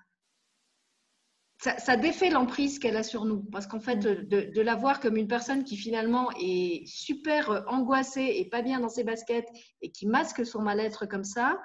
Ça, 1.58 1.96
défait 1.96 2.30
l'emprise 2.30 2.78
qu'elle 2.78 2.96
a 2.96 3.02
sur 3.02 3.24
nous, 3.24 3.42
parce 3.42 3.66
qu'en 3.66 3.80
fait, 3.80 3.96
de, 3.96 4.60
la 4.60 4.76
voir 4.76 5.00
comme 5.00 5.16
une 5.16 5.26
personne 5.26 5.64
qui 5.64 5.76
finalement 5.76 6.30
est 6.38 6.86
super 6.86 7.50
euh, 7.50 7.60
angoissée 7.66 8.34
et 8.36 8.48
pas 8.48 8.62
bien 8.62 8.78
dans 8.78 8.88
ses 8.88 9.02
baskets 9.02 9.48
et 9.82 9.90
qui 9.90 10.06
masque 10.06 10.46
son 10.46 10.62
mal-être 10.62 11.06
comme 11.06 11.24
ça, 11.24 11.60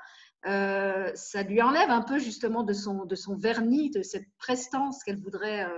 euh, 0.48 1.11
ça 1.14 1.43
lui 1.43 1.61
enlève 1.61 1.91
un 1.91 2.02
peu 2.02 2.18
justement 2.18 2.64
de 2.64 2.73
son, 2.73 3.06
de 3.06 3.14
son 3.14 3.35
vernis, 3.35 3.91
de 3.91 4.02
cette 4.02 4.26
prestance 4.39 5.03
qu'elle 5.03 5.19
voudrait 5.19 5.69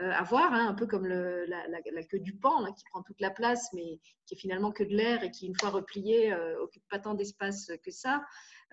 euh, 0.00 0.12
hein, 0.12 0.68
un 0.68 0.74
peu 0.74 0.86
comme 0.86 1.06
la, 1.06 2.02
queue 2.08 2.20
du 2.20 2.34
pan 2.34 2.64
qui 2.72 2.84
prend 2.90 3.02
toute 3.02 3.20
la 3.20 3.30
place, 3.30 3.68
mais 3.72 3.98
qui 4.26 4.34
est 4.34 4.38
finalement 4.38 4.70
que 4.70 4.84
de 4.84 4.94
l'air 4.94 5.24
et 5.24 5.30
qui, 5.30 5.46
une 5.46 5.58
fois 5.58 5.70
replié, 5.70 6.32
euh, 6.32 6.62
occupe 6.62 6.84
pas 6.88 7.00
tant 7.00 7.14
d'espace 7.14 7.72
que 7.84 7.90
ça. 7.90 8.22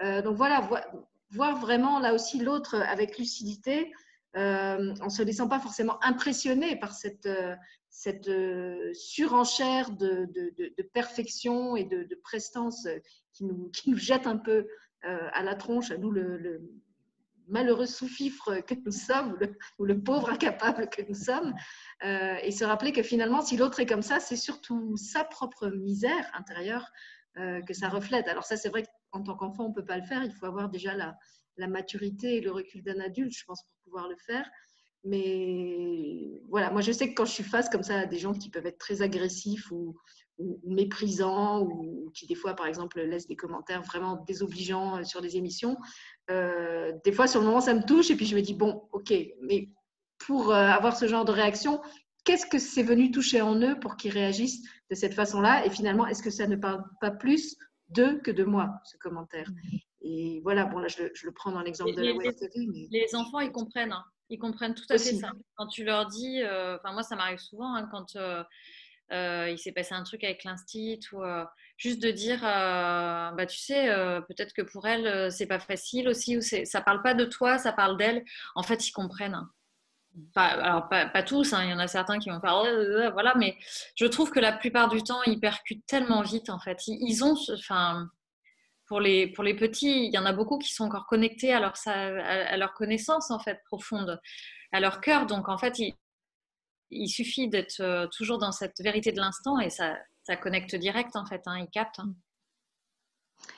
Euh, 0.02 0.22
donc 0.22 0.36
voilà, 0.36 0.70
voir 1.32 1.60
vraiment 1.60 2.00
là 2.00 2.14
aussi 2.14 2.40
l'autre 2.40 2.76
avec 2.76 3.18
lucidité, 3.18 3.92
en 4.36 5.10
se 5.10 5.24
laissant 5.24 5.48
pas 5.48 5.62
forcément 5.62 5.98
impressionner 6.04 6.76
par 6.76 6.94
cette, 6.94 7.30
cette 7.90 8.30
surenchère 8.94 9.92
de, 9.92 10.26
de, 10.26 10.84
perfection 10.94 11.78
et 11.78 11.86
de, 11.86 12.16
prestance 12.22 12.86
qui 13.32 13.46
nous, 13.46 13.70
qui 13.70 13.90
nous 13.90 13.98
jette 13.98 14.28
un 14.28 14.36
peu 14.36 14.68
à 15.02 15.42
la 15.42 15.56
tronche, 15.56 15.90
à 15.90 15.98
nous 15.98 16.12
le 16.12 16.62
malheureux 17.48 17.86
sous-fifre 17.86 18.62
que 18.62 18.76
nous 18.86 18.92
sommes, 18.92 19.38
ou 19.80 19.86
le, 19.86 20.02
pauvre 20.02 20.30
incapable 20.30 20.90
que 20.90 21.02
nous 21.08 21.16
sommes, 21.16 21.54
euh, 22.04 22.38
et 22.42 22.52
se 22.52 22.64
rappeler 22.64 22.92
que 22.92 23.04
finalement, 23.04 23.42
si 23.42 23.58
l'autre 23.58 23.80
est 23.80 23.86
comme 23.86 24.02
ça, 24.02 24.20
c'est 24.20 24.36
surtout 24.36 24.96
sa 24.98 25.24
propre 25.24 25.68
misère 25.70 26.30
intérieure 26.34 26.92
que 27.68 27.74
ça 27.74 27.90
reflète. 27.90 28.30
Alors 28.30 28.46
ça, 28.46 28.56
c'est 28.56 28.70
vrai 28.70 28.86
qu'en 29.12 29.22
tant 29.22 29.36
qu'enfant, 29.36 29.66
on 29.66 29.70
ne 29.70 29.74
peut 29.74 29.84
pas 29.84 29.98
le 29.98 30.06
faire. 30.06 30.24
Il 30.24 30.32
faut 30.32 30.46
avoir 30.46 30.70
déjà 30.70 30.96
la 30.96 31.68
maturité 31.68 32.38
et 32.38 32.40
le 32.40 32.50
recul 32.50 32.82
d'un 32.82 33.02
adulte, 33.02 33.34
je 33.38 33.44
pense, 33.44 33.62
pour 33.62 33.76
pouvoir 33.84 34.08
le 34.08 34.16
faire. 34.16 34.50
Mais 35.06 36.42
voilà, 36.50 36.72
moi 36.72 36.82
je 36.82 36.92
sais 36.92 37.10
que 37.10 37.14
quand 37.14 37.26
je 37.26 37.32
suis 37.32 37.44
face 37.44 37.70
comme 37.70 37.84
ça 37.84 38.00
à 38.00 38.06
des 38.06 38.18
gens 38.18 38.34
qui 38.34 38.50
peuvent 38.50 38.66
être 38.66 38.80
très 38.80 39.02
agressifs 39.02 39.72
ou, 39.72 39.96
méprisants 40.66 41.62
ou 41.62 42.12
qui 42.14 42.28
des 42.28 42.36
fois 42.36 42.56
par 42.56 42.66
exemple 42.66 43.00
laissent 43.00 43.28
des 43.28 43.38
commentaires 43.38 43.84
vraiment 43.84 44.22
désobligeants 44.28 44.98
euh, 44.98 45.04
sur 45.06 45.22
les 45.22 45.38
émissions, 45.38 45.78
euh, 46.30 46.92
des 47.06 47.14
fois 47.14 47.28
sur 47.28 47.40
le 47.40 47.46
moment 47.46 47.62
ça 47.62 47.74
me 47.74 47.86
touche 47.86 48.12
et 48.12 48.18
puis 48.18 48.26
je 48.26 48.36
me 48.36 48.42
dis 48.42 48.54
bon 48.54 48.84
ok, 48.92 49.14
mais 49.42 49.70
pour 50.18 50.52
euh, 50.52 50.56
avoir 50.56 50.98
ce 50.98 51.08
genre 51.08 51.24
de 51.24 51.32
réaction, 51.32 51.82
qu'est-ce 52.26 52.46
que 52.46 52.60
c'est 52.60 52.84
venu 52.84 53.12
toucher 53.12 53.42
en 53.42 53.56
eux 53.62 53.80
pour 53.80 53.96
qu'ils 53.96 54.12
réagissent 54.12 54.62
de 54.90 54.96
cette 54.96 55.14
façon-là? 55.14 55.66
Et 55.66 55.70
finalement, 55.70 56.08
est-ce 56.08 56.24
que 56.24 56.30
ça 56.30 56.48
ne 56.48 56.56
parle 56.56 56.84
pas 57.00 57.12
plus 57.12 57.56
d'eux 57.90 58.20
que 58.20 58.32
de 58.32 58.44
moi, 58.44 58.72
ce 58.84 58.98
commentaire? 58.98 59.50
Et 60.02 60.42
voilà, 60.44 60.66
bon 60.66 60.80
là 60.80 60.88
je, 60.88 61.04
le 61.04 61.32
prends 61.32 61.52
dans 61.52 61.62
l'exemple 61.62 61.96
de 61.96 62.02
la 62.02 62.14
web 62.14 62.34
Les 62.92 63.16
enfants, 63.16 63.40
ils 63.40 63.52
comprennent. 63.52 63.94
Hein. 63.94 64.04
Ils 64.30 64.40
comprennent 64.40 64.74
tout 64.74 64.86
à 64.90 64.98
fait 64.98 65.14
ça. 65.14 65.32
Quand 65.56 65.68
tu 65.68 65.84
leur 65.84 66.08
dis, 66.08 66.42
euh, 66.42 66.78
enfin 66.78 66.94
moi 66.94 67.04
ça 67.04 67.16
m'arrive 67.16 67.38
souvent 67.38 67.76
hein, 67.76 67.88
quand 67.92 68.16
euh, 68.16 68.44
euh, 69.12 69.50
il 69.52 69.60
s'est 69.60 69.72
passé 69.72 69.94
un 69.94 70.04
truc 70.04 70.24
avec 70.24 70.44
l'instit 70.44 71.00
ou 71.12 71.22
juste 71.78 72.02
de 72.02 72.10
dire, 72.10 72.42
bah 72.42 73.46
tu 73.48 73.58
sais, 73.58 73.88
peut-être 74.28 74.54
que 74.54 74.64
pour 74.64 74.88
elle 74.88 75.32
c'est 75.32 75.46
pas 75.46 75.60
facile 75.60 76.08
aussi 76.10 76.38
ou 76.38 76.42
ça 76.42 76.82
parle 76.82 77.04
pas 77.04 77.14
de 77.14 77.26
toi, 77.26 77.58
ça 77.58 77.72
parle 77.72 77.98
d'elle. 77.98 78.24
En 78.56 78.64
fait 78.64 78.88
ils 78.88 78.94
comprennent. 78.94 79.36
Hein. 79.36 79.52
Pas, 80.34 80.46
alors 80.46 80.88
pas, 80.88 81.08
pas 81.08 81.24
tous, 81.24 81.52
hein, 81.52 81.66
il 81.66 81.72
y 81.72 81.74
en 81.74 81.80
a 81.80 81.88
certains 81.88 82.20
qui 82.20 82.30
vont 82.30 82.40
faire, 82.40 83.12
voilà, 83.12 83.36
mais 83.36 83.58
je 83.96 84.06
trouve 84.06 84.32
que 84.32 84.40
la 84.40 84.54
plupart 84.54 84.88
du 84.88 85.04
temps 85.04 85.22
ils 85.24 85.42
percutent 85.42 85.86
tellement 85.86 86.22
vite 86.22 86.50
en 86.50 86.58
fait. 86.58 86.88
Ils, 86.88 86.98
ils 87.02 87.24
ont, 87.24 87.36
enfin 87.54 88.10
pour 88.88 89.00
les, 89.00 89.28
petits, 89.28 90.06
il 90.06 90.14
y 90.14 90.18
en 90.18 90.26
a 90.26 90.34
beaucoup 90.34 90.58
qui 90.58 90.74
sont 90.74 90.86
encore 90.86 91.08
connectés 91.08 91.54
à 91.54 91.60
leur, 91.60 91.74
à 91.86 92.58
leur 92.58 92.74
connaissance 92.74 93.32
en 93.32 93.40
fait 93.40 93.62
profonde, 93.66 94.20
à 94.72 94.80
leur 94.80 95.02
cœur. 95.02 95.26
Donc 95.26 95.50
en 95.50 95.58
fait, 95.58 95.80
il, 95.80 95.96
il 96.92 97.10
suffit 97.10 97.48
d'être 97.48 97.82
euh, 97.82 98.08
toujours 98.08 98.38
dans 98.38 98.52
cette 98.52 98.80
vérité 98.80 99.12
de 99.12 99.20
l'instant 99.20 99.60
et 99.60 99.70
ça, 99.70 99.98
ça 100.24 100.36
connecte 100.36 100.76
direct 100.76 101.16
en 101.16 101.26
fait, 101.26 101.42
hein, 101.46 101.60
ils 101.60 101.70
captent. 101.70 102.00
Hein. 102.00 102.14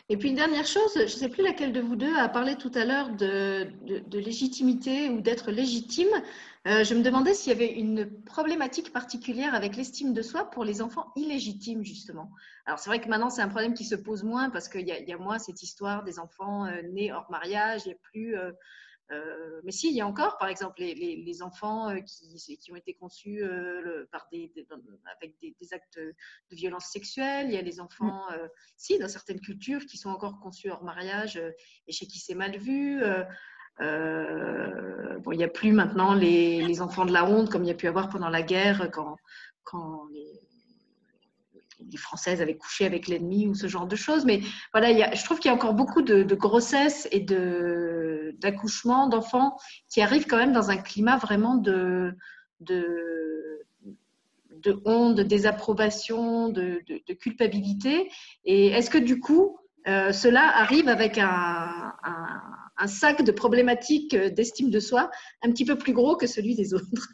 Et 0.09 0.15
puis 0.15 0.29
une 0.29 0.35
dernière 0.35 0.65
chose, 0.65 0.93
je 0.95 1.01
ne 1.01 1.07
sais 1.07 1.27
plus 1.27 1.43
laquelle 1.43 1.73
de 1.73 1.81
vous 1.81 1.97
deux 1.97 2.15
a 2.15 2.29
parlé 2.29 2.55
tout 2.55 2.71
à 2.75 2.85
l'heure 2.85 3.09
de, 3.09 3.67
légitimité 4.13 5.09
ou 5.09 5.19
d'être 5.19 5.51
légitime. 5.51 6.07
Euh, 6.65 6.85
je 6.85 6.93
me 6.93 7.01
demandais 7.01 7.33
s'il 7.33 7.51
y 7.51 7.55
avait 7.55 7.73
une 7.73 8.09
problématique 8.23 8.93
particulière 8.93 9.53
avec 9.53 9.75
l'estime 9.75 10.13
de 10.13 10.21
soi 10.21 10.49
pour 10.49 10.63
les 10.63 10.81
enfants 10.81 11.11
illégitimes, 11.17 11.83
justement. 11.83 12.31
Alors 12.65 12.79
c'est 12.79 12.89
vrai 12.89 13.01
que 13.01 13.09
maintenant 13.09 13.29
c'est 13.29 13.41
un 13.41 13.49
problème 13.49 13.73
qui 13.73 13.83
se 13.83 13.95
pose 13.95 14.23
moins 14.23 14.49
parce 14.49 14.69
qu'il 14.69 14.87
y, 14.87 14.91
y, 14.91 15.13
a 15.13 15.17
moins 15.17 15.39
cette 15.39 15.61
histoire 15.61 16.03
des 16.03 16.19
enfants 16.19 16.65
euh, 16.65 16.81
nés 16.93 17.11
hors 17.11 17.29
mariage, 17.29 17.81
il 17.85 17.89
n'y 17.89 17.95
a 17.95 17.97
plus 18.01 18.37
euh, 18.37 18.51
euh, 19.11 19.61
mais 19.63 19.71
si, 19.71 19.89
il 19.89 19.95
y 19.95 20.01
a 20.01 20.07
encore, 20.07 20.37
par 20.37 20.49
exemple, 20.49 20.81
les, 20.81 21.41
enfants 21.41 21.89
euh, 21.89 21.99
qui, 22.01 22.57
qui, 22.57 22.71
ont 22.71 22.75
été 22.75 22.93
conçus 22.93 23.41
euh, 23.41 24.05
par 24.11 24.27
des, 24.31 24.51
avec 25.15 25.35
des, 25.41 25.73
actes 25.73 25.99
de 25.99 26.55
violence 26.55 26.85
sexuelle. 26.85 27.47
Il 27.47 27.53
y 27.53 27.57
a 27.57 27.61
les 27.61 27.79
enfants, 27.79 28.25
mm. 28.29 28.49
si, 28.75 28.99
dans 28.99 29.07
certaines 29.07 29.39
cultures, 29.39 29.85
qui 29.85 29.97
sont 29.97 30.09
encore 30.09 30.39
conçus 30.39 30.69
hors 30.69 30.83
mariage 30.83 31.41
et 31.87 31.91
chez 31.91 32.05
qui 32.05 32.19
c'est 32.19 32.35
mal 32.35 32.57
vu. 32.57 33.01
bon, 33.79 35.31
il 35.31 35.37
n'y 35.37 35.43
a 35.43 35.49
plus 35.49 35.71
maintenant 35.71 36.13
les, 36.13 36.61
les, 36.65 36.81
enfants 36.81 37.05
de 37.05 37.13
la 37.13 37.25
honte 37.25 37.49
comme 37.49 37.63
il 37.63 37.67
y 37.67 37.71
a 37.71 37.75
pu 37.75 37.87
avoir 37.87 38.09
pendant 38.09 38.29
la 38.29 38.41
guerre 38.41 38.89
quand, 38.91 39.17
quand 39.63 40.05
les, 40.11 40.46
les 41.79 41.97
Françaises 41.97 42.41
avaient 42.41 42.57
couché 42.57 42.85
avec 42.85 43.07
l'ennemi 43.07 43.47
ou 43.47 43.53
ce 43.53 43.67
genre 43.67 43.87
de 43.87 43.95
choses. 43.95 44.25
Mais 44.25 44.41
voilà, 44.73 45.13
je 45.13 45.23
trouve 45.23 45.39
qu'il 45.39 45.49
y 45.49 45.51
a 45.51 45.55
encore 45.55 45.73
beaucoup 45.73 46.01
de, 46.01 46.23
de 46.23 46.35
grossesses 46.35 47.07
et 47.11 47.19
d'accouchements 48.39 49.07
d'enfants 49.07 49.57
qui 49.89 50.01
arrivent 50.01 50.25
quand 50.25 50.37
même 50.37 50.53
dans 50.53 50.69
un 50.69 50.77
climat 50.77 51.17
vraiment 51.17 51.55
de, 51.55 52.13
de, 52.61 53.61
de 54.51 54.81
honte, 54.85 55.15
de 55.15 55.23
désapprobation, 55.23 56.49
de, 56.49 56.81
de 56.87 57.13
culpabilité. 57.13 58.09
Et 58.43 58.67
est-ce 58.67 58.89
que 58.89 58.97
du 58.97 59.19
coup, 59.19 59.59
euh, 59.87 60.11
cela 60.11 60.57
arrive 60.57 60.89
avec 60.89 61.17
un, 61.17 61.93
un, 62.03 62.41
un 62.77 62.87
sac 62.87 63.23
de 63.23 63.31
problématiques 63.31 64.15
d'estime 64.15 64.69
de 64.71 64.79
soi 64.79 65.11
un 65.43 65.51
petit 65.51 65.65
peu 65.65 65.77
plus 65.77 65.93
gros 65.93 66.15
que 66.17 66.27
celui 66.27 66.55
des 66.55 66.73
autres? 66.73 67.09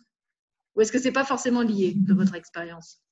Ou 0.76 0.81
est-ce 0.81 0.91
que 0.91 0.98
ce 0.98 1.03
n'est 1.03 1.11
pas 1.11 1.26
forcément 1.26 1.61
lié 1.61 1.94
de 1.95 2.14
votre 2.15 2.34
expérience? 2.34 3.02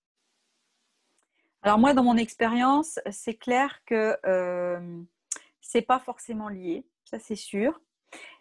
Alors 1.64 1.78
moi, 1.78 1.94
dans 1.94 2.04
mon 2.04 2.18
expérience, 2.18 3.00
c'est 3.12 3.36
clair 3.36 3.84
que 3.86 4.18
euh, 4.26 5.02
c'est 5.62 5.84
pas 5.84 6.00
forcément 6.00 6.50
lié, 6.50 6.88
ça 7.06 7.20
c'est 7.20 7.36
sûr. 7.36 7.80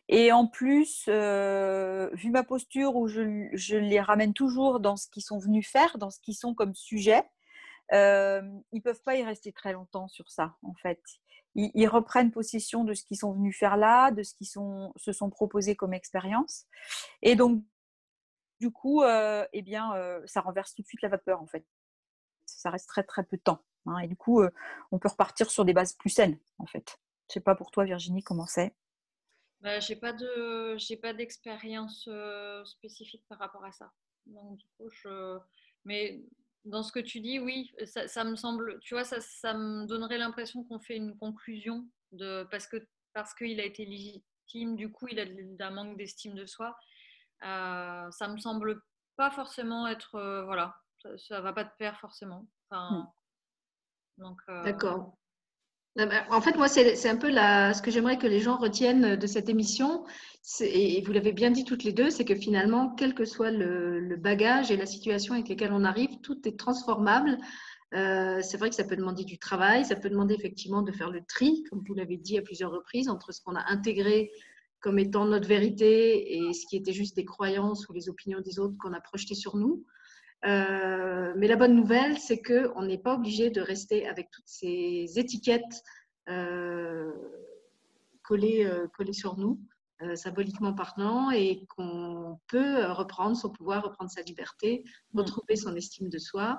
Et 0.08 0.32
en 0.32 0.46
plus, 0.46 1.04
euh, 1.08 2.10
vu 2.14 2.30
ma 2.30 2.42
posture 2.42 2.96
où 2.96 3.06
je, 3.06 3.76
les 3.76 4.00
ramène 4.00 4.34
toujours 4.34 4.80
dans 4.80 4.96
ce 4.96 5.08
qu'ils 5.08 5.22
sont 5.22 5.38
venus 5.38 5.70
faire, 5.70 5.98
dans 5.98 6.10
ce 6.10 6.18
qu'ils 6.20 6.34
sont 6.34 6.54
comme 6.54 6.74
sujet, 6.74 7.22
euh, 7.92 8.42
ils 8.72 8.82
peuvent 8.82 9.02
pas 9.02 9.16
y 9.16 9.22
rester 9.22 9.52
très 9.52 9.72
longtemps 9.72 10.08
sur 10.08 10.30
ça, 10.30 10.56
en 10.62 10.74
fait. 10.74 11.00
Ils, 11.54 11.88
reprennent 11.88 12.30
possession 12.30 12.84
de 12.84 12.94
ce 12.94 13.04
qu'ils 13.04 13.18
sont 13.18 13.32
venus 13.32 13.56
faire 13.56 13.76
là, 13.76 14.12
de 14.12 14.22
ce 14.22 14.34
qu'ils 14.34 14.46
se 14.46 15.12
sont 15.12 15.30
proposés 15.30 15.76
comme 15.76 15.92
expérience. 15.92 16.66
Et 17.22 17.34
donc, 17.36 17.62
du 18.60 18.70
coup, 18.70 19.02
euh, 19.02 19.46
eh 19.52 19.62
bien, 19.62 19.94
euh, 19.94 20.20
ça 20.26 20.40
renverse 20.40 20.74
tout 20.74 20.82
de 20.82 20.86
suite 20.86 21.02
la 21.02 21.08
vapeur, 21.08 21.42
en 21.42 21.46
fait 21.46 21.64
ça 22.60 22.70
reste 22.70 22.88
très 22.88 23.02
très 23.02 23.24
peu 23.24 23.36
de 23.36 23.42
temps. 23.42 23.64
Hein. 23.86 23.98
et 24.00 24.08
du 24.08 24.16
coup, 24.16 24.42
euh, 24.42 24.50
on 24.90 24.98
peut 24.98 25.08
repartir 25.08 25.50
sur 25.50 25.64
des 25.64 25.72
bases 25.72 25.94
plus 25.94 26.10
saines, 26.10 26.38
en 26.58 26.66
fait. 26.66 26.98
Je 27.28 27.34
sais 27.34 27.40
pas 27.40 27.54
pour 27.54 27.70
toi, 27.70 27.84
Virginie, 27.84 28.22
comment 28.22 28.46
c'est? 28.46 28.74
Bah, 29.60 29.80
j'ai 29.80 29.96
pas 29.96 30.14
pas 31.02 31.14
d'expérience 31.14 32.06
euh, 32.08 32.64
spécifique 32.64 33.24
par 33.28 33.38
rapport 33.38 33.64
à 33.64 33.72
ça. 33.72 33.90
Mais 35.84 36.22
dans 36.64 36.82
ce 36.82 36.92
que 36.92 37.00
tu 37.00 37.20
dis, 37.20 37.38
oui, 37.38 37.72
ça, 37.84 38.24
me 38.24 38.36
semble, 38.36 38.78
tu 38.80 38.94
vois, 38.94 39.04
ça, 39.04 39.20
ça 39.20 39.54
me 39.54 39.86
donnerait 39.86 40.18
l'impression 40.18 40.64
qu'on 40.64 40.80
fait 40.80 40.96
une 40.96 41.16
conclusion 41.16 41.88
de 42.12 42.46
parce 42.50 42.66
que 42.66 42.76
parce 43.12 43.34
qu'il 43.34 43.60
a 43.60 43.64
été 43.64 43.84
légitime, 43.84 44.76
du 44.76 44.92
coup, 44.92 45.08
il 45.08 45.18
a 45.18 45.66
un 45.66 45.70
manque 45.70 45.96
d'estime 45.96 46.34
de 46.34 46.46
soi. 46.46 46.76
Euh, 47.44 48.10
ça 48.10 48.28
me 48.28 48.38
semble 48.38 48.82
pas 49.16 49.30
forcément 49.30 49.88
être 49.88 50.44
voilà 50.44 50.76
ça, 51.02 51.38
ne 51.38 51.42
va 51.42 51.52
pas 51.52 51.64
te 51.64 51.76
plaire 51.76 51.98
forcément. 52.00 52.46
Hmm. 52.70 53.02
Euh, 54.48 54.64
D'accord. 54.64 55.16
En 56.30 56.40
fait, 56.40 56.56
moi, 56.56 56.68
c'est 56.68 57.08
un 57.08 57.16
peu 57.16 57.30
la, 57.30 57.74
ce 57.74 57.82
que 57.82 57.90
j'aimerais 57.90 58.16
que 58.16 58.26
les 58.26 58.40
gens 58.40 58.56
retiennent 58.56 59.16
de 59.16 59.26
cette 59.26 59.48
émission, 59.48 60.04
et 60.60 61.02
vous 61.02 61.12
l'avez 61.12 61.32
bien 61.32 61.50
dit 61.50 61.64
toutes 61.64 61.82
les 61.82 61.92
deux, 61.92 62.10
c'est 62.10 62.24
que 62.24 62.34
finalement, 62.34 62.94
quel 62.94 63.12
que 63.12 63.24
soit 63.24 63.50
le, 63.50 64.16
bagage 64.16 64.70
et 64.70 64.76
la 64.76 64.86
situation 64.86 65.34
avec 65.34 65.48
lesquels 65.48 65.72
on 65.72 65.84
arrive, 65.84 66.20
tout 66.22 66.46
est 66.46 66.58
transformable. 66.58 67.38
Euh, 67.92 68.40
c'est 68.40 68.56
vrai 68.56 68.70
que 68.70 68.76
ça 68.76 68.84
peut 68.84 68.96
demander 68.96 69.24
du 69.24 69.38
travail, 69.38 69.84
ça 69.84 69.96
peut 69.96 70.08
demander 70.08 70.34
effectivement 70.34 70.82
de 70.82 70.92
faire 70.92 71.10
le 71.10 71.22
tri, 71.26 71.64
comme 71.68 71.82
vous 71.86 71.94
l'avez 71.94 72.16
dit 72.16 72.38
à 72.38 72.42
plusieurs 72.42 72.70
reprises, 72.70 73.08
entre 73.08 73.32
ce 73.32 73.40
qu'on 73.42 73.56
a 73.56 73.64
intégré 73.68 74.30
comme 74.78 74.98
étant 74.98 75.26
notre 75.26 75.48
vérité 75.48 76.36
et 76.36 76.52
ce 76.52 76.66
qui 76.66 76.76
était 76.76 76.92
juste 76.92 77.16
des 77.16 77.24
croyances 77.24 77.88
ou 77.88 77.92
les 77.92 78.08
opinions 78.08 78.40
des 78.40 78.60
autres 78.60 78.76
qu'on 78.78 78.92
a 78.92 79.00
projetées 79.00 79.34
sur 79.34 79.56
nous. 79.56 79.84
Euh, 80.46 81.32
mais 81.36 81.46
la 81.46 81.56
bonne 81.56 81.74
nouvelle, 81.74 82.18
c'est 82.18 82.40
qu'on 82.40 82.82
n'est 82.82 82.98
pas 82.98 83.14
obligé 83.14 83.50
de 83.50 83.60
rester 83.60 84.08
avec 84.08 84.30
toutes 84.30 84.46
ces 84.46 85.18
étiquettes 85.18 85.82
euh, 86.28 87.12
collées, 88.22 88.64
euh, 88.64 88.88
collées, 88.88 89.12
sur 89.12 89.36
nous, 89.36 89.60
symboliquement 90.14 90.72
parlant, 90.72 91.30
et 91.30 91.66
qu'on 91.66 92.38
peut 92.46 92.86
reprendre 92.86 93.36
son 93.36 93.50
pouvoir, 93.50 93.84
reprendre 93.84 94.10
sa 94.10 94.22
liberté, 94.22 94.82
mm. 95.12 95.18
retrouver 95.20 95.56
son 95.56 95.76
estime 95.76 96.08
de 96.08 96.18
soi. 96.18 96.58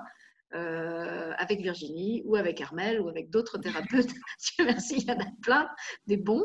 avec 0.52 1.60
Virginie 1.60 2.22
ou 2.26 2.36
avec 2.36 2.60
Armel 2.60 3.00
ou 3.00 3.08
avec 3.08 3.30
d'autres 3.30 3.58
thérapeutes. 3.64 4.12
Merci, 4.60 4.96
il 4.98 5.08
y 5.08 5.10
en 5.10 5.18
a 5.18 5.26
plein, 5.42 5.68
des 6.06 6.18
bons. 6.18 6.44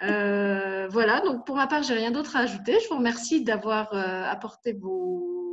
voilà, 0.00 1.22
donc 1.24 1.46
pour 1.46 1.56
ma 1.56 1.66
part, 1.66 1.82
j'ai 1.82 1.94
rien 1.94 2.10
d'autre 2.10 2.36
à 2.36 2.40
ajouter. 2.40 2.78
Je 2.78 2.88
vous 2.88 2.98
remercie 2.98 3.42
d'avoir 3.42 3.94
apporté 3.94 4.74
vos, 4.74 5.47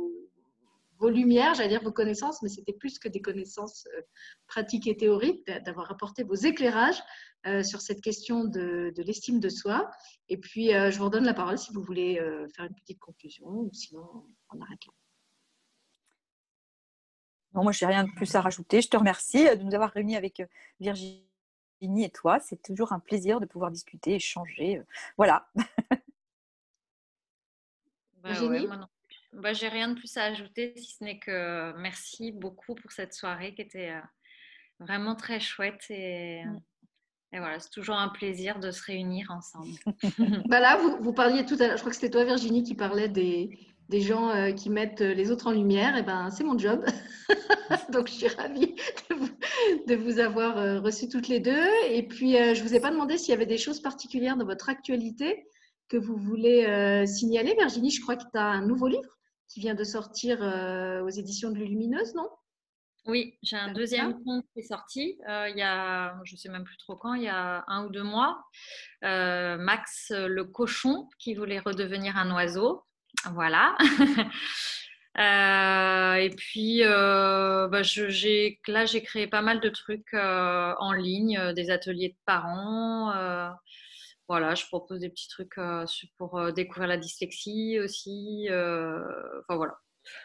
vos 0.98 1.10
lumières, 1.10 1.54
j'allais 1.54 1.68
dire 1.68 1.82
vos 1.82 1.92
connaissances, 1.92 2.42
mais 2.42 2.48
c'était 2.48 2.72
plus 2.72 2.98
que 2.98 3.08
des 3.08 3.20
connaissances 3.20 3.86
euh, 3.94 4.00
pratiques 4.46 4.86
et 4.86 4.96
théoriques, 4.96 5.46
d'avoir 5.64 5.90
apporté 5.90 6.22
vos 6.22 6.34
éclairages 6.34 7.02
euh, 7.46 7.62
sur 7.62 7.80
cette 7.80 8.00
question 8.00 8.44
de, 8.44 8.92
l'estime 8.96 9.40
de 9.40 9.48
soi. 9.48 9.90
Et 10.28 10.38
puis, 10.38 10.74
euh, 10.74 10.90
je 10.90 10.98
vous 10.98 11.04
redonne 11.04 11.24
la 11.24 11.34
parole 11.34 11.58
si 11.58 11.72
vous 11.72 11.82
voulez 11.82 12.16
faire 12.54 12.64
une 12.64 12.74
petite 12.74 12.98
conclusion, 12.98 13.46
ou 13.46 13.70
sinon, 13.72 14.26
on 14.50 14.60
arrête 14.60 14.84
là. 14.86 14.92
Non, 17.54 17.62
moi, 17.62 17.72
je 17.72 17.84
n'ai 17.84 17.92
rien 17.92 18.04
de 18.04 18.12
plus 18.12 18.34
à 18.34 18.40
rajouter. 18.42 18.82
Je 18.82 18.88
te 18.88 18.96
remercie 18.96 19.44
de 19.56 19.62
nous 19.62 19.74
avoir 19.74 19.90
réunis 19.90 20.16
avec 20.16 20.42
Virginie 20.78 21.24
et 21.80 22.10
toi. 22.10 22.38
C'est 22.38 22.62
toujours 22.62 22.92
un 22.92 22.98
plaisir 22.98 23.40
de 23.40 23.46
pouvoir 23.46 23.70
discuter, 23.70 24.16
échanger. 24.16 24.82
Voilà. 25.16 25.48
Bah 28.22 28.32
Virginie? 28.32 28.66
Bah, 29.36 29.52
j'ai 29.52 29.68
rien 29.68 29.88
de 29.88 29.94
plus 29.94 30.16
à 30.16 30.24
ajouter, 30.24 30.74
si 30.76 30.96
ce 30.96 31.04
n'est 31.04 31.18
que 31.18 31.72
merci 31.78 32.32
beaucoup 32.32 32.74
pour 32.74 32.92
cette 32.92 33.14
soirée 33.14 33.54
qui 33.54 33.62
était 33.62 33.90
euh, 33.90 34.00
vraiment 34.80 35.14
très 35.14 35.40
chouette 35.40 35.84
et, 35.90 36.42
Mm. 36.44 37.36
et 37.36 37.38
voilà, 37.38 37.60
c'est 37.60 37.70
toujours 37.70 37.96
un 37.96 38.08
plaisir 38.08 38.58
de 38.58 38.70
se 38.70 38.82
réunir 38.82 39.30
ensemble. 39.30 39.76
Bah 40.48 40.60
là, 40.60 40.76
vous, 40.76 40.96
vous 41.00 41.12
parliez 41.12 41.44
tout 41.44 41.56
à 41.60 41.66
l'heure, 41.68 41.76
je 41.76 41.82
crois 41.82 41.90
que 41.90 41.96
c'était 41.96 42.10
toi 42.10 42.24
Virginie 42.24 42.62
qui 42.62 42.74
parlait 42.74 43.08
des, 43.08 43.50
des 43.88 44.00
gens 44.00 44.30
euh, 44.30 44.52
qui 44.52 44.70
mettent 44.70 45.00
euh, 45.00 45.14
les 45.14 45.30
autres 45.30 45.48
en 45.48 45.52
lumière. 45.52 45.96
Et 45.96 46.02
ben, 46.02 46.30
c'est 46.30 46.44
mon 46.44 46.58
job. 46.58 46.84
Donc, 47.92 48.08
je 48.08 48.12
suis 48.12 48.28
ravie 48.28 48.74
de 49.10 49.14
vous, 49.14 49.28
de 49.86 49.94
vous 49.94 50.18
avoir 50.18 50.58
euh, 50.58 50.80
reçus 50.80 51.08
toutes 51.08 51.28
les 51.28 51.40
deux. 51.40 51.66
Et 51.90 52.06
puis, 52.06 52.36
euh, 52.36 52.54
je 52.54 52.62
vous 52.62 52.74
ai 52.74 52.80
pas 52.80 52.90
demandé 52.90 53.18
s'il 53.18 53.30
y 53.30 53.34
avait 53.34 53.46
des 53.46 53.58
choses 53.58 53.80
particulières 53.80 54.36
dans 54.36 54.46
votre 54.46 54.68
actualité 54.68 55.46
que 55.88 55.96
vous 55.96 56.16
voulez 56.16 56.66
euh, 56.66 57.06
signaler. 57.06 57.54
Virginie, 57.56 57.90
je 57.90 58.00
crois 58.00 58.16
que 58.16 58.24
tu 58.24 58.38
as 58.38 58.44
un 58.44 58.66
nouveau 58.66 58.88
livre 58.88 59.15
qui 59.48 59.60
vient 59.60 59.74
de 59.74 59.84
sortir 59.84 60.42
euh, 60.42 61.02
aux 61.02 61.08
éditions 61.08 61.50
de 61.50 61.56
Lumineuse, 61.58 62.14
non? 62.14 62.28
Oui, 63.06 63.38
j'ai 63.42 63.56
un 63.56 63.72
deuxième 63.72 64.20
conte 64.24 64.44
qui 64.52 64.58
est 64.60 64.62
sorti 64.62 65.16
euh, 65.28 65.48
il 65.48 65.56
y 65.56 65.62
a, 65.62 66.18
je 66.24 66.34
sais 66.34 66.48
même 66.48 66.64
plus 66.64 66.76
trop 66.78 66.96
quand, 66.96 67.14
il 67.14 67.22
y 67.22 67.28
a 67.28 67.64
un 67.68 67.84
ou 67.86 67.90
deux 67.90 68.02
mois. 68.02 68.42
Euh, 69.04 69.56
Max 69.58 70.10
le 70.10 70.42
cochon 70.44 71.08
qui 71.20 71.34
voulait 71.34 71.60
redevenir 71.60 72.16
un 72.16 72.34
oiseau. 72.34 72.82
Voilà. 73.32 73.76
Et 75.18 76.30
puis, 76.36 76.82
bah, 76.82 77.82
je- 77.82 78.70
là, 78.70 78.84
j'ai 78.86 79.02
créé 79.02 79.26
pas 79.28 79.40
mal 79.42 79.60
de 79.60 79.68
trucs 79.68 80.12
en 80.14 80.92
ligne, 80.92 81.52
des 81.54 81.70
ateliers 81.70 82.08
de 82.10 82.16
parents. 82.26 83.14
Voilà, 84.28 84.54
je 84.54 84.66
propose 84.66 85.00
des 85.00 85.08
petits 85.08 85.28
trucs 85.28 85.58
euh, 85.58 85.84
pour 86.18 86.38
euh, 86.38 86.50
découvrir 86.52 86.88
la 86.88 86.96
dyslexie 86.96 87.78
aussi. 87.80 88.48
euh, 88.50 89.00
enfin, 89.40 89.56
voilà. 89.56 89.78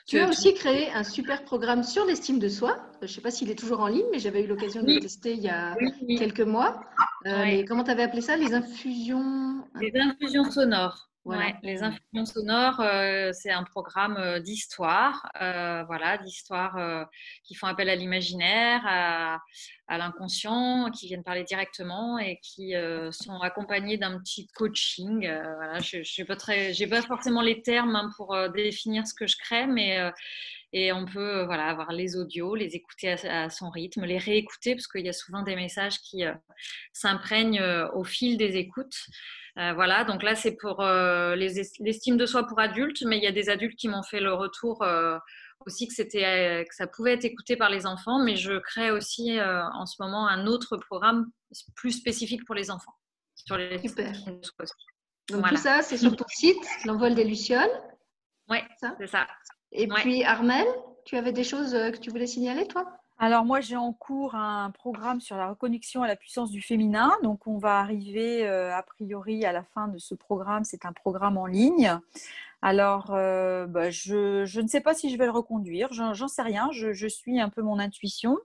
Tu 0.07 0.19
as 0.19 0.30
aussi 0.30 0.53
créé 0.53 0.91
un 0.91 1.03
super 1.03 1.44
programme 1.44 1.84
sur 1.84 2.06
l'estime 2.06 2.38
de 2.40 2.49
soi. 2.49 2.78
Je 3.02 3.06
ne 3.06 3.11
sais 3.11 3.22
pas 3.22 3.32
s'il 3.32 3.49
est 3.49 3.56
toujours 3.57 3.80
en 3.80 3.88
ligne, 3.88 4.06
mais 4.11 4.19
j'avais 4.19 4.44
eu 4.44 4.48
l'occasion 4.48 4.84
de 4.84 4.94
le 4.94 4.99
tester 4.99 5.34
il 5.34 5.41
y 5.41 5.49
a 5.49 5.76
Oui, 5.80 6.18
quelques 6.18 6.41
mois. 6.41 6.82
Euh, 7.26 7.64
comment 7.68 7.84
tu 7.84 7.90
avais 7.91 8.03
appelé 8.03 8.22
ça? 8.22 8.38
Les 8.38 8.53
infusions 8.53 9.64
Les 9.80 9.91
infusions 9.99 10.44
sonores. 10.52 11.10
Voilà. 11.23 11.45
Ouais, 11.45 11.56
les 11.61 11.84
infusions 11.84 12.26
sonores, 12.26 12.80
euh, 12.80 13.32
c'est 13.32 13.52
un 13.52 13.64
programme 13.64 14.40
d'histoire, 14.40 15.30
euh, 15.40 15.84
voilà, 15.84 16.18
d'histoire 16.18 17.06
qui 17.44 17.53
font 17.53 17.68
appel 17.68 17.90
à 17.90 17.95
l'imaginaire, 17.95 18.82
à, 18.86 19.40
à 19.92 19.98
l'inconscient, 19.98 20.90
qui 20.90 21.08
viennent 21.08 21.24
parler 21.24 21.44
directement 21.44 22.18
et 22.18 22.40
qui 22.42 22.76
euh, 22.76 23.12
sont 23.12 23.38
accompagnés 23.42 23.98
d'un 23.98 24.18
petit 24.20 24.48
coaching. 24.56 25.28
euh, 25.28 25.44
voilà, 25.56 25.80
je 25.80 25.98
n'ai 26.82 26.90
pas 26.90 27.02
forcément 27.02 27.42
les 27.42 27.62
termes 27.62 27.98
hein, 27.98 28.10
pour 28.16 28.34
euh, 28.34 28.48
définir 28.48 29.06
ce 29.06 29.14
que 29.14 29.28
je 29.28 29.36
crée, 29.38 29.68
mais 29.68 30.00
on 30.94 31.04
peut 31.04 31.42
avoir 31.52 31.92
les 31.92 32.16
audios, 32.16 32.56
les 32.56 32.78
écouter 32.78 33.12
à, 33.12 33.44
à 33.44 33.50
son 33.50 33.70
rythme, 33.70 34.06
les 34.06 34.18
réécouter 34.18 34.76
parce 34.76 34.88
qu'il 34.88 35.06
y 35.06 35.10
a 35.10 35.14
souvent 35.14 35.42
des 35.44 35.58
messages 35.58 36.00
qui 36.00 36.24
s'imprègnent 36.94 37.62
au 37.94 38.06
fil 38.06 38.38
des 38.38 38.56
écoutes. 38.56 38.96
Voilà, 39.58 40.06
donc 40.06 40.24
là 40.24 40.36
c'est 40.36 40.56
pour 40.56 40.82
les 41.36 41.60
est- 41.60 41.80
l'estime 41.80 42.16
de 42.16 42.26
soi 42.26 42.48
pour 42.48 42.62
adultes, 42.62 43.04
mais 43.06 43.18
il 43.18 43.24
y 43.24 43.28
a 43.28 43.34
des 43.34 43.50
adultes 43.50 43.78
qui 43.78 43.90
m'ont 43.90 44.04
fait 44.04 44.22
le 44.22 44.34
retour 44.34 44.82
aussi 45.66 45.88
que 45.88 45.94
c'était 45.94 46.26
euh, 46.26 46.64
que 46.64 46.74
ça 46.76 46.88
pouvait 46.88 47.14
être 47.14 47.26
écouté 47.26 47.56
par 47.56 47.70
les 47.70 47.86
enfants, 47.86 48.20
mais 48.24 48.36
je 48.36 48.60
crée 48.60 48.92
aussi 48.92 49.40
euh, 49.40 49.64
en 49.74 49.86
ce 49.86 49.96
moment 50.02 50.28
un 50.28 50.46
autre 50.48 50.78
programme 50.78 51.30
plus 51.76 51.92
spécifique 51.92 52.46
pour 52.46 52.56
les 52.56 52.72
enfants 52.72 52.94
sur 53.36 53.58
les 53.58 53.80
Super. 53.80 54.12
Donc 54.26 55.40
Voilà. 55.40 55.50
tout 55.50 55.58
ça, 55.58 55.82
c'est 55.82 55.98
sur 55.98 56.16
ton 56.16 56.26
site, 56.28 56.58
l'envol 56.86 57.16
des 57.16 57.24
Lucioles. 57.24 57.70
Ça? 58.80 58.96
c'est 59.00 59.08
ça. 59.08 59.28
Et 59.72 59.90
Ouais. 59.90 60.02
puis 60.02 60.24
Armel, 60.24 60.68
tu 61.06 61.16
avais 61.16 61.32
des 61.32 61.44
choses 61.46 61.74
euh, 61.74 61.92
que 61.92 61.98
tu 61.98 62.10
voulais 62.10 62.28
signaler, 62.28 62.68
toi? 62.68 62.86
Alors 63.23 63.45
moi, 63.45 63.61
j'ai 63.61 63.77
en 63.77 63.93
cours 63.93 64.34
un 64.34 64.72
programme 64.72 65.22
sur 65.22 65.38
la 65.38 65.48
reconnexion 65.48 66.02
à 66.02 66.07
la 66.07 66.15
puissance 66.15 66.49
du 66.49 66.60
féminin. 66.60 67.11
Donc 67.22 67.45
on 67.45 67.60
va 67.60 67.77
arriver 67.77 68.48
euh, 68.48 68.76
a 68.76 68.81
priori 68.81 69.45
à 69.45 69.52
la 69.52 69.61
fin 69.61 69.88
de 69.88 69.99
ce 69.99 70.15
programme. 70.15 70.64
C'est 70.64 70.88
un 70.88 70.91
programme 70.91 71.38
en 71.38 71.45
ligne. 71.45 71.99
Alors 72.64 73.11
euh, 73.11 73.68
bah, 73.68 73.91
je, 73.91 74.60
ne 74.60 74.68
sais 74.68 74.81
pas 74.81 74.95
si 74.95 75.11
je 75.11 75.19
vais 75.19 75.26
le 75.26 75.31
reconduire. 75.31 75.93
J'en 75.93 76.27
sais 76.27 76.41
rien. 76.41 76.69
Je, 76.72 77.07
suis 77.07 77.39
un 77.39 77.49
peu 77.49 77.61
mon 77.61 77.77
intuition. 77.77 78.39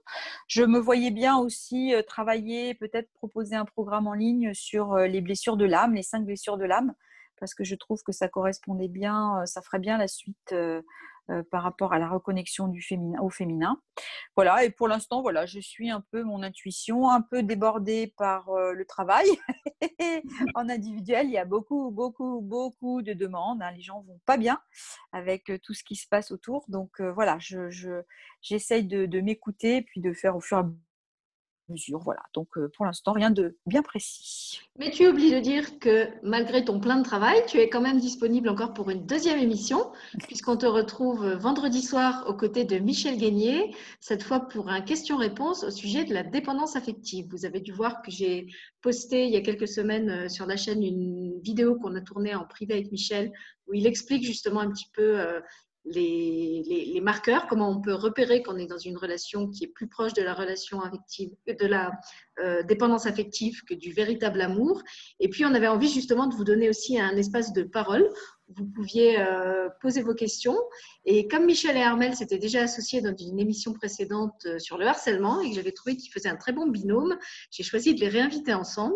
Je 0.47 0.61
me 0.61 0.77
voyais 0.77 1.09
bien 1.09 1.37
aussi 1.37 1.95
euh, 1.95 2.03
travailler, 2.03 2.75
peut-être 2.75 3.11
proposer 3.13 3.55
un 3.55 3.65
programme 3.65 4.05
en 4.05 4.13
ligne 4.13 4.53
sur 4.53 4.95
les 4.95 5.21
blessures 5.21 5.57
de 5.57 5.65
l'âme, 5.65 5.95
les 5.95 6.03
cinq 6.03 6.23
blessures 6.23 6.57
de 6.57 6.65
l'âme, 6.65 6.93
parce 7.39 7.53
que 7.53 7.63
je 7.63 7.75
trouve 7.75 8.01
que 8.03 8.11
ça 8.11 8.27
correspondait 8.27 8.87
bien, 8.87 9.45
ça 9.45 9.61
ferait 9.61 9.79
bien 9.79 9.97
la 9.97 10.07
suite 10.07 10.53
par 11.51 11.63
rapport 11.63 11.91
à 11.91 11.99
la 11.99 12.07
reconnexion 12.07 12.69
du 12.69 12.81
féminin, 12.81 13.19
au 13.21 13.29
féminin. 13.29 13.81
Voilà, 14.37 14.63
et 14.63 14.69
pour 14.69 14.87
l'instant, 14.87 15.21
voilà, 15.21 15.45
je 15.45 15.59
suis 15.59 15.89
un 15.89 16.01
peu 16.11 16.23
mon 16.23 16.41
intuition, 16.41 17.09
un 17.09 17.21
peu 17.21 17.43
débordée 17.43 18.13
par 18.17 18.49
le 18.51 18.85
travail. 18.85 19.27
en 20.55 20.69
individuel, 20.69 21.27
il 21.27 21.33
y 21.33 21.37
a 21.37 21.45
beaucoup, 21.45 21.91
beaucoup, 21.91 22.39
beaucoup 22.41 23.01
de 23.01 23.11
demandes. 23.13 23.61
hein. 23.61 23.71
Les 23.71 23.81
gens 23.81 24.01
vont 24.01 24.19
pas 24.25 24.37
bien 24.37 24.61
avec 25.11 25.51
tout 25.63 25.73
ce 25.73 25.83
qui 25.83 25.95
se 25.97 26.07
passe 26.07 26.31
autour. 26.31 26.63
Donc 26.69 27.01
voilà, 27.01 27.37
je, 27.39 27.69
je- 27.69 28.03
j'essaye 28.41 28.85
de, 28.85 29.05
de 29.05 29.19
m'écouter 29.19 29.81
puis 29.81 29.99
de 30.01 30.13
faire 30.13 30.35
au 30.35 30.41
fur 30.41 30.57
et 30.57 30.59
à 30.61 30.63
mesure. 30.63 30.79
Voilà, 31.91 32.21
donc 32.33 32.57
euh, 32.57 32.69
pour 32.75 32.85
l'instant, 32.85 33.11
rien 33.11 33.29
de 33.29 33.57
bien 33.65 33.81
précis. 33.81 34.61
Mais 34.79 34.89
tu 34.89 35.07
oublies 35.07 35.31
de 35.31 35.39
dire 35.39 35.79
que 35.79 36.07
malgré 36.23 36.63
ton 36.63 36.79
plein 36.79 36.97
de 36.97 37.03
travail, 37.03 37.43
tu 37.47 37.57
es 37.57 37.67
quand 37.67 37.81
même 37.81 37.99
disponible 37.99 38.47
encore 38.47 38.73
pour 38.73 38.89
une 38.89 39.05
deuxième 39.05 39.39
émission, 39.39 39.91
puisqu'on 40.27 40.55
te 40.55 40.65
retrouve 40.65 41.27
vendredi 41.33 41.81
soir 41.81 42.25
aux 42.27 42.33
côtés 42.33 42.63
de 42.63 42.77
Michel 42.77 43.17
Guénier, 43.17 43.75
cette 43.99 44.23
fois 44.23 44.41
pour 44.47 44.69
un 44.69 44.81
question-réponse 44.81 45.63
au 45.65 45.71
sujet 45.71 46.05
de 46.05 46.13
la 46.13 46.23
dépendance 46.23 46.77
affective. 46.77 47.27
Vous 47.31 47.45
avez 47.45 47.59
dû 47.59 47.73
voir 47.73 48.01
que 48.01 48.11
j'ai 48.11 48.47
posté 48.81 49.25
il 49.25 49.33
y 49.33 49.37
a 49.37 49.41
quelques 49.41 49.67
semaines 49.67 50.09
euh, 50.09 50.29
sur 50.29 50.45
la 50.45 50.55
chaîne 50.55 50.83
une 50.83 51.39
vidéo 51.41 51.75
qu'on 51.75 51.95
a 51.95 52.01
tournée 52.01 52.33
en 52.35 52.45
privé 52.45 52.75
avec 52.75 52.91
Michel, 52.91 53.31
où 53.67 53.73
il 53.73 53.85
explique 53.85 54.23
justement 54.23 54.61
un 54.61 54.71
petit 54.71 54.89
peu 54.93 55.19
euh, 55.19 55.41
les, 55.89 56.99
marqueurs, 57.01 57.47
comment 57.47 57.69
on 57.69 57.81
peut 57.81 57.93
repérer 57.93 58.43
qu'on 58.43 58.57
est 58.57 58.65
dans 58.65 58.77
une 58.77 58.97
relation 58.97 59.47
qui 59.47 59.65
est 59.65 59.67
plus 59.67 59.87
proche 59.87 60.13
de 60.13 60.21
la 60.21 60.33
relation 60.33 60.81
affective, 60.81 61.29
de 61.47 61.65
la 61.65 61.91
euh, 62.39 62.63
dépendance 62.63 63.05
affective 63.05 63.63
que 63.63 63.73
du 63.73 63.91
véritable 63.91 64.41
amour. 64.41 64.81
Et 65.19 65.29
puis, 65.29 65.45
on 65.45 65.53
avait 65.53 65.67
envie 65.67 65.89
justement 65.89 66.27
de 66.27 66.35
vous 66.35 66.43
donner 66.43 66.69
aussi 66.69 66.99
un 66.99 67.15
espace 67.15 67.53
de 67.53 67.63
parole 67.63 68.07
vous 68.55 68.65
pouviez 68.65 69.19
euh, 69.19 69.69
poser 69.81 70.01
vos 70.01 70.13
questions. 70.13 70.57
Et 71.05 71.27
comme 71.27 71.45
Michel 71.45 71.75
et 71.75 71.81
Armel 71.81 72.15
s'étaient 72.15 72.37
déjà 72.37 72.61
associés 72.61 73.01
dans 73.01 73.15
une 73.15 73.39
émission 73.39 73.73
précédente 73.73 74.45
euh, 74.45 74.59
sur 74.59 74.77
le 74.77 74.87
harcèlement 74.87 75.41
et 75.41 75.49
que 75.49 75.55
j'avais 75.55 75.71
trouvé 75.71 75.97
qu'ils 75.97 76.11
faisaient 76.11 76.29
un 76.29 76.37
très 76.37 76.53
bon 76.53 76.67
binôme, 76.67 77.17
j'ai 77.51 77.63
choisi 77.63 77.93
de 77.93 77.99
les 77.99 78.07
réinviter 78.07 78.53
ensemble. 78.53 78.95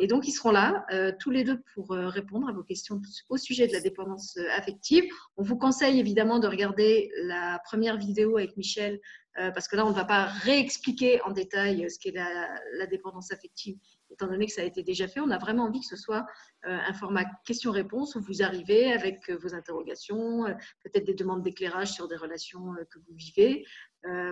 Et 0.00 0.06
donc, 0.06 0.26
ils 0.26 0.32
seront 0.32 0.50
là, 0.50 0.84
euh, 0.92 1.12
tous 1.18 1.30
les 1.30 1.44
deux, 1.44 1.60
pour 1.74 1.90
répondre 1.90 2.48
à 2.48 2.52
vos 2.52 2.62
questions 2.62 3.00
au 3.28 3.36
sujet 3.36 3.66
de 3.66 3.72
la 3.72 3.80
dépendance 3.80 4.36
affective. 4.56 5.04
On 5.36 5.42
vous 5.42 5.56
conseille 5.56 5.98
évidemment 5.98 6.38
de 6.38 6.48
regarder 6.48 7.10
la 7.22 7.60
première 7.64 7.96
vidéo 7.96 8.36
avec 8.36 8.56
Michel, 8.56 9.00
parce 9.34 9.68
que 9.68 9.76
là, 9.76 9.86
on 9.86 9.90
ne 9.90 9.94
va 9.94 10.04
pas 10.04 10.24
réexpliquer 10.24 11.20
en 11.22 11.30
détail 11.30 11.88
ce 11.88 11.98
qu'est 11.98 12.12
la 12.12 12.86
dépendance 12.86 13.30
affective, 13.30 13.76
étant 14.10 14.26
donné 14.26 14.46
que 14.46 14.52
ça 14.52 14.62
a 14.62 14.64
été 14.64 14.82
déjà 14.82 15.08
fait. 15.08 15.20
On 15.20 15.30
a 15.30 15.38
vraiment 15.38 15.64
envie 15.64 15.80
que 15.80 15.86
ce 15.86 15.96
soit 15.96 16.26
euh, 16.66 16.76
un 16.86 16.92
format 16.92 17.24
question-réponse 17.44 18.16
où 18.16 18.20
vous 18.20 18.42
arrivez 18.42 18.92
avec 18.92 19.28
euh, 19.30 19.38
vos 19.40 19.54
interrogations, 19.54 20.46
euh, 20.46 20.54
peut-être 20.82 21.04
des 21.04 21.14
demandes 21.14 21.42
d'éclairage 21.42 21.92
sur 21.92 22.08
des 22.08 22.16
relations 22.16 22.74
que 22.90 22.98
vous 22.98 23.14
vivez. 23.14 23.64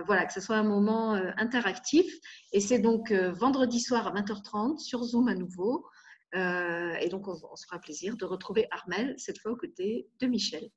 Voilà, 0.05 0.25
que 0.25 0.33
ce 0.33 0.39
soit 0.39 0.55
un 0.55 0.63
moment 0.63 1.13
interactif. 1.37 2.05
Et 2.51 2.59
c'est 2.59 2.79
donc 2.79 3.11
vendredi 3.11 3.79
soir 3.79 4.07
à 4.07 4.13
20h30 4.13 4.79
sur 4.79 5.03
Zoom 5.03 5.27
à 5.27 5.35
nouveau. 5.35 5.85
Et 6.33 7.09
donc, 7.11 7.27
on, 7.27 7.55
se 7.55 7.65
fera 7.65 7.77
plaisir 7.77 8.15
de 8.15 8.25
retrouver 8.25 8.67
Armel, 8.71 9.13
cette 9.17 9.37
fois 9.39 9.51
aux 9.51 9.55
côtés 9.55 10.07
de 10.19 10.27
Michel. 10.27 10.69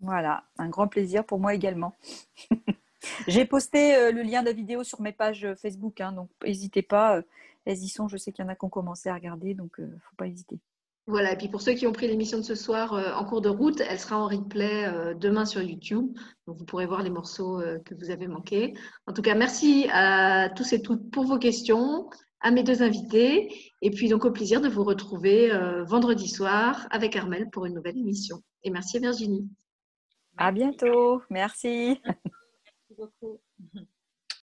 Voilà, 0.00 0.44
un 0.58 0.68
grand 0.68 0.88
plaisir 0.88 1.24
pour 1.24 1.38
moi 1.38 1.54
également. 1.54 1.96
J'ai 3.28 3.46
posté 3.46 4.12
le 4.12 4.22
lien 4.22 4.42
de 4.42 4.48
la 4.48 4.54
vidéo 4.54 4.82
sur 4.84 5.00
mes 5.00 5.12
pages 5.12 5.46
Facebook, 5.54 6.00
hein, 6.00 6.12
donc 6.12 6.28
n'hésitez 6.44 6.82
pas. 6.82 7.22
Euh, 7.66 7.70
elles 7.70 7.78
y 7.78 7.88
sont, 7.88 8.08
je 8.08 8.16
sais 8.16 8.32
qu'il 8.32 8.44
y 8.44 8.46
en 8.48 8.50
a 8.50 8.56
qui 8.56 8.64
ont 8.64 8.70
commencé 8.70 9.08
à 9.08 9.14
regarder, 9.14 9.54
donc 9.54 9.74
il 9.78 9.86
ne 9.86 9.98
faut 9.98 10.16
pas 10.16 10.26
hésiter. 10.26 10.60
Voilà, 11.06 11.32
et 11.32 11.36
puis 11.36 11.48
pour 11.48 11.60
ceux 11.60 11.72
qui 11.72 11.88
ont 11.88 11.92
pris 11.92 12.06
l'émission 12.06 12.38
de 12.38 12.44
ce 12.44 12.54
soir 12.54 12.92
euh, 12.92 13.12
en 13.14 13.24
cours 13.24 13.40
de 13.40 13.48
route, 13.48 13.80
elle 13.80 13.98
sera 13.98 14.16
en 14.16 14.28
replay 14.28 14.84
euh, 14.84 15.12
demain 15.14 15.44
sur 15.44 15.60
YouTube. 15.60 16.16
Donc 16.46 16.58
vous 16.58 16.64
pourrez 16.64 16.86
voir 16.86 17.02
les 17.02 17.10
morceaux 17.10 17.60
euh, 17.60 17.78
que 17.80 17.94
vous 17.94 18.10
avez 18.10 18.28
manqués. 18.28 18.74
En 19.06 19.12
tout 19.12 19.22
cas, 19.22 19.34
merci 19.34 19.88
à 19.90 20.50
tous 20.50 20.72
et 20.72 20.82
toutes 20.82 21.10
pour 21.10 21.24
vos 21.24 21.38
questions, 21.38 22.08
à 22.40 22.52
mes 22.52 22.62
deux 22.62 22.82
invités, 22.82 23.52
et 23.82 23.90
puis 23.90 24.08
donc 24.08 24.24
au 24.24 24.30
plaisir 24.30 24.60
de 24.60 24.68
vous 24.68 24.84
retrouver 24.84 25.50
euh, 25.50 25.82
vendredi 25.84 26.28
soir 26.28 26.86
avec 26.90 27.16
Armel 27.16 27.50
pour 27.50 27.66
une 27.66 27.74
nouvelle 27.74 27.98
émission. 27.98 28.40
Et 28.62 28.70
merci 28.70 28.98
à 28.98 29.00
Virginie. 29.00 29.48
À 30.36 30.52
bientôt, 30.52 31.22
merci. 31.28 32.00
Merci 32.04 32.94
beaucoup. 32.96 33.40